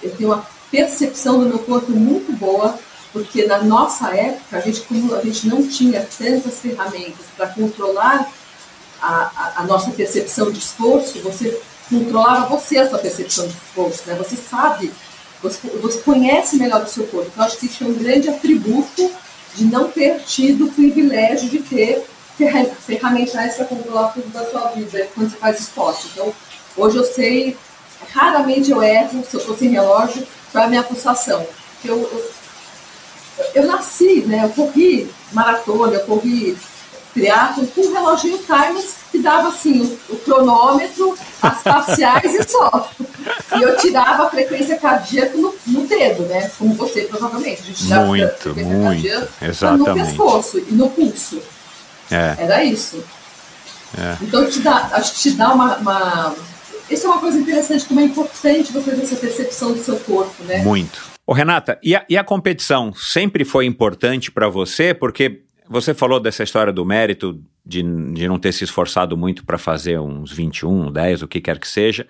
eu 0.04 0.12
tenho 0.16 0.32
uma 0.32 0.45
percepção 0.70 1.39
do 1.39 1.45
meu 1.45 1.60
corpo 1.60 1.91
muito 1.91 2.34
boa, 2.34 2.78
porque 3.14 3.45
na 3.45 3.62
nossa 3.62 4.14
época, 4.16 4.58
a 4.58 4.60
gente, 4.60 4.82
como 4.82 5.16
a 5.16 5.22
gente 5.22 5.47
não 5.47 5.66
tinha 5.68 6.08
tantas 6.18 6.60
ferramentas 6.60 7.26
para 7.38 7.47
controlar 7.47 8.30
a, 9.02 9.32
a, 9.36 9.54
a, 9.58 9.64
nossa 9.64 9.91
percepção 9.91 10.52
de 10.52 10.60
esforço, 10.60 11.20
você 11.20 11.60
controlava 11.92 12.48
você 12.48 12.78
a 12.78 12.89
sua 12.89 12.98
percepção 12.98 13.46
de 13.46 13.54
esforço, 13.54 14.04
né? 14.08 14.16
Você 14.16 14.38
sabe, 14.38 14.92
você, 15.44 15.68
você 15.82 16.00
conhece 16.00 16.56
melhor 16.56 16.82
o 16.82 16.88
seu 16.88 17.06
corpo. 17.08 17.30
Então, 17.32 17.44
acho 17.44 17.58
que 17.58 17.66
isso 17.66 17.84
é 17.84 17.88
um 17.88 17.94
grande 17.94 18.30
atributo 18.30 19.12
de 19.54 19.66
não 19.66 19.89
ter 19.89 20.20
tido 20.22 20.66
o 20.66 20.72
privilégio 20.72 21.50
de 21.50 21.60
ter 21.60 22.06
ferramentais 22.86 23.56
para 23.56 23.66
controlar 23.66 24.08
tudo 24.14 24.30
da 24.30 24.50
sua 24.50 24.70
vida 24.70 25.08
quando 25.14 25.30
você 25.30 25.38
faz 25.38 25.60
esporte. 25.60 26.08
Então, 26.14 26.34
hoje 26.78 26.98
eu 26.98 27.04
sei, 27.04 27.58
raramente 28.14 28.72
eu 28.72 28.82
erro, 28.82 29.24
se 29.30 29.36
eu 29.36 29.39
estou 29.42 29.58
sem 29.58 29.70
relógio, 29.70 30.26
para 30.52 30.64
a 30.64 30.68
minha 30.68 30.84
pulsação. 30.84 31.46
Eu, 31.84 31.98
eu, 32.00 32.32
eu, 33.56 33.68
nasci, 33.68 34.22
né? 34.22 34.46
Eu 34.46 34.50
corri 34.50 35.12
maratona, 35.34 35.96
eu 35.96 36.06
corri 36.06 36.58
triatlo 37.14 37.68
com 37.68 37.82
um 37.82 37.94
reloginho 37.94 38.38
Timeless 38.39 39.01
que 39.12 39.20
dava 39.20 39.49
assim 39.49 39.82
o, 39.82 40.14
o 40.14 40.18
cronômetro, 40.20 41.16
as 41.41 41.62
parciais 41.64 42.34
e 42.34 42.49
só. 42.49 42.89
E 43.57 43.62
eu 43.62 43.78
tirava 43.78 44.26
a 44.26 44.30
frequência 44.30 44.78
cardíaca 44.78 45.38
no, 45.38 45.53
no 45.68 45.86
dedo, 45.86 46.24
né? 46.24 46.49
Como 46.57 46.74
você 46.76 47.01
provavelmente. 47.01 47.62
A 47.62 47.66
gente 47.66 47.84
tirava 47.84 48.05
muito, 48.05 48.49
a 48.49 48.53
muito, 48.53 49.28
exatamente. 49.41 49.89
no 49.89 49.93
pescoço 49.93 50.59
e 50.59 50.74
no 50.74 50.89
pulso. 50.89 51.41
É. 52.09 52.36
Era 52.39 52.64
isso. 52.64 53.03
É. 53.97 54.18
Então 54.22 54.49
te 54.49 54.59
dá, 54.59 54.89
acho 54.93 55.14
que 55.14 55.20
te 55.20 55.32
dá 55.32 55.53
uma, 55.53 55.78
uma, 55.78 56.36
Isso 56.89 57.05
é 57.05 57.09
uma 57.09 57.20
coisa 57.20 57.38
interessante, 57.38 57.86
como 57.86 57.99
é 57.99 58.03
importante 58.03 58.72
você 58.72 58.91
ter 58.91 59.03
essa 59.03 59.16
percepção 59.18 59.74
do 59.74 59.84
seu 59.84 59.99
corpo, 59.99 60.43
né? 60.43 60.59
Muito. 60.59 61.12
Ô, 61.28 61.34
Renata, 61.34 61.78
e 61.84 61.95
a, 61.95 62.05
e 62.09 62.18
a 62.18 62.24
competição 62.24 62.93
sempre 62.93 63.43
foi 63.43 63.66
importante 63.66 64.32
para 64.32 64.47
você? 64.47 64.93
Porque 64.93 65.41
você 65.70 65.93
falou 65.93 66.20
dessa 66.20 66.43
história 66.43 66.74
do 66.74 66.86
mérito 66.86 67.41
de, 67.66 67.82
de 68.14 68.28
não 68.28 68.39
ter 68.39 68.51
se 68.51 68.64
esforçado 68.64 69.16
muito 69.16 69.45
para 69.45 69.57
fazer 69.57 69.99
uns 69.99 70.32
21, 70.32 70.91
10, 70.91 71.22
o 71.22 71.28
que 71.28 71.39
quer 71.39 71.59
que 71.59 71.68
seja. 71.68 72.07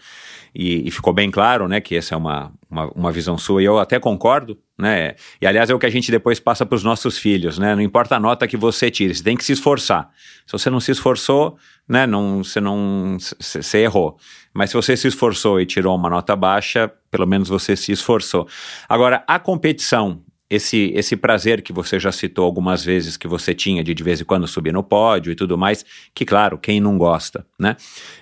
E, 0.53 0.87
e, 0.87 0.91
ficou 0.91 1.13
bem 1.13 1.31
claro, 1.31 1.67
né, 1.67 1.79
que 1.79 1.95
essa 1.95 2.13
é 2.13 2.17
uma, 2.17 2.51
uma, 2.69 2.87
uma, 2.91 3.11
visão 3.11 3.37
sua, 3.37 3.61
e 3.61 3.65
eu 3.65 3.79
até 3.79 3.97
concordo, 3.99 4.59
né, 4.77 5.15
e 5.39 5.47
aliás 5.47 5.69
é 5.69 5.73
o 5.73 5.79
que 5.79 5.85
a 5.85 5.89
gente 5.89 6.11
depois 6.11 6.41
passa 6.41 6.65
para 6.65 6.75
os 6.75 6.83
nossos 6.83 7.17
filhos, 7.17 7.57
né, 7.57 7.73
não 7.73 7.81
importa 7.81 8.17
a 8.17 8.19
nota 8.19 8.45
que 8.45 8.57
você 8.57 8.91
tire, 8.91 9.15
você 9.15 9.23
tem 9.23 9.37
que 9.37 9.45
se 9.45 9.53
esforçar. 9.53 10.09
Se 10.45 10.51
você 10.51 10.69
não 10.69 10.81
se 10.81 10.91
esforçou, 10.91 11.57
né, 11.87 12.05
não, 12.05 12.43
você 12.43 12.59
não, 12.59 13.17
você 13.39 13.77
errou. 13.77 14.17
Mas 14.53 14.71
se 14.71 14.75
você 14.75 14.97
se 14.97 15.07
esforçou 15.07 15.61
e 15.61 15.65
tirou 15.65 15.95
uma 15.95 16.09
nota 16.09 16.35
baixa, 16.35 16.91
pelo 17.09 17.25
menos 17.25 17.47
você 17.47 17.75
se 17.77 17.93
esforçou. 17.93 18.45
Agora, 18.89 19.23
a 19.25 19.39
competição, 19.39 20.21
esse, 20.51 20.91
esse 20.93 21.15
prazer 21.15 21.61
que 21.61 21.71
você 21.71 21.97
já 21.97 22.11
citou 22.11 22.43
algumas 22.43 22.83
vezes 22.83 23.15
que 23.15 23.25
você 23.25 23.55
tinha 23.55 23.81
de 23.81 23.93
de 23.93 24.03
vez 24.03 24.19
em 24.19 24.25
quando 24.25 24.45
subir 24.45 24.73
no 24.73 24.83
pódio 24.83 25.31
e 25.31 25.35
tudo 25.35 25.57
mais, 25.57 25.85
que 26.13 26.25
claro, 26.25 26.57
quem 26.57 26.81
não 26.81 26.97
gosta, 26.97 27.45
né? 27.57 27.77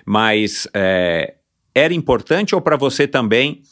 Mas 0.06 0.68
é, 0.72 1.34
era 1.74 1.92
importante 1.92 2.54
ou 2.54 2.60
para 2.60 2.76
você 2.76 3.08
também 3.08 3.62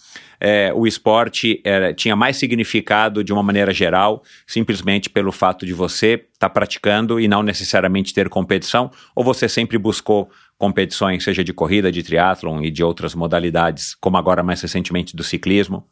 é, 0.41 0.73
o 0.75 0.89
esporte 0.89 1.61
era, 1.65 1.95
tinha 1.95 2.17
mais 2.17 2.37
significado 2.37 3.23
de 3.23 3.33
uma 3.33 3.45
maneira 3.45 3.73
geral, 3.73 4.25
simplesmente 4.45 5.09
pelo 5.09 5.31
fato 5.31 5.65
de 5.65 5.73
você 5.73 6.15
estar 6.15 6.49
tá 6.49 6.51
praticando 6.51 7.21
e 7.21 7.29
não 7.29 7.45
necessariamente 7.45 8.13
ter 8.13 8.29
competição? 8.29 8.91
Ou 9.15 9.23
você 9.23 9.49
sempre 9.49 9.79
buscou 9.79 10.29
competições, 10.57 11.23
seja 11.23 11.45
de 11.45 11.53
corrida, 11.53 11.93
de 11.93 12.03
triatlon 12.03 12.61
e 12.63 12.71
de 12.73 12.83
outras 12.83 13.15
modalidades, 13.15 13.95
como 13.95 14.17
agora 14.17 14.43
mais 14.43 14.61
recentemente 14.61 15.15
do 15.15 15.23
ciclismo? 15.23 15.87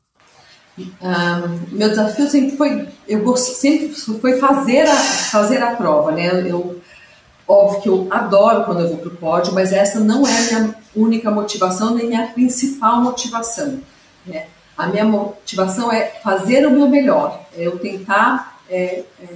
Meu 1.72 1.88
desafio 1.88 2.28
sempre 2.28 2.56
foi, 2.56 2.88
eu 3.08 3.36
sempre 3.36 3.88
foi 3.94 4.38
fazer 4.38 4.82
a, 4.82 4.94
fazer 4.94 5.62
a 5.62 5.74
prova, 5.74 6.12
né? 6.12 6.28
Eu, 6.50 6.80
óbvio 7.48 7.80
que 7.80 7.88
eu 7.88 8.06
adoro 8.10 8.64
quando 8.64 8.80
eu 8.80 8.88
vou 8.88 8.98
para 8.98 9.08
o 9.08 9.16
pódio, 9.16 9.54
mas 9.54 9.72
essa 9.72 10.00
não 10.00 10.26
é 10.26 10.36
a 10.36 10.42
minha 10.42 10.74
única 10.94 11.30
motivação, 11.30 11.94
nem 11.94 12.08
minha 12.08 12.26
principal 12.28 13.00
motivação. 13.00 13.80
Né? 14.26 14.46
A 14.76 14.86
minha 14.88 15.04
motivação 15.04 15.92
é 15.92 16.06
fazer 16.22 16.66
o 16.66 16.70
meu 16.70 16.88
melhor, 16.88 17.46
é 17.56 17.66
eu 17.66 17.78
tentar 17.78 18.60
é, 18.68 19.04
é, 19.20 19.26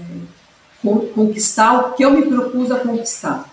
conquistar 1.15 1.79
o 1.79 1.93
que 1.93 2.05
eu 2.05 2.11
me 2.11 2.23
propus 2.23 2.71
a 2.71 2.81
conquistar. 2.81 3.49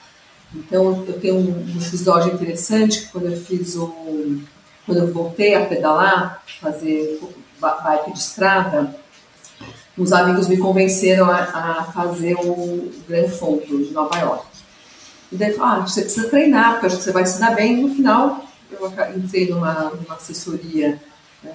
Então, 0.55 1.05
eu 1.07 1.19
tenho 1.19 1.35
um 1.35 1.77
episódio 1.79 2.33
interessante 2.33 3.01
que 3.01 3.07
quando 3.07 3.27
eu 3.27 3.37
fiz 3.37 3.75
o. 3.75 4.41
Quando 4.85 4.99
eu 4.99 5.13
voltei 5.13 5.53
a 5.53 5.65
pedalar, 5.65 6.41
fazer 6.61 7.19
bike 7.59 8.13
de 8.13 8.19
estrada, 8.19 8.95
uns 9.97 10.11
amigos 10.11 10.47
me 10.47 10.57
convenceram 10.57 11.29
a, 11.29 11.37
a 11.37 11.83
fazer 11.85 12.35
o 12.35 12.91
Grand 13.07 13.29
Fondo 13.29 13.65
de 13.65 13.91
Nova 13.91 14.17
York. 14.17 14.45
E 15.31 15.35
daí 15.35 15.53
falaram, 15.53 15.83
ah, 15.83 15.87
você 15.87 16.01
precisa 16.01 16.29
treinar, 16.29 16.73
porque 16.73 16.85
eu 16.85 16.89
acho 16.89 16.97
que 16.97 17.03
você 17.03 17.11
vai 17.11 17.25
se 17.25 17.39
dar 17.39 17.55
bem. 17.55 17.81
No 17.81 17.93
final, 17.93 18.45
eu 18.71 18.87
entrei 19.17 19.49
numa, 19.49 19.89
numa 19.89 20.15
assessoria 20.15 21.01
né, 21.43 21.53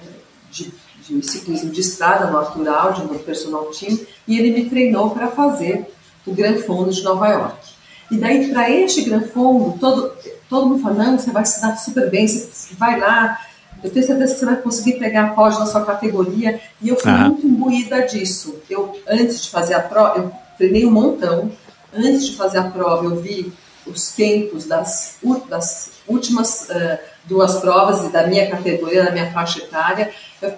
de, 0.51 0.71
de 1.07 1.25
ciclismo 1.25 1.71
de 1.71 1.81
estrada 1.81 2.29
no 2.29 2.37
Arthur 2.37 2.67
Audi, 2.67 3.03
no 3.03 3.17
personal 3.19 3.65
team, 3.65 3.97
e 4.27 4.37
ele 4.37 4.51
me 4.51 4.69
treinou 4.69 5.09
para 5.11 5.29
fazer 5.29 5.87
o 6.25 6.33
Grand 6.33 6.59
Fondo 6.59 6.91
de 6.91 7.01
Nova 7.01 7.27
York. 7.29 7.73
E 8.11 8.17
daí, 8.17 8.51
para 8.51 8.69
este 8.69 9.01
Gran 9.01 9.21
Fondo, 9.21 9.77
todo, 9.79 10.13
todo 10.47 10.67
mundo 10.67 10.83
falando, 10.83 11.19
você 11.19 11.31
vai 11.31 11.45
se 11.45 11.61
dar 11.61 11.75
super 11.77 12.11
bem, 12.11 12.27
você 12.27 12.75
vai 12.75 12.99
lá, 12.99 13.39
eu 13.83 13.89
tenho 13.89 14.05
certeza 14.05 14.33
que 14.33 14.39
você 14.39 14.45
vai 14.45 14.55
conseguir 14.55 14.93
pegar 14.93 15.35
pódio 15.35 15.59
na 15.59 15.65
sua 15.65 15.83
categoria. 15.83 16.59
E 16.81 16.89
eu 16.89 16.95
fui 16.95 17.11
uhum. 17.11 17.27
muito 17.27 17.47
imbuída 17.47 18.01
disso. 18.07 18.55
Eu, 18.69 18.97
antes 19.07 19.43
de 19.43 19.49
fazer 19.49 19.73
a 19.73 19.81
prova, 19.81 20.19
eu 20.19 20.31
treinei 20.57 20.85
um 20.85 20.91
montão. 20.91 21.51
Antes 21.93 22.25
de 22.25 22.35
fazer 22.35 22.59
a 22.59 22.63
prova, 22.63 23.03
eu 23.05 23.17
vi 23.17 23.51
os 23.85 24.11
tempos 24.11 24.65
das, 24.65 25.17
das 25.49 25.91
últimas 26.07 26.69
uh, 26.69 26.97
duas 27.25 27.59
provas 27.59 28.09
da 28.09 28.25
minha 28.25 28.49
categoria, 28.49 29.03
da 29.03 29.11
minha 29.11 29.31
faixa 29.31 29.59
etária. 29.59 30.11
Eu 30.41 30.53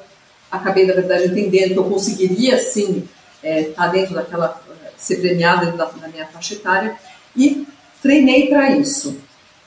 acabei, 0.51 0.85
na 0.85 0.93
verdade, 0.93 1.25
entendendo 1.25 1.73
que 1.73 1.79
eu 1.79 1.85
conseguiria, 1.85 2.59
sim, 2.59 3.07
estar 3.43 3.49
é, 3.49 3.63
tá 3.63 3.87
dentro 3.87 4.13
daquela, 4.13 4.61
ser 4.95 5.17
premiada 5.17 5.65
dentro 5.65 5.77
da, 5.77 5.85
da 5.85 6.07
minha 6.07 6.27
faixa 6.27 6.53
etária 6.53 6.95
e 7.35 7.67
treinei 8.01 8.47
para 8.47 8.71
isso. 8.71 9.17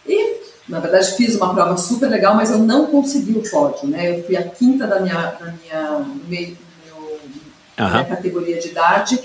E, 0.07 0.48
na 0.69 0.81
verdade, 0.81 1.17
fiz 1.17 1.35
uma 1.35 1.55
prova 1.55 1.77
super 1.77 2.09
legal, 2.09 2.35
mas 2.35 2.51
eu 2.51 2.59
não 2.59 2.87
consegui 2.87 3.33
o 3.33 3.51
pódio, 3.51 3.89
né? 3.89 4.19
Eu 4.19 4.25
fui 4.25 4.37
a 4.37 4.43
quinta 4.43 4.87
da 4.87 5.01
minha, 5.01 5.15
da 5.15 5.53
minha, 5.53 5.97
uhum. 5.99 6.21
minha 6.29 8.05
categoria 8.05 8.59
de 8.59 8.69
idade 8.69 9.19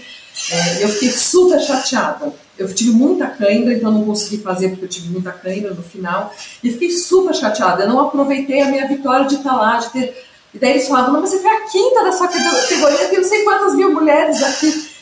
é, 0.52 0.84
eu 0.84 0.90
fiquei 0.90 1.12
super 1.12 1.60
chateada. 1.60 2.34
Eu 2.58 2.74
tive 2.74 2.92
muita 2.92 3.28
cãibra, 3.28 3.74
então 3.74 3.92
não 3.92 4.04
consegui 4.04 4.38
fazer 4.40 4.70
porque 4.70 4.86
eu 4.86 4.90
tive 4.90 5.10
muita 5.10 5.32
cãibra 5.32 5.74
no 5.74 5.84
final. 5.84 6.34
E 6.64 6.72
fiquei 6.72 6.90
super 6.90 7.36
chateada. 7.36 7.84
Eu 7.84 7.90
não 7.90 8.00
aproveitei 8.00 8.62
a 8.62 8.68
minha 8.68 8.88
vitória 8.88 9.28
de 9.28 9.36
estar 9.36 9.56
lá, 9.56 9.78
de 9.78 9.90
ter. 9.92 10.26
E 10.54 10.58
daí 10.58 10.72
eles 10.72 10.88
falavam, 10.88 11.14
mas 11.14 11.30
você 11.30 11.40
foi 11.40 11.52
a 11.52 11.62
quinta 11.62 12.04
da 12.04 12.12
sua 12.12 12.28
categoria, 12.28 13.08
tem 13.10 13.18
não 13.20 13.28
sei 13.28 13.44
quantas 13.44 13.76
mil 13.76 13.94
mulheres 13.94 14.42
aqui 14.44 14.94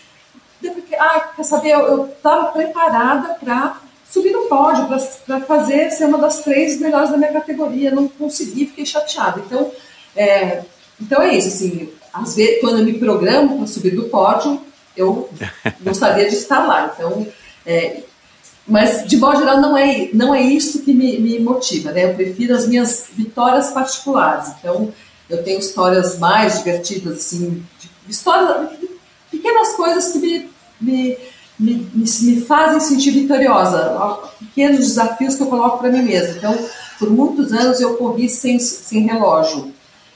porque, 0.69 0.95
ah, 0.95 1.31
quer 1.35 1.43
saber, 1.43 1.71
eu 1.71 2.05
estava 2.05 2.51
preparada 2.51 3.33
para 3.35 3.77
subir 4.11 4.31
no 4.31 4.43
pódio, 4.43 4.87
para 5.25 5.39
fazer 5.41 5.89
ser 5.91 6.05
uma 6.05 6.17
das 6.17 6.41
três 6.41 6.79
melhores 6.79 7.09
da 7.09 7.17
minha 7.17 7.31
categoria, 7.31 7.91
não 7.91 8.07
consegui, 8.07 8.67
fiquei 8.67 8.85
chateada. 8.85 9.41
Então, 9.45 9.71
É, 10.13 10.63
então 10.99 11.21
é 11.21 11.37
isso, 11.37 11.47
assim, 11.47 11.89
às 12.13 12.35
vezes, 12.35 12.59
quando 12.59 12.79
eu 12.79 12.85
me 12.85 12.99
programo 12.99 13.57
para 13.57 13.67
subir 13.67 13.95
do 13.95 14.09
pódio, 14.09 14.61
eu 14.95 15.29
gostaria 15.81 16.29
de 16.29 16.35
estar 16.35 16.67
lá. 16.67 16.91
Então, 16.93 17.25
é, 17.65 18.03
mas 18.67 19.07
de 19.07 19.17
modo 19.17 19.39
geral 19.39 19.59
não 19.59 19.75
é 19.77 20.09
não 20.13 20.35
é 20.35 20.41
isso 20.41 20.83
que 20.83 20.93
me, 20.93 21.17
me 21.17 21.39
motiva, 21.39 21.91
né? 21.91 22.05
Eu 22.05 22.13
prefiro 22.13 22.55
as 22.55 22.67
minhas 22.67 23.07
vitórias 23.13 23.71
particulares. 23.71 24.49
Então, 24.59 24.93
eu 25.29 25.43
tenho 25.43 25.59
histórias 25.59 26.19
mais 26.19 26.57
divertidas, 26.59 27.17
assim, 27.17 27.63
histórias, 28.07 28.69
pequenas 29.31 29.73
coisas 29.73 30.11
que 30.11 30.19
me, 30.19 30.49
me, 30.79 31.17
me, 31.61 31.87
me, 31.93 32.41
fazem 32.41 32.79
sentir 32.79 33.11
vitoriosa, 33.11 34.19
pequenos 34.39 34.79
desafios 34.79 35.35
que 35.35 35.43
eu 35.43 35.47
coloco 35.47 35.77
para 35.77 35.91
mim 35.91 36.01
mesma. 36.01 36.37
Então, 36.37 36.57
por 36.97 37.09
muitos 37.11 37.53
anos 37.53 37.79
eu 37.79 37.97
corri 37.97 38.27
sem, 38.27 38.57
sem 38.57 39.05
relógio. 39.05 39.71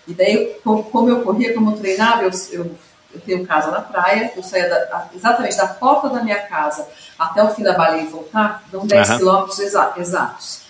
E 0.08 0.14
daí, 0.14 0.56
como 0.64 1.10
eu 1.10 1.22
corria, 1.22 1.54
como 1.54 1.72
eu 1.72 1.78
treinava, 1.78 2.24
eu, 2.24 2.32
eu, 2.52 2.72
eu 3.14 3.22
tenho 3.22 3.46
casa 3.46 3.70
na 3.70 3.82
praia, 3.82 4.34
eu 4.36 4.42
saía 4.42 4.68
da, 4.68 5.10
exatamente 5.16 5.56
da 5.56 5.68
porta 5.68 6.10
da 6.10 6.24
minha 6.24 6.40
casa 6.40 6.88
até 7.18 7.44
o 7.44 7.54
fim 7.54 7.62
da 7.62 7.74
baleia 7.74 8.02
e 8.02 8.08
voltar, 8.08 8.64
dão 8.72 8.86
10 8.86 9.10
uhum. 9.10 9.18
quilômetros 9.18 9.60
exatos. 9.60 10.62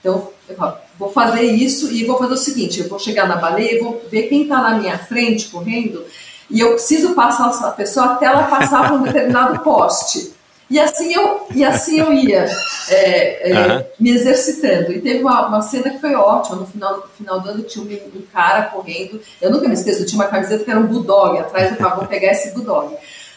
Então, 0.00 0.30
eu 0.48 0.56
falo, 0.56 0.78
vou 0.98 1.12
fazer 1.12 1.42
isso 1.42 1.92
e 1.92 2.04
vou 2.04 2.18
fazer 2.18 2.34
o 2.34 2.38
seguinte: 2.38 2.80
eu 2.80 2.88
vou 2.88 2.98
chegar 2.98 3.28
na 3.28 3.36
baleia 3.36 3.82
vou 3.82 4.02
ver 4.10 4.24
quem 4.24 4.42
está 4.42 4.60
na 4.62 4.78
minha 4.78 4.98
frente 4.98 5.48
correndo 5.48 6.04
e 6.52 6.60
eu 6.60 6.74
preciso 6.74 7.14
passar 7.14 7.48
essa 7.48 7.70
pessoa 7.70 8.06
até 8.12 8.26
ela 8.26 8.44
passar 8.44 8.88
por 8.88 8.98
um 8.98 9.02
determinado 9.02 9.60
poste. 9.60 10.32
E 10.68 10.78
assim 10.78 11.12
eu, 11.12 11.46
e 11.54 11.64
assim 11.64 11.98
eu 11.98 12.12
ia 12.12 12.46
é, 12.88 13.50
é, 13.50 13.74
uhum. 13.76 13.84
me 13.98 14.10
exercitando. 14.10 14.92
E 14.92 15.00
teve 15.00 15.22
uma, 15.22 15.46
uma, 15.46 15.62
cena 15.62 15.90
que 15.90 15.98
foi 15.98 16.14
ótima. 16.14 16.56
No 16.56 16.66
final, 16.66 16.96
no 16.96 17.08
final 17.08 17.40
do 17.40 17.48
ano 17.50 17.62
tinha 17.62 17.84
um, 17.84 18.18
um, 18.18 18.22
cara 18.32 18.62
correndo. 18.64 19.20
Eu 19.40 19.50
nunca 19.50 19.66
me 19.66 19.74
esqueço, 19.74 20.06
tinha 20.06 20.22
uma 20.22 20.30
camiseta 20.30 20.64
que 20.64 20.70
era 20.70 20.80
um 20.80 20.86
bulldog. 20.86 21.38
Atrás 21.38 21.70
eu 21.70 21.76
falava, 21.76 21.96
vou 21.96 22.06
pegar 22.06 22.32
esse 22.32 22.54
bulldog. 22.54 22.96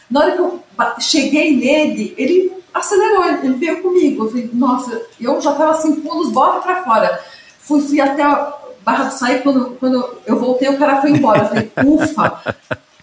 Na 0.10 0.22
hora 0.22 0.32
que 0.32 0.42
eu 0.42 0.64
cheguei 1.00 1.56
nele, 1.56 2.14
ele 2.18 2.54
acelerou, 2.74 3.26
ele 3.26 3.56
veio 3.56 3.82
comigo. 3.82 4.26
Eu 4.26 4.30
falei, 4.30 4.50
nossa, 4.54 5.02
eu 5.20 5.42
já 5.42 5.52
estava 5.52 5.72
assim, 5.72 5.96
pulos, 6.02 6.32
bota 6.32 6.60
para 6.60 6.84
fora. 6.84 7.20
Fui, 7.60 7.82
fui 7.82 8.00
até 8.00 8.24
a 8.24 8.54
Barra 8.82 9.06
do 9.06 9.14
Saí, 9.14 9.40
quando, 9.42 9.72
quando 9.80 10.18
eu 10.26 10.40
voltei, 10.40 10.70
o 10.70 10.78
cara 10.78 11.02
foi 11.02 11.12
embora. 11.12 11.40
Eu 11.40 11.48
falei, 11.48 11.72
ufa, 11.86 12.56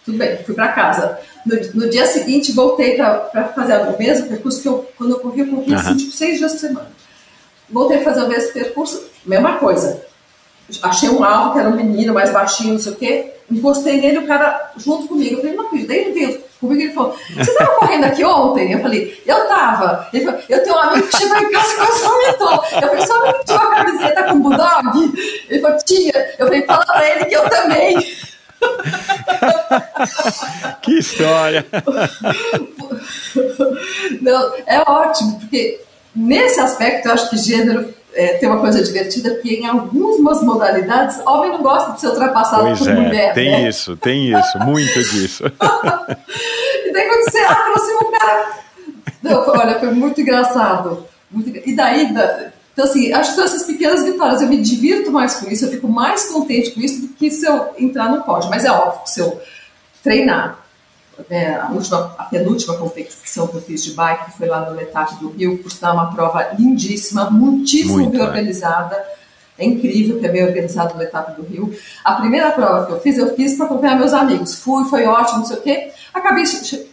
tudo 0.05 0.19
bem, 0.19 0.39
fui 0.45 0.55
para 0.55 0.69
casa. 0.69 1.19
No, 1.47 1.57
no, 1.75 1.91
dia 1.91 2.07
seguinte, 2.07 2.53
voltei 2.53 2.97
para 2.97 3.53
fazer 3.55 3.75
o 3.75 3.99
mesmo 3.99 4.29
percurso 4.29 4.63
que 4.63 4.69
eu, 4.69 4.89
quando 4.97 5.11
eu 5.11 5.21
corri, 5.21 5.41
eu 5.41 5.47
corri 5.49 5.75
assim, 5.75 5.97
tipo, 5.97 6.13
seis 6.13 6.39
dias 6.39 6.53
por 6.53 6.59
semana. 6.59 6.93
Voltei 7.71 7.99
a 7.99 8.05
fazer 8.05 8.23
o 8.23 8.29
mesmo 8.29 8.53
percurso, 8.53 9.03
mesma 9.25 9.59
coisa. 9.59 10.05
Achei 10.83 11.09
um 11.09 11.23
alvo, 11.23 11.53
que 11.53 11.59
era 11.59 11.69
um 11.69 11.77
menino 11.77 12.15
mais 12.15 12.31
baixinho, 12.31 12.75
não 12.75 12.81
sei 12.81 12.93
o 12.93 12.97
quê, 12.97 13.33
encostei 13.51 14.01
nele, 14.01 14.19
o 14.19 14.27
cara 14.27 14.73
junto 14.77 15.09
comigo. 15.09 15.35
Eu 15.35 15.41
falei, 15.41 15.57
não 15.57 15.67
acredito. 15.67 15.89
Daí 15.89 15.99
ele 15.99 16.13
veio 16.13 16.43
comigo 16.63 16.81
ele 16.81 16.93
falou: 16.93 17.17
Você 17.35 17.51
estava 17.51 17.75
correndo 17.79 18.05
aqui 18.05 18.25
ontem? 18.25 18.73
Eu 18.73 18.81
falei: 18.81 19.23
Eu 19.27 19.43
estava. 19.43 20.09
Ele 20.13 20.25
falou: 20.25 20.41
Eu 20.49 20.63
tenho 20.63 20.77
um 20.77 20.79
amigo 20.79 21.09
que 21.09 21.17
chegou 21.17 21.37
em 21.37 21.51
casa 21.51 21.73
e 21.73 21.77
quase 21.77 22.03
vomitou. 22.07 22.53
Eu 22.53 22.89
falei: 22.89 23.07
Só 23.07 23.23
amigo 23.23 23.45
tinha 23.45 23.59
uma 23.59 23.75
camiseta 23.75 24.23
com 24.25 24.41
bulldog? 24.41 25.45
Ele 25.51 25.61
falou: 25.61 25.79
Tinha. 25.85 26.13
Eu 26.39 26.47
falei: 26.47 26.63
Fala 26.63 26.87
pra 26.87 27.11
ele 27.11 27.25
que 27.27 27.35
eu 27.35 27.51
também. 27.51 28.17
que 30.83 30.99
história! 30.99 31.65
Não, 34.21 34.55
é 34.67 34.81
ótimo, 34.87 35.41
porque 35.41 35.81
nesse 36.15 36.61
aspecto 36.61 37.07
eu 37.07 37.13
acho 37.13 37.31
que 37.31 37.39
gênero 37.39 37.95
é, 38.15 38.35
tem 38.35 38.49
uma 38.49 38.61
coisa 38.61 38.83
divertida, 38.83 39.31
porque 39.31 39.55
em 39.55 39.67
algumas 39.67 40.43
modalidades, 40.43 41.19
homem 41.27 41.53
não 41.53 41.63
gosta 41.63 41.93
de 41.93 42.01
ser 42.01 42.09
ultrapassado 42.09 42.65
pois 42.65 42.79
por 42.79 42.89
é, 42.89 42.95
mulher. 42.95 43.35
Tem 43.35 43.51
né? 43.51 43.69
isso, 43.69 43.97
tem 43.97 44.39
isso, 44.39 44.59
muito 44.61 45.03
disso. 45.03 45.45
e 45.47 46.93
daí 46.93 47.09
quando 47.09 47.31
você 47.31 47.39
aproxima 47.39 48.01
o 48.01 48.13
cara. 48.13 48.53
Não, 49.23 49.49
olha, 49.49 49.79
foi 49.79 49.91
muito 49.91 50.21
engraçado. 50.21 51.07
Muito... 51.31 51.69
E 51.69 51.75
daí, 51.75 52.13
então, 52.73 52.87
assim, 52.87 53.13
acho 53.13 53.31
que 53.31 53.37
são 53.37 53.45
essas 53.45 53.65
pequenas 53.65 54.03
vitórias. 54.03 54.41
Eu 54.41 54.49
me 54.49 54.61
divirto 54.61 55.11
mais 55.11 55.35
com 55.35 55.51
isso, 55.51 55.67
eu 55.67 55.71
fico 55.71 55.89
mais 55.89 56.25
contente 56.27 56.71
com 56.71 56.81
isso 56.81 57.03
do 57.03 57.09
que 57.09 57.31
se 57.31 57.47
eu 57.47 57.71
entrar 57.79 58.11
no 58.11 58.23
pódio. 58.23 58.49
Mas 58.49 58.65
é 58.65 58.71
óbvio 58.71 59.03
que 59.03 59.11
se 59.11 59.21
eu 59.21 59.41
treinar, 60.03 60.59
né, 61.29 61.61
a, 61.61 61.71
última, 61.71 62.15
a 62.19 62.25
penúltima 62.25 62.77
competição 62.79 63.47
que 63.47 63.57
eu 63.57 63.63
fiz 63.63 63.85
de 63.85 63.93
bike, 63.93 64.33
que 64.33 64.39
foi 64.39 64.49
lá 64.49 64.69
no 64.69 64.75
Letap 64.75 65.17
do 65.17 65.29
Rio, 65.29 65.59
por 65.59 65.71
sinal, 65.71 65.95
uma 65.95 66.15
prova 66.15 66.55
lindíssima, 66.59 67.31
muitíssimo 67.31 67.95
Muito, 67.95 68.13
bem 68.13 68.23
organizada. 68.23 69.05
É 69.59 69.67
incrível 69.67 70.19
que 70.19 70.27
é 70.27 70.31
bem 70.31 70.45
organizado 70.45 70.95
no 70.95 71.01
Letap 71.01 71.37
do 71.37 71.47
Rio. 71.47 71.77
A 72.03 72.15
primeira 72.15 72.51
prova 72.53 72.87
que 72.87 72.93
eu 72.93 73.01
fiz, 73.01 73.19
eu 73.19 73.35
fiz 73.37 73.55
para 73.55 73.67
acompanhar 73.67 73.99
meus 73.99 74.15
amigos. 74.15 74.55
Fui, 74.55 74.87
foi 74.87 75.05
ótimo, 75.05 75.41
não 75.41 75.45
sei 75.45 75.59
o 75.59 75.61
quê. 75.61 75.92
Acabei 76.13 76.45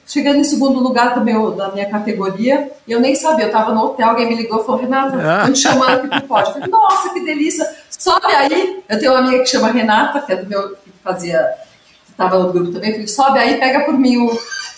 chegando 0.07 0.37
em 0.37 0.43
segundo 0.43 0.79
lugar 0.79 1.13
do 1.13 1.23
meu, 1.23 1.51
da 1.51 1.69
minha 1.71 1.89
categoria 1.89 2.71
e 2.87 2.91
eu 2.91 2.99
nem 2.99 3.15
sabia. 3.15 3.45
Eu 3.45 3.47
estava 3.49 3.73
no 3.73 3.83
hotel, 3.83 4.09
alguém 4.09 4.29
me 4.29 4.35
ligou 4.35 4.61
e 4.61 4.65
falou: 4.65 4.81
Renata, 4.81 5.17
ah. 5.17 5.45
tô 5.45 5.53
te 5.53 5.59
chamando 5.59 5.91
aqui 5.91 6.07
pro 6.07 6.21
pódio. 6.23 6.49
Eu 6.49 6.53
falei: 6.53 6.69
Nossa, 6.69 7.09
que 7.13 7.19
delícia! 7.19 7.69
Sobe 7.89 8.27
aí. 8.27 8.83
Eu 8.87 8.99
tenho 8.99 9.11
uma 9.11 9.19
amiga 9.19 9.43
que 9.43 9.49
chama 9.49 9.71
Renata, 9.71 10.21
que 10.21 10.31
é 10.31 10.35
do 10.37 10.47
meu, 10.47 10.69
que 10.69 10.91
fazia, 11.03 11.39
que 12.05 12.11
estava 12.11 12.39
no 12.39 12.53
grupo 12.53 12.71
também. 12.71 12.89
Eu 12.89 12.93
falei: 12.93 13.07
Sobe 13.07 13.39
aí, 13.39 13.59
pega 13.59 13.81
por 13.81 13.97
mim 13.97 14.17
o, 14.17 14.31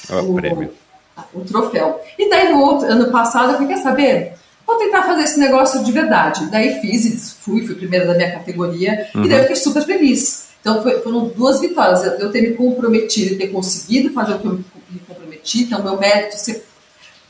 o, 0.09 0.39
o, 0.39 1.41
o 1.41 1.45
troféu. 1.45 2.01
E 2.17 2.29
daí 2.29 2.51
no 2.51 2.61
outro, 2.61 2.87
ano 2.87 3.11
passado, 3.11 3.51
eu 3.51 3.53
falei: 3.53 3.67
Quer 3.67 3.81
saber? 3.81 4.41
vou 4.71 4.77
tentar 4.77 5.03
fazer 5.03 5.23
esse 5.23 5.39
negócio 5.39 5.83
de 5.83 5.91
verdade. 5.91 6.45
Daí 6.45 6.79
fiz, 6.79 7.33
fui, 7.41 7.65
fui 7.65 7.75
primeira 7.75 8.05
da 8.05 8.13
minha 8.13 8.31
categoria, 8.31 9.07
uhum. 9.13 9.25
e 9.25 9.29
daí 9.29 9.39
eu 9.39 9.41
fiquei 9.43 9.55
super 9.57 9.83
feliz. 9.83 10.50
Então 10.61 10.81
foi, 10.81 11.01
foram 11.01 11.27
duas 11.29 11.59
vitórias. 11.59 12.03
Eu, 12.19 12.31
ter 12.31 12.41
me 12.41 12.53
comprometido 12.55 13.33
e 13.33 13.37
ter 13.37 13.47
conseguido 13.47 14.13
fazer 14.13 14.35
o 14.35 14.39
que 14.39 14.45
eu 14.45 14.53
me 14.53 14.99
comprometi, 15.07 15.63
então 15.63 15.83
meu 15.83 15.99
mérito 15.99 16.37
ser 16.37 16.65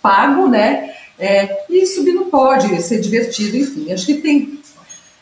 pago, 0.01 0.47
né? 0.47 0.93
É, 1.17 1.65
e 1.69 1.85
subir 1.85 2.13
no 2.13 2.25
pódio, 2.25 2.79
ser 2.81 2.99
divertido, 2.99 3.57
enfim. 3.57 3.91
Acho 3.91 4.05
que 4.05 4.15
tem. 4.15 4.59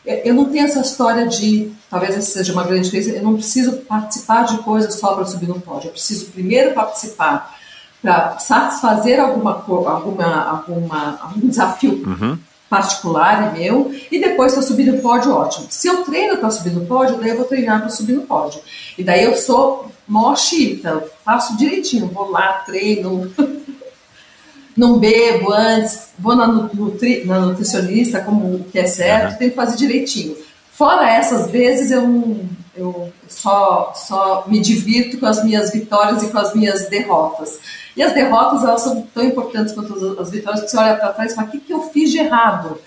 Eu 0.06 0.34
não 0.34 0.45
tenho 0.45 0.65
essa 0.65 0.80
história 0.80 1.27
de, 1.27 1.72
talvez 1.90 2.15
essa 2.15 2.31
seja 2.31 2.53
uma 2.53 2.64
grande 2.64 2.86
diferença, 2.90 3.11
eu 3.11 3.23
não 3.23 3.36
preciso 3.36 3.77
participar 3.80 4.44
de 4.44 4.57
coisas 4.60 4.95
só 4.95 5.14
para 5.14 5.26
subir 5.26 5.48
no 5.48 5.60
pódio. 5.60 5.90
Eu 5.90 5.91
preciso 5.91 6.27
primeiro 6.27 6.73
participar 6.73 7.56
para 8.02 8.40
satisfazer 8.40 9.19
alguma, 9.19 9.52
alguma, 9.52 10.49
alguma, 10.49 11.19
algum 11.22 11.48
desafio 11.48 12.02
uhum. 12.07 12.38
Particular 12.70 13.56
e 13.56 13.60
meu, 13.60 13.91
e 14.12 14.20
depois 14.20 14.54
para 14.54 14.62
subir 14.62 14.91
no 14.91 15.02
pódio, 15.02 15.34
ótimo. 15.34 15.68
Se 15.70 15.88
eu 15.88 16.04
treino 16.04 16.38
para 16.38 16.52
subir 16.52 16.72
no 16.72 16.86
pódio, 16.86 17.18
daí 17.18 17.30
eu 17.30 17.38
vou 17.38 17.46
treinar 17.46 17.80
para 17.80 17.90
subir 17.90 18.14
no 18.14 18.22
pódio. 18.22 18.62
E 18.98 19.04
daí 19.04 19.24
eu 19.24 19.36
sou 19.36 19.91
mó 20.08 20.36
chita, 20.36 21.04
faço 21.26 21.58
direitinho, 21.58 22.08
vou 22.08 22.30
lá, 22.30 22.64
treino, 22.66 23.32
não 24.78 25.00
bebo 25.00 25.52
antes, 25.52 26.10
vou 26.18 26.36
na, 26.36 26.48
nutri, 26.48 27.26
na 27.26 27.40
nutricionista, 27.40 28.22
como 28.22 28.64
que 28.66 28.80
é 28.80 28.86
certo, 28.86 29.34
uhum. 29.34 29.38
tento 29.38 29.56
fazer 29.56 29.78
direitinho. 29.78 30.38
Fora 30.72 31.10
essas 31.10 31.52
vezes, 31.52 31.91
eu, 31.91 32.40
eu 32.76 33.12
só, 33.28 33.94
só 33.96 34.46
me 34.48 34.60
divirto 34.60 35.18
com 35.18 35.26
as 35.26 35.44
minhas 35.44 35.72
vitórias 35.72 36.24
e 36.24 36.30
com 36.30 36.38
as 36.38 36.54
minhas 36.54 36.88
derrotas. 36.88 37.60
E 38.00 38.02
as 38.02 38.14
derrotas, 38.14 38.64
elas 38.64 38.80
são 38.80 39.02
tão 39.14 39.26
importantes 39.26 39.74
quanto 39.74 39.94
as 40.22 40.32
vitórias, 40.32 40.62
porque 40.62 40.72
você 40.72 40.78
olha 40.78 40.96
para 40.96 41.12
trás 41.12 41.34
e 41.34 41.36
fala, 41.36 41.50
o 41.50 41.52
que, 41.52 41.60
que 41.60 41.74
eu 41.74 41.82
fiz 41.90 42.10
de 42.10 42.20
errado? 42.20 42.80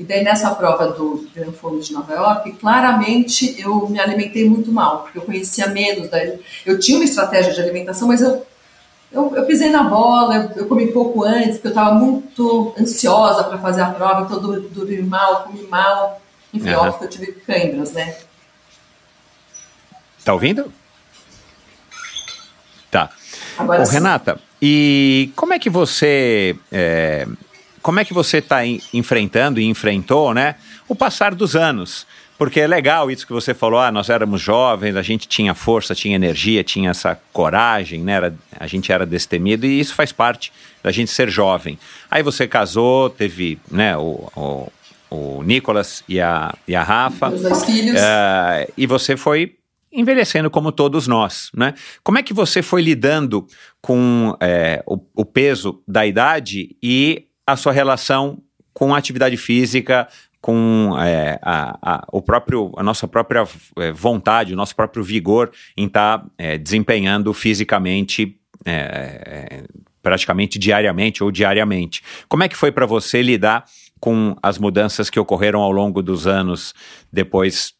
E 0.00 0.04
daí 0.04 0.24
nessa 0.24 0.54
prova 0.54 0.86
do 0.86 1.28
Grand 1.34 1.52
Forum 1.52 1.80
de 1.80 1.92
Nova 1.92 2.14
York, 2.14 2.52
claramente 2.52 3.60
eu 3.60 3.86
me 3.90 4.00
alimentei 4.00 4.48
muito 4.48 4.72
mal, 4.72 5.02
porque 5.02 5.18
eu 5.18 5.22
conhecia 5.22 5.66
menos. 5.66 6.08
Daí, 6.08 6.40
eu 6.64 6.78
tinha 6.78 6.96
uma 6.96 7.04
estratégia 7.04 7.52
de 7.52 7.60
alimentação, 7.60 8.08
mas 8.08 8.22
eu, 8.22 8.42
eu, 9.12 9.36
eu 9.36 9.44
pisei 9.44 9.68
na 9.68 9.82
bola, 9.82 10.34
eu, 10.36 10.62
eu, 10.62 10.66
comi 10.66 10.90
pouco 10.90 11.24
antes, 11.24 11.56
porque 11.56 11.66
eu 11.66 11.72
estava 11.72 11.94
muito 11.96 12.74
ansiosa 12.80 13.44
para 13.44 13.58
fazer 13.58 13.82
a 13.82 13.90
prova, 13.90 14.22
então 14.22 14.54
eu 14.54 14.62
dormi 14.62 15.02
mal, 15.02 15.42
comi 15.42 15.66
mal. 15.66 16.22
Enfim, 16.54 16.70
uhum. 16.70 16.78
óbvio 16.78 17.00
que 17.00 17.04
eu 17.04 17.10
tive 17.10 17.32
câimbras, 17.32 17.92
né? 17.92 18.16
Tá 20.24 20.32
ouvindo? 20.32 20.72
Agora 23.58 23.82
Ô, 23.82 23.86
Renata, 23.86 24.38
e 24.60 25.30
como 25.36 25.52
é 25.52 25.58
que 25.58 25.70
você. 25.70 26.56
É, 26.72 27.26
como 27.82 28.00
é 28.00 28.04
que 28.04 28.14
você 28.14 28.38
está 28.38 28.60
enfrentando 28.94 29.60
e 29.60 29.64
enfrentou, 29.64 30.32
né? 30.32 30.54
O 30.88 30.94
passar 30.94 31.34
dos 31.34 31.54
anos. 31.54 32.06
Porque 32.36 32.60
é 32.60 32.66
legal 32.66 33.10
isso 33.10 33.26
que 33.26 33.32
você 33.32 33.54
falou, 33.54 33.78
ah, 33.78 33.92
nós 33.92 34.10
éramos 34.10 34.40
jovens, 34.40 34.96
a 34.96 35.02
gente 35.02 35.28
tinha 35.28 35.54
força, 35.54 35.94
tinha 35.94 36.16
energia, 36.16 36.64
tinha 36.64 36.90
essa 36.90 37.18
coragem, 37.32 38.02
né? 38.02 38.12
Era, 38.14 38.34
a 38.58 38.66
gente 38.66 38.90
era 38.90 39.06
destemido 39.06 39.66
e 39.66 39.78
isso 39.78 39.94
faz 39.94 40.10
parte 40.10 40.52
da 40.82 40.90
gente 40.90 41.10
ser 41.10 41.30
jovem. 41.30 41.78
Aí 42.10 42.22
você 42.22 42.48
casou, 42.48 43.08
teve 43.08 43.58
né, 43.70 43.96
o, 43.96 44.28
o, 44.34 44.72
o 45.10 45.42
Nicolas 45.44 46.02
e 46.08 46.20
a, 46.20 46.52
e 46.66 46.74
a 46.74 46.82
Rafa. 46.82 47.28
Os 47.28 47.42
dois 47.42 47.64
filhos. 47.64 48.00
Uh, 48.00 48.72
e 48.76 48.84
você 48.86 49.16
foi 49.16 49.54
envelhecendo 49.94 50.50
como 50.50 50.72
todos 50.72 51.06
nós, 51.06 51.50
né? 51.54 51.74
Como 52.02 52.18
é 52.18 52.22
que 52.22 52.34
você 52.34 52.60
foi 52.62 52.82
lidando 52.82 53.46
com 53.80 54.36
é, 54.40 54.82
o, 54.86 54.98
o, 55.14 55.24
peso 55.24 55.82
da 55.86 56.04
idade 56.04 56.76
e 56.82 57.26
a 57.46 57.56
sua 57.56 57.72
relação 57.72 58.42
com 58.72 58.94
a 58.94 58.98
atividade 58.98 59.36
física, 59.36 60.08
com 60.40 60.94
é, 60.98 61.38
a, 61.40 61.78
a, 61.80 62.06
o 62.12 62.20
próprio, 62.20 62.72
a 62.76 62.82
nossa 62.82 63.08
própria 63.08 63.46
é, 63.78 63.92
vontade, 63.92 64.52
o 64.52 64.56
nosso 64.56 64.76
próprio 64.76 65.02
vigor 65.02 65.50
em 65.76 65.86
estar 65.86 66.18
tá, 66.18 66.26
é, 66.36 66.58
desempenhando 66.58 67.32
fisicamente 67.32 68.38
é, 68.64 68.72
é, 68.72 69.64
praticamente 70.02 70.58
diariamente 70.58 71.24
ou 71.24 71.30
diariamente. 71.30 72.02
Como 72.28 72.42
é 72.42 72.48
que 72.48 72.56
foi 72.56 72.70
para 72.70 72.84
você 72.84 73.22
lidar 73.22 73.64
com 73.98 74.36
as 74.42 74.58
mudanças 74.58 75.08
que 75.08 75.18
ocorreram 75.18 75.60
ao 75.60 75.72
longo 75.72 76.02
dos 76.02 76.26
anos 76.26 76.74
depois, 77.10 77.72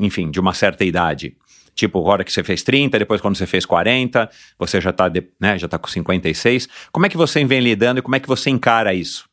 enfim, 0.00 0.28
de 0.28 0.40
uma 0.40 0.54
certa 0.54 0.84
idade? 0.84 1.36
Tipo, 1.74 2.00
agora 2.00 2.24
que 2.24 2.32
você 2.32 2.44
fez 2.44 2.62
30, 2.62 2.98
depois 2.98 3.20
quando 3.20 3.36
você 3.36 3.46
fez 3.46 3.64
40, 3.64 4.28
você 4.58 4.80
já 4.80 4.90
está 4.90 5.10
né, 5.40 5.58
já 5.58 5.68
tá 5.68 5.78
com 5.78 5.88
56. 5.88 6.68
Como 6.90 7.06
é 7.06 7.08
que 7.08 7.16
você 7.16 7.44
vem 7.44 7.60
lidando 7.60 7.98
e 7.98 8.02
como 8.02 8.14
é 8.14 8.20
que 8.20 8.28
você 8.28 8.50
encara 8.50 8.92
isso? 8.92 9.24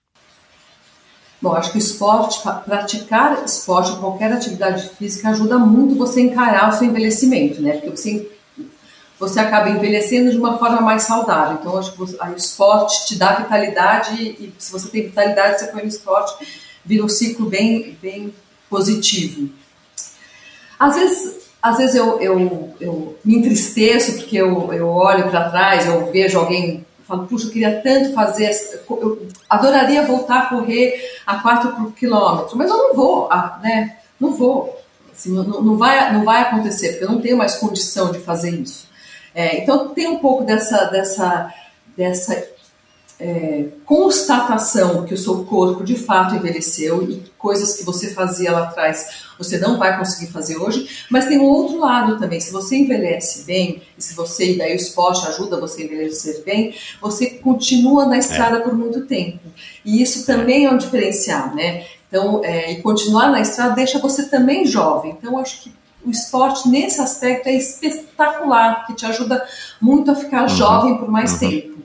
Bom, 1.41 1.53
acho 1.53 1.71
que 1.71 1.77
o 1.77 1.79
esporte, 1.79 2.41
praticar 2.65 3.45
esporte, 3.45 3.97
qualquer 3.97 4.31
atividade 4.31 4.89
física 4.97 5.29
ajuda 5.29 5.57
muito 5.57 5.95
você 5.95 6.19
a 6.19 6.23
encarar 6.23 6.69
o 6.69 6.73
seu 6.73 6.87
envelhecimento, 6.87 7.61
né? 7.61 7.73
Porque 7.73 7.91
você, 7.91 8.29
você 9.17 9.39
acaba 9.39 9.69
envelhecendo 9.69 10.31
de 10.31 10.37
uma 10.37 10.57
forma 10.57 10.81
mais 10.81 11.03
saudável. 11.03 11.57
Então, 11.59 11.77
acho 11.77 11.93
que 11.93 11.97
você, 11.97 12.17
o 12.21 12.35
esporte 12.35 13.07
te 13.07 13.17
dá 13.17 13.35
vitalidade 13.35 14.21
e 14.21 14.53
se 14.57 14.69
você 14.69 14.89
tem 14.89 15.03
vitalidade, 15.03 15.59
você 15.59 15.67
põe 15.67 15.81
no 15.81 15.87
esporte, 15.87 16.45
vira 16.83 17.05
um 17.05 17.09
ciclo 17.09 17.45
bem, 17.45 17.97
bem 18.01 18.33
positivo. 18.69 19.49
Às 20.77 20.95
vezes, 20.95 21.48
às 21.61 21.77
vezes 21.77 21.95
eu, 21.95 22.19
eu, 22.21 22.73
eu 22.79 23.17
me 23.23 23.37
entristeço 23.37 24.13
porque 24.13 24.37
eu, 24.37 24.73
eu 24.73 24.87
olho 24.87 25.29
para 25.29 25.49
trás, 25.49 25.85
eu 25.85 26.11
vejo 26.11 26.39
alguém 26.39 26.85
falo, 27.09 27.25
puxa, 27.25 27.47
eu 27.47 27.51
queria 27.51 27.81
tanto 27.81 28.13
fazer, 28.13 28.51
eu 28.87 29.27
adoraria 29.49 30.05
voltar 30.05 30.41
a 30.41 30.45
correr 30.45 30.93
a 31.25 31.39
4 31.39 31.71
por 31.71 31.91
quilômetro, 31.93 32.55
mas 32.55 32.69
eu 32.69 32.77
não 32.77 32.95
vou, 32.95 33.27
né? 33.63 33.97
Não 34.19 34.35
vou. 34.35 34.79
Assim, 35.11 35.31
não, 35.31 35.43
não, 35.43 35.75
vai, 35.75 36.13
não 36.13 36.23
vai 36.23 36.43
acontecer, 36.43 36.89
porque 36.89 37.05
eu 37.05 37.11
não 37.11 37.19
tenho 37.19 37.35
mais 37.35 37.55
condição 37.55 38.11
de 38.11 38.19
fazer 38.19 38.51
isso. 38.51 38.87
É, 39.33 39.57
então 39.57 39.89
tem 39.89 40.07
um 40.07 40.19
pouco 40.19 40.43
dessa, 40.43 40.85
dessa, 40.85 41.51
dessa 41.97 42.47
é, 43.19 43.65
constatação 43.85 45.05
que 45.05 45.13
o 45.13 45.17
seu 45.17 45.43
corpo 45.43 45.83
de 45.83 45.95
fato 45.95 46.35
envelheceu 46.35 47.03
e 47.03 47.21
coisas 47.37 47.75
que 47.75 47.83
você 47.83 48.13
fazia 48.13 48.51
lá 48.51 48.63
atrás 48.63 49.27
você 49.37 49.57
não 49.57 49.77
vai 49.77 49.97
conseguir 49.97 50.31
fazer 50.31 50.57
hoje, 50.57 51.05
mas 51.09 51.25
tem 51.25 51.39
um 51.39 51.45
outro 51.45 51.79
lado 51.79 52.19
também. 52.19 52.41
Se 52.41 52.51
você 52.51 52.75
envelhece 52.75 53.45
bem, 53.45 53.81
e 53.97 54.03
se 54.03 54.13
você, 54.13 54.51
e 54.51 54.57
daí 54.57 54.73
o 54.73 54.75
esporte 54.75 55.25
ajuda 55.27 55.59
você 55.59 55.81
a 55.81 55.85
envelhecer 55.85 56.43
bem, 56.43 56.75
você 57.01 57.29
continua 57.29 58.05
na 58.05 58.17
estrada 58.17 58.57
é. 58.57 58.59
por 58.59 58.73
muito 58.73 59.05
tempo. 59.05 59.39
E 59.85 60.01
isso 60.01 60.25
também 60.25 60.65
é 60.65 60.69
um 60.69 60.77
diferencial, 60.77 61.55
né? 61.55 61.85
Então, 62.09 62.43
é, 62.43 62.73
e 62.73 62.81
continuar 62.81 63.31
na 63.31 63.39
estrada 63.39 63.75
deixa 63.75 63.97
você 63.99 64.27
também 64.27 64.65
jovem. 64.65 65.15
Então, 65.17 65.37
acho 65.37 65.63
que 65.63 65.71
o 66.05 66.11
esporte 66.11 66.67
nesse 66.67 66.99
aspecto 66.99 67.47
é 67.47 67.53
espetacular, 67.53 68.85
que 68.87 68.93
te 68.93 69.05
ajuda 69.05 69.45
muito 69.79 70.11
a 70.11 70.15
ficar 70.15 70.43
uhum. 70.43 70.49
jovem 70.49 70.97
por 70.97 71.09
mais 71.09 71.33
uhum. 71.33 71.39
tempo. 71.39 71.79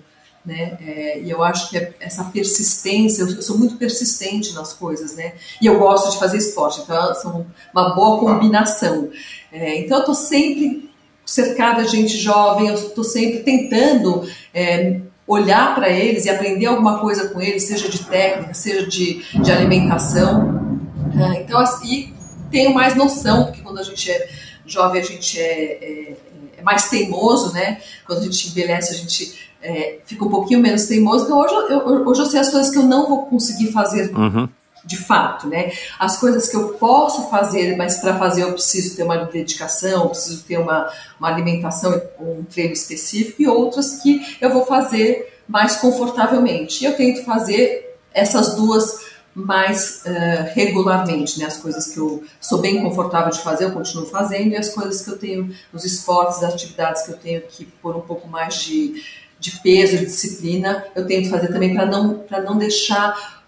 Né? 0.45 0.77
É, 0.81 1.21
e 1.21 1.31
eu 1.31 1.43
acho 1.43 1.71
que 1.71 1.79
é 1.79 1.95
essa 1.99 2.25
persistência, 2.25 3.23
eu 3.23 3.41
sou 3.41 3.57
muito 3.57 3.77
persistente 3.77 4.53
nas 4.53 4.75
coisas, 4.75 5.17
né? 5.17 5.33
E 5.61 5.65
eu 5.65 5.79
gosto 5.79 6.11
de 6.11 6.19
fazer 6.19 6.37
esporte, 6.37 6.83
então 6.83 7.15
são 7.15 7.47
uma 7.73 7.95
boa 7.95 8.21
combinação. 8.21 9.09
É, 9.51 9.79
então 9.79 9.97
eu 9.97 10.01
estou 10.01 10.15
sempre 10.15 10.91
cercada 11.25 11.83
de 11.85 11.93
gente 11.93 12.19
jovem, 12.19 12.69
eu 12.69 12.75
estou 12.75 13.03
sempre 13.03 13.39
tentando 13.41 14.29
é, 14.53 15.01
olhar 15.27 15.75
para 15.75 15.89
eles 15.89 16.27
e 16.27 16.31
aprender 16.31 16.67
alguma 16.67 16.99
coisa 16.99 17.29
com 17.29 17.41
eles, 17.41 17.65
seja 17.65 17.89
de 17.89 18.05
técnica, 18.05 18.53
seja 18.53 18.87
de, 18.87 19.23
de 19.43 19.51
alimentação. 19.51 20.79
É, 21.19 21.41
então, 21.41 21.59
assim, 21.59 22.13
tenho 22.51 22.75
mais 22.75 22.95
noção, 22.95 23.45
porque 23.45 23.63
quando 23.63 23.79
a 23.79 23.83
gente 23.83 24.11
é 24.11 24.29
jovem 24.67 25.01
a 25.01 25.05
gente 25.05 25.39
é, 25.39 25.53
é, 25.83 26.17
é 26.59 26.63
mais 26.63 26.89
teimoso, 26.89 27.53
né? 27.53 27.81
Quando 28.07 28.21
a 28.21 28.23
gente 28.23 28.49
envelhece 28.49 28.95
a 28.95 28.97
gente 28.97 29.54
é, 29.65 29.99
fica 30.05 30.25
um 30.25 30.29
pouquinho 30.29 30.61
menos 30.61 30.85
teimoso. 30.85 31.25
Então 31.25 31.41
hoje 31.41 31.55
eu, 31.71 32.07
hoje 32.07 32.21
eu 32.21 32.27
sei 32.27 32.41
as 32.41 32.51
coisas 32.51 32.71
que 32.71 32.79
eu 32.79 32.83
não 32.83 33.09
vou 33.09 33.27
conseguir 33.27 33.73
fazer 33.73 34.15
uhum. 34.15 34.47
de 34.85 34.99
fato, 34.99 35.49
né? 35.49 35.73
As 35.99 36.19
coisas 36.19 36.47
que 36.49 36.55
eu 36.55 36.75
posso 36.75 37.31
fazer, 37.31 37.75
mas 37.75 37.97
para 37.97 38.19
fazer 38.19 38.43
eu 38.43 38.53
preciso 38.53 38.95
ter 38.95 39.03
uma 39.03 39.17
dedicação, 39.17 40.09
preciso 40.09 40.45
ter 40.45 40.59
uma, 40.59 40.93
uma 41.19 41.29
alimentação, 41.29 42.01
um 42.21 42.45
treino 42.45 42.75
específico, 42.75 43.41
e 43.41 43.49
outras 43.49 44.03
que 44.03 44.37
eu 44.39 44.53
vou 44.53 44.67
fazer 44.67 45.33
mais 45.49 45.77
confortavelmente. 45.77 46.85
E 46.85 46.87
eu 46.87 46.95
tento 46.95 47.25
fazer 47.25 47.97
essas 48.13 48.55
duas 48.55 49.03
mais 49.35 50.05
uh, 50.07 50.55
regularmente, 50.55 51.41
né? 51.41 51.47
As 51.47 51.57
coisas 51.57 51.89
que 51.89 51.99
eu 51.99 52.23
sou 52.41 52.61
bem 52.61 52.81
confortável 52.83 53.33
de 53.33 53.41
fazer, 53.41 53.65
eu 53.65 53.73
continuo 53.73 54.07
fazendo, 54.07 54.53
e 54.53 54.57
as 54.57 54.69
coisas 54.69 55.03
que 55.03 55.11
eu 55.11 55.19
tenho, 55.19 55.53
os 55.73 55.85
esportes, 55.85 56.43
as 56.43 56.55
atividades 56.55 57.03
que 57.03 57.11
eu 57.11 57.17
tenho 57.17 57.43
que 57.43 57.65
pôr 57.65 57.97
um 57.97 58.01
pouco 58.03 58.29
mais 58.29 58.63
de 58.63 59.03
de 59.39 59.53
peso, 59.61 59.99
de 59.99 60.07
disciplina, 60.07 60.85
eu 60.95 61.07
tento 61.07 61.29
fazer 61.29 61.49
também 61.49 61.75
para 61.75 61.87
não, 61.87 62.25
não 62.45 62.57
deixar 62.57 63.43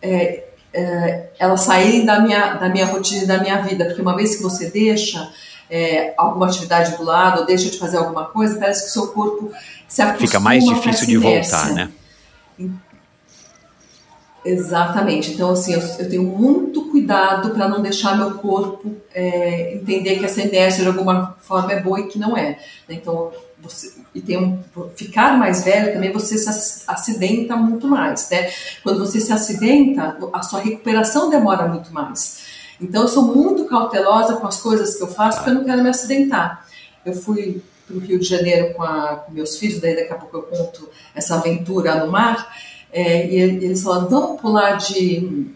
é, 0.00 0.44
é, 0.72 1.30
elas 1.38 1.60
saírem 1.60 2.04
da 2.04 2.20
minha, 2.20 2.54
da 2.54 2.68
minha 2.68 2.86
rotina 2.86 3.24
e 3.24 3.26
da 3.26 3.38
minha 3.38 3.62
vida, 3.62 3.84
porque 3.84 4.02
uma 4.02 4.16
vez 4.16 4.36
que 4.36 4.42
você 4.42 4.70
deixa 4.70 5.30
é, 5.70 6.14
alguma 6.16 6.46
atividade 6.46 6.96
do 6.96 7.04
lado, 7.04 7.40
ou 7.40 7.46
deixa 7.46 7.70
de 7.70 7.78
fazer 7.78 7.98
alguma 7.98 8.26
coisa, 8.26 8.58
parece 8.58 8.82
que 8.82 8.88
o 8.88 8.92
seu 8.92 9.08
corpo 9.08 9.52
se 9.88 10.02
acostuma 10.02 10.26
Fica 10.26 10.40
mais 10.40 10.64
difícil 10.64 11.06
de 11.06 11.16
voltar, 11.16 11.72
né? 11.72 11.90
Exatamente. 14.44 15.32
Então, 15.32 15.50
assim, 15.50 15.72
eu, 15.72 15.80
eu 15.80 16.10
tenho 16.10 16.22
muito 16.22 16.90
cuidado 16.90 17.50
para 17.50 17.66
não 17.66 17.80
deixar 17.80 18.16
meu 18.16 18.34
corpo 18.34 18.94
é, 19.14 19.74
entender 19.74 20.18
que 20.18 20.24
essa 20.24 20.42
inércia 20.42 20.82
de 20.82 20.88
alguma 20.88 21.34
forma 21.40 21.72
é 21.72 21.80
boa 21.80 22.00
e 22.00 22.08
que 22.08 22.18
não 22.18 22.36
é. 22.36 22.58
Então, 22.88 23.32
você, 23.64 23.92
e 24.14 24.20
tem 24.20 24.38
um, 24.38 24.62
ficar 24.94 25.36
mais 25.38 25.64
velho 25.64 25.92
também 25.92 26.12
você 26.12 26.38
se 26.38 26.84
acidenta 26.86 27.56
muito 27.56 27.88
mais, 27.88 28.28
né? 28.30 28.50
Quando 28.82 28.98
você 28.98 29.20
se 29.20 29.32
acidenta, 29.32 30.16
a 30.32 30.42
sua 30.42 30.60
recuperação 30.60 31.30
demora 31.30 31.66
muito 31.66 31.92
mais. 31.92 32.44
Então 32.80 33.02
eu 33.02 33.08
sou 33.08 33.34
muito 33.34 33.64
cautelosa 33.64 34.36
com 34.36 34.46
as 34.46 34.60
coisas 34.60 34.96
que 34.96 35.02
eu 35.02 35.08
faço 35.08 35.38
porque 35.38 35.50
eu 35.50 35.54
não 35.54 35.64
quero 35.64 35.82
me 35.82 35.88
acidentar. 35.88 36.66
Eu 37.04 37.14
fui 37.14 37.62
para 37.86 37.96
o 37.96 38.00
Rio 38.00 38.18
de 38.18 38.26
Janeiro 38.26 38.74
com, 38.74 38.82
a, 38.82 39.16
com, 39.16 39.32
meus 39.32 39.58
filhos, 39.58 39.80
daí 39.80 39.94
daqui 39.94 40.12
a 40.12 40.16
pouco 40.16 40.36
eu 40.36 40.42
conto 40.42 40.88
essa 41.14 41.36
aventura 41.36 42.04
no 42.04 42.10
mar, 42.10 42.56
é, 42.92 43.28
e 43.28 43.36
eles 43.36 43.82
falaram, 43.82 44.08
vamos 44.08 44.40
pular 44.40 44.76
de 44.76 45.50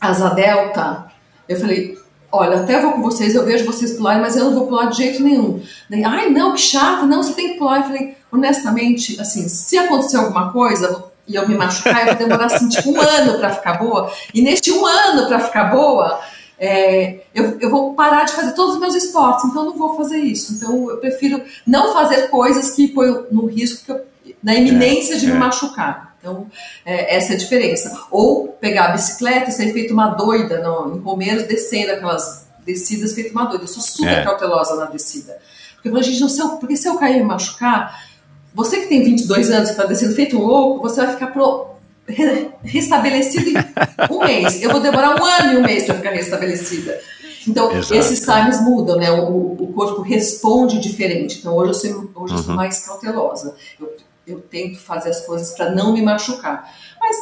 asa 0.00 0.30
delta? 0.30 1.12
Eu 1.48 1.58
falei, 1.58 1.98
olha, 2.30 2.60
até 2.60 2.80
vou 2.80 2.92
com 2.92 3.02
vocês, 3.02 3.34
eu 3.34 3.44
vejo 3.44 3.64
vocês 3.64 3.92
pularem, 3.92 4.20
mas 4.20 4.36
eu 4.36 4.44
não 4.46 4.54
vou 4.54 4.66
pular 4.66 4.86
de 4.86 4.98
jeito 4.98 5.22
nenhum. 5.22 5.62
Daí, 5.88 6.04
ai, 6.04 6.30
não, 6.30 6.54
que 6.54 6.60
chato, 6.60 7.06
não, 7.06 7.22
você 7.22 7.32
tem 7.32 7.52
que 7.52 7.58
pular. 7.58 7.78
Eu 7.78 7.84
falei, 7.84 8.16
honestamente, 8.30 9.20
assim, 9.20 9.48
se 9.48 9.78
acontecer 9.78 10.16
alguma 10.16 10.52
coisa 10.52 11.04
e 11.26 11.34
eu 11.34 11.48
me 11.48 11.54
machucar, 11.54 12.06
eu 12.06 12.16
vou 12.16 12.26
demorar, 12.26 12.46
assim, 12.46 12.68
tipo, 12.68 12.90
um 12.90 13.00
ano 13.00 13.38
para 13.38 13.50
ficar 13.50 13.74
boa. 13.74 14.12
E 14.32 14.42
neste 14.42 14.70
um 14.72 14.84
ano 14.84 15.26
para 15.26 15.40
ficar 15.40 15.64
boa, 15.64 16.20
é, 16.58 17.20
eu, 17.34 17.58
eu 17.60 17.70
vou 17.70 17.94
parar 17.94 18.24
de 18.24 18.32
fazer 18.32 18.52
todos 18.52 18.74
os 18.74 18.80
meus 18.80 18.94
esportes, 18.94 19.44
então 19.44 19.62
eu 19.64 19.70
não 19.70 19.78
vou 19.78 19.96
fazer 19.96 20.18
isso. 20.18 20.54
Então 20.54 20.90
eu 20.90 20.98
prefiro 20.98 21.40
não 21.66 21.92
fazer 21.92 22.28
coisas 22.28 22.70
que 22.70 22.88
põem 22.88 23.24
no 23.30 23.46
risco, 23.46 23.90
eu, 23.90 24.00
na 24.42 24.54
iminência 24.54 25.14
é, 25.14 25.18
de 25.18 25.26
me 25.26 25.32
é. 25.32 25.36
machucar. 25.36 26.07
Então, 26.18 26.46
é, 26.84 27.16
essa 27.16 27.32
é 27.32 27.36
a 27.36 27.38
diferença. 27.38 28.06
Ou 28.10 28.48
pegar 28.48 28.86
a 28.86 28.92
bicicleta 28.92 29.50
e 29.50 29.52
ser 29.52 29.72
feito 29.72 29.92
uma 29.92 30.08
doida 30.08 30.60
no, 30.60 30.96
em 30.96 31.00
Romeiros, 31.00 31.44
descendo 31.44 31.92
aquelas 31.92 32.46
descidas 32.64 33.12
feito 33.14 33.30
uma 33.30 33.44
doida. 33.44 33.64
Eu 33.64 33.68
sou 33.68 33.82
super 33.82 34.18
é. 34.18 34.24
cautelosa 34.24 34.76
na 34.76 34.86
descida. 34.86 35.38
Porque 35.74 35.96
a 35.96 36.02
gente 36.02 36.20
não 36.20 36.28
sei, 36.28 36.44
porque 36.60 36.76
se 36.76 36.88
eu 36.88 36.96
cair 36.96 37.16
e 37.16 37.20
me 37.20 37.24
machucar, 37.24 38.04
você 38.52 38.80
que 38.80 38.86
tem 38.88 39.04
22 39.04 39.50
anos 39.50 39.68
e 39.68 39.72
está 39.72 39.84
descendo 39.84 40.14
feito 40.14 40.36
um 40.36 40.44
louco, 40.44 40.82
você 40.82 41.00
vai 41.00 41.12
ficar 41.12 41.28
pro, 41.28 41.68
re, 42.06 42.50
restabelecido 42.62 43.50
em 43.50 44.12
um 44.12 44.18
mês. 44.26 44.60
Eu 44.60 44.70
vou 44.70 44.80
demorar 44.80 45.20
um 45.20 45.24
ano 45.24 45.52
e 45.52 45.56
um 45.58 45.62
mês 45.62 45.84
para 45.84 45.94
ficar 45.94 46.10
restabelecida. 46.10 47.00
Então, 47.46 47.70
Exato. 47.72 47.94
esses 47.94 48.20
times 48.20 48.60
mudam, 48.60 48.96
né? 48.96 49.10
O, 49.10 49.56
o, 49.58 49.72
corpo 49.72 50.02
responde 50.02 50.80
diferente. 50.80 51.38
Então, 51.38 51.56
hoje 51.56 51.70
eu 51.70 51.74
sou, 51.74 52.10
hoje 52.14 52.34
eu 52.34 52.38
sou 52.38 52.50
uhum. 52.50 52.56
mais 52.56 52.84
cautelosa. 52.84 53.54
Eu 53.80 53.96
eu 54.30 54.40
tento 54.40 54.78
fazer 54.78 55.10
as 55.10 55.24
coisas 55.24 55.54
para 55.54 55.70
não 55.70 55.92
me 55.92 56.02
machucar. 56.02 56.72
Mas 57.00 57.16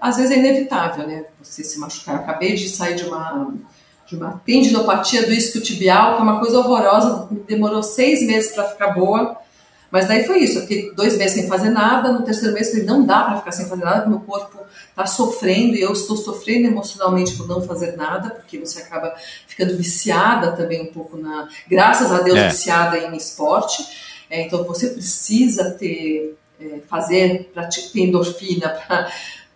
às 0.00 0.16
vezes 0.16 0.32
é 0.32 0.38
inevitável, 0.38 1.06
né? 1.06 1.24
Você 1.42 1.64
se 1.64 1.78
machucar. 1.78 2.16
Eu 2.16 2.20
acabei 2.22 2.54
de 2.54 2.68
sair 2.68 2.94
de 2.94 3.04
uma 3.04 3.54
de 4.06 4.16
uma 4.16 4.40
tendinopatia 4.44 5.24
do 5.24 5.32
isquiotibial, 5.32 6.16
que 6.16 6.20
é 6.20 6.22
uma 6.22 6.38
coisa 6.38 6.58
horrorosa, 6.58 7.28
demorou 7.46 7.82
seis 7.82 8.22
meses 8.22 8.52
para 8.52 8.64
ficar 8.64 8.88
boa. 8.88 9.38
Mas 9.90 10.08
daí 10.08 10.24
foi 10.24 10.40
isso, 10.40 10.58
eu 10.58 10.62
fiquei 10.62 10.92
dois 10.92 11.16
meses 11.16 11.34
sem 11.34 11.48
fazer 11.48 11.70
nada, 11.70 12.12
no 12.12 12.22
terceiro 12.22 12.52
mês 12.52 12.70
falei, 12.70 12.84
não 12.84 13.06
dá 13.06 13.22
para 13.22 13.38
ficar 13.38 13.52
sem 13.52 13.66
fazer 13.66 13.84
nada, 13.84 14.08
meu 14.08 14.18
corpo 14.20 14.58
está 14.90 15.06
sofrendo 15.06 15.76
e 15.76 15.80
eu 15.80 15.92
estou 15.92 16.16
sofrendo 16.16 16.66
emocionalmente 16.66 17.36
por 17.36 17.46
não 17.46 17.62
fazer 17.62 17.96
nada, 17.96 18.30
porque 18.30 18.58
você 18.58 18.82
acaba 18.82 19.14
ficando 19.46 19.76
viciada 19.76 20.52
também 20.52 20.82
um 20.82 20.92
pouco 20.92 21.16
na, 21.16 21.48
graças 21.68 22.10
a 22.10 22.20
Deus, 22.22 22.36
é. 22.36 22.48
viciada 22.48 22.98
em 22.98 23.16
esporte. 23.16 23.86
É, 24.28 24.42
então 24.42 24.64
você 24.64 24.88
precisa 24.88 25.70
ter 25.70 26.36
é, 26.64 26.80
fazer 26.88 27.50
para 27.52 27.68
ter 27.68 28.00
endorfina, 28.00 28.68
para 28.88 29.08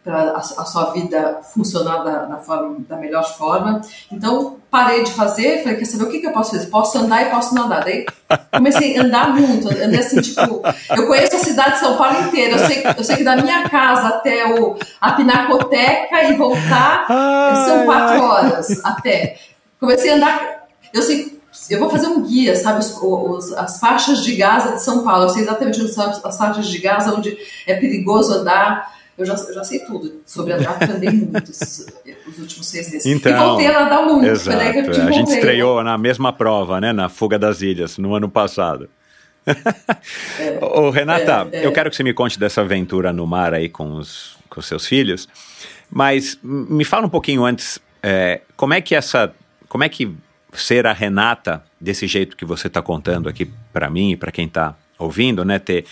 a, 0.06 0.38
a, 0.38 0.42
sua 0.42 0.90
vida 0.92 1.40
funcionar 1.52 2.02
da, 2.02 2.24
da, 2.24 2.36
forma, 2.38 2.76
da 2.88 2.96
melhor 2.96 3.24
forma. 3.36 3.80
Então, 4.10 4.56
parei 4.70 5.04
de 5.04 5.12
fazer, 5.12 5.62
falei, 5.62 5.76
quer 5.76 5.84
saber 5.84 6.04
o 6.04 6.10
que, 6.10 6.20
que 6.20 6.26
eu 6.26 6.32
posso 6.32 6.52
fazer? 6.52 6.66
Posso 6.68 6.98
andar 6.98 7.26
e 7.26 7.30
posso 7.30 7.54
nadar. 7.54 7.84
Daí 7.84 8.06
comecei 8.52 8.98
a 8.98 9.02
andar 9.02 9.34
muito, 9.34 9.68
andei 9.68 10.00
assim, 10.00 10.20
tipo, 10.20 10.62
eu 10.96 11.06
conheço 11.06 11.36
a 11.36 11.40
cidade 11.40 11.72
de 11.74 11.80
São 11.80 11.96
Paulo 11.96 12.20
inteira, 12.26 12.56
eu 12.56 12.66
sei, 12.66 12.82
eu 12.96 13.04
sei 13.04 13.16
que 13.16 13.24
da 13.24 13.36
minha 13.36 13.68
casa 13.68 14.08
até 14.08 14.46
o, 14.46 14.76
a 15.00 15.12
Pinacoteca 15.12 16.24
e 16.24 16.36
voltar 16.36 17.06
são 17.66 17.84
quatro 17.84 18.22
horas 18.22 18.84
até. 18.84 19.38
Comecei 19.78 20.10
a 20.10 20.16
andar, 20.16 20.68
eu 20.92 21.02
sei, 21.02 21.37
eu 21.70 21.78
vou 21.78 21.90
fazer 21.90 22.06
um 22.06 22.22
guia, 22.22 22.54
sabe, 22.56 22.80
os, 22.80 22.96
os, 23.00 23.52
as 23.52 23.78
faixas 23.78 24.22
de 24.22 24.34
Gaza 24.36 24.72
de 24.72 24.82
São 24.82 25.04
Paulo, 25.04 25.24
eu 25.24 25.28
sei 25.28 25.42
exatamente 25.42 25.80
onde 25.80 25.92
são 25.92 26.10
as 26.10 26.36
faixas 26.36 26.66
de 26.66 26.78
Gaza, 26.78 27.14
onde 27.14 27.36
é 27.66 27.74
perigoso 27.74 28.32
andar, 28.32 28.92
eu 29.18 29.26
já, 29.26 29.34
eu 29.34 29.52
já 29.52 29.64
sei 29.64 29.80
tudo 29.80 30.20
sobre 30.24 30.52
a 30.52 30.58
porque 30.58 30.84
andei 30.92 31.10
muito 31.10 31.50
esses, 31.50 31.86
os 32.26 32.38
últimos 32.38 32.66
seis 32.68 32.90
meses. 32.92 33.04
Então, 33.04 33.32
e 33.32 33.34
voltei 33.36 33.66
a 33.66 33.72
nadar 33.72 34.06
muito. 34.06 34.26
Exato, 34.26 34.56
né, 34.56 34.82
que 34.82 34.90
a 34.90 35.10
gente 35.10 35.32
estreou 35.32 35.82
na 35.82 35.98
mesma 35.98 36.32
prova, 36.32 36.80
né, 36.80 36.92
na 36.92 37.08
Fuga 37.08 37.36
das 37.36 37.60
Ilhas, 37.60 37.98
no 37.98 38.14
ano 38.14 38.28
passado. 38.28 38.88
É, 40.38 40.58
Ô, 40.62 40.90
Renata, 40.90 41.48
é, 41.50 41.62
é. 41.62 41.66
eu 41.66 41.72
quero 41.72 41.90
que 41.90 41.96
você 41.96 42.02
me 42.02 42.12
conte 42.12 42.38
dessa 42.38 42.60
aventura 42.60 43.12
no 43.12 43.26
mar 43.26 43.54
aí 43.54 43.68
com 43.68 43.94
os, 43.94 44.36
com 44.48 44.60
os 44.60 44.66
seus 44.66 44.86
filhos, 44.86 45.26
mas 45.90 46.38
me 46.42 46.84
fala 46.84 47.06
um 47.06 47.10
pouquinho 47.10 47.44
antes, 47.44 47.80
é, 48.02 48.42
como 48.56 48.74
é 48.74 48.80
que 48.80 48.94
essa, 48.94 49.32
como 49.68 49.82
é 49.82 49.88
que 49.88 50.14
ser 50.52 50.86
a 50.86 50.92
Renata 50.92 51.62
desse 51.80 52.06
jeito 52.06 52.36
que 52.36 52.44
você 52.44 52.68
está 52.68 52.80
contando 52.82 53.28
aqui 53.28 53.50
para 53.72 53.90
mim 53.90 54.12
e 54.12 54.16
para 54.16 54.32
quem 54.32 54.46
está 54.46 54.74
ouvindo, 54.98 55.44
né, 55.44 55.58
ter 55.58 55.84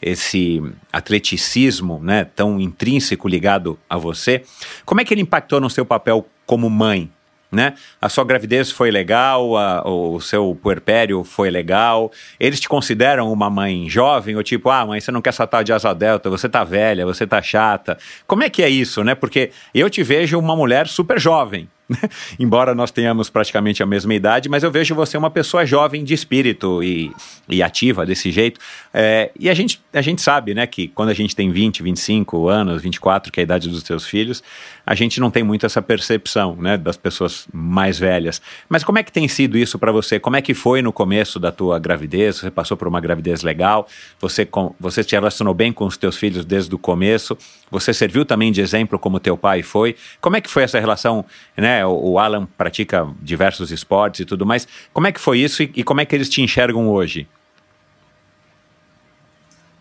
esse 0.00 0.62
atleticismo, 0.92 2.00
né, 2.02 2.24
tão 2.24 2.60
intrínseco 2.60 3.28
ligado 3.28 3.78
a 3.88 3.96
você, 3.96 4.42
como 4.84 5.00
é 5.00 5.04
que 5.04 5.12
ele 5.12 5.22
impactou 5.22 5.60
no 5.60 5.70
seu 5.70 5.84
papel 5.84 6.26
como 6.46 6.68
mãe? 6.68 7.10
Né? 7.50 7.74
A 8.02 8.08
sua 8.08 8.24
gravidez 8.24 8.72
foi 8.72 8.90
legal, 8.90 9.56
a, 9.56 9.88
o 9.88 10.20
seu 10.20 10.58
puerpério 10.60 11.22
foi 11.22 11.50
legal. 11.50 12.10
Eles 12.40 12.58
te 12.58 12.68
consideram 12.68 13.32
uma 13.32 13.48
mãe 13.48 13.88
jovem 13.88 14.34
ou 14.34 14.42
tipo, 14.42 14.70
ah, 14.70 14.84
mãe, 14.84 15.00
você 15.00 15.12
não 15.12 15.22
quer 15.22 15.32
saltar 15.32 15.62
de 15.62 15.72
asa 15.72 15.94
delta, 15.94 16.28
você 16.28 16.48
tá 16.48 16.64
velha, 16.64 17.06
você 17.06 17.24
tá 17.24 17.40
chata. 17.40 17.96
Como 18.26 18.42
é 18.42 18.50
que 18.50 18.60
é 18.60 18.68
isso, 18.68 19.04
né? 19.04 19.14
Porque 19.14 19.52
eu 19.72 19.88
te 19.88 20.02
vejo 20.02 20.36
uma 20.36 20.56
mulher 20.56 20.88
super 20.88 21.20
jovem, 21.20 21.68
embora 22.38 22.74
nós 22.74 22.90
tenhamos 22.90 23.28
praticamente 23.28 23.82
a 23.82 23.86
mesma 23.86 24.14
idade, 24.14 24.48
mas 24.48 24.62
eu 24.62 24.70
vejo 24.70 24.94
você 24.94 25.16
uma 25.16 25.30
pessoa 25.30 25.66
jovem 25.66 26.04
de 26.04 26.14
espírito 26.14 26.82
e, 26.82 27.12
e 27.48 27.62
ativa 27.62 28.06
desse 28.06 28.30
jeito. 28.30 28.60
É, 28.92 29.30
e 29.38 29.50
a 29.50 29.54
gente, 29.54 29.80
a 29.92 30.00
gente 30.00 30.22
sabe, 30.22 30.54
né, 30.54 30.66
que 30.66 30.88
quando 30.88 31.10
a 31.10 31.14
gente 31.14 31.34
tem 31.36 31.50
20, 31.50 31.82
25 31.82 32.48
anos, 32.48 32.82
24, 32.82 33.32
que 33.32 33.40
é 33.40 33.42
a 33.42 33.44
idade 33.44 33.68
dos 33.68 33.82
seus 33.82 34.06
filhos, 34.06 34.42
a 34.86 34.94
gente 34.94 35.20
não 35.20 35.30
tem 35.30 35.42
muito 35.42 35.66
essa 35.66 35.80
percepção, 35.80 36.56
né, 36.56 36.76
das 36.76 36.96
pessoas 36.96 37.46
mais 37.52 37.98
velhas. 37.98 38.40
Mas 38.68 38.84
como 38.84 38.98
é 38.98 39.02
que 39.02 39.12
tem 39.12 39.26
sido 39.28 39.56
isso 39.56 39.78
para 39.78 39.92
você? 39.92 40.18
Como 40.18 40.36
é 40.36 40.42
que 40.42 40.54
foi 40.54 40.82
no 40.82 40.92
começo 40.92 41.38
da 41.38 41.50
tua 41.50 41.78
gravidez? 41.78 42.38
Você 42.38 42.50
passou 42.50 42.76
por 42.76 42.88
uma 42.88 43.00
gravidez 43.00 43.42
legal? 43.42 43.86
Você, 44.20 44.48
você 44.78 45.02
se 45.02 45.12
relacionou 45.12 45.54
bem 45.54 45.72
com 45.72 45.86
os 45.86 45.96
teus 45.96 46.16
filhos 46.16 46.44
desde 46.44 46.74
o 46.74 46.78
começo? 46.78 47.36
Você 47.74 47.92
serviu 47.92 48.24
também 48.24 48.50
de 48.50 48.62
exemplo 48.62 48.98
como 48.98 49.20
teu 49.20 49.36
pai 49.36 49.62
foi? 49.62 49.96
Como 50.20 50.36
é 50.36 50.40
que 50.40 50.48
foi 50.48 50.62
essa 50.62 50.80
relação, 50.80 51.24
né? 51.56 51.74
Né, 51.74 51.84
o 51.84 52.18
Alan 52.18 52.46
pratica 52.56 53.08
diversos 53.20 53.72
esportes 53.72 54.20
e 54.20 54.24
tudo 54.24 54.46
mais. 54.46 54.68
Como 54.92 55.06
é 55.06 55.12
que 55.12 55.18
foi 55.18 55.40
isso 55.40 55.62
e, 55.62 55.72
e 55.76 55.82
como 55.82 56.00
é 56.00 56.04
que 56.04 56.14
eles 56.14 56.28
te 56.28 56.40
enxergam 56.40 56.88
hoje? 56.88 57.26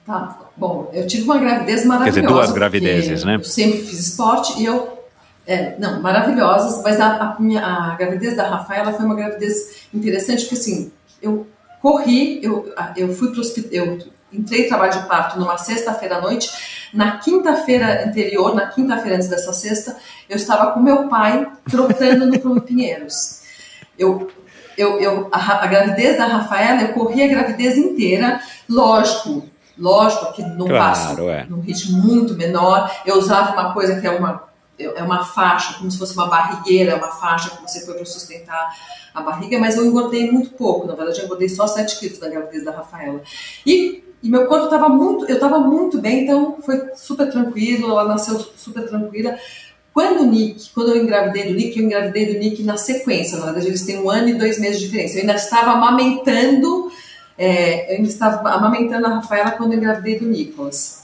Tá, 0.05 0.39
bom, 0.57 0.89
eu 0.93 1.05
tive 1.05 1.23
uma 1.23 1.37
gravidez 1.37 1.85
maravilhosa. 1.85 2.19
Quer 2.19 2.25
dizer, 2.25 2.33
duas 2.33 2.51
gravidezes, 2.51 3.23
né? 3.23 3.35
Eu 3.35 3.43
sempre 3.43 3.79
fiz 3.79 3.99
esporte 3.99 4.59
e 4.59 4.65
eu. 4.65 5.03
É, 5.45 5.77
não, 5.77 6.01
maravilhosas, 6.01 6.81
mas 6.83 7.01
a, 7.01 7.17
a, 7.17 7.39
minha, 7.39 7.61
a 7.61 7.95
gravidez 7.95 8.35
da 8.35 8.47
Rafaela 8.47 8.93
foi 8.93 9.05
uma 9.05 9.13
gravidez 9.15 9.87
interessante, 9.93 10.43
porque 10.43 10.55
assim, 10.55 10.91
eu 11.21 11.45
corri, 11.81 12.39
eu, 12.41 12.73
eu 12.95 13.13
fui 13.13 13.27
para 13.29 13.37
o 13.37 13.41
hospital, 13.41 13.97
entrei 14.33 14.65
em 14.65 14.67
trabalho 14.67 14.93
de 14.93 15.07
parto 15.07 15.39
numa 15.39 15.57
sexta-feira 15.57 16.17
à 16.17 16.21
noite. 16.21 16.49
Na 16.93 17.17
quinta-feira 17.17 18.05
anterior, 18.05 18.53
na 18.53 18.67
quinta-feira 18.67 19.15
antes 19.15 19.27
dessa 19.27 19.53
sexta, 19.53 19.97
eu 20.29 20.35
estava 20.35 20.71
com 20.71 20.79
meu 20.79 21.07
pai 21.07 21.47
trotando 21.69 22.25
no 22.27 22.39
Clube 22.39 22.61
Pinheiros. 22.61 23.41
Eu, 23.97 24.29
eu, 24.77 24.99
eu, 24.99 25.29
a, 25.31 25.63
a, 25.63 25.67
gravidez 25.67 26.17
da 26.17 26.25
Rafaela, 26.25 26.81
eu 26.81 26.93
corri 26.93 27.23
a 27.23 27.27
gravidez 27.27 27.77
inteira, 27.77 28.41
lógico, 28.69 29.47
lógico 29.77 30.33
que 30.33 30.41
não 30.41 30.67
claro, 30.67 30.77
passo 30.77 31.29
é. 31.29 31.45
num 31.49 31.61
ritmo 31.61 32.01
muito 32.01 32.35
menor. 32.35 32.91
Eu 33.05 33.17
usava 33.17 33.53
uma 33.53 33.73
coisa 33.73 33.99
que 33.99 34.05
é 34.05 34.11
uma, 34.11 34.43
é 34.77 35.03
uma 35.03 35.23
faixa, 35.25 35.75
como 35.75 35.89
se 35.89 35.97
fosse 35.97 36.13
uma 36.15 36.27
barrigueira, 36.27 36.95
uma 36.95 37.11
faixa 37.11 37.51
que 37.51 37.61
você 37.61 37.85
foi 37.85 37.95
para 37.95 38.05
sustentar 38.05 38.73
a 39.13 39.21
barriga, 39.21 39.59
mas 39.59 39.77
eu 39.77 39.85
engordei 39.85 40.31
muito 40.31 40.51
pouco. 40.51 40.87
Na 40.87 40.95
verdade, 40.95 41.19
eu 41.19 41.25
engordei 41.25 41.47
só 41.47 41.67
7 41.67 41.99
quilos 41.99 42.19
na 42.19 42.29
gravidez 42.29 42.65
da 42.65 42.71
Rafaela. 42.71 43.21
E 43.65 44.03
e 44.23 44.29
meu 44.29 44.45
corpo 44.45 44.65
estava 44.65 44.87
muito, 44.87 45.25
eu 45.25 45.35
estava 45.35 45.59
muito 45.59 45.99
bem, 45.99 46.23
então 46.23 46.57
foi 46.61 46.81
super 46.95 47.29
tranquilo, 47.29 47.89
ela 47.89 48.05
nasceu 48.05 48.39
super 48.55 48.87
tranquila. 48.87 49.37
Quando 49.93 50.21
o 50.21 50.25
Nick, 50.25 50.69
quando 50.73 50.91
eu 50.91 51.03
engravidei 51.03 51.49
do 51.49 51.53
Nick, 51.53 51.77
eu 51.77 51.85
engravidei 51.85 52.33
do 52.33 52.39
Nick 52.39 52.63
na 52.63 52.77
sequência, 52.77 53.37
na 53.37 53.45
verdade 53.45 53.67
eles 53.67 53.85
têm 53.85 53.99
um 53.99 54.09
ano 54.09 54.29
e 54.29 54.33
dois 54.35 54.57
meses 54.57 54.79
de 54.79 54.85
diferença. 54.85 55.15
Eu 55.15 55.21
ainda 55.21 55.35
estava 55.35 55.71
amamentando, 55.71 56.89
é, 57.37 57.91
eu 57.91 57.97
ainda 57.97 58.07
estava 58.07 58.49
amamentando 58.49 59.05
a 59.07 59.15
Rafaela 59.15 59.51
quando 59.51 59.73
eu 59.73 59.77
engravidei 59.77 60.17
do 60.17 60.25
Nicolas. 60.25 61.03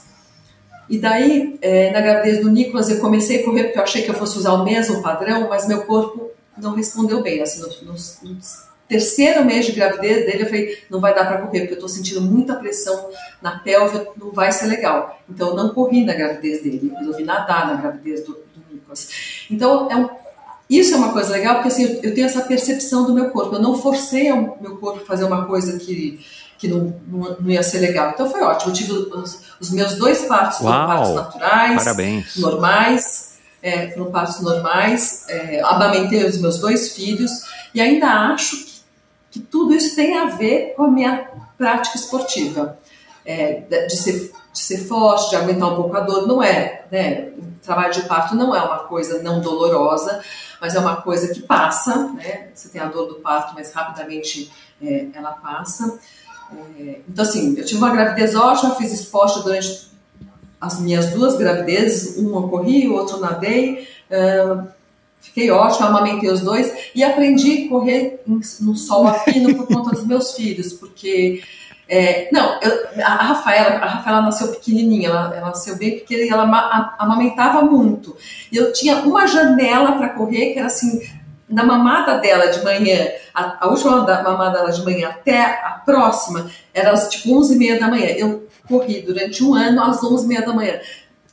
E 0.88 0.98
daí, 0.98 1.58
é, 1.60 1.92
na 1.92 2.00
gravidez 2.00 2.40
do 2.40 2.50
Nicolas, 2.50 2.88
eu 2.88 3.00
comecei 3.00 3.42
a 3.42 3.44
correr 3.44 3.64
porque 3.64 3.78
eu 3.78 3.82
achei 3.82 4.02
que 4.02 4.10
eu 4.10 4.14
fosse 4.14 4.38
usar 4.38 4.54
o 4.54 4.64
mesmo 4.64 5.02
padrão, 5.02 5.46
mas 5.48 5.68
meu 5.68 5.82
corpo 5.82 6.30
não 6.56 6.74
respondeu 6.74 7.22
bem. 7.22 7.42
Assim, 7.42 7.60
nos 7.82 8.69
terceiro 8.90 9.44
mês 9.44 9.66
de 9.66 9.72
gravidez 9.72 10.26
dele, 10.26 10.42
eu 10.42 10.46
falei, 10.46 10.82
não 10.90 10.98
vai 11.00 11.14
dar 11.14 11.24
para 11.24 11.38
correr, 11.38 11.60
porque 11.60 11.74
eu 11.74 11.76
estou 11.76 11.88
sentindo 11.88 12.20
muita 12.20 12.56
pressão 12.56 13.08
na 13.40 13.60
pelve, 13.60 14.00
não 14.16 14.32
vai 14.32 14.50
ser 14.50 14.66
legal. 14.66 15.22
Então, 15.30 15.50
eu 15.50 15.54
não 15.54 15.68
corri 15.68 16.04
na 16.04 16.12
gravidez 16.12 16.60
dele, 16.60 16.92
resolvi 16.98 17.22
nadar 17.22 17.68
na 17.68 17.80
gravidez 17.80 18.24
do, 18.24 18.32
do 18.32 18.64
Nicolas. 18.68 19.08
Então, 19.48 19.88
é 19.88 19.96
um, 19.96 20.08
isso 20.68 20.92
é 20.92 20.96
uma 20.96 21.12
coisa 21.12 21.30
legal, 21.30 21.54
porque 21.54 21.68
assim, 21.68 22.00
eu, 22.02 22.12
tenho 22.12 22.26
essa 22.26 22.40
percepção 22.40 23.06
do 23.06 23.14
meu 23.14 23.30
corpo. 23.30 23.54
Eu 23.54 23.62
não 23.62 23.78
forcei 23.78 24.32
o 24.32 24.56
meu 24.60 24.76
corpo 24.78 25.04
a 25.04 25.06
fazer 25.06 25.22
uma 25.22 25.44
coisa 25.44 25.78
que, 25.78 26.18
que 26.58 26.66
não, 26.66 26.92
não, 27.06 27.48
ia 27.48 27.62
ser 27.62 27.78
legal. 27.78 28.10
Então, 28.10 28.28
foi 28.28 28.42
ótimo. 28.42 28.72
Eu 28.72 28.74
tive 28.74 28.92
os, 28.92 29.40
os 29.60 29.70
meus 29.70 29.94
dois 29.94 30.24
partos 30.24 30.58
foram 30.58 30.86
partos 30.88 31.14
naturais, 31.14 31.84
Parabéns. 31.84 32.36
normais, 32.38 33.38
é, 33.62 33.90
foram 33.92 34.10
partos 34.10 34.40
normais, 34.40 35.26
é, 35.28 35.60
amamentei 35.60 36.24
os 36.24 36.38
meus 36.38 36.58
dois 36.58 36.92
filhos, 36.92 37.30
e 37.72 37.80
ainda 37.80 38.08
acho 38.32 38.69
que 39.30 39.38
tudo 39.38 39.74
isso 39.74 39.94
tem 39.94 40.18
a 40.18 40.26
ver 40.26 40.74
com 40.76 40.84
a 40.84 40.90
minha 40.90 41.30
prática 41.56 41.96
esportiva. 41.96 42.78
É, 43.24 43.60
de, 43.86 43.96
ser, 43.96 44.32
de 44.52 44.58
ser 44.58 44.78
forte, 44.78 45.30
de 45.30 45.36
aguentar 45.36 45.72
um 45.72 45.76
pouco 45.76 45.96
a 45.96 46.00
dor, 46.00 46.26
não 46.26 46.42
é, 46.42 46.86
né? 46.90 47.32
O 47.36 47.62
trabalho 47.62 47.92
de 47.92 48.02
parto 48.02 48.34
não 48.34 48.56
é 48.56 48.62
uma 48.62 48.78
coisa 48.80 49.22
não 49.22 49.40
dolorosa, 49.40 50.22
mas 50.60 50.74
é 50.74 50.78
uma 50.78 50.96
coisa 50.96 51.32
que 51.32 51.40
passa, 51.42 52.08
né? 52.14 52.48
Você 52.54 52.70
tem 52.70 52.80
a 52.80 52.86
dor 52.86 53.06
do 53.06 53.16
parto, 53.16 53.54
mas 53.54 53.72
rapidamente 53.72 54.50
é, 54.82 55.06
ela 55.12 55.32
passa. 55.32 55.98
É, 56.78 57.00
então, 57.06 57.24
assim, 57.24 57.54
eu 57.56 57.64
tive 57.64 57.78
uma 57.78 57.90
gravidez 57.90 58.34
ótima, 58.34 58.74
fiz 58.74 58.90
esporte 58.92 59.42
durante 59.42 59.90
as 60.60 60.80
minhas 60.80 61.10
duas 61.10 61.36
gravidezes, 61.36 62.16
uma 62.18 62.48
corri, 62.48 62.88
o 62.88 62.94
outro 62.94 63.18
nadei. 63.18 63.88
Uh, 64.10 64.68
Fiquei 65.20 65.50
ótima, 65.50 65.88
amamentei 65.88 66.30
os 66.30 66.40
dois 66.40 66.72
e 66.94 67.04
aprendi 67.04 67.66
a 67.66 67.68
correr 67.68 68.22
no 68.26 68.76
sol 68.76 69.06
a 69.06 69.12
pino 69.12 69.54
por 69.54 69.66
conta 69.66 69.90
dos 69.90 70.06
meus 70.06 70.32
filhos, 70.34 70.72
porque 70.72 71.42
é, 71.88 72.28
não, 72.32 72.58
eu, 72.62 73.02
a 73.04 73.14
Rafaela, 73.16 73.76
a 73.76 73.86
Rafaela 73.86 74.22
nasceu 74.22 74.48
pequenininha, 74.48 75.08
ela, 75.08 75.34
ela 75.36 75.48
nasceu 75.48 75.76
bem 75.76 75.98
pequena 75.98 76.22
ela 76.32 76.94
amamentava 76.98 77.62
muito. 77.62 78.16
E 78.50 78.56
eu 78.56 78.72
tinha 78.72 78.96
uma 78.98 79.26
janela 79.26 79.92
para 79.92 80.10
correr 80.10 80.52
que 80.52 80.58
era 80.58 80.68
assim, 80.68 81.02
na 81.48 81.64
mamada 81.64 82.18
dela 82.18 82.46
de 82.46 82.62
manhã, 82.62 83.08
a, 83.34 83.66
a 83.66 83.68
última 83.68 84.02
mamada 84.02 84.58
dela 84.58 84.70
de 84.70 84.84
manhã 84.84 85.08
até 85.08 85.42
a 85.42 85.82
próxima, 85.84 86.50
era 86.72 86.96
tipo 87.08 87.36
11 87.36 87.54
e 87.54 87.58
meia 87.58 87.78
da 87.78 87.88
manhã. 87.88 88.06
Eu 88.06 88.48
corri 88.68 89.02
durante 89.02 89.42
um 89.42 89.54
ano 89.54 89.82
às 89.82 90.02
11 90.02 90.24
e 90.24 90.28
meia 90.28 90.42
da 90.42 90.52
manhã 90.52 90.80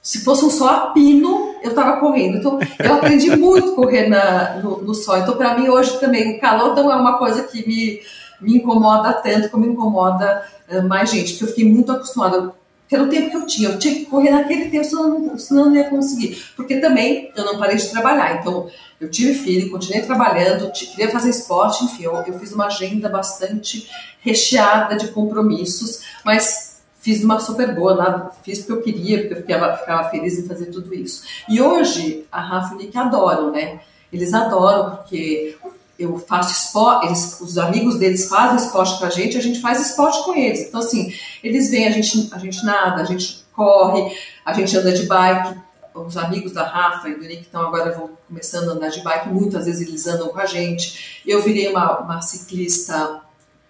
se 0.07 0.23
fosse 0.23 0.45
um 0.45 0.49
sol 0.49 0.69
a 0.69 0.79
pino, 0.91 1.46
eu 1.63 1.69
estava 1.69 1.99
correndo. 1.99 2.37
Então, 2.37 2.59
eu 2.79 2.93
aprendi 2.93 3.35
muito 3.35 3.73
correr 3.73 4.07
na, 4.07 4.55
no, 4.55 4.81
no 4.81 4.93
sol. 4.93 5.17
Então, 5.17 5.35
para 5.35 5.57
mim, 5.57 5.69
hoje 5.69 5.99
também, 5.99 6.37
o 6.37 6.39
calor 6.39 6.75
não 6.75 6.91
é 6.91 6.95
uma 6.95 7.17
coisa 7.17 7.43
que 7.43 7.67
me, 7.67 8.01
me 8.41 8.57
incomoda 8.57 9.13
tanto 9.13 9.49
como 9.49 9.65
incomoda 9.65 10.45
uh, 10.69 10.87
mais 10.87 11.09
gente, 11.09 11.31
porque 11.31 11.43
eu 11.43 11.49
fiquei 11.49 11.65
muito 11.71 11.91
acostumada. 11.91 12.53
Pelo 12.89 13.09
tempo 13.09 13.29
que 13.29 13.35
eu 13.35 13.45
tinha, 13.45 13.69
eu 13.69 13.77
tinha 13.77 13.95
que 13.95 14.05
correr 14.05 14.29
naquele 14.29 14.69
tempo, 14.69 14.85
senão, 14.85 15.19
não, 15.19 15.37
senão 15.37 15.65
não 15.65 15.75
ia 15.75 15.89
conseguir. 15.89 16.41
Porque 16.55 16.77
também 16.77 17.31
eu 17.35 17.43
não 17.43 17.59
parei 17.59 17.75
de 17.75 17.89
trabalhar. 17.89 18.39
Então, 18.39 18.69
eu 18.99 19.11
tive 19.11 19.33
filho, 19.33 19.69
continuei 19.69 20.01
trabalhando, 20.03 20.71
queria 20.71 21.11
fazer 21.11 21.29
esporte, 21.29 21.83
enfim, 21.83 22.03
eu, 22.03 22.13
eu 22.25 22.39
fiz 22.39 22.53
uma 22.53 22.67
agenda 22.67 23.09
bastante 23.09 23.89
recheada 24.21 24.95
de 24.95 25.09
compromissos, 25.09 26.01
mas 26.23 26.66
fiz 27.07 27.23
uma 27.23 27.39
super 27.39 27.73
boa, 27.73 27.95
nada, 27.95 28.31
fiz 28.43 28.59
porque 28.59 28.73
eu 28.73 28.81
queria, 28.81 29.19
porque 29.19 29.33
eu 29.35 29.37
ficava, 29.37 29.77
ficava 29.77 30.09
feliz 30.09 30.37
em 30.37 30.45
fazer 30.45 30.65
tudo 30.65 30.93
isso. 30.93 31.23
E 31.47 31.61
hoje 31.61 32.25
a 32.29 32.41
Rafa 32.41 32.73
e 32.73 32.75
o 32.75 32.79
Nick 32.79 32.97
adoram, 32.97 33.49
né? 33.49 33.79
Eles 34.11 34.33
adoram 34.33 34.97
porque 34.97 35.57
eu 35.97 36.19
faço 36.19 36.51
esporte, 36.51 37.07
eles, 37.07 37.39
os 37.39 37.57
amigos 37.57 37.97
deles 37.97 38.27
fazem 38.27 38.57
esporte 38.57 38.99
com 38.99 39.05
a 39.05 39.09
gente, 39.09 39.37
a 39.37 39.41
gente 39.41 39.61
faz 39.61 39.79
esporte 39.79 40.21
com 40.25 40.35
eles. 40.35 40.67
Então, 40.67 40.81
assim, 40.81 41.13
eles 41.41 41.71
vêm, 41.71 41.87
a 41.87 41.91
gente, 41.91 42.27
a 42.33 42.37
gente 42.39 42.65
nada, 42.65 43.01
a 43.01 43.05
gente 43.05 43.45
corre, 43.53 44.13
a 44.43 44.51
gente 44.51 44.75
anda 44.75 44.91
de 44.91 45.05
bike. 45.05 45.57
Os 45.95 46.17
amigos 46.17 46.51
da 46.51 46.63
Rafa 46.63 47.07
e 47.07 47.15
do 47.15 47.21
Nick 47.21 47.43
estão 47.43 47.61
agora 47.61 47.93
vão 47.93 48.09
começando 48.27 48.67
a 48.69 48.73
andar 48.73 48.89
de 48.89 49.01
bike, 49.01 49.29
muitas 49.29 49.65
vezes 49.65 49.87
eles 49.87 50.05
andam 50.07 50.27
com 50.27 50.39
a 50.39 50.45
gente. 50.45 51.21
Eu 51.25 51.41
virei 51.41 51.69
uma, 51.69 51.99
uma 51.99 52.21
ciclista 52.21 53.21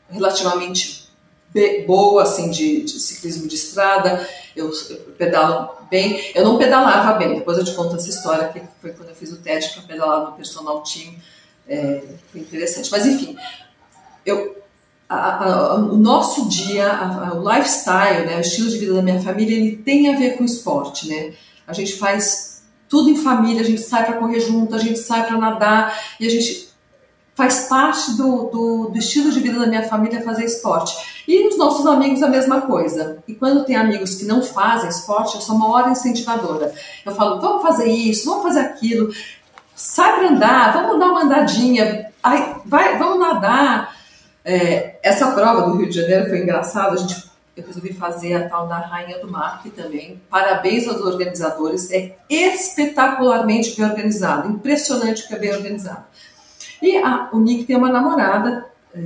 relativamente 0.10 1.07
boa, 1.86 2.24
assim, 2.24 2.50
de, 2.52 2.84
de, 2.84 3.00
ciclismo 3.00 3.48
de 3.48 3.56
estrada, 3.56 4.28
eu, 4.56 4.72
eu, 4.90 4.98
pedalo 5.18 5.70
bem. 5.90 6.32
Eu 6.36 6.44
não 6.44 6.58
pedalava 6.58 7.18
bem, 7.18 7.36
depois 7.36 7.58
eu 7.58 7.66
te 7.66 7.74
conto 7.74 7.96
essa 7.96 8.10
história, 8.10 8.50
que 8.50 8.62
foi 8.82 8.92
quando 8.92 9.10
eu 9.10 9.16
fiz 9.16 9.32
o 9.32 9.38
teste 9.38 9.74
para 9.74 9.84
pedalar 9.84 10.26
no 10.26 10.32
personal 10.34 10.84
team 10.84 11.14
é, 11.68 12.04
foi 12.32 12.42
interessante. 12.42 12.90
Mas, 12.92 13.06
enfim, 13.06 13.36
eu, 14.26 14.58
a, 15.10 15.46
a, 15.46 15.76
o 15.76 15.98
nosso 15.98 16.48
dia, 16.48 16.92
a, 16.92 17.34
o 17.34 17.50
lifestyle, 17.50 18.26
né, 18.26 18.38
o 18.38 18.42
estilo 18.42 18.70
de 18.70 18.78
vida 18.78 18.94
da 18.94 19.02
minha 19.02 19.22
família, 19.22 19.56
ele 19.56 19.78
tem 19.78 20.14
a 20.14 20.18
ver 20.18 20.38
com 20.38 20.44
esporte, 20.44 21.08
né? 21.08 21.34
A 21.66 21.74
gente 21.74 21.96
faz 21.98 22.64
tudo 22.88 23.10
em 23.10 23.18
família, 23.18 23.62
a 23.62 23.66
gente 23.66 23.82
sai 23.82 24.06
para 24.06 24.18
correr 24.18 24.40
junto, 24.40 24.74
a 24.74 24.80
gente 24.80 25.00
sai 25.00 25.26
para 25.26 25.38
nadar 25.38 26.00
e 26.20 26.26
a 26.26 26.30
gente 26.30 26.67
faz 27.38 27.68
parte 27.70 28.18
do, 28.18 28.50
do, 28.50 28.90
do, 28.90 28.98
estilo 28.98 29.32
de 29.32 29.40
vida 29.40 29.60
da 29.60 29.68
minha 29.68 29.88
família 29.88 30.24
fazer 30.24 30.44
esporte. 30.44 31.24
E 31.28 31.48
os 31.48 31.58
nossos 31.58 31.86
amigos 31.86 32.24
a 32.24 32.28
mesma 32.28 32.62
coisa. 32.62 33.20
E 33.28 33.36
quando 33.36 33.64
tem 33.64 33.76
amigos 33.76 34.16
que 34.16 34.26
não 34.26 34.42
fazem 34.42 34.90
esporte, 34.90 35.36
eu 35.36 35.42
sou 35.42 35.56
uma 35.56 35.70
hora 35.70 35.92
incentivadora. 35.92 36.74
Eu 37.06 37.14
falo, 37.14 37.40
vamos 37.40 37.62
fazer 37.62 37.86
isso, 37.86 38.26
vamos 38.26 38.44
fazer 38.44 38.62
aquilo 38.62 39.14
sai 39.78 40.16
para 40.16 40.30
andar, 40.30 40.74
vamos 40.74 41.00
dar 41.00 41.12
uma 41.12 41.22
andadinha, 41.22 42.12
ai, 42.24 42.56
vai, 42.66 42.98
vamos 42.98 43.20
nadar. 43.20 43.96
É, 44.44 44.98
essa 45.04 45.32
prova 45.32 45.70
do 45.70 45.78
Rio 45.78 45.88
de 45.88 46.02
Janeiro 46.02 46.28
foi 46.28 46.40
engraçada, 46.40 46.94
a 46.94 46.98
gente, 46.98 47.30
eu 47.56 47.64
resolvi 47.64 47.94
fazer 47.94 48.34
a 48.34 48.50
tal 48.50 48.68
da 48.68 48.80
Rainha 48.80 49.20
do 49.20 49.30
Mar, 49.30 49.62
que 49.62 49.70
também, 49.70 50.20
parabéns 50.32 50.88
aos 50.88 51.02
organizadores, 51.02 51.92
é 51.92 52.16
espetacularmente 52.28 53.76
bem 53.76 53.88
organizado, 53.88 54.50
impressionante 54.50 55.28
que 55.28 55.36
é 55.36 55.38
bem 55.38 55.54
organizado. 55.54 56.06
E 56.82 56.98
a, 56.98 57.30
o 57.32 57.40
Nick 57.40 57.66
tem 57.66 57.76
uma 57.76 57.92
namorada, 57.92 58.66
é, 58.96 59.02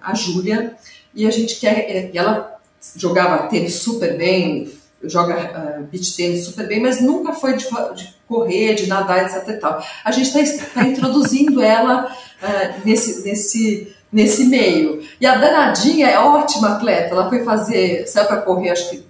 a 0.00 0.14
Júlia, 0.14 0.76
e 1.14 1.26
a 1.26 1.30
gente 1.30 1.56
quer, 1.56 1.78
é, 1.78 2.10
ela 2.14 2.58
jogava 2.96 3.48
tênis 3.48 3.74
super 3.76 4.16
bem, 4.16 4.72
joga 5.02 5.80
uh, 5.80 5.84
beach 5.84 6.16
tênis 6.16 6.44
super 6.44 6.66
bem, 6.66 6.80
mas 6.80 7.00
nunca 7.00 7.32
foi 7.32 7.56
de, 7.56 7.66
de 7.94 8.14
correr, 8.26 8.74
de 8.74 8.86
nadar, 8.86 9.24
etc. 9.24 9.48
E 9.48 9.52
tal. 9.54 9.82
A 10.04 10.10
gente 10.10 10.36
está 10.38 10.64
tá 10.74 10.86
introduzindo 10.86 11.62
ela 11.62 12.06
uh, 12.06 12.80
nesse, 12.84 13.24
nesse, 13.24 13.94
nesse 14.12 14.44
meio. 14.46 15.02
E 15.20 15.26
a 15.26 15.36
danadinha 15.36 16.08
é 16.08 16.18
ótima 16.18 16.76
atleta. 16.76 17.14
Ela 17.14 17.28
foi 17.28 17.44
fazer, 17.44 18.06
saiu 18.06 18.26
para 18.26 18.42
correr, 18.42 18.70
acho 18.70 18.90
que 18.90 19.06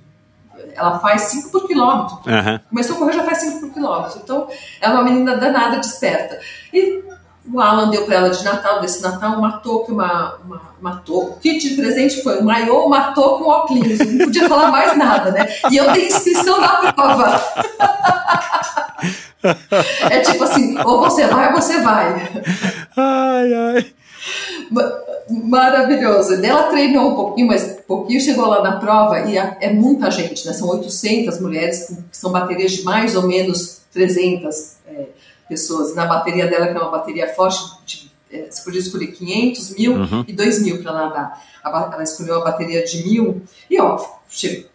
ela 0.74 0.98
faz 0.98 1.22
5 1.22 1.50
por 1.50 1.66
quilômetro. 1.66 2.16
Uhum. 2.16 2.60
Começou 2.68 2.96
a 2.96 2.98
correr, 2.98 3.12
já 3.14 3.24
faz 3.24 3.38
5 3.38 3.60
por 3.60 3.72
quilômetro. 3.72 4.20
Então, 4.22 4.48
é 4.80 4.88
uma 4.88 5.02
menina 5.02 5.36
danada, 5.36 5.78
desperta. 5.78 6.38
E 6.72 7.02
o 7.52 7.60
Alan 7.60 7.90
deu 7.90 8.04
para 8.04 8.16
ela 8.16 8.30
de 8.30 8.44
Natal, 8.44 8.80
desse 8.80 9.02
Natal, 9.02 9.38
uma 9.38 9.58
touca, 9.58 9.92
uma, 9.92 10.38
uma. 10.80 11.02
O 11.08 11.36
kit 11.40 11.68
de 11.68 11.74
presente 11.76 12.22
foi 12.22 12.40
um 12.40 12.44
maiô, 12.44 12.86
uma 12.86 13.12
touca 13.12 13.44
um 13.44 13.48
óculos. 13.48 13.98
Não 13.98 14.26
podia 14.26 14.48
falar 14.48 14.70
mais 14.70 14.96
nada, 14.96 15.30
né? 15.30 15.48
E 15.70 15.76
eu 15.76 15.92
tenho 15.92 16.06
inscrição 16.06 16.60
na 16.60 16.92
prova. 16.92 17.40
é 20.10 20.20
tipo 20.20 20.42
assim, 20.44 20.78
ou 20.84 21.00
você 21.00 21.26
vai 21.26 21.52
ou 21.52 21.60
você 21.60 21.80
vai. 21.80 22.30
Ai, 22.96 23.54
ai. 23.54 23.86
Maravilhoso. 25.28 26.44
Ela 26.44 26.64
treinou 26.64 27.12
um 27.12 27.14
pouquinho, 27.14 27.46
mas 27.46 27.78
um 27.78 27.82
pouquinho 27.86 28.20
chegou 28.20 28.46
lá 28.46 28.62
na 28.62 28.78
prova 28.78 29.20
e 29.20 29.36
é 29.38 29.72
muita 29.72 30.10
gente, 30.10 30.46
né? 30.46 30.52
São 30.52 30.68
800 30.68 31.40
mulheres, 31.40 31.86
que 32.10 32.16
são 32.16 32.32
baterias 32.32 32.72
de 32.72 32.82
mais 32.82 33.14
ou 33.14 33.26
menos 33.26 33.82
300 33.92 34.76
é, 34.88 35.06
pessoas. 35.48 35.94
Na 35.94 36.06
bateria 36.06 36.46
dela, 36.46 36.66
que 36.66 36.76
é 36.76 36.80
uma 36.80 36.90
bateria 36.90 37.32
forte, 37.34 37.60
de, 37.84 38.10
é, 38.30 38.46
você 38.50 38.62
podia 38.62 38.80
escolher 38.80 39.08
500, 39.08 39.70
mil 39.76 39.94
uhum. 39.94 40.24
e 40.26 40.32
2 40.32 40.62
mil 40.62 40.82
para 40.82 40.92
nadar. 40.92 41.42
Ela 41.64 42.02
escolheu 42.02 42.40
a 42.40 42.44
bateria 42.44 42.84
de 42.84 43.02
mil 43.04 43.42
e, 43.68 43.80
ó, 43.80 43.98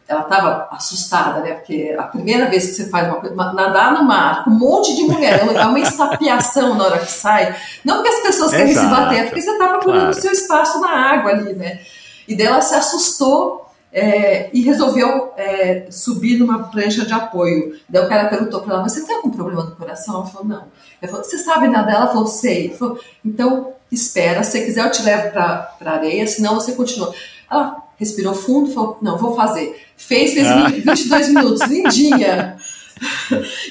ela 0.07 0.21
estava 0.21 0.67
assustada, 0.71 1.41
né? 1.41 1.53
Porque 1.53 1.95
a 1.97 2.03
primeira 2.03 2.49
vez 2.49 2.65
que 2.65 2.73
você 2.73 2.89
faz 2.89 3.07
uma 3.07 3.17
coisa, 3.17 3.35
nadar 3.35 3.93
no 3.93 4.03
mar 4.03 4.43
com 4.43 4.49
um 4.49 4.57
monte 4.57 4.95
de 4.95 5.03
mulher, 5.03 5.39
é 5.39 5.65
uma 5.65 5.79
estapiação 5.79 6.75
na 6.75 6.85
hora 6.85 6.99
que 6.99 7.11
sai. 7.11 7.55
Não 7.85 7.97
porque 7.97 8.09
as 8.09 8.21
pessoas 8.21 8.51
querem 8.51 8.71
Exato. 8.71 8.87
se 8.87 8.93
bater, 8.93 9.19
é 9.19 9.23
porque 9.25 9.41
você 9.41 9.51
está 9.51 9.67
procurando 9.67 10.01
claro. 10.01 10.17
o 10.17 10.21
seu 10.21 10.31
espaço 10.31 10.79
na 10.79 10.89
água 10.89 11.31
ali, 11.31 11.53
né? 11.53 11.79
E 12.27 12.35
dela 12.35 12.61
se 12.61 12.75
assustou 12.75 13.70
é, 13.93 14.49
e 14.53 14.61
resolveu 14.61 15.33
é, 15.35 15.87
subir 15.91 16.37
numa 16.37 16.63
prancha 16.69 17.05
de 17.05 17.13
apoio. 17.13 17.77
Daí 17.89 18.05
o 18.05 18.09
cara 18.09 18.29
perguntou 18.29 18.61
para 18.61 18.73
ela, 18.73 18.83
mas 18.83 18.93
você 18.93 19.05
tem 19.05 19.15
algum 19.15 19.31
problema 19.31 19.63
no 19.63 19.75
coração? 19.75 20.15
Ela 20.15 20.25
falou, 20.25 20.47
não. 20.47 20.63
Ele 21.01 21.11
falou, 21.11 21.25
você 21.25 21.37
sabe 21.37 21.67
nadar? 21.67 21.95
Ela 21.95 22.07
falou, 22.07 22.27
sei. 22.27 22.65
Ele 22.65 22.75
falou, 22.75 22.99
então 23.23 23.73
espera, 23.91 24.43
se 24.43 24.63
quiser 24.63 24.85
eu 24.85 24.91
te 24.91 25.03
levo 25.03 25.31
para 25.31 25.75
a 25.83 25.91
areia, 25.91 26.25
senão 26.25 26.55
você 26.55 26.71
continua. 26.71 27.13
Ela 27.49 27.83
respirou 27.97 28.33
fundo, 28.33 28.71
falou, 28.71 28.97
não, 29.01 29.17
vou 29.17 29.35
fazer. 29.35 29.85
Fez, 29.97 30.33
fez 30.33 30.47
ah. 30.47 30.69
22 30.69 31.27
minutos, 31.29 31.67
lindinha. 31.67 32.57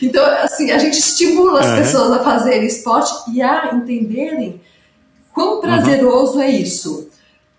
Então, 0.02 0.24
assim, 0.42 0.72
a 0.72 0.78
gente 0.78 0.98
estimula 0.98 1.60
as 1.60 1.66
uhum. 1.66 1.76
pessoas 1.76 2.10
a 2.10 2.24
fazerem 2.24 2.66
esporte 2.66 3.12
e 3.32 3.40
a 3.40 3.70
entenderem 3.72 4.60
quão 5.32 5.60
prazeroso 5.60 6.38
uhum. 6.38 6.40
é 6.40 6.50
isso 6.50 7.08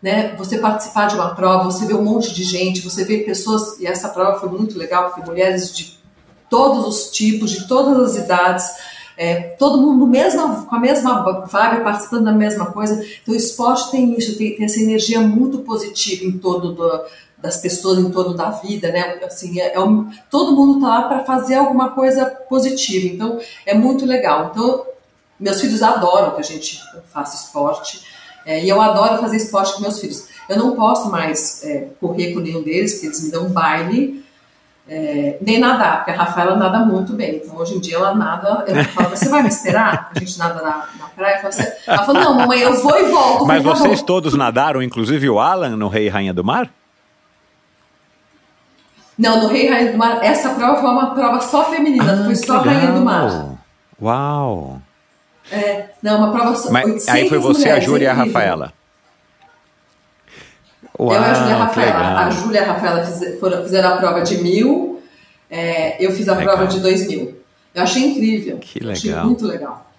né? 0.02 0.36
Você 0.36 0.58
participar 0.58 1.08
de 1.08 1.16
uma 1.16 1.36
prova, 1.36 1.66
você 1.66 1.86
vê 1.86 1.94
um 1.94 2.04
monte 2.04 2.34
de 2.34 2.44
gente, 2.44 2.82
você 2.82 3.04
vê 3.04 3.20
pessoas, 3.20 3.80
e 3.80 3.86
essa 3.86 4.10
prova 4.10 4.40
foi 4.40 4.50
muito 4.50 4.78
legal, 4.78 5.10
porque 5.10 5.30
mulheres 5.30 5.76
de 5.76 6.00
todos 6.50 6.86
os 6.86 7.12
tipos, 7.12 7.52
de 7.52 7.68
todas 7.68 8.12
as 8.12 8.24
idades, 8.24 8.70
é, 9.18 9.36
todo 9.60 9.82
mundo 9.82 10.08
mesmo, 10.08 10.66
com 10.66 10.76
a 10.76 10.80
mesma 10.80 11.46
vibe, 11.46 11.84
participando 11.84 12.26
da 12.26 12.32
mesma 12.32 12.68
coisa. 12.68 13.06
Então, 13.22 13.34
o 13.34 13.38
esporte 13.38 13.92
tem 13.92 14.18
isso, 14.18 14.38
tem, 14.38 14.56
tem 14.56 14.66
essa 14.66 14.80
energia 14.80 15.22
muito 15.22 15.60
positiva 15.60 16.26
em 16.26 16.38
torno 16.40 16.74
do, 16.74 17.06
das 17.38 17.58
pessoas, 17.58 18.00
em 18.00 18.10
torno 18.10 18.34
da 18.34 18.50
vida, 18.50 18.92
né? 18.92 19.20
Assim, 19.24 19.60
é, 19.60 19.76
é 19.76 19.80
um, 19.80 20.10
todo 20.30 20.56
mundo 20.56 20.76
está 20.76 20.88
lá 20.88 21.02
para 21.04 21.24
fazer 21.24 21.56
alguma 21.56 21.92
coisa 21.92 22.26
positiva. 22.26 23.08
Então, 23.08 23.40
é 23.66 23.74
muito 23.74 24.06
legal. 24.06 24.50
Então, 24.52 24.86
meus 25.40 25.60
filhos 25.60 25.82
adoram 25.82 26.32
que 26.32 26.42
a 26.42 26.44
gente 26.44 26.80
faça 27.12 27.36
esporte. 27.36 28.02
É, 28.46 28.64
e 28.64 28.70
eu 28.70 28.82
adoro 28.82 29.22
fazer 29.22 29.38
esporte 29.38 29.74
com 29.74 29.82
meus 29.82 30.00
filhos. 30.00 30.28
Eu 30.50 30.58
não 30.58 30.76
posso 30.76 31.10
mais 31.10 31.64
é, 31.64 31.88
correr 32.00 32.34
com 32.34 32.40
nenhum 32.40 32.64
deles, 32.64 32.94
porque 32.94 33.08
eles 33.08 33.24
me 33.24 33.32
dão 33.32 33.46
um 33.46 33.50
baile, 33.50 34.26
é, 34.88 35.38
nem 35.42 35.60
nadar, 35.60 35.98
porque 35.98 36.12
a 36.12 36.16
Rafaela 36.16 36.56
nada 36.56 36.80
muito 36.80 37.14
bem. 37.14 37.38
Então, 37.38 37.56
hoje 37.56 37.76
em 37.76 37.80
dia, 37.80 37.96
ela 37.96 38.14
nada. 38.14 38.66
Eu 38.68 38.84
falo, 38.86 39.10
você 39.10 39.30
vai 39.30 39.42
me 39.44 39.48
esperar? 39.48 40.12
A 40.14 40.20
gente 40.20 40.38
nada 40.38 40.56
na, 40.56 40.88
na 41.00 41.08
praia. 41.16 41.48
Assim, 41.48 41.64
ela 41.88 42.04
falou, 42.04 42.22
não, 42.22 42.34
mamãe, 42.36 42.60
eu 42.60 42.74
vou 42.82 42.98
e 42.98 43.04
volto. 43.10 43.46
Mas 43.46 43.64
vocês 43.64 44.02
todos 44.02 44.34
nadaram, 44.34 44.82
inclusive 44.82 45.30
o 45.30 45.40
Alan, 45.40 45.78
no 45.78 45.88
Rei 45.88 46.08
e 46.08 46.10
Rainha 46.10 46.34
do 46.34 46.44
Mar? 46.44 46.70
Não, 49.18 49.44
no 49.44 49.48
Rei 49.48 49.68
e 49.68 49.70
Rainha 49.70 49.92
do 49.92 49.98
Mar, 49.98 50.20
essa 50.24 50.50
prova 50.56 50.82
foi 50.82 50.90
uma 50.90 51.14
prova 51.14 51.40
só 51.40 51.70
feminina, 51.70 52.22
ah, 52.22 52.26
foi 52.26 52.36
só 52.36 52.58
legal. 52.60 52.74
Rainha 52.74 52.92
do 52.92 53.02
Mar. 53.02 53.58
Uau! 54.02 54.82
É, 55.52 55.90
não, 56.02 56.18
uma 56.18 56.32
prova 56.32 56.56
só. 56.56 56.72
Mas 56.72 57.08
aí 57.10 57.28
foi 57.28 57.38
você, 57.38 57.60
mulheres, 57.60 57.84
a 57.84 57.86
Júlia 57.86 58.06
e 58.06 58.08
a 58.08 58.14
Rafaela. 58.14 58.74
Uau, 60.98 61.14
eu 61.14 61.22
e 61.22 61.26
a 61.26 61.34
Júlia 61.34 61.50
e 61.50 61.54
a 61.54 61.58
Rafaela. 61.58 62.20
A 62.20 62.30
Júlia 62.30 62.60
e 62.60 62.64
a 62.64 62.66
Rafaela 62.74 63.06
fizeram, 63.06 63.64
fizeram 63.64 63.90
a 63.90 63.98
prova 63.98 64.22
de 64.22 64.38
mil, 64.38 65.02
é, 65.50 66.04
eu 66.04 66.12
fiz 66.12 66.30
a 66.30 66.36
legal. 66.36 66.56
prova 66.56 66.68
de 66.72 66.80
dois 66.80 67.08
mil. 67.08 67.42
Eu 67.74 67.84
achei 67.84 68.04
incrível. 68.04 68.58
Que 68.60 68.80
legal. 68.80 68.94
Achei 68.94 69.16
muito 69.16 69.46
legal. 69.46 69.92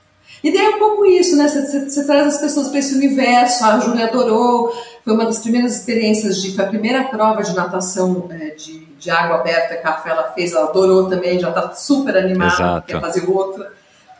E 0.42 0.52
daí 0.52 0.64
é 0.64 0.68
um 0.70 0.78
pouco 0.78 1.06
isso, 1.06 1.36
né? 1.36 1.46
Você, 1.46 1.64
você, 1.64 1.88
você 1.88 2.06
traz 2.06 2.26
as 2.34 2.40
pessoas 2.40 2.68
para 2.68 2.78
esse 2.78 2.94
universo. 2.94 3.64
A 3.64 3.78
Júlia 3.78 4.06
adorou. 4.06 4.72
Foi 5.04 5.14
uma 5.14 5.24
das 5.24 5.38
primeiras 5.38 5.76
experiências 5.78 6.42
de. 6.42 6.54
Foi 6.54 6.64
a 6.64 6.68
primeira 6.68 7.04
prova 7.04 7.42
de 7.42 7.54
natação 7.54 8.28
é, 8.30 8.50
de, 8.50 8.84
de 8.98 9.10
água 9.10 9.36
aberta 9.36 9.76
que 9.76 9.86
a 9.86 9.90
Rafaela 9.90 10.32
fez. 10.34 10.52
Ela 10.52 10.68
adorou 10.68 11.08
também, 11.08 11.38
já 11.38 11.48
está 11.48 11.72
super 11.74 12.16
animada, 12.16 12.54
Exato. 12.54 12.86
quer 12.86 13.00
fazer 13.00 13.28
outra. 13.28 13.72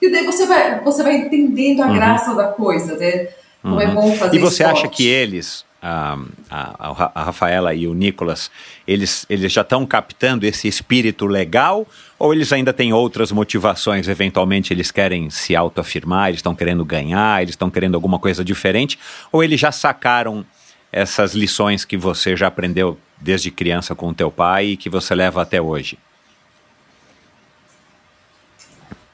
E 0.02 0.10
daí 0.10 0.26
você 0.26 0.46
vai, 0.46 0.80
você 0.80 1.00
vai 1.04 1.16
entendendo 1.16 1.80
a 1.80 1.86
uhum. 1.86 1.94
graça 1.94 2.34
da 2.34 2.48
coisa, 2.48 2.96
né? 2.96 3.28
Como 3.62 3.80
é 3.80 3.84
uhum. 3.84 3.90
é 3.92 3.94
bom 3.94 4.16
fazer 4.16 4.36
E 4.36 4.40
você 4.40 4.64
esporte. 4.64 4.80
acha 4.80 4.88
que 4.88 5.06
eles, 5.06 5.64
a, 5.80 6.18
a, 6.50 7.10
a, 7.14 7.22
Rafaela 7.22 7.72
e 7.72 7.86
o 7.86 7.94
Nicolas, 7.94 8.50
eles, 8.84 9.24
eles 9.30 9.52
já 9.52 9.60
estão 9.60 9.86
captando 9.86 10.44
esse 10.44 10.66
espírito 10.66 11.24
legal 11.24 11.86
ou 12.18 12.34
eles 12.34 12.52
ainda 12.52 12.72
têm 12.72 12.92
outras 12.92 13.30
motivações? 13.30 14.08
Eventualmente 14.08 14.74
eles 14.74 14.90
querem 14.90 15.30
se 15.30 15.54
autoafirmar, 15.54 16.30
eles 16.30 16.38
estão 16.38 16.54
querendo 16.54 16.84
ganhar, 16.84 17.40
eles 17.40 17.52
estão 17.52 17.70
querendo 17.70 17.94
alguma 17.94 18.18
coisa 18.18 18.44
diferente? 18.44 18.98
Ou 19.30 19.44
eles 19.44 19.60
já 19.60 19.70
sacaram 19.70 20.44
essas 20.90 21.32
lições 21.32 21.84
que 21.84 21.96
você 21.96 22.36
já 22.36 22.48
aprendeu 22.48 22.98
desde 23.20 23.52
criança 23.52 23.94
com 23.94 24.08
o 24.08 24.14
teu 24.14 24.32
pai 24.32 24.66
e 24.66 24.76
que 24.76 24.90
você 24.90 25.14
leva 25.14 25.40
até 25.40 25.62
hoje? 25.62 25.96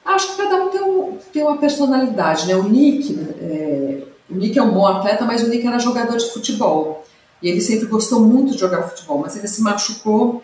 Acho 0.09 0.29
que 0.29 0.37
cada 0.39 0.57
um 0.57 0.68
tem, 1.39 1.45
um, 1.45 1.49
uma 1.49 1.59
personalidade, 1.59 2.47
né? 2.47 2.55
O 2.55 2.65
Nick, 2.65 3.19
é, 3.41 4.03
o 4.31 4.35
Nick 4.35 4.59
é 4.59 4.63
um 4.63 4.73
bom 4.73 4.87
atleta, 4.87 5.25
mas 5.25 5.43
o 5.43 5.49
Nick 5.49 5.67
era 5.67 5.79
jogador 5.79 6.17
de 6.17 6.31
futebol. 6.31 7.05
E 7.43 7.49
ele 7.49 7.61
sempre 7.61 7.87
gostou 7.87 8.21
muito 8.21 8.53
de 8.53 8.59
jogar 8.59 8.83
futebol, 8.83 9.19
mas 9.19 9.37
ele 9.37 9.47
se 9.47 9.63
machucou 9.63 10.43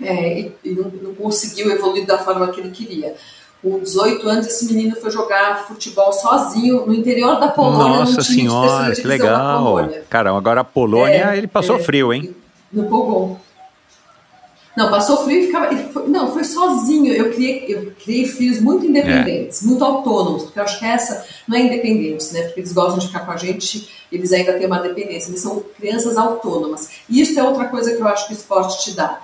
é, 0.00 0.40
e, 0.40 0.52
e 0.64 0.70
não, 0.70 0.90
não, 1.02 1.14
conseguiu 1.14 1.70
evoluir 1.70 2.06
da 2.06 2.18
forma 2.18 2.48
que 2.48 2.60
ele 2.60 2.70
queria. 2.70 3.14
Com 3.62 3.78
18 3.78 4.28
anos, 4.28 4.46
esse 4.46 4.66
menino 4.66 4.96
foi 4.96 5.10
jogar 5.10 5.66
futebol 5.66 6.12
sozinho 6.12 6.84
no 6.86 6.92
interior 6.92 7.38
da 7.40 7.48
Polônia. 7.48 7.98
Nossa 8.00 8.22
senhora, 8.22 8.94
que 8.94 9.06
legal! 9.06 9.88
Cara, 10.10 10.36
agora 10.36 10.60
a 10.60 10.64
Polônia, 10.64 11.32
é, 11.32 11.38
ele 11.38 11.46
passou 11.46 11.76
é, 11.76 11.82
frio, 11.82 12.12
hein? 12.12 12.34
No 12.72 12.84
Pogon. 12.84 13.38
Não, 14.76 14.90
passou 14.90 15.18
frio 15.24 15.40
e 15.40 15.46
ficava. 15.46 15.76
Foi, 15.76 16.08
não, 16.08 16.32
foi 16.32 16.42
sozinho. 16.42 17.12
Eu 17.12 17.32
criei, 17.32 17.64
eu 17.68 17.92
criei 17.92 18.26
filhos 18.26 18.60
muito 18.60 18.84
independentes, 18.84 19.62
é. 19.62 19.66
muito 19.66 19.84
autônomos, 19.84 20.44
porque 20.44 20.58
eu 20.58 20.64
acho 20.64 20.78
que 20.78 20.84
essa 20.84 21.24
não 21.46 21.56
é 21.56 21.60
independente, 21.60 22.32
né? 22.32 22.42
Porque 22.42 22.60
eles 22.60 22.72
gostam 22.72 22.98
de 22.98 23.06
ficar 23.06 23.20
com 23.20 23.32
a 23.32 23.36
gente, 23.36 23.88
eles 24.10 24.32
ainda 24.32 24.54
têm 24.54 24.66
uma 24.66 24.80
dependência. 24.80 25.30
Eles 25.30 25.40
são 25.40 25.62
crianças 25.78 26.16
autônomas. 26.16 26.90
E 27.08 27.20
isso 27.20 27.38
é 27.38 27.42
outra 27.42 27.66
coisa 27.66 27.94
que 27.94 28.02
eu 28.02 28.08
acho 28.08 28.26
que 28.26 28.32
o 28.32 28.36
esporte 28.36 28.82
te 28.82 28.96
dá. 28.96 29.20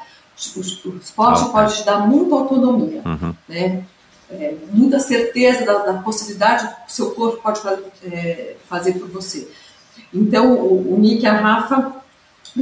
O, 0.56 0.60
o 0.60 0.96
esporte 0.96 1.42
ah, 1.42 1.48
pode 1.48 1.76
te 1.76 1.84
dar 1.84 2.06
muita 2.06 2.34
autonomia, 2.34 3.02
uhum. 3.04 3.34
né? 3.48 3.84
É, 4.30 4.54
muita 4.70 5.00
certeza 5.00 5.64
da, 5.64 5.78
da, 5.78 5.94
possibilidade 5.94 6.68
que 6.68 6.92
o 6.92 6.94
seu 6.94 7.10
corpo 7.10 7.42
pode 7.42 7.60
fazer, 7.60 7.84
é, 8.04 8.56
fazer 8.68 8.92
por 8.92 9.08
você. 9.08 9.48
Então, 10.14 10.54
o, 10.54 10.94
o 10.94 11.00
Nick 11.00 11.24
e 11.24 11.26
a 11.26 11.32
Rafa 11.32 12.00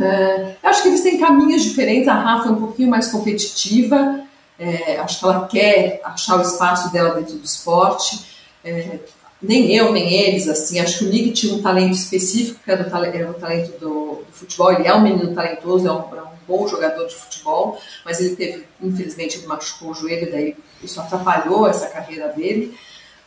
é, 0.01 0.57
acho 0.63 0.83
que 0.83 0.89
eles 0.89 1.03
têm 1.03 1.19
caminhos 1.19 1.63
diferentes. 1.63 2.09
A 2.09 2.15
Rafa 2.15 2.49
é 2.49 2.53
um 2.53 2.61
pouquinho 2.61 2.91
mais 2.91 3.09
competitiva. 3.09 4.21
É, 4.59 4.99
acho 4.99 5.21
que 5.21 5.25
ela 5.25 5.47
quer 5.47 6.01
achar 6.05 6.37
o 6.37 6.43
espaço 6.43 6.93
dela 6.93 7.15
dentro 7.15 7.37
do 7.37 7.45
esporte. 7.45 8.27
É, 8.65 8.99
nem 9.41 9.75
eu, 9.75 9.93
nem 9.93 10.13
eles, 10.13 10.49
assim. 10.49 10.81
Acho 10.81 10.99
que 10.99 11.05
o 11.05 11.09
Nick 11.09 11.33
tinha 11.33 11.55
um 11.55 11.63
talento 11.63 11.95
específico, 11.95 12.61
que 12.65 12.71
era 12.71 12.83
o, 12.83 13.05
era 13.05 13.31
o 13.31 13.35
talento 13.35 13.79
do, 13.79 14.25
do, 14.27 14.33
futebol. 14.33 14.73
Ele 14.73 14.87
é 14.87 14.95
um 14.95 15.01
menino 15.01 15.33
talentoso, 15.35 15.87
é 15.87 15.93
um, 15.93 16.17
é 16.17 16.23
um, 16.23 16.39
bom 16.47 16.67
jogador 16.67 17.07
de 17.07 17.15
futebol, 17.15 17.79
mas 18.07 18.21
ele 18.21 18.35
teve, 18.35 18.65
infelizmente, 18.83 19.37
ele 19.37 19.47
machucou 19.47 19.91
o 19.91 19.95
joelho, 19.95 20.33
daí 20.33 20.57
isso 20.83 20.99
atrapalhou 20.99 21.69
essa 21.69 21.89
carreira 21.89 22.29
dele. 22.29 22.75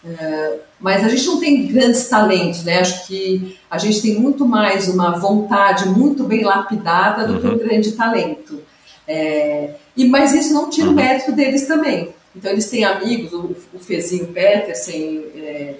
É, 0.04 0.60
mas 0.80 1.04
a 1.04 1.10
gente 1.10 1.26
não 1.28 1.40
tem 1.40 1.68
grandes 1.68 2.08
talentos, 2.08 2.64
né? 2.64 2.80
Acho 2.80 3.06
que 3.06 3.58
a 3.70 3.78
gente 3.78 4.02
tem 4.02 4.20
muito 4.20 4.46
mais 4.46 4.88
uma 4.88 5.20
vontade 5.20 5.88
muito 5.88 6.24
bem 6.24 6.44
lapidada 6.44 7.28
do 7.28 7.34
uhum. 7.34 7.40
que 7.40 7.48
um 7.48 7.52
uhum. 7.52 7.58
grande 7.58 7.92
talento. 7.92 8.62
É, 9.08 9.76
e 9.96 10.06
mas 10.06 10.34
isso 10.34 10.54
não 10.54 10.70
tira 10.70 10.88
uhum. 10.88 10.94
o 10.94 10.96
mérito 10.96 11.32
deles 11.32 11.68
também. 11.68 12.10
Então 12.36 12.52
eles 12.52 12.70
têm 12.70 12.84
amigos, 12.84 13.32
o, 13.34 13.56
o 13.74 13.80
Fezinho 13.80 14.28
Petersen, 14.28 15.24
é, 15.36 15.76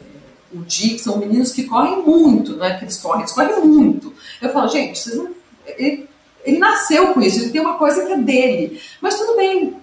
o 0.54 0.60
Dick, 0.60 1.00
são 1.00 1.18
meninos 1.18 1.52
que 1.52 1.64
correm 1.64 2.04
muito, 2.04 2.58
não 2.58 2.66
é 2.66 2.78
que 2.78 2.84
eles 2.84 2.98
correm, 2.98 3.22
eles 3.22 3.32
correm 3.32 3.62
muito. 3.62 4.14
Eu 4.42 4.50
falo, 4.52 4.68
gente, 4.68 5.00
vocês 5.00 5.16
não, 5.16 5.30
ele, 5.66 6.08
ele 6.44 6.60
nasceu 6.60 7.14
com 7.14 7.22
isso, 7.22 7.40
ele 7.40 7.52
tem 7.52 7.62
uma 7.62 7.78
coisa 7.78 8.06
que 8.06 8.12
é 8.12 8.18
dele. 8.18 8.82
Mas 9.00 9.18
tudo 9.18 9.38
bem, 9.38 9.76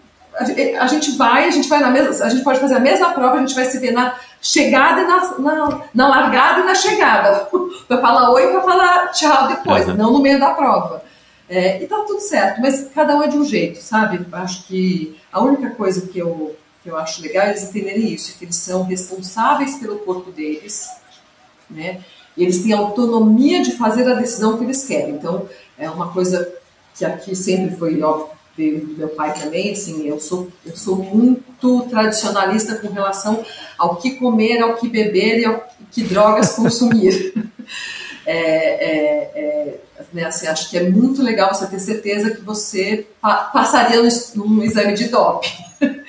a 0.78 0.86
gente 0.86 1.12
vai, 1.12 1.48
a 1.48 1.51
gente 1.51 1.69
vai 1.69 1.81
na 1.81 1.90
mesma, 1.90 2.24
a 2.24 2.28
gente 2.28 2.44
pode 2.44 2.60
fazer 2.60 2.74
a 2.74 2.81
mesma 2.81 3.12
prova, 3.12 3.36
a 3.36 3.40
gente 3.40 3.55
vai 3.55 3.65
se 3.65 3.78
ver 3.78 3.93
na 3.93 4.15
chegada 4.40 5.02
e 5.02 5.06
na, 5.06 5.39
na, 5.39 5.82
na 5.94 6.09
largada 6.09 6.60
e 6.60 6.65
na 6.65 6.74
chegada. 6.74 7.48
para 7.86 8.01
falar 8.01 8.31
oi 8.31 8.44
e 8.44 8.52
para 8.52 8.62
falar 8.62 9.09
tchau 9.09 9.48
depois, 9.48 9.89
uhum. 9.89 9.94
não 9.94 10.12
no 10.12 10.20
meio 10.20 10.39
da 10.39 10.51
prova. 10.51 11.02
É, 11.48 11.82
e 11.82 11.86
tá 11.86 11.97
tudo 12.06 12.20
certo, 12.20 12.60
mas 12.60 12.89
cada 12.94 13.16
um 13.16 13.23
é 13.23 13.28
de 13.28 13.39
um 13.39 13.44
jeito, 13.44 13.81
sabe? 13.81 14.20
Acho 14.32 14.66
que 14.66 15.19
a 15.32 15.40
única 15.40 15.70
coisa 15.70 16.02
que 16.06 16.19
eu, 16.19 16.55
que 16.82 16.90
eu 16.90 16.97
acho 16.97 17.23
legal 17.23 17.47
é 17.47 17.51
eles 17.51 17.62
entenderem 17.62 18.12
isso, 18.12 18.39
que 18.39 18.44
eles 18.44 18.56
são 18.56 18.82
responsáveis 18.82 19.77
pelo 19.77 19.98
corpo 20.01 20.31
deles, 20.31 20.89
né? 21.70 22.01
E 22.36 22.43
eles 22.43 22.62
têm 22.62 22.73
autonomia 22.74 23.62
de 23.62 23.73
fazer 23.73 24.09
a 24.09 24.15
decisão 24.15 24.59
que 24.59 24.65
eles 24.65 24.86
querem. 24.86 25.15
Então, 25.15 25.48
é 25.78 25.90
uma 25.90 26.12
coisa 26.12 26.52
que 26.94 27.05
aqui 27.05 27.35
sempre 27.35 27.77
foi 27.77 28.01
óbvio 28.02 28.36
do 28.59 28.98
meu 28.98 29.09
pai 29.09 29.32
também, 29.35 29.73
assim, 29.73 30.09
eu 30.09 30.19
sou, 30.19 30.48
eu 30.66 30.77
sou 30.77 30.97
muito 30.97 31.82
tradicionalista 31.82 32.74
com 32.77 32.89
relação 32.89 33.44
ao 33.78 33.96
que 33.96 34.12
comer, 34.12 34.60
ao 34.60 34.74
que 34.74 34.88
beber 34.88 35.40
e 35.40 35.44
ao 35.44 35.66
que 35.90 36.02
drogas 36.02 36.52
consumir. 36.52 37.32
é, 38.26 38.36
é, 38.36 39.30
é, 39.34 39.78
né, 40.12 40.24
assim, 40.24 40.46
acho 40.46 40.70
que 40.70 40.78
é 40.78 40.88
muito 40.88 41.22
legal 41.22 41.55
você 41.55 41.66
ter 41.66 41.78
certeza 41.78 42.30
que 42.30 42.40
você 42.40 43.06
pa 43.20 43.44
passaria 43.52 44.00
num 44.34 44.62
exame 44.62 44.94
de 44.94 45.09
doping. 45.09 45.48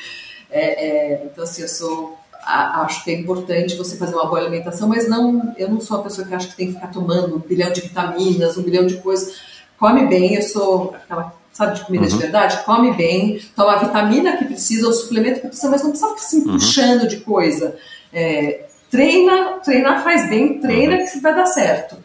É, 0.51 0.87
é, 0.87 1.23
então, 1.25 1.43
assim, 1.43 1.61
eu 1.61 1.67
sou 1.67 2.17
acho 2.43 3.03
que 3.03 3.11
é 3.11 3.13
importante 3.13 3.75
você 3.75 3.95
fazer 3.95 4.15
uma 4.15 4.25
boa 4.25 4.39
alimentação, 4.39 4.87
mas 4.87 5.07
não, 5.07 5.53
eu 5.57 5.69
não 5.69 5.79
sou 5.79 5.99
a 5.99 6.03
pessoa 6.03 6.25
que 6.25 6.33
acha 6.33 6.47
que 6.47 6.55
tem 6.55 6.67
que 6.67 6.73
ficar 6.73 6.87
tomando 6.87 7.35
um 7.35 7.39
bilhão 7.39 7.71
de 7.71 7.81
vitaminas, 7.81 8.57
um 8.57 8.63
bilhão 8.63 8.87
de 8.87 8.97
coisas. 8.97 9.39
Come 9.77 10.07
bem, 10.07 10.33
eu 10.33 10.41
sou 10.41 10.95
aquela 10.95 11.38
sabe, 11.51 11.75
de 11.75 11.85
comida 11.85 12.05
uhum. 12.05 12.09
de 12.09 12.17
verdade, 12.17 12.63
come 12.63 12.93
bem, 12.93 13.41
toma 13.55 13.73
a 13.73 13.79
vitamina 13.79 14.37
que 14.37 14.45
precisa, 14.45 14.87
o 14.87 14.93
suplemento 14.93 15.41
que 15.41 15.47
precisa, 15.47 15.69
mas 15.69 15.83
não 15.83 15.91
precisa 15.91 16.09
ficar 16.09 16.21
se 16.21 16.37
assim, 16.37 16.47
uhum. 16.47 16.53
puxando 16.53 17.07
de 17.07 17.17
coisa. 17.17 17.75
É, 18.13 18.65
treina, 18.89 19.59
treinar 19.63 20.03
faz 20.03 20.29
bem, 20.29 20.59
treina 20.59 20.97
uhum. 20.97 21.05
que 21.05 21.19
vai 21.19 21.35
dar 21.35 21.45
certo. 21.45 21.97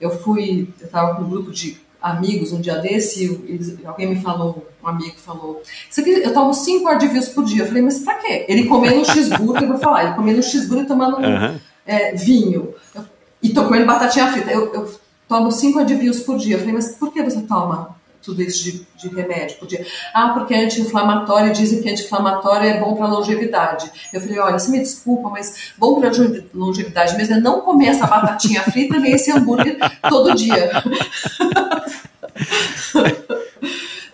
Eu 0.00 0.10
fui, 0.10 0.68
eu 0.80 0.86
estava 0.86 1.14
com 1.14 1.22
um 1.22 1.30
grupo 1.30 1.50
de 1.50 1.80
amigos 2.00 2.52
um 2.52 2.60
dia 2.60 2.78
desse, 2.78 3.24
eles, 3.46 3.78
alguém 3.84 4.08
me 4.08 4.20
falou, 4.20 4.66
um 4.82 4.88
amigo 4.88 5.14
falou, 5.18 5.62
eu 5.96 6.34
tomo 6.34 6.52
cinco 6.52 6.88
Advils 6.88 7.28
por 7.28 7.44
dia. 7.44 7.62
Eu 7.62 7.68
falei, 7.68 7.82
mas 7.82 8.00
pra 8.00 8.14
quê? 8.14 8.44
Ele 8.48 8.64
comendo 8.64 9.00
um 9.00 9.04
cheeseburger, 9.04 9.62
eu 9.64 9.68
vou 9.68 9.78
falar, 9.78 10.04
ele 10.04 10.14
comendo 10.14 10.40
um 10.40 10.42
cheeseburger 10.42 10.84
e 10.84 10.88
tomando 10.88 11.18
uhum. 11.18 11.60
é, 11.86 12.12
vinho. 12.14 12.74
Eu, 12.94 13.04
e 13.42 13.50
tô 13.50 13.64
comendo 13.64 13.86
batatinha 13.86 14.32
frita. 14.32 14.50
Eu, 14.50 14.72
eu 14.72 14.94
tomo 15.28 15.50
cinco 15.50 15.78
Advils 15.78 16.20
por 16.20 16.36
dia. 16.36 16.56
Eu 16.56 16.58
falei, 16.60 16.74
mas 16.74 16.96
por 16.96 17.12
que 17.12 17.22
você 17.22 17.40
toma 17.42 17.96
tudo 18.22 18.42
isso 18.42 18.62
de, 18.62 18.86
de 18.96 19.14
remédio. 19.14 19.58
Podia, 19.58 19.84
ah, 20.14 20.28
porque 20.30 20.54
é 20.54 20.64
anti-inflamatório, 20.64 21.52
dizem 21.52 21.82
que 21.82 21.90
anti-inflamatório 21.90 22.68
é 22.68 22.80
bom 22.80 22.94
para 22.94 23.06
longevidade. 23.06 23.90
Eu 24.12 24.20
falei, 24.20 24.38
olha, 24.38 24.58
você 24.58 24.70
me 24.70 24.78
desculpa, 24.78 25.28
mas 25.28 25.72
bom 25.76 26.00
para 26.00 26.10
longevidade 26.54 27.16
mesmo 27.16 27.34
é 27.34 27.40
não 27.40 27.60
comer 27.60 27.88
essa 27.88 28.06
batatinha 28.06 28.62
frita 28.70 28.98
nem 28.98 29.12
esse 29.12 29.30
hambúrguer 29.30 29.76
todo 30.08 30.34
dia. 30.34 30.70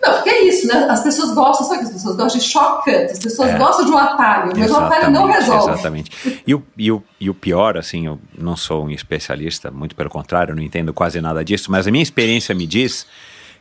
Não, 0.01 0.13
porque 0.13 0.29
é 0.29 0.43
isso, 0.43 0.65
né? 0.67 0.87
As 0.89 1.03
pessoas 1.03 1.33
gostam, 1.33 1.67
sabe 1.67 1.79
que 1.79 1.85
as 1.87 1.91
pessoas 1.91 2.15
gostam 2.15 2.39
de 2.39 2.47
chocante, 2.47 3.11
as 3.11 3.19
pessoas 3.19 3.49
é, 3.49 3.57
gostam 3.57 3.85
de 3.85 3.91
um 3.91 3.97
atalho, 3.97 4.53
mas 4.57 4.71
o 4.71 4.77
atalho 4.77 5.11
não 5.11 5.25
resolve. 5.25 5.73
Exatamente. 5.73 6.41
E 6.47 6.55
o, 6.55 6.63
e, 6.77 6.91
o, 6.91 7.03
e 7.19 7.29
o 7.29 7.33
pior, 7.33 7.77
assim, 7.77 8.05
eu 8.05 8.17
não 8.37 8.55
sou 8.55 8.85
um 8.85 8.89
especialista, 8.89 9.69
muito 9.69 9.95
pelo 9.95 10.09
contrário, 10.09 10.55
não 10.55 10.63
entendo 10.63 10.93
quase 10.93 11.19
nada 11.19 11.43
disso, 11.43 11.69
mas 11.69 11.85
a 11.85 11.91
minha 11.91 12.01
experiência 12.01 12.55
me 12.55 12.65
diz 12.65 13.05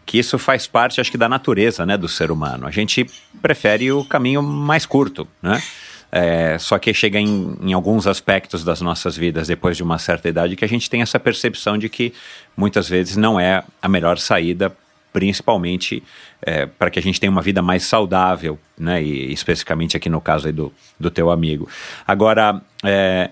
que 0.09 0.19
isso 0.19 0.39
faz 0.39 0.67
parte, 0.67 1.03
acho 1.03 1.11
que, 1.11 1.19
da 1.19 1.29
natureza 1.29 1.85
né, 1.85 1.95
do 1.95 2.09
ser 2.09 2.31
humano. 2.31 2.67
A 2.67 2.71
gente 2.71 3.07
prefere 3.43 3.93
o 3.93 4.03
caminho 4.03 4.43
mais 4.43 4.87
curto, 4.87 5.29
né? 5.43 5.63
É, 6.11 6.57
só 6.59 6.79
que 6.79 6.95
chega 6.95 7.21
em, 7.21 7.55
em, 7.61 7.75
alguns 7.75 8.07
aspectos 8.07 8.65
das 8.65 8.81
nossas 8.81 9.15
vidas 9.15 9.49
depois 9.49 9.77
de 9.77 9.83
uma 9.83 9.99
certa 9.99 10.27
idade 10.27 10.57
que 10.57 10.65
a 10.65 10.69
gente 10.69 10.89
tem 10.89 11.03
essa 11.03 11.21
percepção 11.21 11.77
de 11.77 11.91
que 11.91 12.15
muitas 12.57 12.89
vezes 12.89 13.19
não 13.19 13.39
é 13.39 13.63
a 13.83 13.89
melhor 13.91 14.17
saída, 14.17 14.75
principalmente 15.13 16.03
é, 16.41 16.65
para 16.65 16.89
que 16.89 16.99
a 16.99 17.03
gente 17.03 17.21
tenha 17.21 17.31
uma 17.31 17.43
vida 17.43 17.61
mais 17.61 17.83
saudável, 17.83 18.59
né? 18.79 19.03
E 19.03 19.31
especificamente 19.31 19.95
aqui 19.95 20.09
no 20.09 20.23
caso 20.23 20.51
do, 20.51 20.73
do 20.99 21.11
teu 21.11 21.31
amigo. 21.31 21.69
Agora, 22.07 22.63
é, 22.83 23.29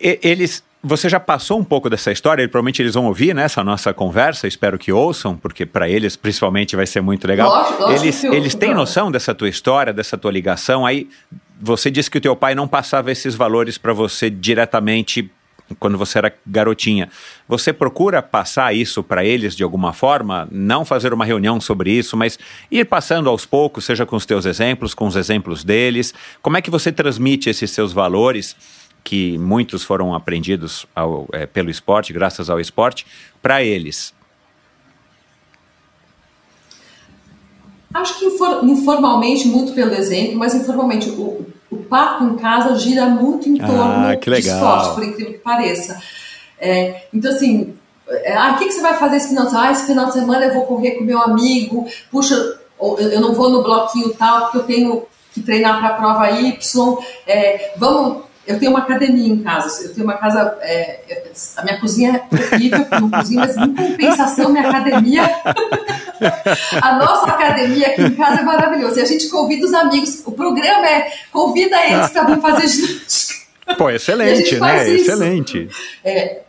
eles 0.00 0.64
você 0.84 1.08
já 1.08 1.18
passou 1.18 1.58
um 1.58 1.64
pouco 1.64 1.88
dessa 1.88 2.12
história, 2.12 2.42
e 2.42 2.48
provavelmente 2.48 2.82
eles 2.82 2.92
vão 2.92 3.06
ouvir 3.06 3.34
nessa 3.34 3.64
né, 3.64 3.70
nossa 3.70 3.94
conversa, 3.94 4.46
espero 4.46 4.78
que 4.78 4.92
ouçam, 4.92 5.34
porque 5.36 5.64
para 5.64 5.88
eles 5.88 6.14
principalmente 6.14 6.76
vai 6.76 6.86
ser 6.86 7.00
muito 7.00 7.26
legal. 7.26 7.48
Lógico, 7.48 7.82
lógico 7.82 8.02
eles, 8.04 8.24
eles 8.24 8.54
têm 8.54 8.74
noção 8.74 9.10
dessa 9.10 9.34
tua 9.34 9.48
história, 9.48 9.92
dessa 9.94 10.18
tua 10.18 10.30
ligação. 10.30 10.84
Aí 10.84 11.08
você 11.58 11.90
disse 11.90 12.10
que 12.10 12.18
o 12.18 12.20
teu 12.20 12.36
pai 12.36 12.54
não 12.54 12.68
passava 12.68 13.10
esses 13.10 13.34
valores 13.34 13.78
para 13.78 13.94
você 13.94 14.28
diretamente 14.28 15.30
quando 15.78 15.96
você 15.96 16.18
era 16.18 16.32
garotinha. 16.46 17.08
Você 17.48 17.72
procura 17.72 18.20
passar 18.20 18.74
isso 18.74 19.02
para 19.02 19.24
eles 19.24 19.56
de 19.56 19.62
alguma 19.62 19.92
forma? 19.92 20.46
Não 20.50 20.84
fazer 20.84 21.14
uma 21.14 21.24
reunião 21.24 21.60
sobre 21.60 21.90
isso, 21.90 22.16
mas 22.16 22.38
ir 22.70 22.84
passando 22.84 23.30
aos 23.30 23.46
poucos, 23.46 23.86
seja 23.86 24.04
com 24.04 24.16
os 24.16 24.26
teus 24.26 24.44
exemplos, 24.44 24.92
com 24.92 25.06
os 25.06 25.16
exemplos 25.16 25.64
deles. 25.64 26.12
Como 26.42 26.56
é 26.56 26.62
que 26.62 26.70
você 26.70 26.92
transmite 26.92 27.48
esses 27.48 27.70
seus 27.70 27.92
valores? 27.92 28.54
Que 29.04 29.38
muitos 29.38 29.84
foram 29.84 30.14
aprendidos 30.14 30.86
ao, 30.96 31.28
é, 31.32 31.46
pelo 31.46 31.70
esporte, 31.70 32.12
graças 32.12 32.50
ao 32.50 32.58
esporte, 32.58 33.06
para 33.42 33.62
eles? 33.62 34.12
Acho 37.92 38.18
que 38.18 38.24
informalmente, 38.24 39.46
muito 39.46 39.74
pelo 39.74 39.94
exemplo, 39.94 40.36
mas 40.36 40.54
informalmente, 40.54 41.10
o, 41.10 41.46
o 41.70 41.76
papo 41.76 42.24
em 42.24 42.36
casa 42.36 42.76
gira 42.76 43.06
muito 43.06 43.48
em 43.48 43.58
torno 43.58 44.08
ah, 44.08 44.16
do 44.16 44.34
esporte, 44.34 44.94
por 44.94 45.04
incrível 45.04 45.34
que 45.34 45.38
pareça. 45.38 46.00
É, 46.58 47.06
então, 47.12 47.30
assim, 47.30 47.76
É, 48.06 48.36
ah, 48.36 48.52
o 48.52 48.58
que, 48.58 48.66
que 48.66 48.72
você 48.72 48.82
vai 48.82 48.98
fazer 48.98 49.16
esse 49.16 49.28
final 49.28 49.44
de 49.44 49.50
semana? 49.50 49.68
Ah, 49.68 49.72
esse 49.72 49.86
final 49.86 50.06
de 50.06 50.12
semana 50.12 50.44
eu 50.44 50.54
vou 50.54 50.66
correr 50.66 50.92
com 50.92 51.04
meu 51.04 51.20
amigo, 51.22 51.86
puxa, 52.10 52.34
eu 52.78 53.20
não 53.20 53.32
vou 53.32 53.48
no 53.48 53.62
bloquinho 53.62 54.12
tal, 54.14 54.42
porque 54.42 54.58
eu 54.58 54.62
tenho 54.64 55.06
que 55.32 55.40
treinar 55.42 55.78
para 55.78 55.88
a 55.88 55.94
prova 55.94 56.30
Y. 56.30 56.98
É, 57.26 57.72
vamos 57.78 58.24
eu 58.46 58.58
tenho 58.58 58.70
uma 58.70 58.80
academia 58.80 59.32
em 59.32 59.42
casa, 59.42 59.84
eu 59.84 59.94
tenho 59.94 60.04
uma 60.04 60.18
casa, 60.18 60.58
é, 60.60 61.00
a 61.56 61.62
minha 61.62 61.80
cozinha 61.80 62.22
é 62.30 62.54
horrível, 62.54 62.86
não 63.00 63.10
cozinho, 63.10 63.40
mas 63.40 63.56
em 63.56 63.74
compensação, 63.74 64.50
minha 64.50 64.68
academia, 64.68 65.22
a 66.82 66.98
nossa 66.98 67.26
academia 67.26 67.88
aqui 67.88 68.02
em 68.02 68.14
casa 68.14 68.40
é 68.40 68.44
maravilhosa. 68.44 69.00
E 69.00 69.02
a 69.02 69.06
gente 69.06 69.28
convida 69.28 69.66
os 69.66 69.72
amigos, 69.72 70.22
o 70.26 70.32
programa 70.32 70.86
é 70.86 71.12
convida 71.32 71.76
eles 71.86 72.10
para 72.10 72.24
vir 72.24 72.40
fazer 72.40 72.68
ginástica. 72.68 73.44
Pô, 73.78 73.90
excelente, 73.90 74.60
né? 74.60 74.88
Isso. 74.90 75.10
Excelente. 75.10 75.68
É, 76.04 76.42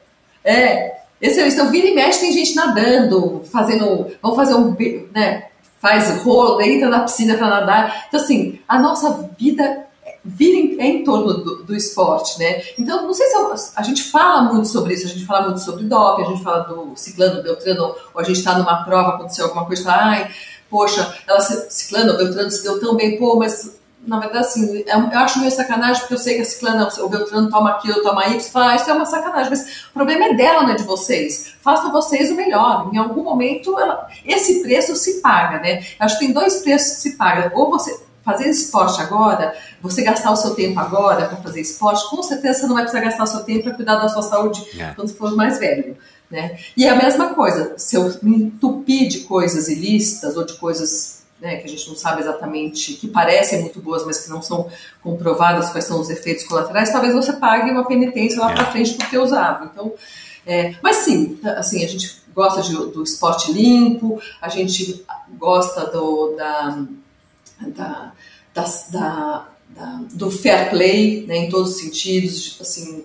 é, 0.44 0.98
excelente. 1.22 1.54
Então, 1.54 1.72
vira 1.72 1.88
e 1.88 1.96
mexe, 1.96 2.20
tem 2.20 2.32
gente 2.34 2.56
nadando, 2.56 3.44
fazendo, 3.52 4.12
vamos 4.22 4.36
fazer 4.36 4.56
um, 4.56 4.76
né, 5.14 5.46
faz 5.80 6.10
rolo, 6.24 6.62
entra 6.62 6.90
na 6.90 7.02
piscina 7.02 7.36
para 7.36 7.48
nadar. 7.48 8.06
Então, 8.08 8.20
assim, 8.20 8.60
a 8.68 8.78
nossa 8.80 9.30
vida 9.38 9.85
vira 10.26 10.58
em, 10.58 10.82
é 10.82 10.88
em 10.88 11.04
torno 11.04 11.36
do, 11.36 11.64
do, 11.64 11.76
esporte, 11.76 12.40
né? 12.40 12.64
Então, 12.80 13.04
não 13.04 13.14
sei 13.14 13.28
se 13.28 13.74
a 13.76 13.84
gente 13.84 14.04
fala 14.04 14.52
muito 14.52 14.68
sobre 14.68 14.96
isso, 14.96 15.06
a 15.06 15.10
gente 15.10 15.26
fala 15.26 15.46
muito 15.46 15.62
sobre 15.62 15.84
doping, 15.86 16.24
a 16.24 16.30
gente 16.30 16.44
fala 16.44 16.64
do 16.64 16.94
ciclano, 16.96 17.44
beltrano, 17.44 17.96
ou 18.14 18.22
a 18.22 18.24
gente 18.24 18.40
está 18.40 18.58
numa 18.58 18.84
prova, 18.84 19.10
aconteceu 19.10 19.46
alguma 19.46 19.66
coisa, 19.66 19.84
fala, 19.84 20.04
ai, 20.04 20.32
poxa, 20.70 21.16
ela 21.28 21.40
ciclano, 21.40 22.18
beltrano 22.18 22.50
se 22.50 22.64
deu 22.64 22.80
tão 22.80 22.96
bem, 22.96 23.18
pô, 23.20 23.36
mas 23.38 23.76
na 24.08 24.20
verdade, 24.20 24.46
assim, 24.46 24.84
é 24.86 24.96
eu 24.96 25.20
acho 25.20 25.40
meio 25.40 25.52
sacanagem, 25.52 26.02
porque 26.02 26.14
eu 26.14 26.20
sei 26.20 26.36
que 26.36 26.42
a 26.42 26.46
ciclana, 26.46 26.88
o 27.00 27.10
Beltrano 27.10 27.50
toma 27.50 27.72
aquilo, 27.72 28.04
toma 28.04 28.28
Y, 28.28 28.40
fala, 28.52 28.72
ah, 28.72 28.76
isso 28.76 28.90
é 28.90 28.94
uma 28.94 29.06
sacanagem, 29.06 29.50
mas 29.50 29.86
o 29.90 29.94
problema 29.94 30.26
é 30.26 30.34
dela, 30.36 30.64
não 30.64 30.70
é 30.70 30.76
de 30.76 30.84
vocês. 30.84 31.56
Façam 31.62 31.92
vocês 31.92 32.30
o 32.30 32.36
melhor. 32.36 32.92
Em 32.94 32.98
algum 32.98 33.24
momento, 33.24 33.78
ela, 33.80 34.08
esse 34.24 34.62
preço 34.62 34.96
se 34.96 35.22
paga, 35.22 35.60
né? 35.60 35.80
Eu 35.80 36.06
acho 36.06 36.20
que 36.20 36.26
tem 36.26 36.34
dois 36.34 36.58
preços 36.58 36.98
que 36.98 37.02
se 37.02 37.18
pagam. 37.18 37.52
Ou 37.56 37.72
você 37.72 38.05
fazer 38.26 38.50
esporte 38.50 39.00
agora, 39.00 39.56
você 39.80 40.02
gastar 40.02 40.32
o 40.32 40.36
seu 40.36 40.56
tempo 40.56 40.80
agora 40.80 41.28
para 41.28 41.38
fazer 41.38 41.62
esporte, 41.62 42.10
com 42.10 42.24
certeza 42.24 42.62
você 42.62 42.68
não 42.68 42.74
vai 42.74 42.84
precisar 42.84 43.04
gastar 43.04 43.24
o 43.24 43.28
seu 43.28 43.44
tempo 43.44 43.66
para 43.66 43.76
cuidar 43.76 43.96
da 43.98 44.10
sua 44.10 44.24
saúde 44.24 44.66
é. 44.80 44.94
quando 44.96 45.14
for 45.14 45.36
mais 45.36 45.60
velho. 45.60 45.96
Né? 46.30 46.58
E 46.76 46.86
é 46.86 46.90
a 46.90 46.96
mesma 46.96 47.36
coisa, 47.36 47.76
se 47.78 47.96
eu 47.96 48.12
me 48.24 48.46
entupir 48.46 49.08
de 49.08 49.20
coisas 49.22 49.68
ilícitas 49.68 50.36
ou 50.36 50.44
de 50.44 50.54
coisas 50.54 51.24
né, 51.40 51.58
que 51.58 51.66
a 51.66 51.70
gente 51.70 51.88
não 51.88 51.96
sabe 51.96 52.22
exatamente, 52.22 52.94
que 52.94 53.08
parecem 53.08 53.62
muito 53.62 53.80
boas, 53.80 54.04
mas 54.04 54.22
que 54.22 54.32
não 54.32 54.42
são 54.42 54.68
comprovadas 55.04 55.70
quais 55.70 55.86
são 55.86 56.00
os 56.00 56.10
efeitos 56.10 56.44
colaterais, 56.46 56.92
talvez 56.92 57.14
você 57.14 57.34
pague 57.34 57.70
uma 57.70 57.86
penitência 57.86 58.40
lá 58.40 58.52
é. 58.52 58.56
para 58.56 58.72
frente 58.72 58.96
por 58.96 59.08
ter 59.08 59.20
usado. 59.20 59.70
Então, 59.72 59.94
é, 60.48 60.74
mas 60.82 60.98
sim, 60.98 61.40
assim, 61.44 61.84
a 61.84 61.88
gente 61.88 62.24
gosta 62.34 62.62
de, 62.62 62.74
do 62.74 63.04
esporte 63.04 63.52
limpo, 63.52 64.20
a 64.42 64.50
gente 64.50 65.06
gosta 65.38 65.86
do, 65.88 66.36
da, 66.36 66.86
da, 67.60 68.12
da, 68.54 68.66
da, 68.90 69.48
do 70.14 70.32
fair 70.32 70.70
play, 70.70 71.26
né, 71.28 71.38
em 71.38 71.50
todos 71.50 71.72
os 71.72 71.82
sentidos, 71.82 72.58
assim, 72.62 73.04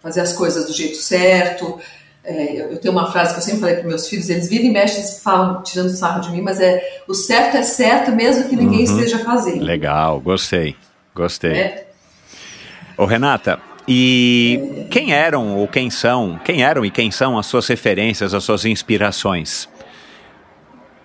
fazer 0.00 0.20
as 0.20 0.32
coisas 0.32 0.66
do 0.66 0.72
jeito 0.72 0.96
certo. 0.96 1.78
É, 2.24 2.72
eu 2.72 2.78
tenho 2.78 2.92
uma 2.92 3.10
frase 3.10 3.32
que 3.32 3.40
eu 3.40 3.42
sempre 3.42 3.60
falei 3.60 3.76
para 3.76 3.88
meus 3.88 4.08
filhos, 4.08 4.28
eles 4.28 4.48
viram 4.48 4.66
e 4.66 4.70
mexem 4.70 5.02
falam, 5.20 5.62
tirando 5.62 5.90
sarro 5.90 6.20
de 6.20 6.30
mim, 6.30 6.40
mas 6.40 6.60
é 6.60 7.00
o 7.08 7.14
certo 7.14 7.56
é 7.56 7.62
certo 7.62 8.12
mesmo 8.12 8.48
que 8.48 8.54
ninguém 8.54 8.86
uhum. 8.86 8.96
esteja 8.96 9.18
fazendo. 9.18 9.64
Legal, 9.64 10.20
gostei, 10.20 10.76
gostei. 11.14 11.52
É. 11.52 11.88
Ô 12.96 13.06
Renata, 13.06 13.58
e 13.88 14.84
é... 14.84 14.84
quem 14.84 15.12
eram 15.12 15.56
ou 15.56 15.66
quem 15.66 15.90
são, 15.90 16.40
quem 16.44 16.62
eram 16.62 16.84
e 16.84 16.90
quem 16.90 17.10
são 17.10 17.36
as 17.36 17.46
suas 17.46 17.66
referências, 17.66 18.34
as 18.34 18.44
suas 18.44 18.64
inspirações? 18.64 19.68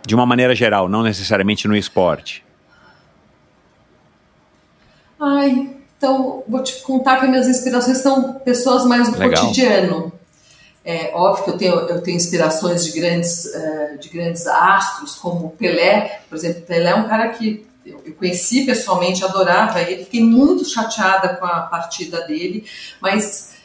De 0.05 0.13
uma 0.13 0.25
maneira 0.25 0.53
geral, 0.53 0.87
não 0.87 1.01
necessariamente 1.01 1.67
no 1.67 1.75
esporte. 1.75 2.45
Ai, 5.19 5.69
então 5.97 6.43
vou 6.47 6.61
te 6.61 6.81
contar 6.81 7.17
que 7.17 7.25
as 7.25 7.29
minhas 7.29 7.47
inspirações 7.47 7.97
são 7.97 8.33
pessoas 8.33 8.85
mais 8.85 9.09
do 9.09 9.17
Legal. 9.17 9.41
cotidiano. 9.41 10.11
É 10.85 11.11
óbvio 11.13 11.43
que 11.43 11.49
eu 11.49 11.57
tenho, 11.57 11.73
eu 11.73 12.01
tenho 12.01 12.15
inspirações 12.15 12.85
de 12.85 12.97
grandes, 12.97 13.45
uh, 13.45 13.97
de 13.99 14.07
grandes 14.07 14.47
astros, 14.47 15.15
como 15.15 15.49
Pelé, 15.51 16.21
por 16.29 16.37
exemplo. 16.37 16.61
Pelé 16.61 16.91
é 16.91 16.95
um 16.95 17.09
cara 17.09 17.27
que 17.29 17.67
eu, 17.85 18.01
eu 18.05 18.13
conheci 18.13 18.65
pessoalmente, 18.65 19.25
adorava 19.25 19.81
ele, 19.81 20.05
fiquei 20.05 20.23
muito 20.23 20.63
chateada 20.63 21.35
com 21.35 21.45
a 21.45 21.61
partida 21.61 22.25
dele, 22.25 22.65
mas 23.01 23.57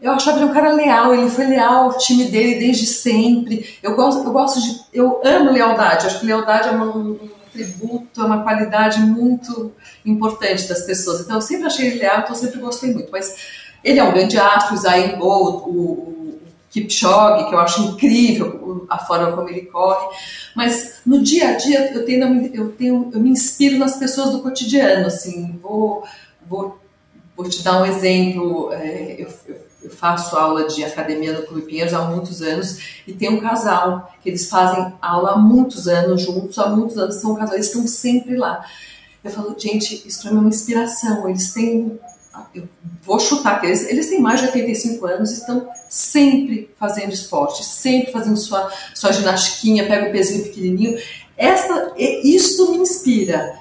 eu 0.00 0.12
achava 0.12 0.38
ele 0.38 0.46
um 0.46 0.54
cara 0.54 0.72
leal, 0.72 1.14
ele 1.14 1.28
foi 1.28 1.46
leal 1.46 1.84
ao 1.84 1.98
time 1.98 2.24
dele 2.24 2.58
desde 2.58 2.86
sempre. 2.86 3.78
Eu 3.82 3.94
gosto, 3.94 4.24
eu 4.24 4.32
gosto 4.32 4.60
de, 4.60 4.80
eu 4.94 5.20
amo 5.22 5.52
lealdade. 5.52 6.06
Acho 6.06 6.20
que 6.20 6.26
lealdade 6.26 6.68
é 6.68 6.72
um, 6.72 7.18
tributo, 7.52 8.20
é 8.20 8.24
uma 8.24 8.42
qualidade 8.42 9.00
muito 9.00 9.72
importante 10.04 10.68
das 10.68 10.82
pessoas. 10.82 11.20
Então 11.20 11.36
eu 11.36 11.42
sempre 11.42 11.66
achei 11.66 11.88
ele 11.88 11.98
leal, 11.98 12.20
então 12.20 12.30
eu 12.30 12.36
sempre 12.36 12.60
gostei 12.60 12.92
muito. 12.92 13.10
Mas 13.10 13.34
ele 13.82 13.98
é 13.98 14.04
um 14.04 14.12
grande 14.12 14.38
astro, 14.38 14.74
Usain 14.74 15.16
Bolt, 15.16 15.66
o, 15.66 15.70
o 15.70 16.40
Kipchoge, 16.70 17.48
que 17.48 17.54
eu 17.54 17.58
acho 17.58 17.82
incrível 17.82 18.86
a 18.88 18.98
forma 18.98 19.32
como 19.32 19.48
ele 19.48 19.62
corre. 19.62 20.16
Mas 20.54 21.00
no 21.04 21.22
dia 21.22 21.50
a 21.50 21.52
dia 21.54 21.92
eu 21.92 22.04
tenho, 22.04 22.50
eu 22.54 22.72
tenho, 22.72 23.10
eu 23.12 23.20
me 23.20 23.30
inspiro 23.30 23.78
nas 23.78 23.96
pessoas 23.96 24.30
do 24.30 24.42
cotidiano. 24.42 25.06
Assim, 25.06 25.58
vou, 25.62 26.04
vou, 26.48 26.78
vou 27.36 27.48
te 27.48 27.62
dar 27.62 27.80
um 27.80 27.86
exemplo. 27.86 28.72
É, 28.72 29.16
eu, 29.18 29.28
eu 29.48 29.69
eu 29.90 29.96
faço 29.96 30.36
aula 30.36 30.68
de 30.68 30.84
academia 30.84 31.32
no 31.32 31.42
Clube 31.46 31.66
Pinheiros 31.66 31.92
há 31.92 32.02
muitos 32.02 32.40
anos 32.40 32.78
e 33.06 33.12
tem 33.12 33.28
um 33.28 33.40
casal 33.40 34.12
que 34.22 34.28
eles 34.28 34.48
fazem 34.48 34.92
aula 35.02 35.32
há 35.32 35.36
muitos 35.36 35.88
anos 35.88 36.22
juntos, 36.22 36.58
há 36.58 36.68
muitos 36.68 36.96
anos 36.96 37.16
são 37.16 37.32
um 37.32 37.34
casal, 37.34 37.54
eles 37.54 37.66
estão 37.66 37.86
sempre 37.86 38.36
lá. 38.36 38.64
Eu 39.22 39.30
falo, 39.30 39.54
gente, 39.58 40.06
isso 40.06 40.28
é 40.28 40.30
uma 40.30 40.48
inspiração. 40.48 41.28
Eles 41.28 41.52
têm, 41.52 41.98
eu 42.54 42.68
vou 43.02 43.18
chutar 43.18 43.60
que 43.60 43.66
eles, 43.66 43.86
eles 43.88 44.08
têm 44.08 44.20
mais 44.20 44.40
de 44.40 44.46
85 44.46 45.06
anos, 45.06 45.32
estão 45.32 45.68
sempre 45.88 46.70
fazendo 46.78 47.12
esporte, 47.12 47.64
sempre 47.64 48.12
fazendo 48.12 48.36
sua, 48.36 48.70
sua 48.94 49.12
ginastiquinha, 49.12 49.86
pega 49.86 50.08
o 50.08 50.12
pezinho 50.12 50.44
pequenininho. 50.44 50.98
Esta, 51.36 51.92
isso 51.98 52.70
me 52.70 52.78
inspira 52.78 53.59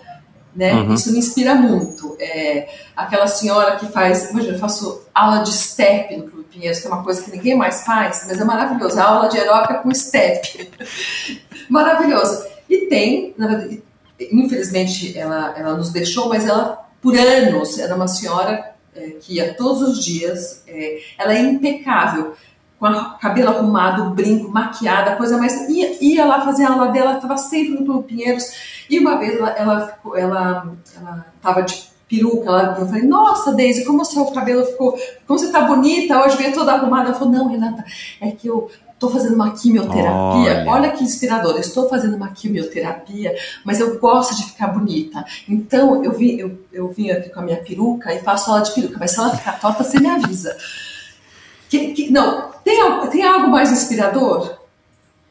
né? 0.56 0.74
Uhum. 0.74 0.94
Isso 0.94 1.12
me 1.12 1.20
inspira 1.20 1.56
muito. 1.56 2.16
É, 2.20 2.70
aquela 2.96 3.28
senhora 3.28 3.76
que 3.78 3.88
faz, 3.88 4.32
imagina, 4.32 4.54
eu 4.54 4.60
faço 4.60 5.04
aula 5.14 5.44
de 5.44 5.52
step 5.52 6.16
no 6.18 6.28
Clube 6.28 6.50
Pinheiros, 6.52 6.80
que 6.80 6.88
é 6.88 6.90
uma 6.90 7.04
coisa 7.04 7.22
que 7.22 7.32
ninguém 7.32 7.56
mais 7.56 7.84
faz, 7.84 8.26
mas 8.28 8.40
é 8.40 8.44
maravilhoso. 8.44 9.00
A 9.00 9.04
aula 9.04 9.30
de 9.30 9.38
aeróbica 9.38 9.76
com 9.76 9.94
step. 9.94 10.72
maravilhoso. 11.70 12.46
E 12.70 12.88
tem, 12.88 13.34
verdade, 13.38 13.84
infelizmente 14.32 15.18
ela, 15.18 15.54
ela 15.58 15.76
nos 15.76 15.92
deixou, 15.92 16.30
mas 16.30 16.46
ela, 16.46 16.88
por 17.02 17.18
anos, 17.18 17.80
era 17.80 17.96
uma 17.96 18.08
senhora 18.08 18.74
é, 18.96 19.12
que 19.22 19.36
ia 19.36 19.54
todos 19.54 19.82
os 19.82 20.04
dias, 20.04 20.64
é, 20.68 21.00
ela 21.18 21.34
é 21.34 21.40
impecável 21.40 22.36
com 22.80 22.88
o 22.88 23.18
cabelo 23.20 23.50
arrumado, 23.50 24.12
brinco, 24.12 24.50
maquiada, 24.50 25.18
coisa 25.18 25.38
mais. 25.38 25.70
Ia, 25.70 25.98
ia 26.02 26.26
lá 26.26 26.46
fazer 26.46 26.64
a 26.64 26.72
aula 26.72 26.88
dela, 26.88 27.16
estava 27.16 27.38
sempre 27.38 27.78
no 27.78 27.86
Clube 27.86 28.08
Pinheiros. 28.08 28.79
E 28.90 29.00
uma 29.00 29.18
vez 29.18 29.38
ela 29.38 29.50
ela 29.52 30.00
ela, 30.16 30.74
ela 30.98 31.26
tava 31.42 31.62
de 31.62 31.90
peruca, 32.10 32.50
ela, 32.50 32.78
eu 32.80 32.88
falei, 32.88 33.04
nossa, 33.04 33.54
Deise, 33.54 33.86
como 33.86 34.02
o 34.02 34.06
seu 34.06 34.26
cabelo 34.26 34.66
ficou, 34.66 35.00
como 35.28 35.38
você 35.38 35.52
tá 35.52 35.62
bonita, 35.62 36.20
hoje 36.26 36.38
veio 36.38 36.54
toda 36.54 36.74
arrumada. 36.74 37.10
Ela 37.10 37.20
falou, 37.20 37.32
não, 37.32 37.48
Renata, 37.48 37.86
é 38.20 38.32
que 38.32 38.48
eu 38.48 38.70
estou 39.00 39.10
fazendo 39.12 39.36
uma 39.36 39.52
quimioterapia. 39.52 40.12
Olha. 40.12 40.66
Olha 40.68 40.92
que 40.92 41.04
inspirador. 41.04 41.54
Eu 41.54 41.62
estou 41.62 41.88
fazendo 41.88 42.18
uma 42.18 42.30
quimioterapia, 42.30 43.34
mas 43.64 43.80
eu 43.80 43.98
gosto 43.98 44.36
de 44.36 44.46
ficar 44.46 44.68
bonita. 44.68 45.24
Então 45.48 46.04
eu 46.04 46.12
vim, 46.12 46.38
eu, 46.38 46.60
eu 46.74 46.90
vim 46.90 47.10
aqui 47.12 47.30
com 47.30 47.40
a 47.40 47.44
minha 47.44 47.58
peruca 47.58 48.14
e 48.14 48.20
faço 48.20 48.52
aula 48.52 48.64
de 48.64 48.72
peruca, 48.74 48.98
mas 49.00 49.12
se 49.12 49.20
ela 49.20 49.36
ficar 49.36 49.60
torta, 49.60 49.84
você 49.84 50.00
me 50.00 50.10
avisa. 50.10 50.58
Que, 51.70 51.94
que, 51.94 52.12
não, 52.12 52.50
tem, 52.64 52.80
tem 53.10 53.24
algo 53.24 53.48
mais 53.48 53.72
inspirador? 53.72 54.58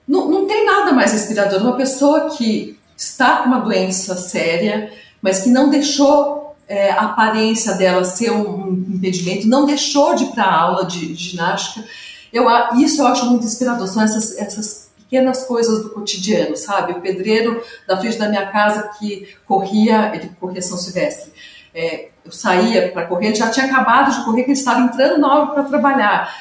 Não, 0.06 0.30
não 0.30 0.46
tem 0.46 0.64
nada 0.64 0.92
mais 0.92 1.12
inspirador. 1.12 1.60
Uma 1.60 1.76
pessoa 1.76 2.30
que 2.30 2.77
está 2.98 3.38
com 3.38 3.46
uma 3.46 3.60
doença 3.60 4.16
séria, 4.16 4.92
mas 5.22 5.40
que 5.40 5.48
não 5.48 5.70
deixou 5.70 6.56
é, 6.66 6.90
a 6.90 7.02
aparência 7.02 7.74
dela 7.74 8.04
ser 8.04 8.32
um 8.32 8.72
impedimento, 8.72 9.48
não 9.48 9.64
deixou 9.64 10.14
de 10.14 10.24
ir 10.24 10.32
para 10.32 10.44
a 10.44 10.60
aula 10.60 10.84
de, 10.84 11.14
de, 11.14 11.14
ginástica. 11.14 11.86
Eu, 12.32 12.46
isso 12.76 13.00
eu 13.00 13.06
acho 13.06 13.26
muito 13.26 13.46
inspirador. 13.46 13.86
São 13.86 14.02
essas, 14.02 14.36
essas 14.36 14.90
pequenas 14.96 15.44
coisas 15.44 15.82
do 15.82 15.90
cotidiano, 15.90 16.56
sabe? 16.56 16.92
O 16.92 17.00
pedreiro 17.00 17.62
da 17.86 17.96
frente 17.96 18.18
da 18.18 18.28
minha 18.28 18.46
casa 18.48 18.90
que 18.98 19.28
corria, 19.46 20.12
ele 20.14 20.30
corria 20.38 20.60
São 20.60 20.76
Silvestre. 20.76 21.32
É, 21.72 22.08
eu 22.24 22.32
saía 22.32 22.90
para 22.92 23.06
correr, 23.06 23.34
já 23.34 23.48
tinha 23.48 23.66
acabado 23.66 24.12
de 24.12 24.24
correr, 24.24 24.42
que 24.42 24.50
ele 24.50 24.58
estava 24.58 24.80
entrando 24.80 25.18
na 25.18 25.32
hora 25.32 25.46
para 25.52 25.62
trabalhar. 25.62 26.34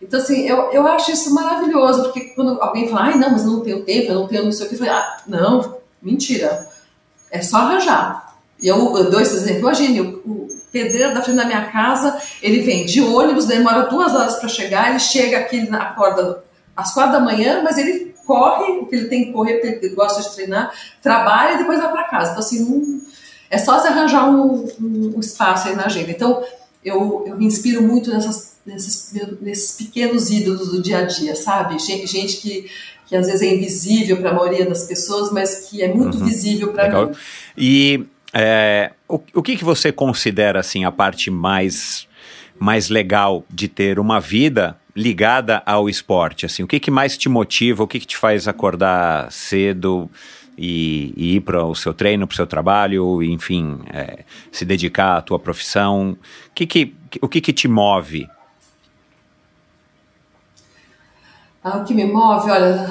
Então, 0.00 0.18
assim, 0.18 0.48
eu, 0.48 0.72
eu 0.72 0.86
acho 0.86 1.10
isso 1.12 1.34
maravilhoso, 1.34 2.04
porque 2.04 2.30
quando 2.30 2.60
alguém 2.60 2.88
fala, 2.88 3.06
ai, 3.06 3.18
não, 3.18 3.30
mas 3.30 3.44
eu 3.44 3.50
não 3.50 3.60
tenho 3.60 3.84
tempo, 3.84 4.10
eu 4.10 4.14
não 4.14 4.26
tenho 4.26 4.44
não 4.44 4.52
sei 4.52 4.66
o 4.66 4.68
que, 4.68 4.74
eu 4.74 4.78
falei, 4.78 4.92
ah, 4.94 5.16
não, 5.26 5.77
mentira, 6.02 6.68
é 7.30 7.42
só 7.42 7.58
arranjar. 7.58 8.36
E 8.60 8.66
eu, 8.66 8.96
eu 8.96 9.10
dou 9.10 9.20
esse 9.20 9.34
exemplo, 9.34 9.60
imagine, 9.60 10.00
o, 10.00 10.16
o 10.26 10.48
pedreiro 10.72 11.14
da 11.14 11.22
frente 11.22 11.36
da 11.36 11.44
minha 11.44 11.66
casa, 11.66 12.20
ele 12.42 12.62
vem 12.62 12.84
de 12.84 13.00
ônibus, 13.00 13.46
demora 13.46 13.88
duas 13.88 14.14
horas 14.14 14.36
para 14.36 14.48
chegar, 14.48 14.90
ele 14.90 14.98
chega 14.98 15.38
aqui, 15.38 15.68
acorda 15.72 16.42
às 16.76 16.92
quatro 16.92 17.12
da 17.12 17.20
manhã, 17.20 17.62
mas 17.62 17.78
ele 17.78 18.14
corre, 18.26 18.74
porque 18.80 18.96
ele 18.96 19.08
tem 19.08 19.24
que 19.26 19.32
correr, 19.32 19.54
porque 19.54 19.86
ele 19.86 19.94
gosta 19.94 20.22
de 20.22 20.34
treinar, 20.34 20.72
trabalha 21.02 21.54
e 21.54 21.58
depois 21.58 21.80
vai 21.80 21.90
para 21.90 22.04
casa. 22.04 22.30
Então, 22.32 22.40
assim, 22.40 22.62
um, 22.62 23.02
é 23.48 23.56
só 23.56 23.78
se 23.78 23.88
arranjar 23.88 24.28
um, 24.28 24.66
um, 24.80 25.14
um, 25.16 25.20
espaço 25.20 25.68
aí 25.68 25.74
na 25.74 25.86
agenda. 25.86 26.10
Então, 26.10 26.44
eu, 26.84 27.24
eu 27.26 27.36
me 27.36 27.46
inspiro 27.46 27.82
muito 27.82 28.10
nessas, 28.10 28.57
nesses, 28.68 29.12
nesses 29.40 29.76
pequenos 29.76 30.30
ídolos 30.30 30.70
do 30.70 30.82
dia 30.82 30.98
a 30.98 31.02
dia, 31.02 31.34
sabe? 31.34 31.78
Gente, 31.78 32.06
gente 32.06 32.36
que, 32.36 32.70
que 33.06 33.16
às 33.16 33.26
vezes 33.26 33.42
é 33.42 33.54
invisível 33.54 34.18
para 34.18 34.30
a 34.30 34.34
maioria 34.34 34.66
das 34.66 34.84
pessoas, 34.84 35.32
mas 35.32 35.68
que 35.68 35.82
é 35.82 35.92
muito 35.92 36.18
uhum. 36.18 36.24
visível 36.24 36.72
para 36.72 37.06
mim. 37.06 37.12
E 37.56 38.04
é, 38.32 38.92
o, 39.08 39.20
o 39.34 39.42
que, 39.42 39.56
que 39.56 39.64
você 39.64 39.90
considera 39.90 40.60
assim 40.60 40.84
a 40.84 40.92
parte 40.92 41.30
mais 41.30 42.06
mais 42.60 42.88
legal 42.88 43.44
de 43.48 43.68
ter 43.68 44.00
uma 44.00 44.18
vida 44.18 44.76
ligada 44.94 45.62
ao 45.64 45.88
esporte? 45.88 46.44
Assim, 46.44 46.64
o 46.64 46.66
que, 46.66 46.80
que 46.80 46.90
mais 46.90 47.16
te 47.16 47.28
motiva? 47.28 47.84
O 47.84 47.86
que, 47.86 48.00
que 48.00 48.06
te 48.06 48.16
faz 48.16 48.48
acordar 48.48 49.30
cedo 49.30 50.10
e, 50.56 51.14
e 51.16 51.36
ir 51.36 51.40
para 51.42 51.64
o 51.64 51.74
seu 51.76 51.94
treino, 51.94 52.26
para 52.26 52.32
o 52.32 52.36
seu 52.36 52.48
trabalho, 52.48 53.22
enfim, 53.22 53.78
é, 53.92 54.24
se 54.50 54.64
dedicar 54.64 55.18
à 55.18 55.22
tua 55.22 55.38
profissão? 55.38 56.18
O 56.48 56.52
que, 56.52 56.66
que, 56.66 56.94
o 57.22 57.28
que, 57.28 57.40
que 57.40 57.52
te 57.52 57.68
move? 57.68 58.26
Ah, 61.72 61.78
o 61.78 61.84
que 61.84 61.94
me 61.94 62.04
move, 62.04 62.50
olha, 62.50 62.88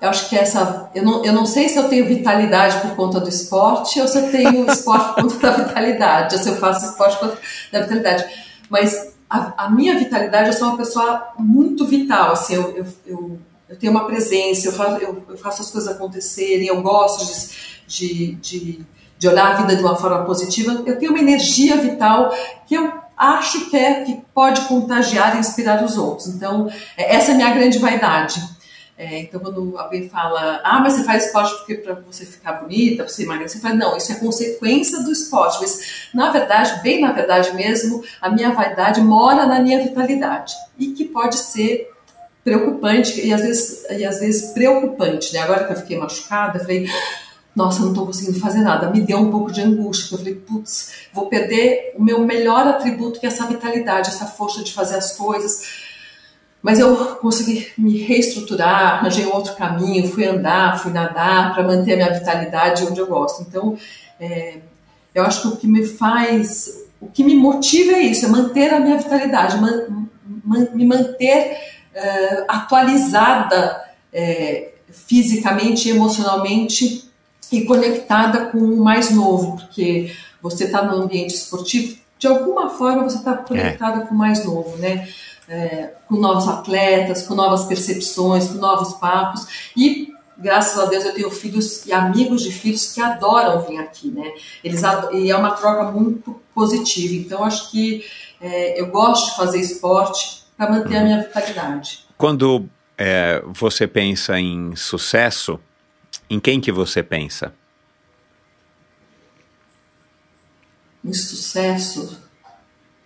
eu 0.00 0.08
acho 0.08 0.28
que 0.28 0.36
essa. 0.36 0.90
Eu 0.94 1.02
não, 1.02 1.24
eu 1.24 1.32
não 1.32 1.46
sei 1.46 1.68
se 1.68 1.78
eu 1.78 1.88
tenho 1.88 2.06
vitalidade 2.06 2.80
por 2.80 2.94
conta 2.94 3.18
do 3.18 3.28
esporte 3.28 4.00
ou 4.00 4.06
se 4.06 4.18
eu 4.18 4.30
tenho 4.30 4.66
esporte 4.70 5.14
por 5.14 5.22
conta 5.22 5.38
da 5.38 5.64
vitalidade, 5.64 6.36
ou 6.36 6.42
se 6.42 6.48
eu 6.48 6.56
faço 6.56 6.86
esporte 6.86 7.18
por 7.18 7.28
conta 7.28 7.40
da 7.72 7.80
vitalidade. 7.80 8.24
Mas 8.68 9.14
a, 9.28 9.64
a, 9.64 9.70
minha 9.70 9.98
vitalidade, 9.98 10.48
eu 10.48 10.52
sou 10.52 10.68
uma 10.68 10.76
pessoa 10.76 11.32
muito 11.38 11.86
vital, 11.86 12.32
assim, 12.32 12.54
eu, 12.54 12.76
eu, 12.76 12.86
eu, 13.06 13.38
eu 13.68 13.78
tenho 13.78 13.92
uma 13.92 14.06
presença, 14.06 14.68
eu 14.68 14.72
faço, 14.72 15.02
eu, 15.02 15.24
eu, 15.28 15.38
faço 15.38 15.62
as 15.62 15.70
coisas 15.70 15.90
acontecerem, 15.90 16.68
eu 16.68 16.80
gosto 16.82 17.26
de, 17.26 17.46
de, 17.86 18.34
de, 18.34 18.86
de 19.18 19.28
olhar 19.28 19.52
a 19.52 19.62
vida 19.62 19.74
de 19.74 19.82
uma 19.82 19.96
forma 19.96 20.24
positiva, 20.24 20.82
eu 20.86 20.98
tenho 20.98 21.12
uma 21.12 21.20
energia 21.20 21.76
vital 21.76 22.32
que 22.66 22.74
eu 22.74 22.92
acho 23.16 23.70
que 23.70 23.76
é 23.76 24.04
que 24.04 24.20
pode 24.34 24.60
contagiar 24.62 25.36
e 25.36 25.40
inspirar 25.40 25.82
os 25.82 25.96
outros. 25.96 26.28
Então, 26.28 26.70
é, 26.96 27.16
essa 27.16 27.30
é 27.30 27.34
a 27.34 27.36
minha 27.36 27.54
grande 27.54 27.78
vaidade. 27.78 28.40
É, 28.98 29.20
então, 29.20 29.38
quando 29.40 29.78
alguém 29.78 30.08
fala, 30.08 30.60
ah, 30.64 30.80
mas 30.80 30.94
você 30.94 31.04
faz 31.04 31.26
esporte 31.26 31.54
porque 31.58 31.74
para 31.74 31.94
você 31.94 32.24
ficar 32.24 32.54
bonita, 32.54 33.04
para 33.04 33.12
você 33.12 33.24
emagrecer, 33.24 33.60
você 33.60 33.62
fala, 33.62 33.74
não, 33.74 33.96
isso 33.96 34.10
é 34.10 34.14
consequência 34.14 35.02
do 35.02 35.12
esporte. 35.12 35.58
Mas, 35.60 36.08
na 36.14 36.30
verdade, 36.30 36.80
bem 36.82 37.00
na 37.00 37.12
verdade 37.12 37.54
mesmo, 37.54 38.02
a 38.20 38.30
minha 38.30 38.52
vaidade 38.52 39.00
mora 39.02 39.44
na 39.44 39.60
minha 39.60 39.82
vitalidade 39.82 40.54
e 40.78 40.88
que 40.88 41.04
pode 41.04 41.36
ser 41.36 41.90
preocupante 42.42 43.20
e 43.20 43.34
às 43.34 43.42
vezes, 43.42 43.84
e 43.90 44.04
às 44.04 44.20
vezes 44.20 44.52
preocupante. 44.52 45.34
Né? 45.34 45.40
Agora 45.40 45.64
que 45.64 45.72
eu 45.72 45.76
fiquei 45.76 45.98
machucada, 45.98 46.56
eu 46.56 46.62
falei, 46.62 46.88
nossa, 47.56 47.80
não 47.80 47.88
estou 47.88 48.06
conseguindo 48.06 48.38
fazer 48.38 48.60
nada. 48.60 48.90
Me 48.90 49.00
deu 49.00 49.18
um 49.18 49.30
pouco 49.30 49.50
de 49.50 49.62
angústia. 49.62 50.14
Eu 50.14 50.18
falei, 50.18 50.34
putz, 50.34 50.92
vou 51.12 51.26
perder 51.26 51.94
o 51.96 52.02
meu 52.04 52.20
melhor 52.20 52.68
atributo, 52.68 53.18
que 53.18 53.26
é 53.26 53.30
essa 53.30 53.46
vitalidade, 53.46 54.10
essa 54.10 54.26
força 54.26 54.62
de 54.62 54.72
fazer 54.74 54.96
as 54.96 55.16
coisas 55.16 55.86
mas 56.66 56.80
eu 56.80 56.96
consegui 57.20 57.68
me 57.78 57.96
reestruturar, 57.98 58.94
arranjei 58.94 59.24
um 59.24 59.32
outro 59.32 59.54
caminho, 59.54 60.08
fui 60.08 60.24
andar, 60.24 60.80
fui 60.80 60.90
nadar 60.90 61.54
para 61.54 61.62
manter 61.62 61.92
a 61.92 61.96
minha 61.96 62.12
vitalidade 62.12 62.82
onde 62.82 62.98
eu 62.98 63.06
gosto. 63.06 63.42
Então, 63.42 63.78
é, 64.18 64.58
eu 65.14 65.22
acho 65.22 65.42
que 65.42 65.48
o 65.48 65.56
que 65.58 65.68
me 65.68 65.86
faz, 65.86 66.84
o 67.00 67.06
que 67.06 67.22
me 67.22 67.36
motiva 67.36 67.92
é 67.92 68.00
isso, 68.00 68.26
é 68.26 68.28
manter 68.28 68.74
a 68.74 68.80
minha 68.80 68.98
vitalidade, 68.98 69.56
man, 69.60 70.08
man, 70.44 70.66
me 70.74 70.84
manter 70.84 71.56
uh, 71.94 72.44
atualizada 72.48 73.84
uh, 74.12 74.66
fisicamente, 74.90 75.88
emocionalmente 75.88 77.08
e 77.52 77.64
conectada 77.64 78.46
com 78.46 78.58
o 78.58 78.82
mais 78.82 79.10
novo, 79.10 79.56
porque 79.56 80.12
você 80.42 80.64
está 80.64 80.82
no 80.82 81.02
ambiente 81.02 81.34
esportivo, 81.34 81.96
de 82.18 82.26
alguma 82.26 82.70
forma 82.70 83.04
você 83.04 83.18
está 83.18 83.34
conectada 83.34 84.02
é. 84.02 84.06
com 84.06 84.14
o 84.14 84.18
mais 84.18 84.44
novo, 84.44 84.76
né? 84.78 85.08
é, 85.48 85.92
com 86.08 86.16
novos 86.16 86.48
atletas, 86.48 87.26
com 87.26 87.34
novas 87.34 87.64
percepções, 87.64 88.48
com 88.48 88.54
novos 88.54 88.94
papos 88.94 89.70
e 89.76 90.12
graças 90.36 90.78
a 90.78 90.86
Deus 90.86 91.04
eu 91.04 91.14
tenho 91.14 91.30
filhos 91.30 91.86
e 91.86 91.92
amigos 91.92 92.42
de 92.42 92.52
filhos 92.52 92.92
que 92.92 93.00
adoram 93.00 93.62
vir 93.62 93.78
aqui, 93.78 94.08
né? 94.08 94.32
Eles 94.62 94.82
e 95.12 95.30
é 95.30 95.36
uma 95.36 95.52
troca 95.52 95.90
muito 95.90 96.40
positiva. 96.54 97.14
Então 97.14 97.44
acho 97.44 97.70
que 97.70 98.04
é, 98.40 98.80
eu 98.80 98.88
gosto 98.88 99.30
de 99.30 99.36
fazer 99.36 99.60
esporte 99.60 100.44
para 100.56 100.70
manter 100.70 100.96
a 100.96 101.04
minha 101.04 101.22
vitalidade. 101.22 102.04
Quando 102.18 102.66
é, 102.98 103.42
você 103.46 103.86
pensa 103.86 104.38
em 104.38 104.74
sucesso, 104.74 105.58
em 106.28 106.40
quem 106.40 106.60
que 106.60 106.72
você 106.72 107.02
pensa? 107.02 107.54
Em 111.04 111.12
sucesso, 111.12 112.20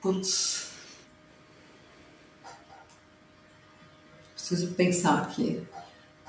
putz. 0.00 0.70
preciso 4.50 4.74
pensar 4.74 5.18
aqui 5.18 5.62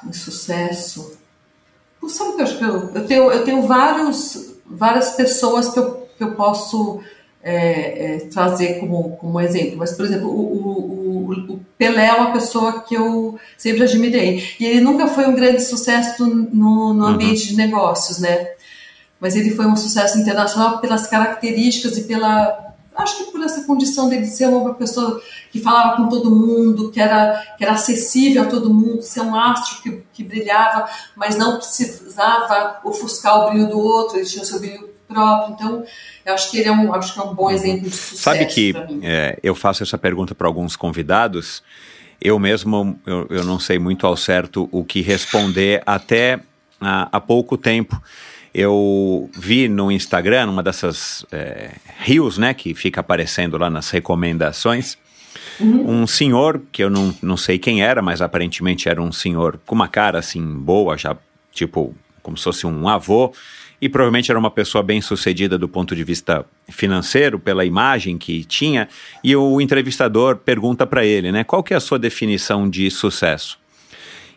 em 0.05 0.13
sucesso. 0.13 1.17
Sabe 2.07 2.31
o 2.31 2.35
que 2.35 2.41
eu 2.41 2.45
acho 2.45 2.57
que 2.57 2.63
eu, 2.63 2.89
eu 2.93 3.07
tenho? 3.07 3.31
Eu 3.31 3.43
tenho 3.43 3.67
vários, 3.67 4.55
várias 4.65 5.11
pessoas 5.11 5.69
que 5.69 5.79
eu, 5.79 6.07
que 6.17 6.23
eu 6.23 6.35
posso 6.35 7.01
é, 7.41 8.15
é, 8.15 8.19
trazer 8.27 8.79
como, 8.79 9.17
como 9.17 9.39
exemplo. 9.39 9.77
Mas, 9.77 9.93
por 9.93 10.05
exemplo, 10.05 10.29
o, 10.29 11.29
o, 11.29 11.53
o, 11.53 11.60
Pelé 11.81 12.09
é 12.09 12.13
uma 12.13 12.31
pessoa 12.31 12.81
que 12.81 12.93
eu 12.93 13.39
sempre 13.57 13.81
admirei. 13.81 14.55
E 14.59 14.65
ele 14.67 14.81
nunca 14.81 15.07
foi 15.07 15.25
um 15.25 15.33
grande 15.33 15.63
sucesso 15.63 16.27
no, 16.27 16.93
no 16.93 17.03
uhum. 17.03 17.05
ambiente 17.07 17.41
uhum. 17.41 17.47
de 17.47 17.55
negócios, 17.55 18.19
né? 18.19 18.49
Mas 19.19 19.35
ele 19.35 19.49
foi 19.49 19.65
um 19.65 19.75
sucesso 19.75 20.19
internacional 20.19 20.77
pelas 20.77 21.07
características 21.07 21.97
e 21.97 22.03
pela 22.03 22.67
acho 22.95 23.17
que 23.17 23.31
por 23.31 23.41
essa 23.41 23.63
condição 23.63 24.07
dele 24.07 24.27
ser 24.27 24.47
uma 24.49 24.75
pessoa 24.75 25.19
que 25.51 25.59
falava 25.59 25.97
com 25.97 26.07
todo 26.07 26.29
mundo, 26.29 26.91
que 26.91 27.01
era, 27.01 27.41
que 27.57 27.63
era 27.63 27.73
acessível 27.73 28.43
a 28.43 28.45
todo 28.45 28.71
mundo, 28.71 29.01
ser 29.01 29.21
um 29.21 29.33
astro 29.33 29.81
que, 29.81 30.03
que 30.13 30.23
brilhava, 30.23 30.87
mas 31.15 31.35
não 31.35 31.57
precisava 31.57 32.79
ofuscar 32.83 33.39
o 33.39 33.49
brilho 33.49 33.69
do 33.69 33.79
outro, 33.79 34.17
ele 34.17 34.27
tinha 34.27 34.43
o 34.43 34.45
seu 34.45 34.59
brilho 34.59 34.90
próprio. 35.11 35.55
Então, 35.55 35.83
eu 36.25 36.33
acho 36.33 36.51
que 36.51 36.57
ele 36.57 36.69
é 36.69 36.71
um, 36.71 36.93
acho 36.93 37.13
que 37.13 37.19
é 37.19 37.23
um 37.23 37.33
bom 37.33 37.49
exemplo 37.49 37.89
de 37.89 37.95
sucesso. 37.95 38.21
Sabe 38.21 38.45
que 38.45 38.73
é, 39.01 39.39
eu 39.43 39.55
faço 39.55 39.83
essa 39.83 39.97
pergunta 39.97 40.33
para 40.35 40.47
alguns 40.47 40.75
convidados. 40.75 41.63
Eu 42.19 42.37
mesmo, 42.37 42.99
eu, 43.05 43.27
eu 43.29 43.43
não 43.43 43.59
sei 43.59 43.79
muito 43.79 44.05
ao 44.05 44.15
certo 44.15 44.69
o 44.71 44.83
que 44.83 45.01
responder 45.01 45.81
até 45.85 46.39
há, 46.79 47.19
pouco 47.19 47.57
tempo 47.57 48.01
eu 48.53 49.29
vi 49.33 49.69
no 49.69 49.91
Instagram, 49.91 50.47
numa 50.47 50.61
dessas 50.61 51.25
é, 51.31 51.71
rios, 51.99 52.37
né, 52.37 52.53
que 52.53 52.73
fica 52.73 52.99
aparecendo 52.99 53.57
lá 53.57 53.69
nas 53.69 53.89
recomendações, 53.89 54.97
uhum. 55.57 56.01
um 56.01 56.07
senhor, 56.07 56.61
que 56.69 56.83
eu 56.83 56.89
não, 56.89 57.15
não 57.21 57.37
sei 57.37 57.57
quem 57.57 57.81
era, 57.81 58.01
mas 58.01 58.21
aparentemente 58.21 58.89
era 58.89 59.01
um 59.01 59.11
senhor 59.11 59.57
com 59.65 59.73
uma 59.73 59.87
cara 59.87 60.19
assim 60.19 60.45
boa, 60.45 60.97
já 60.97 61.15
tipo 61.53 61.95
como 62.21 62.37
se 62.37 62.43
fosse 62.43 62.67
um 62.67 62.87
avô, 62.87 63.33
e 63.81 63.89
provavelmente 63.89 64.29
era 64.29 64.39
uma 64.39 64.51
pessoa 64.51 64.83
bem 64.83 65.01
sucedida 65.01 65.57
do 65.57 65.67
ponto 65.67 65.95
de 65.95 66.03
vista 66.03 66.45
financeiro, 66.69 67.39
pela 67.39 67.65
imagem 67.65 68.17
que 68.17 68.43
tinha, 68.45 68.87
e 69.23 69.35
o 69.35 69.59
entrevistador 69.59 70.37
pergunta 70.37 70.85
para 70.85 71.03
ele, 71.03 71.31
né, 71.31 71.43
qual 71.43 71.63
que 71.63 71.73
é 71.73 71.77
a 71.77 71.79
sua 71.79 71.97
definição 71.97 72.69
de 72.69 72.91
sucesso? 72.91 73.59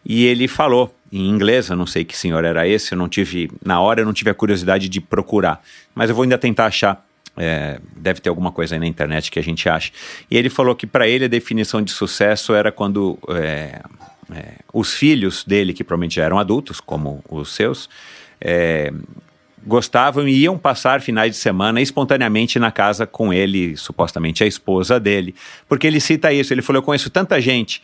E 0.05 0.25
ele 0.25 0.49
falou 0.49 0.95
em 1.13 1.29
inglês, 1.29 1.69
eu 1.69 1.77
não 1.77 1.87
sei 1.87 2.05
que 2.05 2.17
senhor 2.17 2.45
era 2.45 2.67
esse, 2.67 2.93
eu 2.93 2.99
não 2.99 3.09
tive, 3.09 3.51
na 3.65 3.81
hora 3.81 4.01
eu 4.01 4.07
não 4.07 4.13
tive 4.13 4.31
a 4.31 4.35
curiosidade 4.35 4.89
de 4.89 5.01
procurar, 5.01 5.63
mas 5.95 6.09
eu 6.09 6.17
vou 6.17 6.23
ainda 6.23 6.39
tentar 6.39 6.67
achar. 6.67 7.07
É, 7.37 7.81
deve 7.97 8.21
ter 8.21 8.29
alguma 8.29 8.53
coisa 8.53 8.77
aí 8.77 8.79
na 8.79 8.87
internet 8.87 9.29
que 9.29 9.41
a 9.41 9.43
gente 9.43 9.69
acha. 9.69 9.91
E 10.31 10.37
ele 10.37 10.49
falou 10.49 10.77
que 10.77 10.87
para 10.87 11.09
ele 11.09 11.25
a 11.25 11.29
definição 11.29 11.83
de 11.83 11.91
sucesso 11.91 12.55
era 12.55 12.71
quando 12.71 13.19
é, 13.29 13.83
é, 14.33 14.53
os 14.73 14.95
filhos 14.95 15.43
dele, 15.45 15.73
que 15.73 15.83
provavelmente 15.83 16.15
já 16.15 16.25
eram 16.25 16.39
adultos, 16.39 16.81
como 16.81 17.25
os 17.29 17.53
seus, 17.53 17.91
é, 18.41 18.93
gostavam 19.67 20.29
e 20.29 20.43
iam 20.43 20.59
passar 20.59 21.01
finais 21.01 21.33
de 21.33 21.39
semana 21.39 21.81
espontaneamente 21.81 22.59
na 22.59 22.71
casa 22.71 23.07
com 23.07 23.33
ele, 23.33 23.77
supostamente 23.77 24.45
a 24.45 24.47
esposa 24.47 25.01
dele, 25.01 25.35
porque 25.69 25.87
ele 25.87 26.01
cita 26.01 26.33
isso. 26.33 26.53
Ele 26.53 26.63
falou: 26.63 26.81
Eu 26.81 26.85
conheço 26.85 27.11
tanta 27.11 27.41
gente 27.41 27.83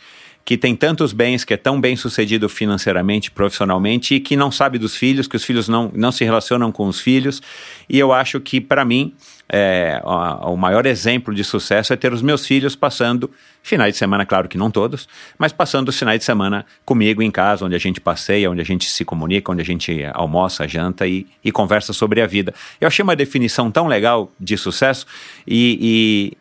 que 0.51 0.59
tem 0.59 0.75
tantos 0.75 1.13
bens, 1.13 1.45
que 1.45 1.55
é 1.55 1.57
tão 1.57 1.81
bem 1.81 1.95
sucedido 1.95 2.49
financeiramente, 2.49 3.31
profissionalmente, 3.31 4.17
e 4.17 4.19
que 4.19 4.35
não 4.35 4.51
sabe 4.51 4.79
dos 4.79 4.97
filhos, 4.97 5.29
que 5.29 5.37
os 5.37 5.45
filhos 5.45 5.69
não, 5.69 5.93
não 5.95 6.11
se 6.11 6.25
relacionam 6.25 6.73
com 6.73 6.89
os 6.89 6.99
filhos. 6.99 7.41
E 7.89 7.97
eu 7.97 8.13
acho 8.13 8.41
que, 8.41 8.61
para 8.61 8.85
mim, 8.85 9.15
é, 9.49 10.03
o, 10.05 10.57
maior 10.57 10.87
exemplo 10.87 11.33
de 11.33 11.45
sucesso 11.45 11.93
é 11.93 11.97
ter 11.97 12.13
os 12.13 12.21
meus 12.21 12.45
filhos 12.45 12.75
passando 12.75 13.31
finais 13.63 13.93
de 13.95 13.99
semana, 13.99 14.27
claro 14.27 14.49
que 14.49 14.59
não 14.59 14.73
todos, 14.73 15.09
mas 15.39 15.53
passando 15.53 15.89
os 15.91 15.97
finais 15.97 16.19
de 16.19 16.25
semana 16.25 16.67
comigo 16.85 17.23
em 17.23 17.31
casa, 17.31 17.65
onde 17.65 17.77
a 17.77 17.79
gente 17.79 18.01
passeia, 18.01 18.51
onde 18.51 18.61
a 18.61 18.65
gente 18.65 18.91
se 18.91 19.05
comunica, 19.05 19.53
onde 19.53 19.61
a 19.61 19.65
gente 19.65 20.05
almoça, 20.15 20.67
janta 20.67 21.07
e, 21.07 21.29
e 21.45 21.53
conversa 21.53 21.93
sobre 21.93 22.21
a 22.21 22.27
vida. 22.27 22.53
Eu 22.81 22.89
achei 22.89 23.05
uma 23.05 23.15
definição 23.15 23.71
tão 23.71 23.87
legal 23.87 24.33
de 24.41 24.57
sucesso 24.57 25.07
e, 25.47 26.37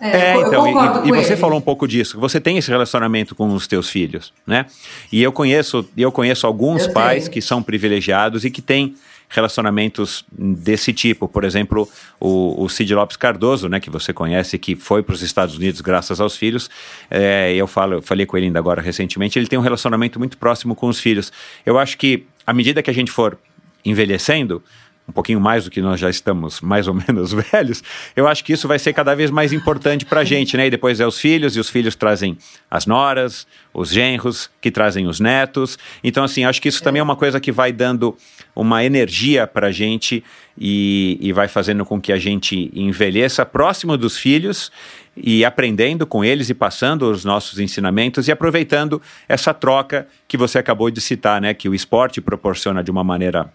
É, 0.00 0.08
é 0.08 0.36
então, 0.36 1.04
e, 1.04 1.08
e 1.08 1.12
você 1.12 1.36
falou 1.36 1.58
um 1.58 1.62
pouco 1.62 1.86
disso. 1.86 2.18
Você 2.18 2.40
tem 2.40 2.58
esse 2.58 2.70
relacionamento 2.70 3.34
com 3.34 3.52
os 3.54 3.66
teus 3.66 3.88
filhos, 3.88 4.32
né? 4.46 4.66
E 5.10 5.22
eu 5.22 5.32
conheço, 5.32 5.88
eu 5.96 6.12
conheço 6.12 6.46
alguns 6.46 6.86
eu 6.86 6.92
pais 6.92 7.28
que 7.28 7.40
são 7.40 7.62
privilegiados 7.62 8.44
e 8.44 8.50
que 8.50 8.60
têm 8.60 8.94
relacionamentos 9.28 10.24
desse 10.30 10.92
tipo. 10.92 11.26
Por 11.26 11.44
exemplo, 11.44 11.88
o, 12.20 12.62
o 12.62 12.68
Cid 12.68 12.94
Lopes 12.94 13.16
Cardoso, 13.16 13.68
né, 13.68 13.80
que 13.80 13.90
você 13.90 14.12
conhece, 14.12 14.58
que 14.58 14.76
foi 14.76 15.02
para 15.02 15.14
os 15.14 15.22
Estados 15.22 15.56
Unidos 15.56 15.80
graças 15.80 16.20
aos 16.20 16.36
filhos. 16.36 16.70
É, 17.10 17.52
eu, 17.54 17.66
falo, 17.66 17.94
eu 17.94 18.02
falei 18.02 18.26
com 18.26 18.36
ele 18.36 18.46
ainda 18.46 18.58
agora 18.58 18.80
recentemente. 18.80 19.38
Ele 19.38 19.48
tem 19.48 19.58
um 19.58 19.62
relacionamento 19.62 20.18
muito 20.18 20.38
próximo 20.38 20.74
com 20.74 20.86
os 20.88 21.00
filhos. 21.00 21.32
Eu 21.66 21.78
acho 21.78 21.98
que 21.98 22.26
à 22.46 22.52
medida 22.52 22.82
que 22.82 22.90
a 22.90 22.94
gente 22.94 23.10
for 23.10 23.38
envelhecendo, 23.84 24.62
um 25.06 25.12
pouquinho 25.12 25.40
mais 25.40 25.64
do 25.64 25.70
que 25.70 25.82
nós 25.82 26.00
já 26.00 26.08
estamos 26.08 26.60
mais 26.60 26.88
ou 26.88 26.94
menos 26.94 27.32
velhos, 27.52 27.82
eu 28.16 28.26
acho 28.26 28.42
que 28.42 28.52
isso 28.52 28.66
vai 28.66 28.78
ser 28.78 28.92
cada 28.92 29.14
vez 29.14 29.30
mais 29.30 29.52
importante 29.52 30.04
para 30.04 30.20
a 30.20 30.24
gente, 30.24 30.56
né? 30.56 30.66
E 30.66 30.70
depois 30.70 30.98
é 31.00 31.06
os 31.06 31.18
filhos, 31.18 31.56
e 31.56 31.60
os 31.60 31.68
filhos 31.68 31.94
trazem 31.94 32.38
as 32.70 32.86
noras, 32.86 33.46
os 33.72 33.90
genros, 33.90 34.50
que 34.60 34.70
trazem 34.70 35.06
os 35.06 35.20
netos. 35.20 35.78
Então, 36.02 36.24
assim, 36.24 36.44
acho 36.44 36.60
que 36.60 36.68
isso 36.68 36.82
também 36.82 37.00
é 37.00 37.02
uma 37.02 37.16
coisa 37.16 37.38
que 37.38 37.52
vai 37.52 37.72
dando 37.72 38.16
uma 38.56 38.84
energia 38.84 39.46
para 39.46 39.68
a 39.68 39.72
gente 39.72 40.24
e, 40.58 41.18
e 41.20 41.32
vai 41.32 41.48
fazendo 41.48 41.84
com 41.84 42.00
que 42.00 42.12
a 42.12 42.18
gente 42.18 42.70
envelheça 42.74 43.44
próximo 43.44 43.96
dos 43.96 44.16
filhos 44.16 44.70
e 45.16 45.44
aprendendo 45.44 46.06
com 46.06 46.24
eles 46.24 46.48
e 46.50 46.54
passando 46.54 47.10
os 47.10 47.24
nossos 47.24 47.58
ensinamentos 47.58 48.26
e 48.26 48.32
aproveitando 48.32 49.00
essa 49.28 49.52
troca 49.52 50.08
que 50.26 50.36
você 50.36 50.58
acabou 50.58 50.90
de 50.90 51.00
citar, 51.00 51.40
né? 51.40 51.52
Que 51.52 51.68
o 51.68 51.74
esporte 51.74 52.20
proporciona 52.20 52.82
de 52.82 52.90
uma 52.90 53.04
maneira 53.04 53.52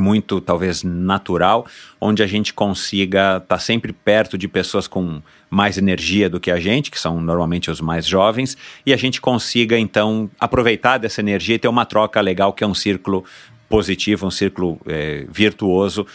muito 0.00 0.40
talvez 0.40 0.82
natural, 0.82 1.66
onde 2.00 2.22
a 2.22 2.26
gente 2.26 2.52
consiga 2.52 3.36
estar 3.36 3.40
tá 3.40 3.58
sempre 3.58 3.92
perto 3.92 4.36
de 4.36 4.48
pessoas 4.48 4.86
com 4.86 5.20
mais 5.48 5.78
energia 5.78 6.28
do 6.28 6.40
que 6.40 6.50
a 6.50 6.58
gente, 6.58 6.90
que 6.90 6.98
são 6.98 7.20
normalmente 7.20 7.70
os 7.70 7.80
mais 7.80 8.06
jovens, 8.06 8.56
e 8.84 8.92
a 8.92 8.96
gente 8.96 9.20
consiga 9.20 9.78
então 9.78 10.30
aproveitar 10.38 10.98
dessa 10.98 11.20
energia 11.20 11.54
e 11.54 11.58
ter 11.58 11.68
uma 11.68 11.84
troca 11.84 12.20
legal, 12.20 12.52
que 12.52 12.64
é 12.64 12.66
um 12.66 12.74
círculo 12.74 13.24
positivo, 13.68 14.26
um 14.26 14.30
círculo 14.30 14.80
é, 14.86 15.26
virtuoso 15.28 16.06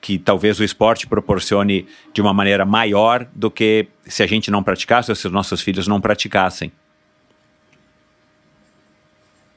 que 0.00 0.18
talvez 0.18 0.58
o 0.58 0.64
esporte 0.64 1.06
proporcione 1.06 1.86
de 2.12 2.22
uma 2.22 2.32
maneira 2.32 2.64
maior 2.64 3.26
do 3.34 3.50
que 3.50 3.86
se 4.06 4.22
a 4.22 4.26
gente 4.26 4.50
não 4.50 4.62
praticasse 4.62 5.10
ou 5.10 5.14
se 5.14 5.26
os 5.26 5.32
nossos 5.32 5.60
filhos 5.60 5.86
não 5.86 6.00
praticassem. 6.00 6.72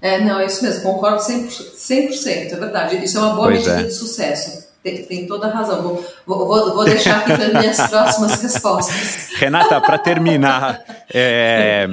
É, 0.04 0.20
não, 0.20 0.38
é 0.38 0.46
isso 0.46 0.62
mesmo, 0.62 0.84
concordo 0.84 1.20
100%, 1.20 1.78
100% 1.78 2.26
é 2.26 2.56
verdade. 2.58 3.02
Isso 3.02 3.18
é 3.18 3.22
uma 3.22 3.36
boa 3.36 3.48
pois 3.48 3.60
medida 3.60 3.80
é. 3.80 3.84
de 3.86 3.94
sucesso. 3.94 4.68
Tem, 4.84 5.02
tem, 5.06 5.26
toda 5.26 5.48
a 5.48 5.50
razão. 5.50 5.82
Vou, 5.82 6.06
vou, 6.46 6.74
vou 6.74 6.84
deixar 6.84 7.20
aqui 7.20 7.32
para 7.34 7.62
minhas 7.62 7.80
próximas 7.88 8.42
respostas. 8.42 9.30
Renata, 9.38 9.80
para 9.80 9.98
terminar, 9.98 10.84
é, 11.14 11.88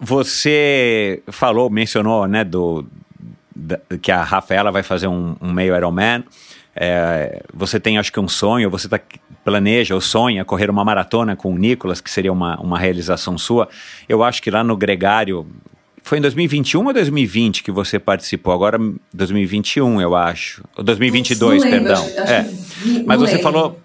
você 0.00 1.22
falou, 1.28 1.70
mencionou, 1.70 2.26
né, 2.26 2.42
do, 2.42 2.84
da, 3.54 3.78
que 4.02 4.10
a 4.10 4.24
Rafaela 4.24 4.72
vai 4.72 4.82
fazer 4.82 5.06
um, 5.06 5.36
um 5.40 5.52
meio 5.52 5.76
Ironman. 5.76 6.24
É, 6.74 7.44
você 7.54 7.78
tem, 7.78 7.96
acho 7.96 8.12
que, 8.12 8.18
um 8.18 8.26
sonho, 8.26 8.68
você 8.70 8.88
tá, 8.88 8.98
planeja 9.44 9.94
ou 9.94 10.00
sonha 10.00 10.44
correr 10.44 10.68
uma 10.68 10.84
maratona 10.84 11.36
com 11.36 11.52
o 11.52 11.56
Nicolas, 11.56 12.00
que 12.00 12.10
seria 12.10 12.32
uma, 12.32 12.56
uma 12.60 12.76
realização 12.76 13.38
sua. 13.38 13.68
Eu 14.08 14.24
acho 14.24 14.42
que 14.42 14.50
lá 14.50 14.64
no 14.64 14.76
Gregário, 14.76 15.46
foi 16.02 16.18
em 16.18 16.20
2021 16.20 16.84
ou 16.84 16.92
2020 16.92 17.62
que 17.62 17.70
você 17.70 17.98
participou? 17.98 18.52
Agora 18.52 18.78
2021, 19.12 20.00
eu 20.00 20.14
acho. 20.14 20.64
Ou 20.76 20.84
2022, 20.84 21.62
lembro, 21.62 21.78
perdão. 21.78 22.04
Acho, 22.04 22.20
acho 22.20 22.32
é. 22.32 22.42
Vi, 22.42 23.04
Mas 23.04 23.20
você 23.20 23.36
lembro. 23.36 23.42
falou. 23.42 23.80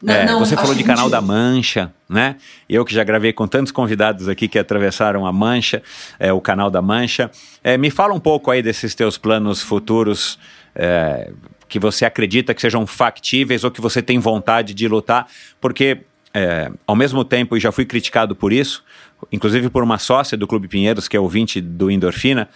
Não, 0.00 0.14
é, 0.14 0.26
não, 0.26 0.38
você 0.38 0.54
falou 0.54 0.76
de 0.76 0.84
Canal 0.84 1.10
da 1.10 1.20
Mancha, 1.20 1.92
né? 2.08 2.36
Eu 2.68 2.84
que 2.84 2.94
já 2.94 3.02
gravei 3.02 3.32
com 3.32 3.48
tantos 3.48 3.72
convidados 3.72 4.28
aqui 4.28 4.46
que 4.46 4.56
atravessaram 4.56 5.26
a 5.26 5.32
Mancha, 5.32 5.82
é, 6.20 6.32
o 6.32 6.40
Canal 6.40 6.70
da 6.70 6.80
Mancha. 6.80 7.28
É, 7.64 7.76
me 7.76 7.90
fala 7.90 8.14
um 8.14 8.20
pouco 8.20 8.52
aí 8.52 8.62
desses 8.62 8.94
teus 8.94 9.18
planos 9.18 9.60
futuros 9.60 10.38
é, 10.72 11.32
que 11.68 11.80
você 11.80 12.04
acredita 12.04 12.54
que 12.54 12.60
sejam 12.60 12.86
factíveis 12.86 13.64
ou 13.64 13.72
que 13.72 13.80
você 13.80 14.00
tem 14.00 14.20
vontade 14.20 14.72
de 14.72 14.86
lutar, 14.86 15.26
porque 15.60 16.02
é, 16.32 16.70
ao 16.86 16.94
mesmo 16.94 17.24
tempo, 17.24 17.56
e 17.56 17.60
já 17.60 17.72
fui 17.72 17.84
criticado 17.84 18.36
por 18.36 18.52
isso, 18.52 18.84
inclusive 19.30 19.68
por 19.68 19.82
uma 19.82 19.98
sócia 19.98 20.36
do 20.36 20.46
Clube 20.46 20.68
Pinheiros, 20.68 21.08
que 21.08 21.16
é 21.16 21.20
ouvinte 21.20 21.60
do 21.60 21.90
Endorfina, 21.90 22.48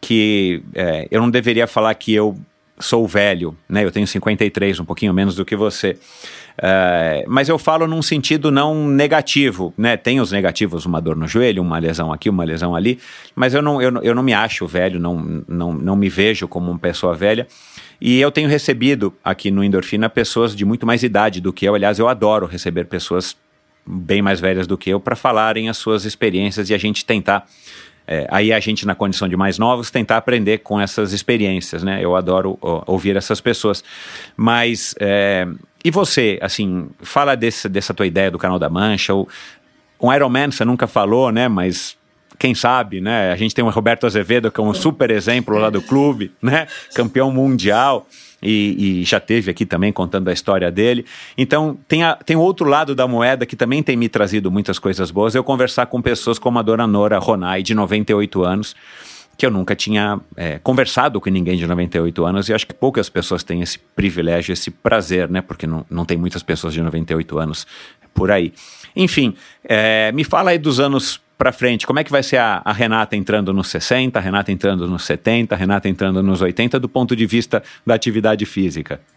que 0.00 0.62
é, 0.74 1.08
eu 1.10 1.20
não 1.20 1.30
deveria 1.30 1.66
falar 1.66 1.94
que 1.94 2.12
eu 2.12 2.36
sou 2.78 3.06
velho, 3.06 3.56
né? 3.68 3.84
Eu 3.84 3.90
tenho 3.90 4.06
53, 4.06 4.80
um 4.80 4.84
pouquinho 4.84 5.12
menos 5.12 5.34
do 5.34 5.44
que 5.44 5.56
você. 5.56 5.96
É, 6.58 7.24
mas 7.26 7.48
eu 7.48 7.58
falo 7.58 7.86
num 7.86 8.02
sentido 8.02 8.50
não 8.50 8.86
negativo, 8.86 9.72
né? 9.76 9.96
Tem 9.96 10.20
os 10.20 10.32
negativos, 10.32 10.86
uma 10.86 11.00
dor 11.00 11.16
no 11.16 11.26
joelho, 11.26 11.62
uma 11.62 11.78
lesão 11.78 12.12
aqui, 12.12 12.28
uma 12.28 12.44
lesão 12.44 12.74
ali, 12.74 12.98
mas 13.34 13.54
eu 13.54 13.62
não, 13.62 13.80
eu, 13.80 14.02
eu 14.02 14.14
não 14.14 14.22
me 14.22 14.32
acho 14.32 14.66
velho, 14.66 14.98
não, 14.98 15.42
não, 15.48 15.72
não 15.72 15.96
me 15.96 16.08
vejo 16.08 16.46
como 16.48 16.70
uma 16.70 16.78
pessoa 16.78 17.14
velha. 17.14 17.46
E 18.00 18.20
eu 18.20 18.30
tenho 18.30 18.48
recebido 18.48 19.14
aqui 19.24 19.50
no 19.50 19.64
Endorfina 19.64 20.08
pessoas 20.08 20.54
de 20.54 20.64
muito 20.64 20.86
mais 20.86 21.02
idade 21.02 21.40
do 21.40 21.52
que 21.52 21.64
eu. 21.64 21.74
Aliás, 21.74 21.98
eu 21.98 22.08
adoro 22.08 22.46
receber 22.46 22.84
pessoas 22.84 23.36
bem 23.86 24.20
mais 24.20 24.40
velhas 24.40 24.66
do 24.66 24.76
que 24.76 24.90
eu 24.90 24.98
para 24.98 25.14
falarem 25.14 25.68
as 25.68 25.76
suas 25.76 26.04
experiências 26.04 26.70
e 26.70 26.74
a 26.74 26.78
gente 26.78 27.04
tentar 27.04 27.46
é, 28.08 28.26
aí 28.30 28.52
a 28.52 28.60
gente 28.60 28.86
na 28.86 28.94
condição 28.94 29.28
de 29.28 29.36
mais 29.36 29.58
novos 29.58 29.90
tentar 29.90 30.16
aprender 30.16 30.58
com 30.58 30.80
essas 30.80 31.12
experiências, 31.12 31.82
né? 31.82 31.98
Eu 32.00 32.14
adoro 32.14 32.56
ó, 32.62 32.82
ouvir 32.86 33.16
essas 33.16 33.40
pessoas, 33.40 33.82
mas 34.36 34.94
é, 35.00 35.46
e 35.84 35.90
você, 35.90 36.38
assim, 36.40 36.88
fala 37.00 37.34
desse, 37.34 37.68
dessa 37.68 37.92
tua 37.92 38.06
ideia 38.06 38.30
do 38.30 38.38
canal 38.38 38.58
da 38.58 38.68
Mancha, 38.68 39.12
ou 39.12 39.28
um 40.00 40.12
Iron 40.12 40.28
Man 40.28 40.50
você 40.50 40.64
nunca 40.64 40.86
falou, 40.86 41.32
né? 41.32 41.48
Mas 41.48 41.96
quem 42.38 42.54
sabe, 42.54 43.00
né? 43.00 43.32
A 43.32 43.36
gente 43.36 43.54
tem 43.54 43.64
o 43.64 43.68
Roberto 43.70 44.06
Azevedo 44.06 44.50
que 44.50 44.60
é 44.60 44.62
um 44.62 44.74
super 44.74 45.10
exemplo 45.10 45.58
lá 45.58 45.70
do 45.70 45.82
clube, 45.82 46.32
né? 46.40 46.66
Campeão 46.94 47.30
mundial 47.30 48.06
e, 48.42 49.00
e, 49.00 49.04
já 49.04 49.18
teve 49.18 49.50
aqui 49.50 49.64
também 49.64 49.92
contando 49.92 50.28
a 50.28 50.32
história 50.32 50.70
dele. 50.70 51.04
Então, 51.36 51.78
tem, 51.88 52.02
a, 52.02 52.14
tem 52.14 52.36
outro 52.36 52.68
lado 52.68 52.94
da 52.94 53.08
moeda 53.08 53.46
que 53.46 53.56
também 53.56 53.82
tem 53.82 53.96
me 53.96 54.08
trazido 54.08 54.50
muitas 54.50 54.78
coisas 54.78 55.10
boas. 55.10 55.34
Eu 55.34 55.42
conversar 55.42 55.86
com 55.86 56.00
pessoas 56.02 56.38
como 56.38 56.58
a 56.58 56.62
dona 56.62 56.86
Nora 56.86 57.18
Ronai, 57.18 57.62
de 57.62 57.74
98 57.74 58.44
anos, 58.44 58.76
que 59.36 59.44
eu 59.44 59.50
nunca 59.50 59.74
tinha 59.74 60.20
é, 60.36 60.58
conversado 60.58 61.20
com 61.20 61.30
ninguém 61.30 61.56
de 61.56 61.66
98 61.66 62.24
anos, 62.24 62.48
e 62.48 62.54
acho 62.54 62.66
que 62.66 62.74
poucas 62.74 63.08
pessoas 63.08 63.42
têm 63.42 63.62
esse 63.62 63.78
privilégio, 63.78 64.52
esse 64.52 64.70
prazer, 64.70 65.28
né? 65.28 65.40
Porque 65.40 65.66
não, 65.66 65.84
não 65.90 66.04
tem 66.04 66.16
muitas 66.16 66.42
pessoas 66.42 66.74
de 66.74 66.82
98 66.82 67.38
anos 67.38 67.66
por 68.14 68.30
aí. 68.30 68.52
Enfim, 68.94 69.34
é, 69.64 70.10
me 70.12 70.24
fala 70.24 70.50
aí 70.50 70.58
dos 70.58 70.80
anos 70.80 71.20
para 71.38 71.52
frente, 71.52 71.86
como 71.86 71.98
é 71.98 72.04
que 72.04 72.10
vai 72.10 72.22
ser 72.22 72.38
a, 72.38 72.62
a, 72.64 72.72
Renata 72.72 73.14
entrando 73.14 73.52
nos 73.52 73.68
60, 73.68 74.18
a 74.18 74.22
Renata 74.22 74.50
entrando 74.50 74.88
nos 74.88 75.04
70, 75.04 75.54
a 75.54 75.58
Renata 75.58 75.88
entrando 75.88 76.22
nos 76.22 76.40
80, 76.40 76.80
do 76.80 76.88
ponto 76.88 77.14
de 77.14 77.26
vista 77.26 77.62
da 77.84 77.94
atividade 77.94 78.44
física? 78.46 79.00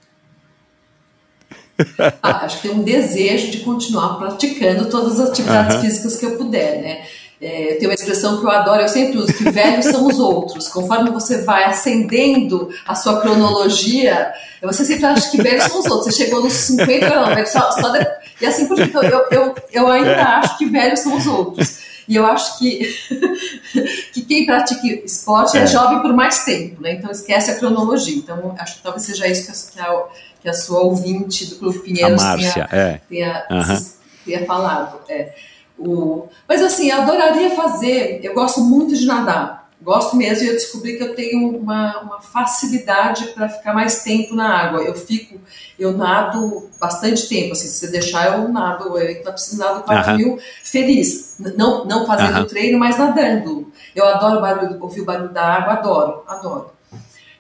Ah, 2.22 2.44
acho 2.44 2.58
que 2.58 2.68
tem 2.68 2.78
um 2.78 2.84
desejo 2.84 3.52
de 3.52 3.60
continuar 3.60 4.16
praticando 4.16 4.90
todas 4.90 5.18
as 5.18 5.30
atividades 5.30 5.78
uhum. 5.78 5.82
físicas 5.82 6.18
que 6.18 6.26
eu 6.26 6.36
puder, 6.36 6.82
né? 6.82 7.06
É, 7.42 7.76
tem 7.76 7.88
uma 7.88 7.94
expressão 7.94 8.38
que 8.38 8.46
eu 8.46 8.52
adoro, 8.52 8.82
eu 8.82 8.90
sempre 8.90 9.18
uso, 9.18 9.34
que 9.34 9.50
velhos 9.50 9.86
são 9.86 10.06
os 10.06 10.20
outros. 10.20 10.68
Conforme 10.68 11.10
você 11.10 11.42
vai 11.44 11.64
ascendendo 11.64 12.70
a 12.86 12.96
sua 12.96 13.22
cronologia, 13.22 14.34
você 14.62 14.84
sempre 14.84 15.06
acha 15.06 15.32
que 15.32 15.42
velhos 15.42 15.64
são 15.64 15.80
os 15.80 15.86
outros. 15.86 16.14
Você 16.14 16.26
chegou 16.26 16.44
nos 16.44 16.52
50, 16.52 17.10
não, 17.10 17.46
só, 17.46 17.72
só 17.72 17.90
de... 17.92 18.06
e 18.42 18.46
assim 18.46 18.68
por 18.68 18.76
diante. 18.76 18.90
Então, 18.90 19.04
eu, 19.04 19.26
eu, 19.32 19.56
eu 19.72 19.88
ainda 19.88 20.12
é. 20.12 20.22
acho 20.22 20.58
que 20.58 20.66
velhos 20.66 21.00
são 21.00 21.16
os 21.16 21.26
outros. 21.26 21.89
E 22.10 22.16
eu 22.16 22.26
acho 22.26 22.58
que, 22.58 22.80
que 24.12 24.24
quem 24.24 24.44
pratica 24.44 24.88
esporte 25.06 25.56
é. 25.56 25.62
é. 25.62 25.68
jovem 25.68 26.02
por 26.02 26.12
mais 26.12 26.44
tempo, 26.44 26.82
né? 26.82 26.94
Então 26.94 27.12
esquece 27.12 27.52
a 27.52 27.56
cronologia. 27.60 28.16
Então 28.16 28.56
acho 28.58 28.78
que 28.78 28.82
talvez 28.82 29.04
seja 29.04 29.28
isso 29.28 29.72
que 29.72 29.80
a, 29.80 30.06
que 30.42 30.50
a 30.50 30.54
sua 30.54 30.80
ouvinte 30.80 31.46
do 31.46 31.58
Clube 31.58 31.78
Pinheiros 31.80 32.24
Márcia, 32.24 32.68
tenha, 32.68 32.84
é. 32.84 33.02
tenha, 33.08 33.46
uhum. 33.52 33.86
tenha 34.26 34.44
falado. 34.48 35.00
É. 35.08 35.36
O, 35.78 36.28
mas 36.48 36.64
assim, 36.64 36.90
eu 36.90 37.00
adoraria 37.04 37.52
fazer, 37.52 38.22
eu 38.24 38.34
gosto 38.34 38.60
muito 38.60 38.96
de 38.96 39.06
nadar. 39.06 39.59
Gosto 39.82 40.18
mesmo 40.18 40.44
e 40.44 40.48
eu 40.48 40.54
descobri 40.54 40.98
que 40.98 41.04
eu 41.04 41.16
tenho 41.16 41.58
uma, 41.58 42.02
uma 42.02 42.22
facilidade 42.22 43.28
para 43.28 43.48
ficar 43.48 43.74
mais 43.74 44.04
tempo 44.04 44.36
na 44.36 44.50
água. 44.50 44.82
Eu 44.82 44.94
fico, 44.94 45.40
eu 45.80 45.94
nado 45.94 46.70
bastante 46.78 47.30
tempo, 47.30 47.54
assim, 47.54 47.68
se 47.68 47.80
você 47.80 47.88
deixar 47.88 48.38
eu 48.38 48.50
nado, 48.50 48.98
eu 48.98 49.24
na 49.24 49.32
piscina 49.32 49.66
nado 49.66 49.84
4 49.84 50.12
uhum. 50.12 50.18
mil 50.18 50.40
feliz. 50.66 51.38
Não, 51.56 51.86
não 51.86 52.06
fazendo 52.06 52.40
uhum. 52.40 52.46
treino, 52.46 52.78
mas 52.78 52.98
nadando. 52.98 53.72
Eu 53.96 54.06
adoro 54.06 54.42
barulho, 54.42 54.78
ouvir 54.82 55.00
o 55.00 55.06
barulho 55.06 55.30
da 55.32 55.46
água, 55.46 55.74
adoro, 55.76 56.24
adoro. 56.28 56.72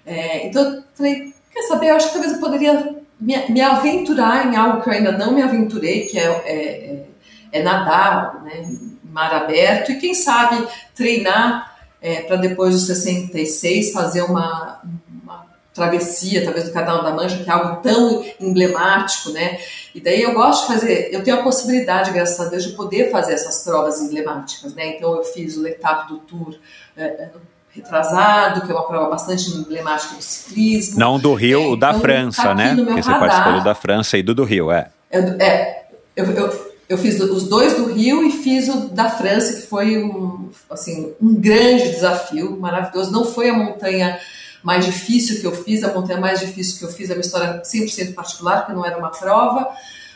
É, 0.06 0.48
então 0.48 0.64
eu 0.64 0.84
falei, 0.95 1.34
quer 1.52 1.64
saber, 1.64 1.90
eu 1.90 1.95
acho 1.98 2.07
que 2.07 2.14
talvez 2.14 2.34
eu 2.34 2.40
poderia 2.40 2.95
me, 3.20 3.49
me 3.49 3.61
aventurar 3.61 4.48
em 4.48 4.56
algo 4.56 4.82
que 4.82 4.90
eu 4.90 4.94
ainda 4.94 5.11
não 5.11 5.34
me 5.34 5.41
aventurei, 5.41 6.06
que 6.06 6.18
é, 6.18 6.24
é, 6.24 7.06
é 7.52 7.64
nadar, 7.64 8.41
né, 8.44 8.66
mar 9.03 9.34
aberto, 9.34 9.91
e 9.91 9.99
quem 9.99 10.14
sabe 10.14 10.66
treinar 10.95 11.69
é, 12.02 12.22
para 12.22 12.38
depois 12.38 12.74
dos 12.74 12.86
66 12.86 13.92
fazer 13.92 14.22
uma, 14.24 14.82
uma 15.24 15.46
travessia, 15.74 16.44
talvez 16.44 16.66
do 16.66 16.74
Canal 16.74 17.04
da 17.04 17.12
Mancha, 17.12 17.44
que 17.44 17.50
é 17.50 17.54
algo 17.54 17.82
tão 17.82 18.26
emblemático, 18.40 19.32
né? 19.32 19.60
E 19.94 20.00
daí 20.00 20.22
eu 20.22 20.34
gosto 20.34 20.68
de 20.68 20.74
fazer, 20.74 21.10
eu 21.14 21.24
tenho 21.24 21.40
a 21.40 21.44
possibilidade, 21.44 22.12
graças 22.12 22.40
a 22.40 22.50
Deus, 22.50 22.64
de 22.64 22.74
poder 22.74 23.12
fazer 23.12 23.34
essas 23.34 23.64
provas 23.64 24.02
emblemáticas, 24.02 24.74
né? 24.74 24.96
Então 24.96 25.16
eu 25.16 25.24
fiz 25.24 25.58
o 25.58 25.62
Letap 25.62 26.08
do 26.08 26.20
Tour 26.20 26.56
é, 26.96 27.30
retrasado, 27.70 28.62
que 28.66 28.72
é 28.72 28.76
uma 28.76 28.88
prova 28.88 29.10
bastante 29.10 29.52
emblemática 29.52 30.16
do 30.16 30.22
ciclismo. 30.22 31.00
Não 31.00 31.20
do 31.20 31.34
Rio, 31.34 31.62
é, 31.62 31.68
o 31.68 31.76
da 31.76 31.90
então, 31.90 32.02
França, 32.02 32.44
tá 32.44 32.56
né? 32.56 32.76
Porque 32.76 33.04
você 33.04 33.12
participou 33.12 33.54
do 33.54 33.64
da 33.64 33.76
França 33.76 34.18
e 34.18 34.24
do 34.24 34.34
do 34.34 34.44
Rio, 34.44 34.72
é. 34.72 34.90
É, 35.12 35.20
é 35.20 35.86
eu, 36.16 36.26
eu, 36.26 36.69
eu 36.90 36.98
fiz 36.98 37.20
os 37.20 37.44
dois 37.44 37.76
do 37.76 37.94
Rio 37.94 38.26
e 38.26 38.32
fiz 38.32 38.68
o 38.68 38.90
da 38.90 39.11
França, 39.11 39.61
que 39.61 39.68
foi 39.68 40.03
um, 40.03 40.49
assim, 40.68 41.14
um 41.22 41.36
grande 41.36 41.91
desafio, 41.91 42.60
maravilhoso. 42.60 43.11
Não 43.11 43.24
foi 43.24 43.48
a 43.49 43.53
montanha 43.53 44.20
mais 44.64 44.86
difícil 44.86 45.40
que 45.40 45.45
eu 45.45 45.52
fiz, 45.52 45.84
a 45.84 45.94
montanha 45.94 46.20
mais 46.20 46.40
difícil 46.40 46.80
que 46.80 46.86
eu 46.86 46.90
fiz 46.90 47.11
é 47.11 47.14
uma 47.14 47.22
história 47.22 47.61
100% 47.61 48.16
particular, 48.16 48.66
que 48.66 48.74
não 48.74 48.84
era 48.84 48.98
uma 48.98 49.11
prova, 49.11 49.70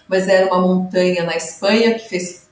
mas 0.07 0.27
era 0.27 0.47
uma 0.47 0.59
montanha 0.59 1.23
na 1.23 1.35
Espanha 1.35 1.93
que 1.93 2.09
fez, 2.09 2.47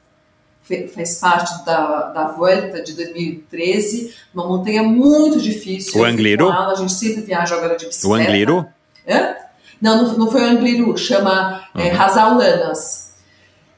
fez 0.63 1.15
parte 1.15 1.65
da, 1.65 2.11
da 2.11 2.27
Volta 2.27 2.83
de 2.83 2.93
2013, 2.93 4.13
uma 4.35 4.45
montanha 4.45 4.83
muito 4.83 5.41
difícil. 5.41 5.99
O 5.99 6.05
Angliru? 6.05 6.51
A 6.51 6.75
gente 6.75 6.93
sempre 6.93 7.21
viaja 7.21 7.55
agora 7.55 7.75
de 7.75 7.87
bicicleta. 7.87 8.23
O 8.23 8.23
Angliru? 8.23 8.65
Hã? 9.09 9.35
Não, 9.81 10.03
não, 10.03 10.17
não 10.19 10.31
foi 10.31 10.41
o 10.41 10.45
Angliru, 10.45 10.95
chama 10.95 11.63
é, 11.73 11.79
uhum. 11.79 11.85
é, 11.87 11.89
Rasalanas. 11.89 13.10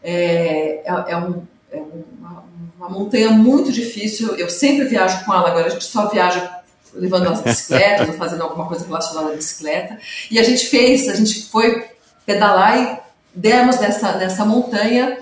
É, 0.04 0.82
é, 0.86 1.06
é, 1.08 1.18
um, 1.18 1.44
é 1.72 1.78
uma, 2.20 2.44
uma 2.78 2.90
montanha 2.90 3.32
muito 3.32 3.72
difícil, 3.72 4.36
eu 4.36 4.50
sempre 4.50 4.86
viajo 4.86 5.24
com 5.26 5.34
ela, 5.34 5.50
agora 5.50 5.68
a 5.68 5.70
gente 5.70 5.86
só 5.86 6.10
viaja 6.10 6.62
levando 6.94 7.28
as 7.28 7.42
bicicletas 7.42 8.08
ou 8.10 8.14
fazendo 8.16 8.44
alguma 8.44 8.68
coisa 8.68 8.86
relacionada 8.86 9.32
à 9.32 9.36
bicicleta. 9.36 9.98
E 10.30 10.40
a 10.40 10.44
gente 10.44 10.68
fez, 10.68 11.08
a 11.08 11.16
gente 11.16 11.46
foi 11.50 11.86
pedalar 12.26 12.78
e 12.78 13.00
demos 13.34 13.80
nessa, 13.80 14.18
nessa 14.18 14.46
montanha. 14.46 15.18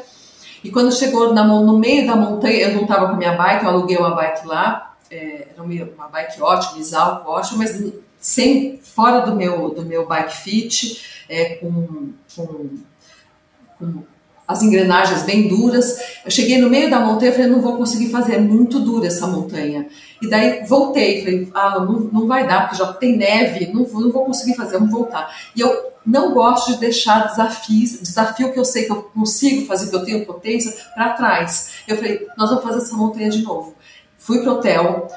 E 0.64 0.70
quando 0.70 0.92
chegou 0.92 1.34
na, 1.34 1.44
no 1.44 1.78
meio 1.80 2.06
da 2.06 2.16
montanha, 2.16 2.68
eu 2.68 2.76
não 2.76 2.84
estava 2.84 3.10
com 3.10 3.16
minha 3.16 3.34
bike, 3.34 3.64
eu 3.64 3.70
aluguei 3.70 3.98
uma 3.98 4.14
bike 4.14 4.46
lá, 4.46 4.96
é, 5.10 5.48
era 5.54 5.64
uma 5.64 6.08
bike 6.08 6.42
ótima, 6.42 6.80
Isalco 6.80 7.30
ótima, 7.30 7.60
mas 7.60 7.94
sem, 8.20 8.80
fora 8.84 9.22
do 9.22 9.36
meu, 9.36 9.70
do 9.70 9.84
meu 9.84 10.06
bike 10.06 10.38
fit, 10.38 11.26
é, 11.28 11.56
com, 11.56 12.14
com, 12.36 12.78
com 13.80 14.04
as 14.52 14.62
engrenagens 14.62 15.24
bem 15.24 15.48
duras. 15.48 15.98
Eu 16.24 16.32
cheguei 16.32 16.58
no 16.60 16.70
meio 16.70 16.90
da 16.90 17.00
montanha 17.00 17.32
e 17.32 17.34
falei, 17.34 17.50
não 17.50 17.62
vou 17.62 17.78
conseguir 17.78 18.10
fazer, 18.10 18.36
é 18.36 18.40
muito 18.40 18.80
dura 18.80 19.08
essa 19.08 19.28
montanha. 19.28 19.88
E 20.22 20.30
daí 20.30 20.66
voltei, 20.68 21.22
falei, 21.22 21.50
ah, 21.54 21.80
não, 21.80 22.00
não 22.00 22.28
vai 22.28 22.48
dar, 22.48 22.68
porque 22.68 22.78
já 22.84 22.94
tem 22.94 23.18
neve, 23.18 23.72
não, 23.74 23.82
não 23.82 24.12
vou 24.12 24.26
conseguir 24.26 24.56
fazer, 24.56 24.78
vamos 24.78 24.92
voltar. 24.92 25.34
E 25.56 25.62
eu 25.62 25.92
não 26.06 26.34
gosto 26.34 26.74
de 26.74 26.80
deixar 26.80 27.28
desafios, 27.28 28.00
desafio 28.02 28.52
que 28.52 28.60
eu 28.60 28.66
sei 28.66 28.86
que 28.86 28.92
eu 28.92 29.04
consigo 29.04 29.66
fazer, 29.66 29.90
que 29.90 29.96
eu 29.96 30.04
tenho 30.04 30.26
potência, 30.26 30.76
para 30.94 31.10
trás. 31.14 31.72
Eu 31.88 31.96
falei, 31.96 32.28
nós 32.38 32.50
vamos 32.50 32.64
fazer 32.64 32.78
essa 32.80 32.96
montanha 32.96 33.30
de 33.30 33.42
novo. 33.42 33.76
Fui 34.18 34.40
pro 34.40 34.54
hotel, 34.54 35.08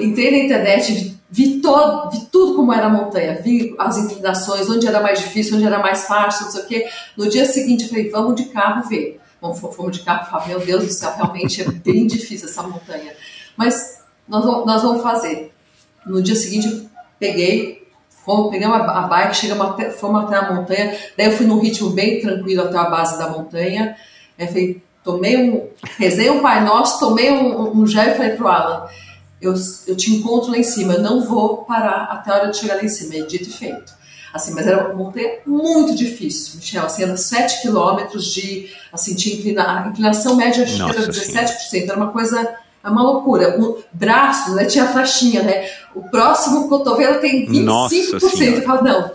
entrei 0.00 0.30
na 0.30 0.38
internet, 0.38 1.19
vi, 1.30 1.60
todo, 1.60 2.10
vi 2.10 2.26
tudo 2.26 2.56
como 2.56 2.72
era 2.72 2.86
a 2.86 2.90
montanha, 2.90 3.40
vi 3.40 3.74
as 3.78 3.96
inclinações, 3.96 4.68
onde 4.68 4.86
era 4.86 5.00
mais 5.00 5.20
difícil, 5.20 5.56
onde 5.56 5.64
era 5.64 5.78
mais 5.78 6.04
fácil, 6.04 6.46
não 6.46 6.52
sei 6.52 6.62
o 6.62 6.66
quê. 6.66 6.88
No 7.16 7.28
dia 7.28 7.44
seguinte, 7.44 7.84
eu 7.84 7.88
falei, 7.88 8.10
vamos 8.10 8.34
de 8.34 8.46
carro 8.46 8.88
ver. 8.88 9.20
Bom, 9.40 9.54
fomos 9.54 9.96
de 9.96 10.04
carro 10.04 10.26
e 10.26 10.30
falei, 10.30 10.48
meu 10.48 10.60
Deus 10.60 10.84
do 10.84 10.90
céu, 10.90 11.14
realmente 11.16 11.62
é 11.62 11.64
bem 11.70 12.06
difícil 12.06 12.48
essa 12.48 12.62
montanha. 12.62 13.14
Mas 13.56 14.02
nós 14.28 14.44
nós 14.44 14.82
vamos 14.82 15.02
fazer. 15.02 15.52
No 16.04 16.22
dia 16.22 16.34
seguinte, 16.34 16.88
peguei, 17.18 17.86
fomos, 18.24 18.50
pegamos 18.50 18.80
a, 18.80 19.02
bike, 19.02 19.36
chegamos 19.36 19.66
até, 19.66 19.90
fomos 19.90 20.24
até 20.24 20.36
a 20.36 20.52
montanha, 20.52 20.96
daí 21.16 21.26
eu 21.26 21.32
fui 21.32 21.46
num 21.46 21.58
ritmo 21.58 21.90
bem 21.90 22.20
tranquilo 22.20 22.62
até 22.62 22.78
a 22.78 22.84
base 22.84 23.18
da 23.18 23.28
montanha, 23.28 23.96
aí 24.38 24.46
falei, 24.46 24.82
tomei 25.04 25.36
um, 25.36 25.68
rezei 25.98 26.30
um 26.30 26.40
Pai 26.40 26.64
Nosso, 26.64 27.00
tomei 27.00 27.30
um, 27.30 27.78
um 27.78 27.86
gel 27.86 28.08
e 28.08 28.14
falei 28.14 28.30
pro 28.36 28.48
Alan, 28.48 28.88
eu, 29.40 29.54
eu 29.86 29.96
te 29.96 30.12
encontro 30.14 30.50
lá 30.50 30.58
em 30.58 30.62
cima, 30.62 30.94
eu 30.94 31.02
não 31.02 31.24
vou 31.24 31.58
parar 31.58 32.04
até 32.10 32.30
a 32.30 32.34
hora 32.34 32.50
de 32.50 32.58
chegar 32.58 32.76
lá 32.76 32.84
em 32.84 32.88
cima, 32.88 33.14
é 33.14 33.22
dito 33.22 33.48
e 33.48 33.52
feito. 33.52 34.00
Assim, 34.32 34.54
mas 34.54 34.66
era 34.66 34.86
uma 34.86 34.94
montanha 34.94 35.38
muito 35.44 35.94
difícil, 35.94 36.56
Michel, 36.56 36.86
assim, 36.86 37.02
era 37.02 37.16
7 37.16 37.62
quilômetros 37.62 38.26
de, 38.26 38.70
assim, 38.92 39.14
tinha 39.14 39.36
inclina, 39.36 39.86
inclinação 39.88 40.36
média, 40.36 40.62
acho 40.62 40.76
que 40.76 40.82
era 40.82 41.08
17%, 41.08 41.88
era 41.88 41.96
uma 41.96 42.12
coisa 42.12 42.56
é 42.82 42.88
uma 42.88 43.02
loucura. 43.02 43.60
O 43.60 43.82
braço, 43.92 44.54
né, 44.54 44.64
tinha 44.64 44.84
a 44.84 44.92
faixinha, 44.92 45.42
né? 45.42 45.68
O 45.94 46.02
próximo 46.08 46.68
cotovelo 46.68 47.20
tem 47.20 47.46
25%. 47.46 47.64
Nossa 47.64 47.94
eu 47.96 48.62
falo, 48.62 48.82
não. 48.82 49.10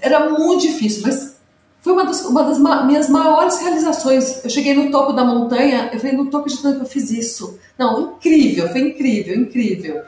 Era 0.00 0.30
muito 0.30 0.62
difícil, 0.62 1.02
mas 1.04 1.37
foi 1.80 1.92
uma 1.92 2.04
das, 2.04 2.24
uma 2.24 2.42
das 2.44 2.58
ma 2.58 2.84
minhas 2.84 3.08
maiores 3.08 3.58
realizações. 3.60 4.44
Eu 4.44 4.50
cheguei 4.50 4.74
no 4.74 4.90
topo 4.90 5.12
da 5.12 5.24
montanha, 5.24 5.90
eu 5.92 5.98
falei, 5.98 6.16
não 6.16 6.24
estou 6.24 6.40
acreditando 6.40 6.76
que 6.76 6.82
eu 6.82 6.88
fiz 6.88 7.10
isso. 7.10 7.58
Não, 7.78 8.16
incrível, 8.16 8.68
foi 8.68 8.80
incrível, 8.80 9.36
incrível. 9.36 10.02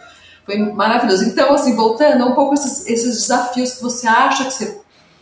Foi 0.44 0.58
maravilhoso. 0.58 1.24
Então, 1.24 1.52
assim, 1.52 1.76
voltando, 1.76 2.26
um 2.26 2.34
pouco 2.34 2.54
esses, 2.54 2.86
esses 2.86 3.16
desafios 3.16 3.74
que 3.74 3.82
você 3.82 4.08
acha 4.08 4.44
que 4.44 4.52
você 4.52 4.80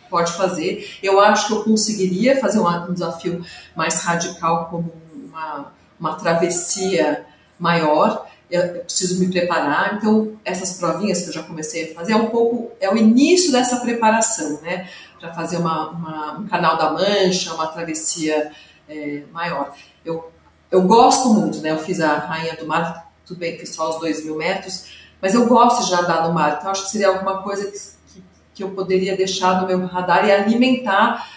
pode 0.09 0.33
fazer. 0.33 0.89
Eu 1.03 1.21
acho 1.21 1.49
que 1.49 1.53
eu 1.53 1.65
conseguiria 1.65 2.41
fazer 2.41 2.59
um, 2.59 2.67
um 2.67 2.93
desafio 2.95 3.45
mais 3.77 4.01
radical 4.01 4.69
como 4.71 4.93
uma 5.13 5.79
uma 5.99 6.15
travessia 6.15 7.27
maior, 7.59 8.27
eu 8.51 8.81
preciso 8.81 9.21
me 9.21 9.31
preparar. 9.31 9.97
Então, 9.97 10.33
essas 10.45 10.75
provinhas 10.75 11.23
que 11.23 11.29
eu 11.29 11.33
já 11.33 11.43
comecei 11.43 11.91
a 11.91 11.95
fazer 11.95 12.13
é 12.13 12.17
um 12.17 12.29
pouco, 12.29 12.71
é 12.81 12.89
o 12.89 12.97
início 12.97 13.53
dessa 13.53 13.77
preparação, 13.77 14.61
né? 14.63 14.89
Para 15.19 15.33
fazer 15.33 15.57
uma, 15.57 15.91
uma, 15.91 16.39
um 16.39 16.47
canal 16.47 16.77
da 16.77 16.93
Mancha, 16.93 17.53
uma 17.55 17.67
travessia 17.67 18.53
é, 18.89 19.25
maior. 19.33 19.75
Eu, 20.05 20.31
eu 20.71 20.83
gosto 20.83 21.31
muito, 21.31 21.59
né? 21.59 21.73
Eu 21.73 21.79
fiz 21.79 22.01
a 22.01 22.15
Rainha 22.19 22.57
do 22.57 22.67
Mar, 22.67 23.11
tudo 23.27 23.39
bem, 23.39 23.59
fiz 23.59 23.75
só 23.75 23.91
os 23.91 24.01
dois 24.01 24.25
mil 24.25 24.37
metros, 24.37 24.87
mas 25.21 25.35
eu 25.35 25.47
gosto 25.47 25.85
de 25.85 25.93
nadar 25.93 26.27
no 26.27 26.33
mar, 26.33 26.57
então 26.59 26.71
acho 26.71 26.85
que 26.85 26.91
seria 26.91 27.09
alguma 27.09 27.43
coisa 27.43 27.71
que, 27.71 27.79
que, 28.13 28.25
que 28.55 28.63
eu 28.63 28.71
poderia 28.71 29.17
deixar 29.17 29.61
no 29.61 29.67
meu 29.67 29.85
radar 29.87 30.25
e 30.25 30.33
alimentar, 30.33 31.29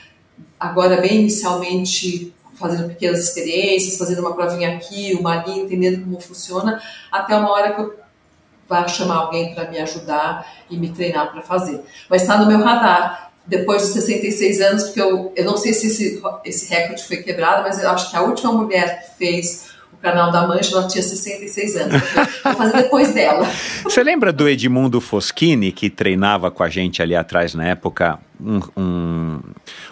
agora 0.59 1.01
bem 1.01 1.21
inicialmente 1.21 2.33
fazendo 2.53 2.87
pequenas 2.89 3.19
experiências, 3.27 3.97
fazendo 3.97 4.19
uma 4.19 4.35
provinha 4.35 4.75
aqui, 4.75 5.17
uma 5.19 5.41
ali, 5.41 5.59
entendendo 5.59 6.03
como 6.03 6.21
funciona, 6.21 6.81
até 7.11 7.35
uma 7.35 7.51
hora 7.51 7.73
que 7.73 7.81
eu 7.81 7.99
vá 8.69 8.87
chamar 8.87 9.15
alguém 9.15 9.53
para 9.53 9.69
me 9.69 9.79
ajudar 9.79 10.47
e 10.69 10.77
me 10.77 10.91
treinar 10.91 11.31
para 11.31 11.41
fazer. 11.41 11.83
Mas 12.07 12.21
está 12.21 12.37
no 12.37 12.45
meu 12.45 12.63
radar. 12.63 13.30
Depois 13.45 13.81
dos 13.81 13.91
66 13.91 14.61
anos, 14.61 14.84
porque 14.84 15.01
eu, 15.01 15.34
eu 15.35 15.45
não 15.45 15.57
sei 15.57 15.73
se 15.73 15.88
esse, 15.88 16.22
esse 16.45 16.73
recorde 16.73 17.03
foi 17.03 17.18
quebrado, 17.18 17.63
mas 17.63 17.81
eu 17.81 17.89
acho 17.89 18.09
que 18.09 18.15
a 18.15 18.22
última 18.22 18.51
mulher 18.53 19.01
que 19.01 19.18
fez 19.18 19.72
canal 20.01 20.31
da 20.31 20.47
Mancha, 20.47 20.76
ela 20.76 20.88
tinha 20.88 21.01
66 21.01 21.76
anos. 21.76 22.01
Vou 22.43 22.53
fazer 22.55 22.77
depois 22.77 23.13
dela. 23.13 23.45
Você 23.84 24.03
lembra 24.03 24.34
do 24.34 24.49
Edmundo 24.49 24.99
Foschini, 24.99 25.72
que 25.72 25.89
treinava 25.89 26.49
com 26.49 26.63
a 26.63 26.69
gente 26.69 27.01
ali 27.01 27.15
atrás 27.15 27.53
na 27.53 27.68
época? 27.68 28.19
Um, 28.39 28.59
um, 28.76 29.39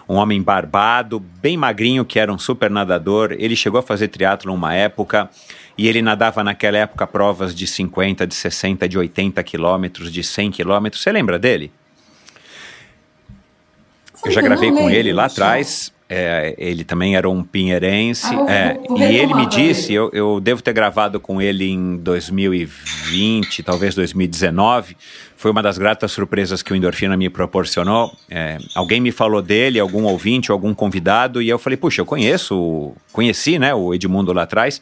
um 0.07 0.15
homem 0.15 0.41
barbado, 0.41 1.19
bem 1.19 1.55
magrinho, 1.55 2.03
que 2.03 2.19
era 2.19 2.33
um 2.33 2.39
super 2.39 2.69
nadador. 2.69 3.35
Ele 3.37 3.55
chegou 3.55 3.79
a 3.79 3.83
fazer 3.83 4.07
triatlo 4.07 4.53
uma 4.53 4.73
época 4.73 5.29
e 5.77 5.87
ele 5.87 6.01
nadava 6.01 6.43
naquela 6.43 6.79
época 6.79 7.05
provas 7.05 7.53
de 7.53 7.67
50, 7.67 8.25
de 8.25 8.33
60, 8.33 8.89
de 8.89 8.97
80 8.97 9.41
quilômetros, 9.43 10.11
de 10.11 10.23
100 10.23 10.51
quilômetros. 10.51 11.03
Você 11.03 11.11
lembra 11.11 11.37
dele? 11.37 11.71
Eu 14.25 14.31
já 14.31 14.41
gravei 14.41 14.71
com 14.71 14.89
ele 14.89 15.13
lá 15.13 15.25
atrás. 15.25 15.93
É, 16.11 16.55
ele 16.57 16.83
também 16.83 17.15
era 17.15 17.29
um 17.29 17.43
pinheirense. 17.43 18.25
Ah, 18.25 18.51
é, 18.51 18.79
e 18.97 19.15
ele 19.15 19.35
me 19.35 19.45
disse, 19.45 19.93
eu, 19.93 20.09
eu 20.11 20.39
devo 20.39 20.59
ter 20.59 20.73
gravado 20.73 21.19
com 21.19 21.39
ele 21.39 21.69
em 21.69 21.97
2020, 21.97 23.61
talvez 23.61 23.93
2019. 23.93 24.97
Foi 25.37 25.51
uma 25.51 25.61
das 25.61 25.77
gratas 25.77 26.11
surpresas 26.11 26.63
que 26.63 26.73
o 26.73 26.75
Endorfina 26.75 27.15
me 27.15 27.29
proporcionou. 27.29 28.11
É, 28.27 28.57
alguém 28.73 28.99
me 28.99 29.11
falou 29.11 29.39
dele, 29.39 29.79
algum 29.79 30.05
ouvinte, 30.05 30.49
algum 30.49 30.73
convidado, 30.73 31.43
e 31.43 31.47
eu 31.47 31.59
falei, 31.59 31.77
puxa, 31.77 32.01
eu 32.01 32.05
conheço, 32.07 32.91
conheci 33.13 33.59
né, 33.59 33.75
o 33.75 33.93
Edmundo 33.93 34.33
lá 34.33 34.43
atrás, 34.43 34.81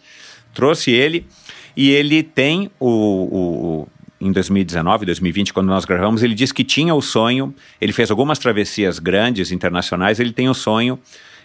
trouxe 0.53 0.91
ele, 0.91 1.27
e 1.75 1.91
ele 1.91 2.23
tem 2.23 2.71
o, 2.79 2.87
o 2.89 3.87
em 4.19 4.31
2019, 4.31 5.05
2020, 5.05 5.53
quando 5.53 5.67
nós 5.67 5.85
gravamos, 5.85 6.23
ele 6.23 6.33
disse 6.33 6.53
que 6.53 6.63
tinha 6.63 6.93
o 6.93 7.01
sonho, 7.01 7.53
ele 7.79 7.93
fez 7.93 8.09
algumas 8.09 8.39
travessias 8.39 8.99
grandes, 8.99 9.51
internacionais, 9.51 10.19
ele 10.19 10.33
tem 10.33 10.49
o 10.49 10.53
sonho, 10.53 10.99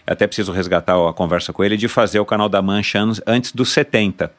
até 0.05 0.25
preciso 0.25 0.51
resgatar 0.51 0.95
a 1.07 1.13
conversa 1.13 1.53
com 1.53 1.63
ele, 1.63 1.77
de 1.77 1.87
fazer 1.87 2.19
o 2.19 2.25
Canal 2.25 2.49
da 2.49 2.61
Mancha 2.61 2.99
antes 3.25 3.51
dos 3.51 3.69
70. 3.69 4.31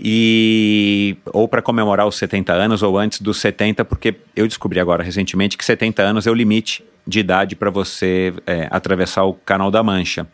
E 0.00 1.16
ou 1.32 1.48
para 1.48 1.60
comemorar 1.60 2.06
os 2.06 2.16
70 2.16 2.52
anos 2.52 2.82
ou 2.82 2.96
antes 2.96 3.20
dos 3.20 3.38
70, 3.38 3.84
porque 3.84 4.14
eu 4.36 4.46
descobri 4.46 4.78
agora 4.78 5.02
recentemente 5.02 5.58
que 5.58 5.64
70 5.64 6.02
anos 6.02 6.26
é 6.26 6.30
o 6.30 6.34
limite 6.34 6.84
de 7.04 7.18
idade 7.18 7.56
para 7.56 7.70
você 7.70 8.32
é, 8.46 8.68
atravessar 8.70 9.24
o 9.24 9.34
Canal 9.34 9.70
da 9.70 9.82
Mancha. 9.82 10.26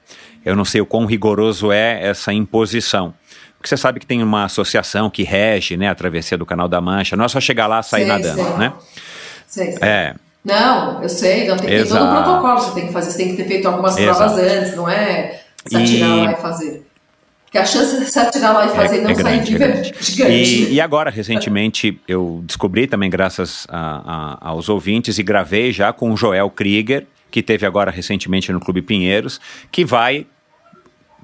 Eu 0.45 0.55
não 0.55 0.65
sei 0.67 0.83
o 0.83 0.87
quão 0.87 1.07
rigoroso 1.07 1.73
é 1.73 2.07
essa 2.07 2.33
imposição 2.33 3.15
porque 3.65 3.71
você 3.71 3.79
sabe 3.79 3.99
que 3.99 4.05
tem 4.05 4.23
uma 4.23 4.45
associação 4.45 5.09
que 5.09 5.23
rege, 5.23 5.75
né, 5.75 5.89
a 5.89 5.95
travessia 5.95 6.37
do 6.37 6.45
Canal 6.45 6.69
da 6.69 6.83
Mancha. 6.83 7.17
Não 7.17 7.25
é 7.25 7.29
só 7.29 7.41
chegar 7.41 7.67
lá 7.67 7.81
e 7.81 7.83
sair 7.83 8.03
sei, 8.03 8.09
nadando, 8.09 8.45
sei. 8.45 8.57
né? 8.59 8.73
Sei, 9.47 9.73
sei. 9.73 9.79
É. 9.81 10.15
Não, 10.45 11.03
eu 11.03 11.09
sei, 11.09 11.49
não 11.49 11.57
tem 11.57 11.71
que 11.71 11.85
ter 11.85 11.89
todo 11.89 12.05
um 12.05 12.11
protocolo, 12.11 12.61
você 12.61 12.75
tem 12.75 12.87
que 12.89 12.93
fazer, 12.93 13.11
você 13.11 13.17
tem 13.17 13.29
que 13.31 13.43
ter 13.43 13.49
feito 13.49 13.67
algumas 13.67 13.97
Exato. 13.97 14.19
provas 14.19 14.39
antes, 14.39 14.77
não 14.77 14.87
é 14.87 15.41
se 15.65 15.77
atirar 15.77 16.11
e... 16.11 16.25
lá 16.27 16.33
e 16.33 16.37
fazer. 16.37 16.87
Porque 17.47 17.57
a 17.57 17.65
chance 17.65 17.99
de 17.99 18.05
se 18.05 18.19
atirar 18.19 18.53
lá 18.53 18.67
e 18.67 18.69
é, 18.69 18.75
fazer 18.75 18.99
é, 18.99 19.01
não 19.01 19.11
é 19.11 19.15
sair 19.15 19.43
de 19.43 19.55
é 19.55 19.83
gigante. 20.03 20.23
E, 20.29 20.75
e, 20.75 20.81
agora, 20.83 21.09
recentemente, 21.09 21.99
eu 22.07 22.43
descobri 22.45 22.87
também, 22.87 23.09
graças 23.09 23.67
a, 23.71 24.37
a, 24.43 24.49
aos 24.51 24.69
ouvintes, 24.69 25.19
e 25.19 25.23
gravei 25.23 25.73
já 25.73 25.91
com 25.91 26.13
o 26.13 26.17
Joel 26.19 26.51
Krieger, 26.51 27.07
que 27.31 27.43
teve 27.43 27.65
agora 27.65 27.91
recentemente 27.91 28.53
no 28.53 28.61
Clube 28.61 28.83
Pinheiros, 28.83 29.41
que 29.73 29.87
vai 29.87 30.27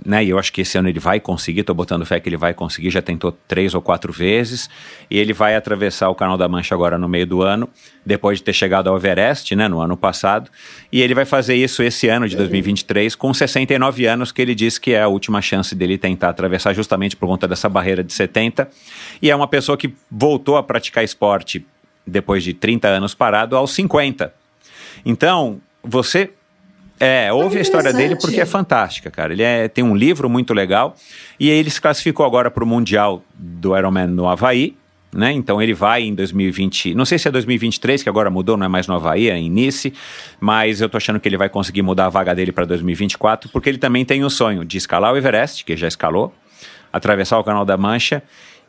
né? 0.05 0.25
E 0.25 0.31
eu 0.31 0.39
acho 0.39 0.53
que 0.53 0.61
esse 0.61 0.79
ano 0.79 0.89
ele 0.89 0.99
vai 0.99 1.21
conseguir, 1.21 1.61
estou 1.61 1.75
botando 1.75 2.05
fé 2.07 2.19
que 2.21 2.29
ele 2.29 2.37
vai 2.37 2.55
conseguir, 2.55 2.91
já 2.91 3.03
tentou 3.03 3.33
três 3.47 3.75
ou 3.75 3.83
quatro 3.83 4.13
vezes, 4.13 4.69
e 5.11 5.19
ele 5.19 5.33
vai 5.33 5.55
atravessar 5.55 6.09
o 6.09 6.15
Canal 6.15 6.37
da 6.37 6.49
Mancha 6.49 6.75
agora 6.75 6.99
no 6.99 7.09
meio 7.09 7.27
do 7.27 7.43
ano, 7.43 7.69
depois 8.05 8.39
de 8.39 8.45
ter 8.45 8.53
chegado 8.53 8.89
ao 8.89 8.97
Everest, 8.97 9.55
né, 9.55 9.69
no 9.69 9.81
ano 9.81 9.97
passado, 9.97 10.51
e 10.91 11.03
ele 11.03 11.15
vai 11.15 11.25
fazer 11.25 11.55
isso 11.55 11.83
esse 11.83 12.09
ano 12.09 12.29
de 12.29 12.37
2023 12.37 13.15
com 13.15 13.33
69 13.33 14.07
anos, 14.07 14.33
que 14.33 14.41
ele 14.41 14.55
diz 14.55 14.79
que 14.79 14.93
é 14.93 15.03
a 15.03 15.09
última 15.09 15.43
chance 15.43 15.75
dele 15.75 15.99
tentar 15.99 16.31
atravessar 16.31 16.73
justamente 16.73 17.17
por 17.17 17.27
conta 17.27 17.47
dessa 17.47 17.69
barreira 17.69 18.03
de 18.03 18.13
70, 18.13 18.69
e 19.21 19.31
é 19.31 19.37
uma 19.37 19.49
pessoa 19.49 19.77
que 19.77 19.95
voltou 20.11 20.57
a 20.57 20.63
praticar 20.63 21.05
esporte 21.05 21.65
depois 22.07 22.43
de 22.43 22.55
30 22.55 22.89
anos 22.89 23.15
parado 23.15 23.57
aos 23.57 23.73
50. 23.73 24.33
Então, 25.05 25.61
você 25.83 26.31
é, 27.01 27.33
ouve 27.33 27.57
a 27.57 27.63
história 27.63 27.95
dele 27.95 28.15
porque 28.15 28.43
é 28.43 28.45
fantástica, 28.45 29.11
cara. 29.11 29.33
Ele 29.33 29.43
é, 29.43 29.69
tem 29.69 29.83
um 29.83 29.97
livro 29.97 30.29
muito 30.29 30.53
legal 30.53 30.95
e 31.39 31.49
ele 31.49 31.71
se 31.71 31.81
classificou 31.81 32.27
agora 32.27 32.51
para 32.51 32.63
o 32.63 32.67
Mundial 32.67 33.25
do 33.35 33.75
Ironman 33.75 34.09
no 34.09 34.29
Havaí, 34.29 34.77
né? 35.11 35.33
Então 35.33 35.63
ele 35.63 35.73
vai 35.73 36.03
em 36.03 36.15
2020, 36.15 36.95
não 36.95 37.07
sei 37.07 37.19
se 37.19 37.27
é 37.27 37.31
2023, 37.31 38.03
que 38.03 38.09
agora 38.09 38.29
mudou, 38.29 38.55
não 38.57 38.67
é 38.67 38.69
mais 38.69 38.87
no 38.87 38.95
Havaí, 38.95 39.31
é 39.31 39.39
em 39.39 39.49
Nice, 39.49 39.95
mas 40.39 40.83
eu 40.83 40.91
tô 40.91 40.99
achando 40.99 41.19
que 41.19 41.27
ele 41.27 41.39
vai 41.39 41.49
conseguir 41.49 41.81
mudar 41.81 42.07
a 42.07 42.09
vaga 42.11 42.35
dele 42.35 42.53
para 42.53 42.67
2024, 42.67 43.49
porque 43.49 43.71
ele 43.71 43.79
também 43.79 44.05
tem 44.05 44.23
o 44.23 44.29
sonho 44.29 44.63
de 44.63 44.77
escalar 44.77 45.15
o 45.15 45.17
Everest, 45.17 45.65
que 45.65 45.75
já 45.79 45.89
escalou, 45.89 46.35
atravessar 46.93 47.39
o 47.39 47.45
Canal 47.45 47.65
da 47.65 47.79
Mancha 47.79 48.23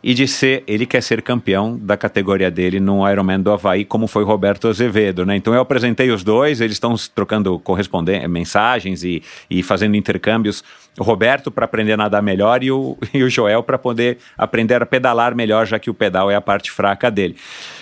e 0.04 0.14
de 0.14 0.28
ser, 0.28 0.64
ele 0.68 0.86
quer 0.86 1.02
ser 1.02 1.22
campeão 1.22 1.78
da 1.78 1.96
categoria 1.96 2.50
dele 2.50 2.80
no 2.80 3.08
Ironman 3.10 3.40
do 3.40 3.52
Havaí, 3.52 3.86
como 3.86 4.08
foi 4.08 4.24
Roberto 4.24 4.68
Azevedo, 4.68 5.26
né? 5.26 5.36
Então 5.36 5.54
eu 5.54 5.62
apresentei 5.62 6.12
os 6.12 6.24
dois, 6.24 6.60
eles 6.60 6.74
estão 6.74 6.96
trocando 7.14 7.60
correspondência, 7.60 8.28
mensagens 8.28 9.04
e, 9.04 9.22
e 9.50 9.62
fazendo 9.62 9.96
intercâmbios. 9.96 10.64
O 11.00 11.04
Roberto 11.04 11.50
para 11.50 11.66
aprender 11.66 11.94
a 11.94 11.98
nadar 11.98 12.22
melhor 12.22 12.64
e 12.64 12.72
o, 12.72 12.98
e 13.14 13.24
o 13.24 13.30
Joel 13.30 13.64
para 13.64 13.78
poder 13.78 14.18
aprender 14.38 14.82
a 14.82 14.86
pedalar 14.86 15.34
melhor, 15.36 15.66
já 15.66 15.80
que 15.80 15.90
o 15.90 15.94
pedal 15.94 16.30
é 16.30 16.36
a 16.36 16.42
parte 16.42 16.70
fraca 16.72 17.10
dele. 17.10 17.36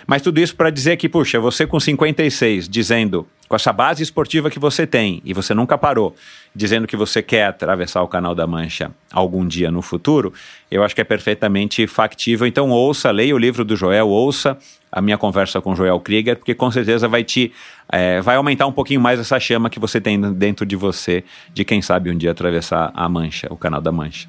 Mas 0.06 0.22
tudo 0.22 0.40
isso 0.40 0.56
para 0.56 0.70
dizer 0.70 0.98
que, 0.98 1.10
puxa, 1.10 1.40
você 1.40 1.66
com 1.66 1.80
56 1.80 2.70
dizendo 2.70 3.28
com 3.48 3.56
essa 3.56 3.74
base 3.74 4.04
esportiva 4.04 4.52
que 4.52 4.60
você 4.60 4.86
tem 4.86 5.24
e 5.26 5.34
você 5.34 5.56
nunca 5.56 5.76
parou, 5.76 6.16
dizendo 6.54 6.86
que 6.86 6.96
você 6.96 7.20
quer 7.24 7.48
atravessar 7.48 8.04
o 8.04 8.08
Canal 8.08 8.36
da 8.36 8.46
Mancha 8.46 8.92
algum 9.12 9.46
dia 9.48 9.72
no 9.72 9.82
futuro, 9.82 10.32
eu 10.70 10.84
acho 10.84 10.94
que 10.94 11.02
é 11.02 11.04
perfeitamente 11.04 11.88
factível. 11.88 12.46
Então 12.46 12.70
ouça, 12.70 13.10
leia 13.10 13.34
o 13.34 13.40
livro 13.40 13.66
do 13.66 13.76
Joel, 13.76 14.08
ouça 14.08 14.56
a 14.92 15.02
minha 15.02 15.18
conversa 15.18 15.62
com 15.62 15.74
o 15.74 15.76
Joel 15.76 16.00
Krieger, 16.00 16.38
porque 16.38 16.56
com 16.56 16.72
certeza 16.72 17.08
vai 17.08 17.24
te 17.24 17.52
é, 17.92 18.22
vai 18.22 18.36
aumentar 18.36 18.68
um 18.68 18.72
pouquinho 18.72 19.02
mais 19.02 19.20
essa 19.20 19.40
chama 19.40 19.70
que 19.70 19.80
você 19.80 20.00
tem 20.00 20.20
dentro 20.34 20.66
de 20.66 20.76
você, 20.76 21.24
de 21.54 21.64
quem 21.66 21.82
sabe 21.82 22.12
um 22.12 22.18
dia 22.18 22.32
atravessar 22.32 22.92
a 22.94 23.08
Mancha, 23.10 23.48
o 23.50 23.58
Canal 23.58 23.82
da 23.82 23.92
Mancha. 23.92 24.28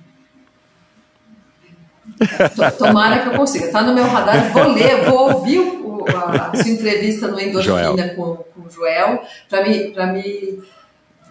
Tomara 2.78 3.20
que 3.20 3.28
eu 3.28 3.32
consiga. 3.32 3.66
Está 3.66 3.82
no 3.82 3.94
meu 3.94 4.06
radar. 4.06 4.52
Vou 4.52 4.68
ler, 4.72 5.04
vou 5.04 5.32
ouvir 5.32 5.58
o, 5.58 6.04
a, 6.08 6.50
a, 6.50 6.56
sua 6.56 6.70
entrevista 6.70 7.28
no 7.28 7.40
Endorfina 7.40 8.08
com, 8.10 8.36
com 8.36 8.66
o 8.66 8.70
Joel 8.70 9.22
para 9.48 9.66
me, 9.66 9.94
me, 10.12 10.62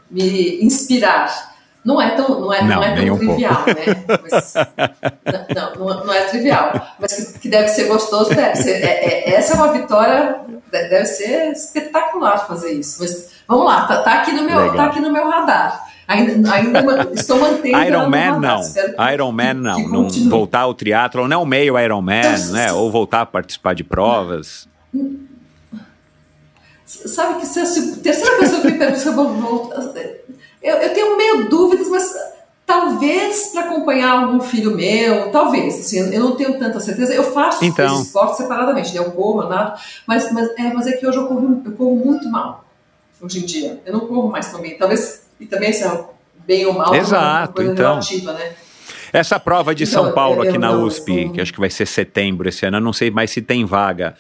me 0.10 0.64
inspirar. 0.64 1.49
Não 1.84 2.02
é 2.02 2.12
tão, 2.12 2.42
não 2.42 2.54
é, 2.54 2.62
não, 2.62 2.76
não 2.76 2.84
é 2.84 3.06
tão 3.06 3.18
trivial, 3.18 3.66
né? 3.68 4.20
Mas, 4.22 4.54
não, 5.56 5.86
não, 5.86 6.06
não, 6.06 6.14
é 6.14 6.26
trivial. 6.26 6.74
Mas 7.00 7.14
que, 7.14 7.40
que, 7.40 7.50
deve 7.50 7.70
ser 7.70 7.86
gostoso, 7.86 8.32
deve 8.36 8.56
ser. 8.58 8.84
É, 8.84 9.06
é, 9.06 9.36
essa 9.36 9.54
é 9.54 9.56
uma 9.56 9.72
vitória, 9.72 10.42
deve 10.72 11.06
ser 11.06 11.52
espetacular 11.52 12.46
fazer 12.46 12.74
isso. 12.74 12.98
Mas 13.00 13.30
vamos 13.48 13.66
lá, 13.66 13.88
tá, 13.88 14.04
tá 14.04 14.14
aqui, 14.22 14.34
no 14.34 14.44
meu, 14.44 14.76
tá 14.76 14.86
aqui 14.86 15.00
no 15.00 15.12
meu 15.12 15.30
radar. 15.30 15.88
Ainda, 16.06 16.54
ainda 16.54 17.12
estou 17.14 17.40
mantendo. 17.40 17.84
Iron 17.84 18.10
Man 18.10 18.40
não. 18.40 18.62
Iron 19.14 19.32
Man 19.32 19.54
não. 19.54 19.80
não 19.80 20.10
voltar 20.28 20.62
ao 20.62 20.74
triatlo, 20.74 21.28
não 21.28 21.40
é 21.42 21.44
o 21.44 21.46
meio 21.46 21.80
Iron 21.80 22.02
Man, 22.02 22.20
então, 22.20 22.52
né? 22.52 22.74
Ou 22.74 22.92
voltar 22.92 23.22
a 23.22 23.26
participar 23.26 23.74
de 23.74 23.84
provas. 23.84 24.68
Sabe 26.84 27.40
que 27.40 27.46
se 27.46 27.60
a 27.60 28.02
terceira 28.02 28.38
pessoa 28.40 28.62
que 28.62 28.72
me 28.72 28.78
pergunta 28.80 29.00
se 29.00 29.08
eu 29.08 29.14
vou 29.14 29.34
voltar. 29.36 29.94
Eu, 30.62 30.76
eu 30.78 30.94
tenho 30.94 31.18
meio 31.18 31.50
dúvidas, 31.50 31.88
mas 31.90 32.14
talvez 32.66 33.48
para 33.48 33.62
acompanhar 33.62 34.12
algum 34.12 34.40
filho 34.40 34.76
meu, 34.76 35.32
talvez, 35.32 35.80
assim, 35.80 36.14
eu 36.14 36.20
não 36.20 36.36
tenho 36.36 36.60
tanta 36.60 36.80
certeza. 36.80 37.14
Eu 37.14 37.32
faço 37.32 37.66
então. 37.66 38.02
esportes 38.02 38.38
separadamente, 38.38 38.94
né? 38.94 39.00
Eu 39.00 39.12
corro, 39.12 39.42
eu 39.42 39.50
nado, 39.50 39.80
mas, 40.06 40.32
mas, 40.32 40.50
é, 40.58 40.74
mas 40.74 40.86
é 40.88 40.94
que 40.94 41.08
hoje 41.08 41.18
eu 41.18 41.28
corro, 41.28 41.62
eu 41.66 41.72
corro 41.72 41.96
muito 41.96 42.30
mal, 42.30 42.64
hoje 43.20 43.40
em 43.40 43.46
dia. 43.46 43.82
Eu 43.86 43.94
não 43.94 44.02
corro 44.02 44.30
mais 44.30 44.52
também. 44.52 44.78
Talvez 44.78 45.24
e 45.40 45.46
também 45.46 45.72
se 45.74 45.84
é 45.84 46.06
bem 46.46 46.66
ou 46.66 46.74
mal, 46.74 46.94
Exato, 46.94 47.62
uma 47.62 47.72
então. 47.72 47.94
Relativa, 47.94 48.34
né? 48.34 48.54
Essa 49.12 49.40
prova 49.40 49.74
de 49.74 49.86
então, 49.86 50.04
São 50.04 50.14
Paulo 50.14 50.42
aqui 50.44 50.58
na 50.58 50.72
USP, 50.72 51.30
que 51.30 51.42
acho 51.42 51.52
que 51.52 51.60
vai 51.60 51.70
ser 51.70 51.88
setembro 51.88 52.48
esse 52.48 52.66
ano, 52.66 52.78
eu 52.78 52.82
não 52.82 52.94
sei 52.94 53.10
mais 53.10 53.32
se 53.32 53.42
tem 53.42 53.66
vaga. 53.66 54.16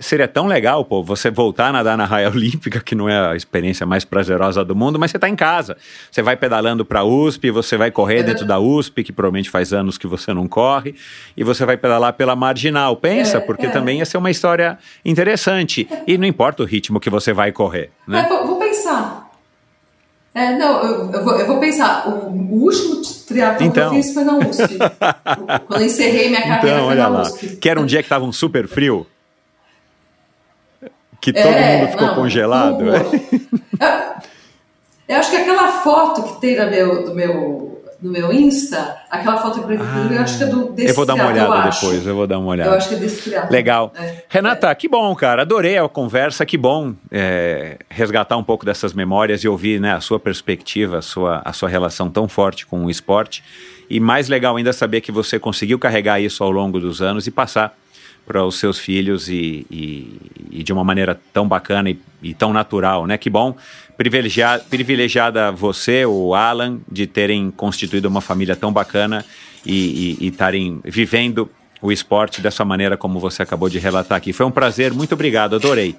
Seria 0.00 0.28
tão 0.28 0.46
legal, 0.46 0.84
pô, 0.84 1.02
você 1.02 1.30
voltar 1.30 1.68
a 1.68 1.72
nadar 1.72 1.96
na 1.96 2.04
raia 2.04 2.28
olímpica, 2.30 2.78
que 2.78 2.94
não 2.94 3.08
é 3.08 3.30
a 3.30 3.34
experiência 3.34 3.86
mais 3.86 4.04
prazerosa 4.04 4.62
do 4.62 4.76
mundo, 4.76 4.98
mas 4.98 5.10
você 5.10 5.16
está 5.16 5.28
em 5.28 5.34
casa. 5.34 5.78
Você 6.10 6.20
vai 6.20 6.36
pedalando 6.36 6.84
para 6.84 7.00
a 7.00 7.04
USP, 7.04 7.50
você 7.50 7.74
vai 7.76 7.90
correr 7.90 8.22
dentro 8.22 8.44
da 8.44 8.58
USP, 8.58 9.02
que 9.02 9.12
provavelmente 9.12 9.48
faz 9.48 9.72
anos 9.72 9.96
que 9.96 10.06
você 10.06 10.34
não 10.34 10.46
corre, 10.46 10.94
e 11.34 11.42
você 11.42 11.64
vai 11.64 11.78
pedalar 11.78 12.12
pela 12.12 12.36
marginal. 12.36 12.96
Pensa, 12.96 13.38
é, 13.38 13.40
porque 13.40 13.64
é. 13.64 13.70
também 13.70 13.98
ia 13.98 14.04
ser 14.04 14.18
uma 14.18 14.30
história 14.30 14.78
interessante. 15.02 15.88
E 16.06 16.18
não 16.18 16.26
importa 16.26 16.62
o 16.62 16.66
ritmo 16.66 17.00
que 17.00 17.08
você 17.08 17.32
vai 17.32 17.50
correr, 17.50 17.90
né? 18.06 18.26
É, 18.26 18.28
vou, 18.28 18.46
vou 18.46 18.58
pensar. 18.58 19.30
É, 20.34 20.54
não, 20.56 20.84
eu, 20.84 21.12
eu, 21.12 21.24
vou, 21.24 21.36
eu 21.38 21.46
vou 21.46 21.58
pensar. 21.58 22.06
O, 22.06 22.28
o 22.28 22.62
último 22.64 23.00
triatlon 23.26 23.66
então. 23.66 23.90
que 23.90 23.96
eu 23.96 24.02
fiz 24.02 24.12
foi 24.12 24.22
na 24.22 24.36
USP. 24.36 24.76
Quando 25.66 25.80
eu 25.80 25.86
encerrei 25.86 26.28
minha 26.28 26.42
carreira 26.42 26.76
então, 26.76 26.86
foi 26.88 26.94
na 26.94 27.08
lá. 27.08 27.22
USP. 27.22 27.56
Que 27.56 27.70
era 27.70 27.80
um 27.80 27.86
dia 27.86 28.02
que 28.02 28.06
estava 28.06 28.26
um 28.26 28.32
super 28.32 28.68
frio? 28.68 29.06
Que 31.20 31.32
todo 31.32 31.46
é, 31.46 31.78
mundo 31.78 31.90
ficou 31.90 32.06
não, 32.06 32.14
congelado? 32.14 32.84
É? 32.94 34.18
Eu, 35.08 35.16
acho 35.16 35.30
que 35.30 35.36
aquela 35.36 35.72
foto 35.80 36.22
que 36.22 36.40
tem 36.40 36.56
no 36.56 36.70
meu, 36.70 37.04
do 37.04 37.14
meu 37.14 37.78
no 38.00 38.12
meu 38.12 38.32
Insta, 38.32 38.96
aquela 39.10 39.38
foto 39.38 39.60
branca 39.60 39.82
ah, 39.84 40.08
eu 40.12 40.20
acho 40.20 40.38
que 40.38 40.44
é 40.44 40.46
do 40.46 40.70
desse 40.70 40.90
Eu 40.90 40.94
vou 40.94 41.04
dar 41.04 41.14
uma 41.14 41.26
olhada 41.26 41.66
eu 41.66 41.70
depois, 41.70 42.06
eu 42.06 42.14
vou 42.14 42.26
dar 42.26 42.38
uma 42.38 42.48
olhada. 42.48 42.70
Eu 42.70 42.76
acho 42.76 42.88
que 42.88 42.94
é 42.94 42.98
desse 42.98 43.22
criado. 43.22 43.50
Legal. 43.50 43.92
É. 43.96 44.22
Renata, 44.28 44.68
é. 44.68 44.74
que 44.74 44.88
bom, 44.88 45.12
cara. 45.16 45.42
Adorei 45.42 45.76
a 45.76 45.88
conversa, 45.88 46.46
que 46.46 46.56
bom 46.56 46.94
é, 47.10 47.78
resgatar 47.88 48.36
um 48.36 48.44
pouco 48.44 48.64
dessas 48.64 48.92
memórias 48.92 49.42
e 49.42 49.48
ouvir 49.48 49.80
né, 49.80 49.94
a 49.94 50.00
sua 50.00 50.20
perspectiva, 50.20 50.98
a 50.98 51.02
sua, 51.02 51.42
a 51.44 51.52
sua 51.52 51.68
relação 51.68 52.08
tão 52.08 52.28
forte 52.28 52.66
com 52.66 52.84
o 52.84 52.90
esporte. 52.90 53.42
E 53.90 53.98
mais 53.98 54.28
legal 54.28 54.56
ainda 54.56 54.72
saber 54.72 55.00
que 55.00 55.10
você 55.10 55.38
conseguiu 55.38 55.78
carregar 55.78 56.20
isso 56.20 56.44
ao 56.44 56.50
longo 56.50 56.78
dos 56.78 57.02
anos 57.02 57.26
e 57.26 57.30
passar 57.32 57.76
para 58.28 58.44
os 58.44 58.58
seus 58.58 58.78
filhos 58.78 59.28
e, 59.28 59.66
e, 59.70 60.20
e, 60.50 60.62
de 60.62 60.72
uma 60.72 60.84
maneira 60.84 61.18
tão 61.32 61.48
bacana 61.48 61.90
e, 61.90 61.98
e 62.22 62.34
tão 62.34 62.52
natural, 62.52 63.06
né? 63.06 63.16
Que 63.16 63.30
bom, 63.30 63.56
privilegiada, 63.96 64.62
privilegiada 64.68 65.50
você, 65.50 66.04
o 66.04 66.34
Alan, 66.34 66.78
de 66.90 67.06
terem 67.06 67.50
constituído 67.50 68.06
uma 68.06 68.20
família 68.20 68.54
tão 68.54 68.72
bacana 68.72 69.24
e 69.66 70.16
estarem 70.20 70.80
vivendo 70.84 71.50
o 71.80 71.90
esporte 71.90 72.40
dessa 72.40 72.64
maneira 72.64 72.96
como 72.96 73.18
você 73.18 73.42
acabou 73.42 73.68
de 73.68 73.78
relatar 73.78 74.18
aqui. 74.18 74.32
Foi 74.32 74.46
um 74.46 74.50
prazer, 74.50 74.92
muito 74.92 75.14
obrigado, 75.14 75.56
adorei. 75.56 75.96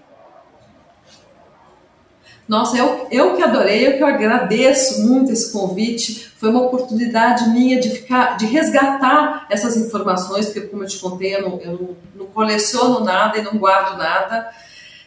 Nossa, 2.50 2.76
eu, 2.76 3.08
eu 3.12 3.36
que 3.36 3.44
adorei, 3.44 3.86
eu 3.86 3.98
que 3.98 4.04
agradeço 4.04 5.08
muito 5.08 5.32
esse 5.32 5.54
convite. 5.54 6.32
Foi 6.36 6.50
uma 6.50 6.64
oportunidade 6.64 7.48
minha 7.52 7.80
de 7.80 7.92
ficar, 7.92 8.38
de 8.38 8.48
resgatar 8.48 9.46
essas 9.52 9.78
informações, 9.78 10.48
porque 10.48 10.62
como 10.62 10.82
eu 10.82 10.88
te 10.88 10.98
contei, 10.98 11.36
eu 11.36 11.44
não, 11.44 11.62
eu 11.62 11.72
não, 11.74 11.90
não 12.16 12.26
coleciono 12.26 13.06
nada 13.06 13.38
e 13.38 13.44
não 13.44 13.56
guardo 13.60 14.00
nada. 14.00 14.50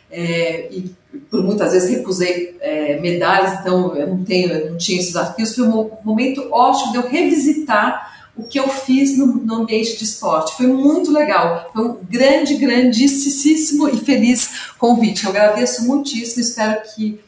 É, 0.09 0.69
e 0.71 0.95
por 1.29 1.43
muitas 1.43 1.73
vezes 1.73 1.91
recusei 1.91 2.57
é, 2.61 3.01
medalhas, 3.01 3.59
então 3.59 3.97
eu 3.97 4.07
não 4.07 4.25
tenho, 4.25 4.53
eu 4.53 4.71
não 4.71 4.79
tinha 4.79 5.01
esses 5.01 5.17
arquivos. 5.17 5.57
Foi 5.57 5.67
um 5.67 5.91
momento 6.05 6.47
ótimo 6.53 6.93
de 6.93 6.99
eu 6.99 7.09
revisitar 7.09 8.31
o 8.37 8.45
que 8.45 8.61
eu 8.61 8.69
fiz 8.69 9.19
no, 9.19 9.27
no, 9.27 9.57
ambiente 9.57 9.97
de 9.97 10.05
esporte. 10.05 10.57
Foi 10.57 10.69
muito 10.69 11.11
legal. 11.11 11.69
Foi 11.73 11.85
um 11.87 11.99
grande, 12.09 12.55
grandíssimo 12.55 13.89
e 13.89 13.97
feliz 13.97 14.71
convite. 14.79 15.25
Eu 15.25 15.31
agradeço 15.31 15.85
muitíssimo. 15.89 16.41
Espero 16.41 16.81
que 16.95 17.21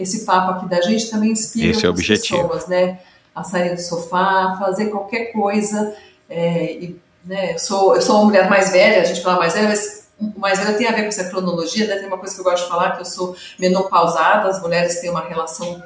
esse 0.00 0.24
papo 0.24 0.52
aqui 0.52 0.68
da 0.68 0.80
gente 0.80 1.10
também 1.10 1.32
inspira 1.32 1.70
esse 1.70 1.86
é 1.86 1.92
pessoas, 1.92 2.66
né? 2.66 2.98
A 3.34 3.44
sair 3.44 3.74
do 3.74 3.80
sofá, 3.80 4.56
fazer 4.58 4.86
qualquer 4.86 5.32
coisa 5.32 5.94
É, 6.28 6.72
e, 6.72 6.96
né, 7.24 7.54
eu, 7.54 7.58
sou, 7.58 7.94
eu 7.94 8.00
sou 8.00 8.16
uma 8.16 8.24
mulher 8.26 8.48
mais 8.48 8.70
velha, 8.70 9.02
a 9.02 9.04
gente 9.04 9.20
fala 9.20 9.38
mais 9.38 9.52
velha, 9.52 9.68
mas 9.68 10.08
mais 10.36 10.58
velha 10.58 10.76
tem 10.76 10.86
a 10.86 10.92
ver 10.92 11.02
com 11.02 11.08
essa 11.08 11.28
cronologia, 11.28 11.86
né? 11.86 11.96
Tem 11.96 12.06
uma 12.06 12.18
coisa 12.18 12.34
que 12.34 12.40
eu 12.40 12.44
gosto 12.44 12.64
de 12.64 12.68
falar, 12.68 12.92
que 12.92 13.00
eu 13.00 13.04
sou 13.04 13.36
menopausada, 13.58 14.48
as 14.48 14.60
mulheres 14.60 15.00
têm 15.00 15.10
uma 15.10 15.26
relação 15.26 15.82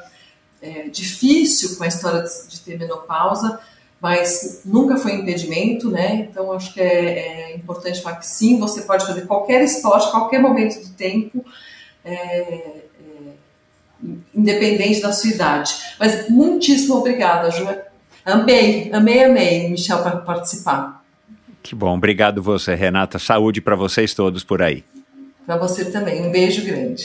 é, 0.61 0.89
difícil 0.89 1.77
com 1.77 1.85
a 1.85 1.87
história 1.87 2.23
de, 2.23 2.49
de, 2.49 2.61
ter 2.61 2.79
menopausa, 2.79 3.61
mas 4.01 4.63
nunca 4.65 4.97
foi 4.97 5.15
impedimento, 5.15 5.91
né? 5.91 6.29
Então 6.31 6.53
acho 6.53 6.73
que 6.73 6.81
é, 6.81 7.53
é, 7.53 7.57
importante 7.57 8.03
falar 8.03 8.17
que 8.17 8.27
sim, 8.27 8.59
você 8.59 8.83
pode 8.83 9.07
fazer 9.07 9.23
qualquer 9.23 9.63
esporte, 9.63 10.11
qualquer 10.11 10.41
momento 10.41 10.83
do 10.85 10.95
tempo, 10.95 11.45
é 12.05 12.84
independente 14.35 15.01
da 15.01 15.13
sua 15.13 15.31
idade. 15.31 15.75
Mas 15.99 16.29
muitíssimo 16.29 16.97
obrigada, 16.97 17.51
Ju. 17.51 17.67
Amei, 18.25 18.91
amei, 18.93 19.25
amei, 19.25 19.69
Michel, 19.69 20.03
para 20.03 20.17
participar. 20.17 21.03
Que 21.63 21.75
bom, 21.75 21.97
obrigado 21.97 22.43
você, 22.43 22.75
Renata. 22.75 23.19
Saúde 23.19 23.61
para 23.61 23.77
vocês 23.77 24.15
todos 24.15 24.45
por 24.45 24.63
aí. 24.63 24.85
Para 25.47 25.57
você 25.57 25.85
também, 25.87 26.27
um 26.27 26.31
beijo 26.31 26.65
grande. 26.65 27.05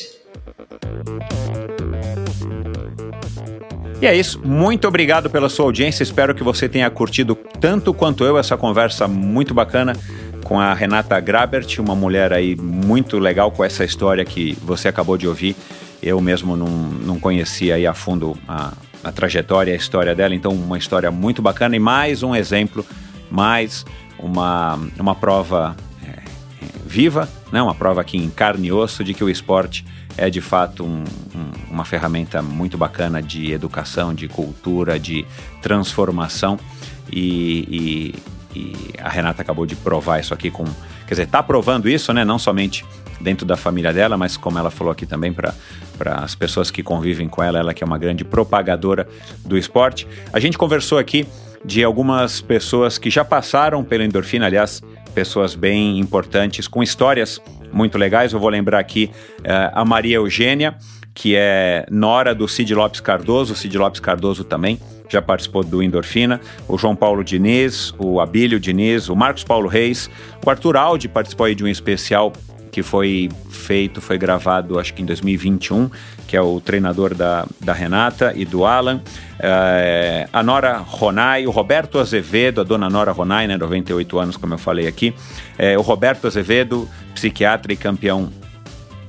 E 4.02 4.08
é 4.08 4.16
isso. 4.16 4.40
Muito 4.46 4.88
obrigado 4.88 5.30
pela 5.30 5.50
sua 5.50 5.66
audiência. 5.66 6.04
Espero 6.04 6.34
que 6.34 6.44
você 6.44 6.70
tenha 6.70 6.90
curtido 6.90 7.36
tanto 7.36 7.94
quanto 7.94 8.24
eu 8.24 8.38
essa 8.38 8.56
conversa 8.56 9.08
muito 9.08 9.54
bacana 9.54 9.94
com 10.44 10.58
a 10.58 10.74
Renata 10.74 11.20
Grabert, 11.20 11.80
uma 11.80 11.96
mulher 11.96 12.32
aí 12.32 12.56
muito 12.56 13.20
legal 13.20 13.52
com 13.52 13.64
essa 13.64 13.84
história 13.84 14.24
que 14.24 14.58
você 14.62 14.88
acabou 14.88 15.18
de 15.18 15.28
ouvir. 15.28 15.56
Eu 16.02 16.22
mesmo 16.22 16.56
não, 16.56 16.68
não 16.68 17.20
conhecia 17.20 17.76
aí 17.76 17.86
a 17.86 17.94
fundo 17.94 18.38
a, 18.48 18.74
a 19.04 19.12
trajetória, 19.12 19.74
a 19.74 19.76
história 19.76 20.16
dela, 20.16 20.34
então 20.34 20.52
uma 20.52 20.78
história 20.78 21.12
muito 21.12 21.42
bacana 21.42 21.76
e 21.76 21.80
mais 21.80 22.24
um 22.24 22.36
exemplo, 22.36 22.86
mais 23.30 23.86
uma, 24.18 24.80
uma 24.98 25.16
prova 25.16 25.76
é, 26.06 26.22
viva, 26.86 27.28
né? 27.52 27.62
uma 27.62 27.76
prova 27.76 28.02
aqui 28.02 28.18
em 28.18 28.30
carne 28.30 28.68
e 28.68 28.72
osso 28.72 29.04
de 29.04 29.14
que 29.14 29.24
o 29.24 29.30
esporte 29.30 29.86
é 30.18 30.30
de 30.30 30.42
fato 30.42 30.84
um, 30.84 31.04
um, 31.36 31.52
uma 31.72 31.86
ferramenta 31.86 32.42
muito 32.42 32.78
bacana 32.78 33.22
de 33.22 33.52
educação, 33.52 34.14
de 34.14 34.28
cultura, 34.28 35.00
de 35.00 35.26
transformação. 35.62 36.60
E, 37.12 38.14
e, 38.54 38.60
e, 38.60 38.76
a 39.02 39.10
Renata 39.10 39.42
acabou 39.42 39.66
de 39.66 39.76
provar 39.76 40.20
isso 40.20 40.34
aqui 40.34 40.52
com. 40.52 40.66
Quer 41.08 41.14
dizer, 41.14 41.24
está 41.24 41.42
provando 41.42 41.90
isso, 41.90 42.14
né? 42.14 42.26
Não 42.26 42.38
somente 42.38 42.86
dentro 43.20 43.46
da 43.46 43.58
família 43.58 43.94
dela, 43.94 44.18
mas 44.18 44.38
como 44.38 44.58
ela 44.58 44.72
falou 44.72 44.92
aqui 44.92 45.06
também 45.06 45.34
para 45.34 45.54
as 46.16 46.36
pessoas 46.36 46.72
que 46.72 46.82
convivem 46.82 47.28
com 47.28 47.44
ela, 47.44 47.60
ela 47.60 47.74
que 47.74 47.84
é 47.84 47.88
uma 47.88 47.98
grande 47.98 48.24
propagadora 48.24 49.08
do 49.46 49.58
esporte. 49.58 50.08
A 50.32 50.40
gente 50.40 50.58
conversou 50.58 50.98
aqui 50.98 51.28
de 51.64 51.84
algumas 51.84 52.42
pessoas 52.42 52.98
que 52.98 53.10
já 53.10 53.26
passaram 53.26 53.84
pela 53.84 54.04
endorfina, 54.04 54.46
aliás, 54.46 54.82
pessoas 55.14 55.56
bem 55.56 56.00
importantes, 56.00 56.68
com 56.68 56.82
histórias 56.82 57.42
muito 57.72 57.98
legais. 57.98 58.32
Eu 58.32 58.40
vou 58.40 58.50
lembrar 58.50 58.80
aqui 58.80 59.12
uh, 59.40 59.72
a 59.74 59.84
Maria 59.84 60.16
Eugênia, 60.16 60.78
que 61.14 61.36
é 61.36 61.86
nora 61.92 62.34
do 62.34 62.48
Cid 62.48 62.74
Lopes 62.74 63.02
Cardoso, 63.02 63.54
o 63.54 63.56
Cid 63.56 63.78
Lopes 63.78 64.00
Cardoso 64.00 64.44
também 64.44 64.80
já 65.10 65.22
participou 65.22 65.64
do 65.64 65.82
Endorfina, 65.82 66.40
o 66.68 66.78
João 66.78 66.96
Paulo 66.96 67.24
Diniz, 67.24 67.94
o 67.98 68.22
Abílio 68.22 68.60
Diniz, 68.60 69.10
o 69.10 69.16
Marcos 69.16 69.44
Paulo 69.44 69.68
Reis, 69.68 70.10
o 70.46 70.50
Arthur 70.50 70.78
Aldi 70.78 71.08
participou 71.08 71.48
aí 71.48 71.56
de 71.56 71.64
um 71.64 71.68
especial 71.68 72.32
que 72.72 72.84
foi 72.84 73.30
feito, 73.50 74.02
foi 74.02 74.18
gravado 74.18 74.80
acho 74.80 74.94
que 74.94 75.02
em 75.02 75.06
2021, 75.06 75.90
que 76.28 76.38
é 76.38 76.42
o 76.42 76.60
treinador 76.62 77.14
da, 77.16 77.46
da 77.60 77.74
Renata 77.74 78.34
e 78.36 78.46
do 78.46 78.66
Alan, 78.66 79.02
é, 79.40 80.28
a 80.32 80.44
Nora 80.44 80.78
Ronai, 80.78 81.48
o 81.48 81.52
Roberto 81.52 82.00
Azevedo, 82.00 82.62
a 82.62 82.64
dona 82.64 82.90
Nora 82.90 83.12
Ronai, 83.12 83.48
né, 83.48 83.58
98 83.58 84.20
anos, 84.20 84.38
como 84.38 84.54
eu 84.54 84.58
falei 84.58 84.88
aqui, 84.88 85.14
é, 85.58 85.78
o 85.78 85.82
Roberto 85.82 86.28
Azevedo, 86.28 86.88
psiquiatra 87.14 87.74
e 87.74 87.78
campeão 87.78 88.32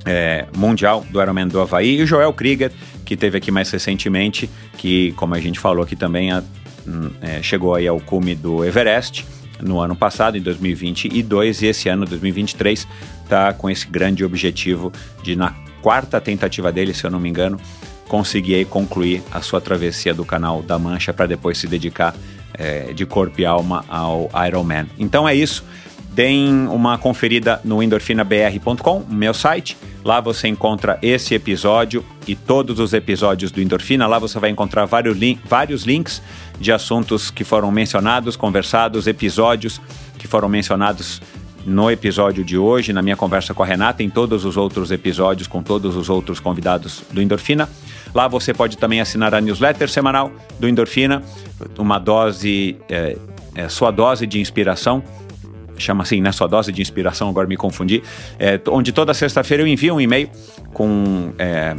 é, 0.05 0.45
mundial 0.55 1.05
do 1.09 1.21
Ironman 1.21 1.47
do 1.47 1.61
Havaí, 1.61 1.99
e 1.99 2.03
o 2.03 2.07
Joel 2.07 2.33
Krieger, 2.33 2.71
que 3.05 3.15
teve 3.15 3.37
aqui 3.37 3.51
mais 3.51 3.69
recentemente, 3.69 4.49
que, 4.77 5.11
como 5.13 5.35
a 5.35 5.39
gente 5.39 5.59
falou 5.59 5.83
aqui 5.83 5.95
também, 5.95 6.31
a, 6.31 6.41
hum, 6.87 7.11
chegou 7.41 7.75
aí 7.75 7.87
ao 7.87 7.99
cume 7.99 8.33
do 8.33 8.65
Everest 8.65 9.25
no 9.61 9.79
ano 9.79 9.95
passado, 9.95 10.37
em 10.37 10.41
2022, 10.41 11.61
e 11.61 11.67
esse 11.67 11.89
ano, 11.89 12.05
2023, 12.05 12.87
está 13.23 13.53
com 13.53 13.69
esse 13.69 13.87
grande 13.87 14.23
objetivo 14.23 14.91
de, 15.23 15.35
na 15.35 15.55
quarta 15.81 16.19
tentativa 16.21 16.71
dele, 16.71 16.93
se 16.93 17.05
eu 17.05 17.11
não 17.11 17.19
me 17.19 17.29
engano, 17.29 17.59
conseguir 18.07 18.65
concluir 18.65 19.23
a 19.31 19.41
sua 19.41 19.61
travessia 19.61 20.13
do 20.13 20.25
canal 20.25 20.61
da 20.61 20.77
Mancha 20.77 21.13
para 21.13 21.25
depois 21.25 21.57
se 21.57 21.67
dedicar 21.67 22.13
é, 22.53 22.91
de 22.93 23.05
corpo 23.05 23.39
e 23.39 23.45
alma 23.45 23.85
ao 23.87 24.29
Ironman. 24.47 24.87
Então 24.99 25.27
é 25.27 25.33
isso. 25.33 25.63
Deem 26.11 26.67
uma 26.67 26.97
conferida 26.97 27.61
no 27.63 27.81
endorfinabr.com, 27.81 29.05
meu 29.09 29.33
site. 29.33 29.77
Lá 30.03 30.19
você 30.19 30.47
encontra 30.47 30.99
esse 31.01 31.33
episódio 31.33 32.03
e 32.27 32.35
todos 32.35 32.79
os 32.79 32.91
episódios 32.91 33.49
do 33.49 33.61
Endorfina. 33.61 34.07
Lá 34.07 34.19
você 34.19 34.37
vai 34.37 34.49
encontrar 34.49 34.85
vários, 34.85 35.17
vários 35.45 35.83
links 35.83 36.21
de 36.59 36.71
assuntos 36.71 37.31
que 37.31 37.45
foram 37.45 37.71
mencionados, 37.71 38.35
conversados, 38.35 39.07
episódios 39.07 39.79
que 40.17 40.27
foram 40.27 40.49
mencionados 40.49 41.21
no 41.65 41.89
episódio 41.89 42.43
de 42.43 42.57
hoje, 42.57 42.91
na 42.91 43.01
minha 43.01 43.15
conversa 43.15 43.53
com 43.53 43.63
a 43.63 43.65
Renata, 43.65 44.03
em 44.03 44.09
todos 44.09 44.43
os 44.43 44.57
outros 44.57 44.91
episódios, 44.91 45.47
com 45.47 45.63
todos 45.63 45.95
os 45.95 46.09
outros 46.09 46.39
convidados 46.39 47.03
do 47.11 47.21
Endorfina. 47.21 47.69
Lá 48.13 48.27
você 48.27 48.53
pode 48.53 48.77
também 48.77 48.99
assinar 48.99 49.33
a 49.33 49.39
newsletter 49.39 49.89
semanal 49.89 50.31
do 50.59 50.67
Endorfina, 50.67 51.23
uma 51.77 51.99
dose, 51.99 52.75
é, 52.89 53.17
é, 53.55 53.69
sua 53.69 53.91
dose 53.91 54.25
de 54.27 54.39
inspiração 54.39 55.03
chama 55.77 56.03
assim, 56.03 56.21
né? 56.21 56.31
Sua 56.31 56.47
dose 56.47 56.71
de 56.71 56.81
inspiração, 56.81 57.29
agora 57.29 57.47
me 57.47 57.57
confundi. 57.57 58.03
É, 58.39 58.59
onde 58.67 58.91
toda 58.91 59.13
sexta-feira 59.13 59.63
eu 59.63 59.67
envio 59.67 59.95
um 59.95 60.01
e-mail 60.01 60.29
com 60.73 61.33
é, 61.37 61.75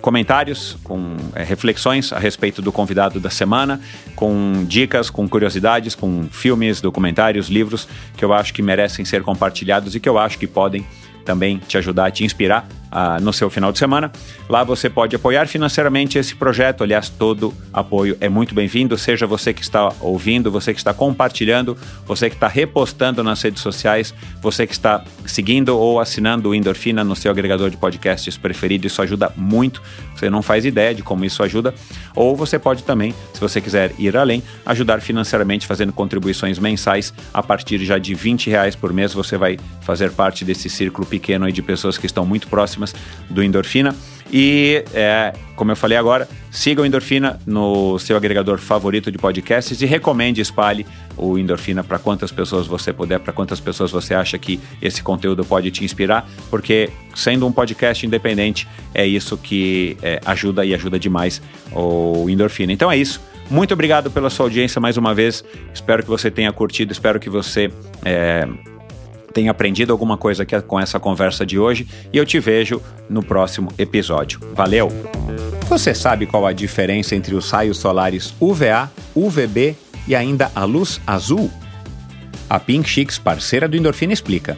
comentários, 0.00 0.76
com 0.84 1.16
é, 1.34 1.42
reflexões 1.42 2.12
a 2.12 2.18
respeito 2.18 2.60
do 2.60 2.70
convidado 2.70 3.18
da 3.18 3.30
semana, 3.30 3.80
com 4.14 4.64
dicas, 4.66 5.08
com 5.08 5.26
curiosidades, 5.28 5.94
com 5.94 6.24
filmes, 6.30 6.80
documentários, 6.80 7.48
livros 7.48 7.88
que 8.16 8.24
eu 8.24 8.32
acho 8.32 8.52
que 8.52 8.60
merecem 8.60 9.04
ser 9.04 9.22
compartilhados 9.22 9.94
e 9.94 10.00
que 10.00 10.08
eu 10.08 10.18
acho 10.18 10.38
que 10.38 10.46
podem 10.46 10.84
também 11.24 11.58
te 11.58 11.78
ajudar, 11.78 12.10
te 12.10 12.22
inspirar 12.22 12.68
uh, 12.94 13.22
no 13.22 13.32
seu 13.32 13.50
final 13.50 13.72
de 13.72 13.78
semana. 13.78 14.10
Lá 14.48 14.62
você 14.62 14.88
pode 14.88 15.16
apoiar 15.16 15.46
financeiramente 15.46 16.16
esse 16.18 16.34
projeto. 16.34 16.84
Aliás, 16.84 17.08
todo 17.08 17.52
apoio 17.72 18.16
é 18.20 18.28
muito 18.28 18.54
bem-vindo, 18.54 18.96
seja 18.96 19.26
você 19.26 19.52
que 19.52 19.62
está 19.62 19.92
ouvindo, 20.00 20.50
você 20.50 20.72
que 20.72 20.78
está 20.78 20.94
compartilhando, 20.94 21.76
você 22.06 22.30
que 22.30 22.36
está 22.36 22.46
repostando 22.46 23.22
nas 23.22 23.42
redes 23.42 23.62
sociais, 23.62 24.14
você 24.40 24.66
que 24.66 24.72
está 24.72 25.02
seguindo 25.26 25.76
ou 25.76 25.98
assinando 25.98 26.50
o 26.50 26.54
Endorfina 26.54 27.02
no 27.02 27.16
seu 27.16 27.30
agregador 27.30 27.68
de 27.68 27.76
podcasts 27.76 28.36
preferido. 28.36 28.86
Isso 28.86 29.02
ajuda 29.02 29.32
muito. 29.36 29.82
Você 30.14 30.30
não 30.30 30.42
faz 30.42 30.64
ideia 30.64 30.94
de 30.94 31.02
como 31.02 31.24
isso 31.24 31.42
ajuda. 31.42 31.74
Ou 32.14 32.36
você 32.36 32.58
pode 32.58 32.84
também, 32.84 33.12
se 33.32 33.40
você 33.40 33.60
quiser 33.60 33.92
ir 33.98 34.16
além, 34.16 34.42
ajudar 34.64 35.00
financeiramente 35.00 35.66
fazendo 35.66 35.92
contribuições 35.92 36.58
mensais 36.58 37.12
a 37.32 37.42
partir 37.42 37.78
já 37.84 37.98
de 37.98 38.14
20 38.14 38.50
reais 38.50 38.76
por 38.76 38.92
mês. 38.92 39.12
Você 39.12 39.36
vai 39.36 39.58
fazer 39.80 40.12
parte 40.12 40.44
desse 40.44 40.70
círculo 40.70 41.06
pequeno 41.06 41.50
de 41.50 41.62
pessoas 41.62 41.98
que 41.98 42.06
estão 42.06 42.24
muito 42.24 42.48
próximas 42.48 42.83
do 43.30 43.42
Endorfina. 43.42 43.94
E, 44.32 44.84
é, 44.92 45.32
como 45.54 45.70
eu 45.70 45.76
falei 45.76 45.96
agora, 45.96 46.28
siga 46.50 46.82
o 46.82 46.86
Endorfina 46.86 47.38
no 47.46 47.98
seu 47.98 48.16
agregador 48.16 48.58
favorito 48.58 49.12
de 49.12 49.18
podcasts 49.18 49.80
e 49.80 49.86
recomende, 49.86 50.40
espalhe 50.40 50.84
o 51.16 51.38
Endorfina 51.38 51.84
para 51.84 51.98
quantas 51.98 52.32
pessoas 52.32 52.66
você 52.66 52.92
puder, 52.92 53.20
para 53.20 53.32
quantas 53.32 53.60
pessoas 53.60 53.92
você 53.92 54.14
acha 54.14 54.36
que 54.38 54.58
esse 54.82 55.02
conteúdo 55.02 55.44
pode 55.44 55.70
te 55.70 55.84
inspirar, 55.84 56.28
porque 56.50 56.90
sendo 57.14 57.46
um 57.46 57.52
podcast 57.52 58.04
independente, 58.04 58.66
é 58.92 59.06
isso 59.06 59.36
que 59.36 59.96
é, 60.02 60.20
ajuda 60.24 60.64
e 60.64 60.74
ajuda 60.74 60.98
demais 60.98 61.40
o 61.70 62.28
Endorfina. 62.28 62.72
Então 62.72 62.90
é 62.90 62.96
isso. 62.96 63.20
Muito 63.50 63.74
obrigado 63.74 64.10
pela 64.10 64.30
sua 64.30 64.46
audiência 64.46 64.80
mais 64.80 64.96
uma 64.96 65.14
vez. 65.14 65.44
Espero 65.72 66.02
que 66.02 66.08
você 66.08 66.30
tenha 66.30 66.50
curtido, 66.50 66.92
espero 66.92 67.20
que 67.20 67.28
você. 67.28 67.70
É, 68.04 68.48
tenha 69.34 69.50
aprendido 69.50 69.92
alguma 69.92 70.16
coisa 70.16 70.46
com 70.62 70.78
essa 70.78 71.00
conversa 71.00 71.44
de 71.44 71.58
hoje 71.58 71.86
e 72.12 72.16
eu 72.16 72.24
te 72.24 72.38
vejo 72.38 72.80
no 73.10 73.22
próximo 73.22 73.68
episódio. 73.76 74.40
Valeu! 74.54 74.88
Você 75.68 75.92
sabe 75.92 76.24
qual 76.24 76.46
a 76.46 76.52
diferença 76.52 77.16
entre 77.16 77.34
os 77.34 77.50
raios 77.50 77.78
solares 77.78 78.32
UVA, 78.40 78.90
UVB 79.14 79.76
e 80.06 80.14
ainda 80.14 80.50
a 80.54 80.64
luz 80.64 81.00
azul? 81.06 81.50
A 82.48 82.60
Pink 82.60 82.88
Chicks, 82.88 83.18
parceira 83.18 83.66
do 83.66 83.76
Endorfina, 83.76 84.12
explica. 84.12 84.56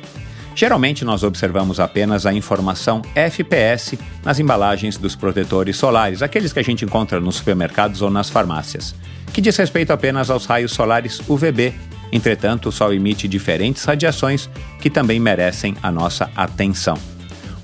Geralmente 0.55 1.05
nós 1.05 1.23
observamos 1.23 1.79
apenas 1.79 2.27
a 2.27 2.33
informação 2.33 3.03
FPS 3.15 3.99
nas 4.25 4.39
embalagens 4.39 4.97
dos 4.97 5.15
protetores 5.15 5.77
solares, 5.77 6.23
aqueles 6.23 6.53
que 6.53 6.59
a 6.59 6.65
gente 6.65 6.85
encontra 6.85 7.21
nos 7.21 7.37
supermercados 7.37 8.03
ou 8.03 8.11
nas 8.11 8.31
farmácias, 8.31 8.95
que 9.33 9.41
diz 9.41 9.57
respeito 9.57 9.93
apenas 9.93 10.31
aos 10.31 10.47
raios 10.47 10.73
solares 10.73 11.21
UVB, 11.29 11.75
Entretanto, 12.13 12.69
o 12.69 12.73
Sol 12.73 12.93
emite 12.93 13.27
diferentes 13.27 13.85
radiações 13.85 14.49
que 14.81 14.89
também 14.91 15.19
merecem 15.19 15.75
a 15.83 15.91
nossa 15.91 16.31
atenção. 16.37 16.97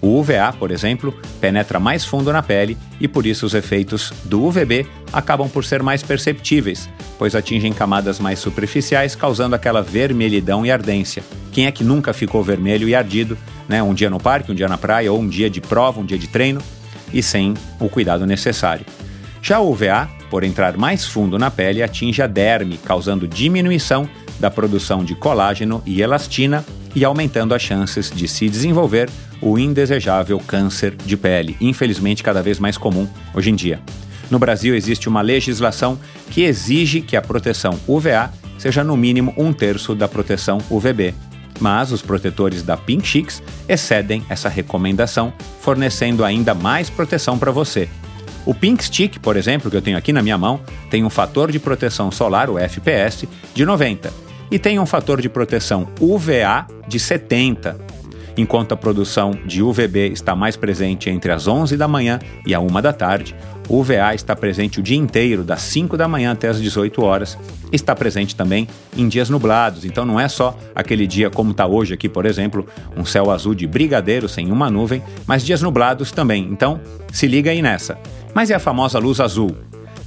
O 0.02 0.19
UVA, 0.19 0.52
por 0.59 0.73
exemplo, 0.73 1.14
penetra 1.40 1.78
mais 1.78 2.05
fundo 2.05 2.32
na 2.32 2.43
pele 2.43 2.77
e 3.01 3.06
por 3.06 3.24
isso 3.24 3.47
os 3.47 3.55
efeitos 3.55 4.12
do 4.24 4.44
UVB 4.44 4.85
acabam 5.12 5.48
por 5.48 5.64
ser 5.64 5.81
mais 5.81 6.02
perceptíveis, 6.02 6.90
pois 7.16 7.36
atingem 7.36 7.73
camadas 7.73 8.19
mais 8.19 8.40
superficiais, 8.40 9.14
causando 9.14 9.55
aquela 9.55 9.81
vermelhidão 9.81 10.66
e 10.66 10.73
ardência. 10.73 11.23
Quem 11.52 11.66
é 11.66 11.70
que 11.70 11.85
nunca 11.85 12.12
ficou 12.12 12.43
vermelho 12.43 12.89
e 12.89 12.97
ardido, 12.97 13.39
né? 13.69 13.81
Um 13.81 13.94
dia 13.94 14.10
no 14.10 14.19
parque, 14.19 14.51
um 14.51 14.56
dia 14.56 14.69
na 14.69 14.77
praia, 14.77 15.12
ou 15.12 15.20
um 15.20 15.28
dia 15.28 15.48
de 15.48 15.60
prova, 15.60 16.01
um 16.01 16.05
dia 16.05 16.19
de 16.19 16.27
treino, 16.27 16.60
e 17.12 17.23
sem 17.23 17.55
o 17.78 17.89
cuidado 17.89 18.27
necessário. 18.27 18.85
Já 19.40 19.60
o 19.60 19.70
UVA, 19.70 20.09
por 20.28 20.43
entrar 20.43 20.77
mais 20.77 21.06
fundo 21.06 21.39
na 21.39 21.51
pele, 21.51 21.82
atinge 21.82 22.23
a 22.23 22.27
derme, 22.27 22.77
causando 22.78 23.28
diminuição 23.28 24.09
da 24.43 24.51
produção 24.51 25.05
de 25.05 25.14
colágeno 25.14 25.81
e 25.86 26.02
elastina 26.02 26.64
e 26.97 27.05
aumentando 27.05 27.55
as 27.55 27.62
chances 27.62 28.10
de 28.10 28.27
se 28.27 28.48
desenvolver 28.48 29.09
o 29.40 29.56
indesejável 29.56 30.40
câncer 30.40 30.97
de 30.97 31.16
pele, 31.16 31.56
infelizmente 31.60 32.24
cada 32.24 32.43
vez 32.43 32.59
mais 32.59 32.77
comum 32.77 33.09
hoje 33.32 33.51
em 33.51 33.55
dia. 33.55 33.81
No 34.28 34.40
Brasil 34.40 34.74
existe 34.74 35.09
uma 35.09 35.20
legislação 35.20 35.97
que 36.28 36.43
exige 36.43 37.01
que 37.01 37.16
a 37.16 37.23
proteção 37.23 37.78
UVA 37.86 38.32
seja 38.59 38.82
no 38.82 38.97
mínimo 38.97 39.32
um 39.36 39.52
terço 39.52 39.94
da 39.94 40.09
proteção 40.09 40.59
UVB, 40.69 41.14
mas 41.60 41.93
os 41.93 42.02
protetores 42.02 42.64
da 42.64 42.77
Pink 42.77 43.06
Chicks 43.06 43.40
excedem 43.69 44.24
essa 44.28 44.48
recomendação, 44.48 45.32
fornecendo 45.60 46.24
ainda 46.24 46.52
mais 46.52 46.90
proteção 46.90 47.39
para 47.39 47.52
você. 47.52 47.89
O 48.44 48.52
Pink 48.52 48.82
Stick, 48.85 49.20
por 49.20 49.36
exemplo, 49.36 49.70
que 49.70 49.77
eu 49.77 49.82
tenho 49.82 49.97
aqui 49.97 50.12
na 50.12 50.20
minha 50.20 50.36
mão, 50.36 50.60
tem 50.90 51.05
um 51.05 51.10
fator 51.10 51.52
de 51.52 51.60
proteção 51.60 52.10
solar, 52.10 52.51
o 52.51 52.59
FPS, 52.59 53.28
de 53.55 53.64
90 53.64 54.31
e 54.51 54.59
tem 54.59 54.78
um 54.78 54.86
fator 54.86 55.20
de 55.20 55.28
proteção 55.28 55.89
UVA 56.01 56.66
de 56.86 56.98
70, 56.98 57.78
enquanto 58.36 58.73
a 58.73 58.77
produção 58.77 59.32
de 59.47 59.62
UVB 59.62 60.09
está 60.09 60.35
mais 60.35 60.56
presente 60.56 61.10
entre 61.10 61.32
as 61.32 61.47
11 61.47 61.77
da 61.77 61.86
manhã 61.86 62.19
e 62.47 62.55
a 62.55 62.60
1 62.60 62.66
da 62.81 62.93
tarde. 62.93 63.35
O 63.69 63.78
UVA 63.78 64.14
está 64.14 64.35
presente 64.35 64.81
o 64.81 64.82
dia 64.82 64.97
inteiro, 64.97 65.44
das 65.44 65.62
5 65.62 65.97
da 65.97 66.09
manhã 66.09 66.32
até 66.32 66.48
as 66.48 66.60
18 66.60 67.02
horas. 67.02 67.39
Está 67.70 67.94
presente 67.94 68.35
também 68.35 68.69
em 68.97 69.09
dias 69.09 69.31
nublados, 69.31 69.85
então 69.85 70.05
não 70.05 70.19
é 70.19 70.28
só 70.28 70.56
aquele 70.74 71.06
dia 71.06 71.31
como 71.31 71.52
está 71.52 71.66
hoje 71.66 71.94
aqui, 71.94 72.09
por 72.09 72.27
exemplo, 72.27 72.66
um 72.97 73.05
céu 73.05 73.31
azul 73.31 73.55
de 73.55 73.66
brigadeiro 73.66 74.28
sem 74.28 74.51
uma 74.51 74.70
nuvem, 74.70 75.02
mas 75.27 75.44
dias 75.44 75.62
nublados 75.62 76.12
também. 76.12 76.48
Então, 76.51 76.81
se 77.12 77.27
liga 77.27 77.51
aí 77.51 77.62
nessa. 77.62 77.98
Mas 78.35 78.51
é 78.51 78.55
a 78.55 78.59
famosa 78.59 78.98
luz 78.98 79.20
azul. 79.20 79.56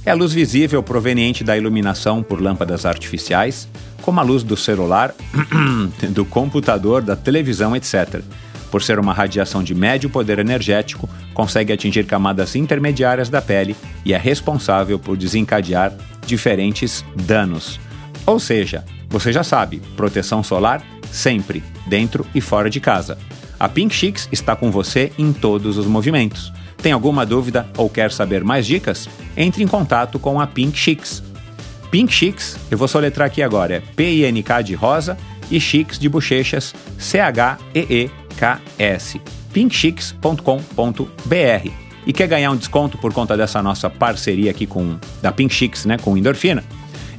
É 0.04 0.10
a 0.12 0.14
luz 0.14 0.32
visível 0.32 0.82
proveniente 0.82 1.42
da 1.42 1.56
iluminação 1.56 2.22
por 2.22 2.40
lâmpadas 2.40 2.86
artificiais, 2.86 3.68
como 4.02 4.20
a 4.20 4.22
luz 4.22 4.42
do 4.42 4.56
celular, 4.56 5.14
do 6.10 6.24
computador, 6.24 7.02
da 7.02 7.16
televisão, 7.16 7.74
etc. 7.74 8.22
Por 8.70 8.82
ser 8.82 8.98
uma 8.98 9.12
radiação 9.12 9.62
de 9.62 9.74
médio 9.74 10.10
poder 10.10 10.38
energético, 10.38 11.08
consegue 11.32 11.72
atingir 11.72 12.04
camadas 12.04 12.56
intermediárias 12.56 13.28
da 13.28 13.40
pele 13.40 13.76
e 14.04 14.12
é 14.12 14.18
responsável 14.18 14.98
por 14.98 15.16
desencadear 15.16 15.92
diferentes 16.26 17.04
danos. 17.14 17.78
Ou 18.26 18.40
seja, 18.40 18.84
você 19.08 19.32
já 19.32 19.44
sabe, 19.44 19.80
proteção 19.96 20.42
solar 20.42 20.82
sempre, 21.10 21.62
dentro 21.86 22.26
e 22.34 22.40
fora 22.40 22.68
de 22.68 22.80
casa. 22.80 23.16
A 23.58 23.68
Pink 23.68 23.94
Chicks 23.94 24.28
está 24.30 24.54
com 24.54 24.70
você 24.70 25.12
em 25.16 25.32
todos 25.32 25.78
os 25.78 25.86
movimentos. 25.86 26.52
Tem 26.82 26.92
alguma 26.92 27.24
dúvida 27.24 27.66
ou 27.76 27.88
quer 27.88 28.12
saber 28.12 28.44
mais 28.44 28.66
dicas? 28.66 29.08
Entre 29.36 29.62
em 29.62 29.66
contato 29.66 30.18
com 30.18 30.40
a 30.40 30.46
Pink 30.46 30.76
Chicks 30.76 31.22
Pink 31.96 32.12
Chicks, 32.12 32.58
eu 32.70 32.76
vou 32.76 32.86
soletrar 32.86 33.26
aqui 33.26 33.42
agora, 33.42 33.76
é 33.76 33.80
P-I-N-K 33.80 34.60
de 34.60 34.74
rosa 34.74 35.16
e 35.50 35.58
Chicks 35.58 35.98
de 35.98 36.10
bochechas, 36.10 36.74
C-H-E-E-K-S. 36.98 39.18
pinkchicks.com.br. 39.50 41.70
E 42.06 42.12
quer 42.12 42.28
ganhar 42.28 42.50
um 42.50 42.56
desconto 42.56 42.98
por 42.98 43.14
conta 43.14 43.34
dessa 43.34 43.62
nossa 43.62 43.88
parceria 43.88 44.50
aqui 44.50 44.66
com 44.66 44.98
da 45.22 45.32
Pink 45.32 45.54
Chicks, 45.54 45.86
né, 45.86 45.96
com 45.96 46.18
endorfina? 46.18 46.62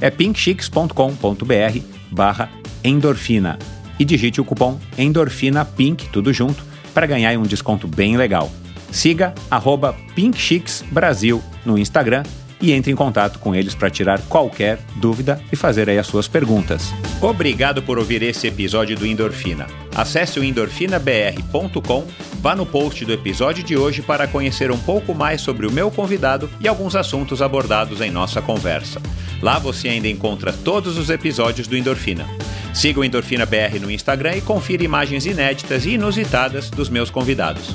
É 0.00 0.10
pinkchicks.com.br 0.10 1.80
barra 2.12 2.48
endorfina. 2.84 3.58
E 3.98 4.04
digite 4.04 4.40
o 4.40 4.44
cupom 4.44 4.78
endorfina 4.96 5.64
pink, 5.64 6.08
tudo 6.10 6.32
junto, 6.32 6.64
para 6.94 7.04
ganhar 7.04 7.36
um 7.36 7.42
desconto 7.42 7.88
bem 7.88 8.16
legal. 8.16 8.48
Siga 8.92 9.34
arroba 9.50 9.96
Pink 10.14 10.38
Chicks 10.38 10.84
Brasil 10.92 11.42
no 11.66 11.76
Instagram 11.76 12.22
e 12.60 12.72
entre 12.72 12.92
em 12.92 12.96
contato 12.96 13.38
com 13.38 13.54
eles 13.54 13.74
para 13.74 13.90
tirar 13.90 14.20
qualquer 14.22 14.78
dúvida 14.96 15.40
e 15.52 15.56
fazer 15.56 15.88
aí 15.88 15.98
as 15.98 16.06
suas 16.06 16.28
perguntas. 16.28 16.92
Obrigado 17.20 17.82
por 17.82 17.98
ouvir 17.98 18.22
esse 18.22 18.46
episódio 18.46 18.96
do 18.96 19.06
Endorfina. 19.06 19.66
Acesse 19.94 20.38
o 20.38 20.44
endorfinabr.com, 20.44 22.06
vá 22.40 22.54
no 22.54 22.64
post 22.64 23.04
do 23.04 23.12
episódio 23.12 23.64
de 23.64 23.76
hoje 23.76 24.02
para 24.02 24.28
conhecer 24.28 24.70
um 24.70 24.78
pouco 24.78 25.14
mais 25.14 25.40
sobre 25.40 25.66
o 25.66 25.72
meu 25.72 25.90
convidado 25.90 26.48
e 26.60 26.68
alguns 26.68 26.94
assuntos 26.94 27.42
abordados 27.42 28.00
em 28.00 28.10
nossa 28.10 28.40
conversa. 28.40 29.00
Lá 29.42 29.58
você 29.58 29.88
ainda 29.88 30.08
encontra 30.08 30.52
todos 30.52 30.96
os 30.98 31.10
episódios 31.10 31.66
do 31.66 31.76
Endorfina. 31.76 32.26
Siga 32.74 33.00
o 33.00 33.04
Endorfina 33.04 33.46
BR 33.46 33.80
no 33.80 33.90
Instagram 33.90 34.36
e 34.36 34.40
confira 34.40 34.84
imagens 34.84 35.26
inéditas 35.26 35.84
e 35.84 35.90
inusitadas 35.90 36.70
dos 36.70 36.88
meus 36.88 37.10
convidados. 37.10 37.74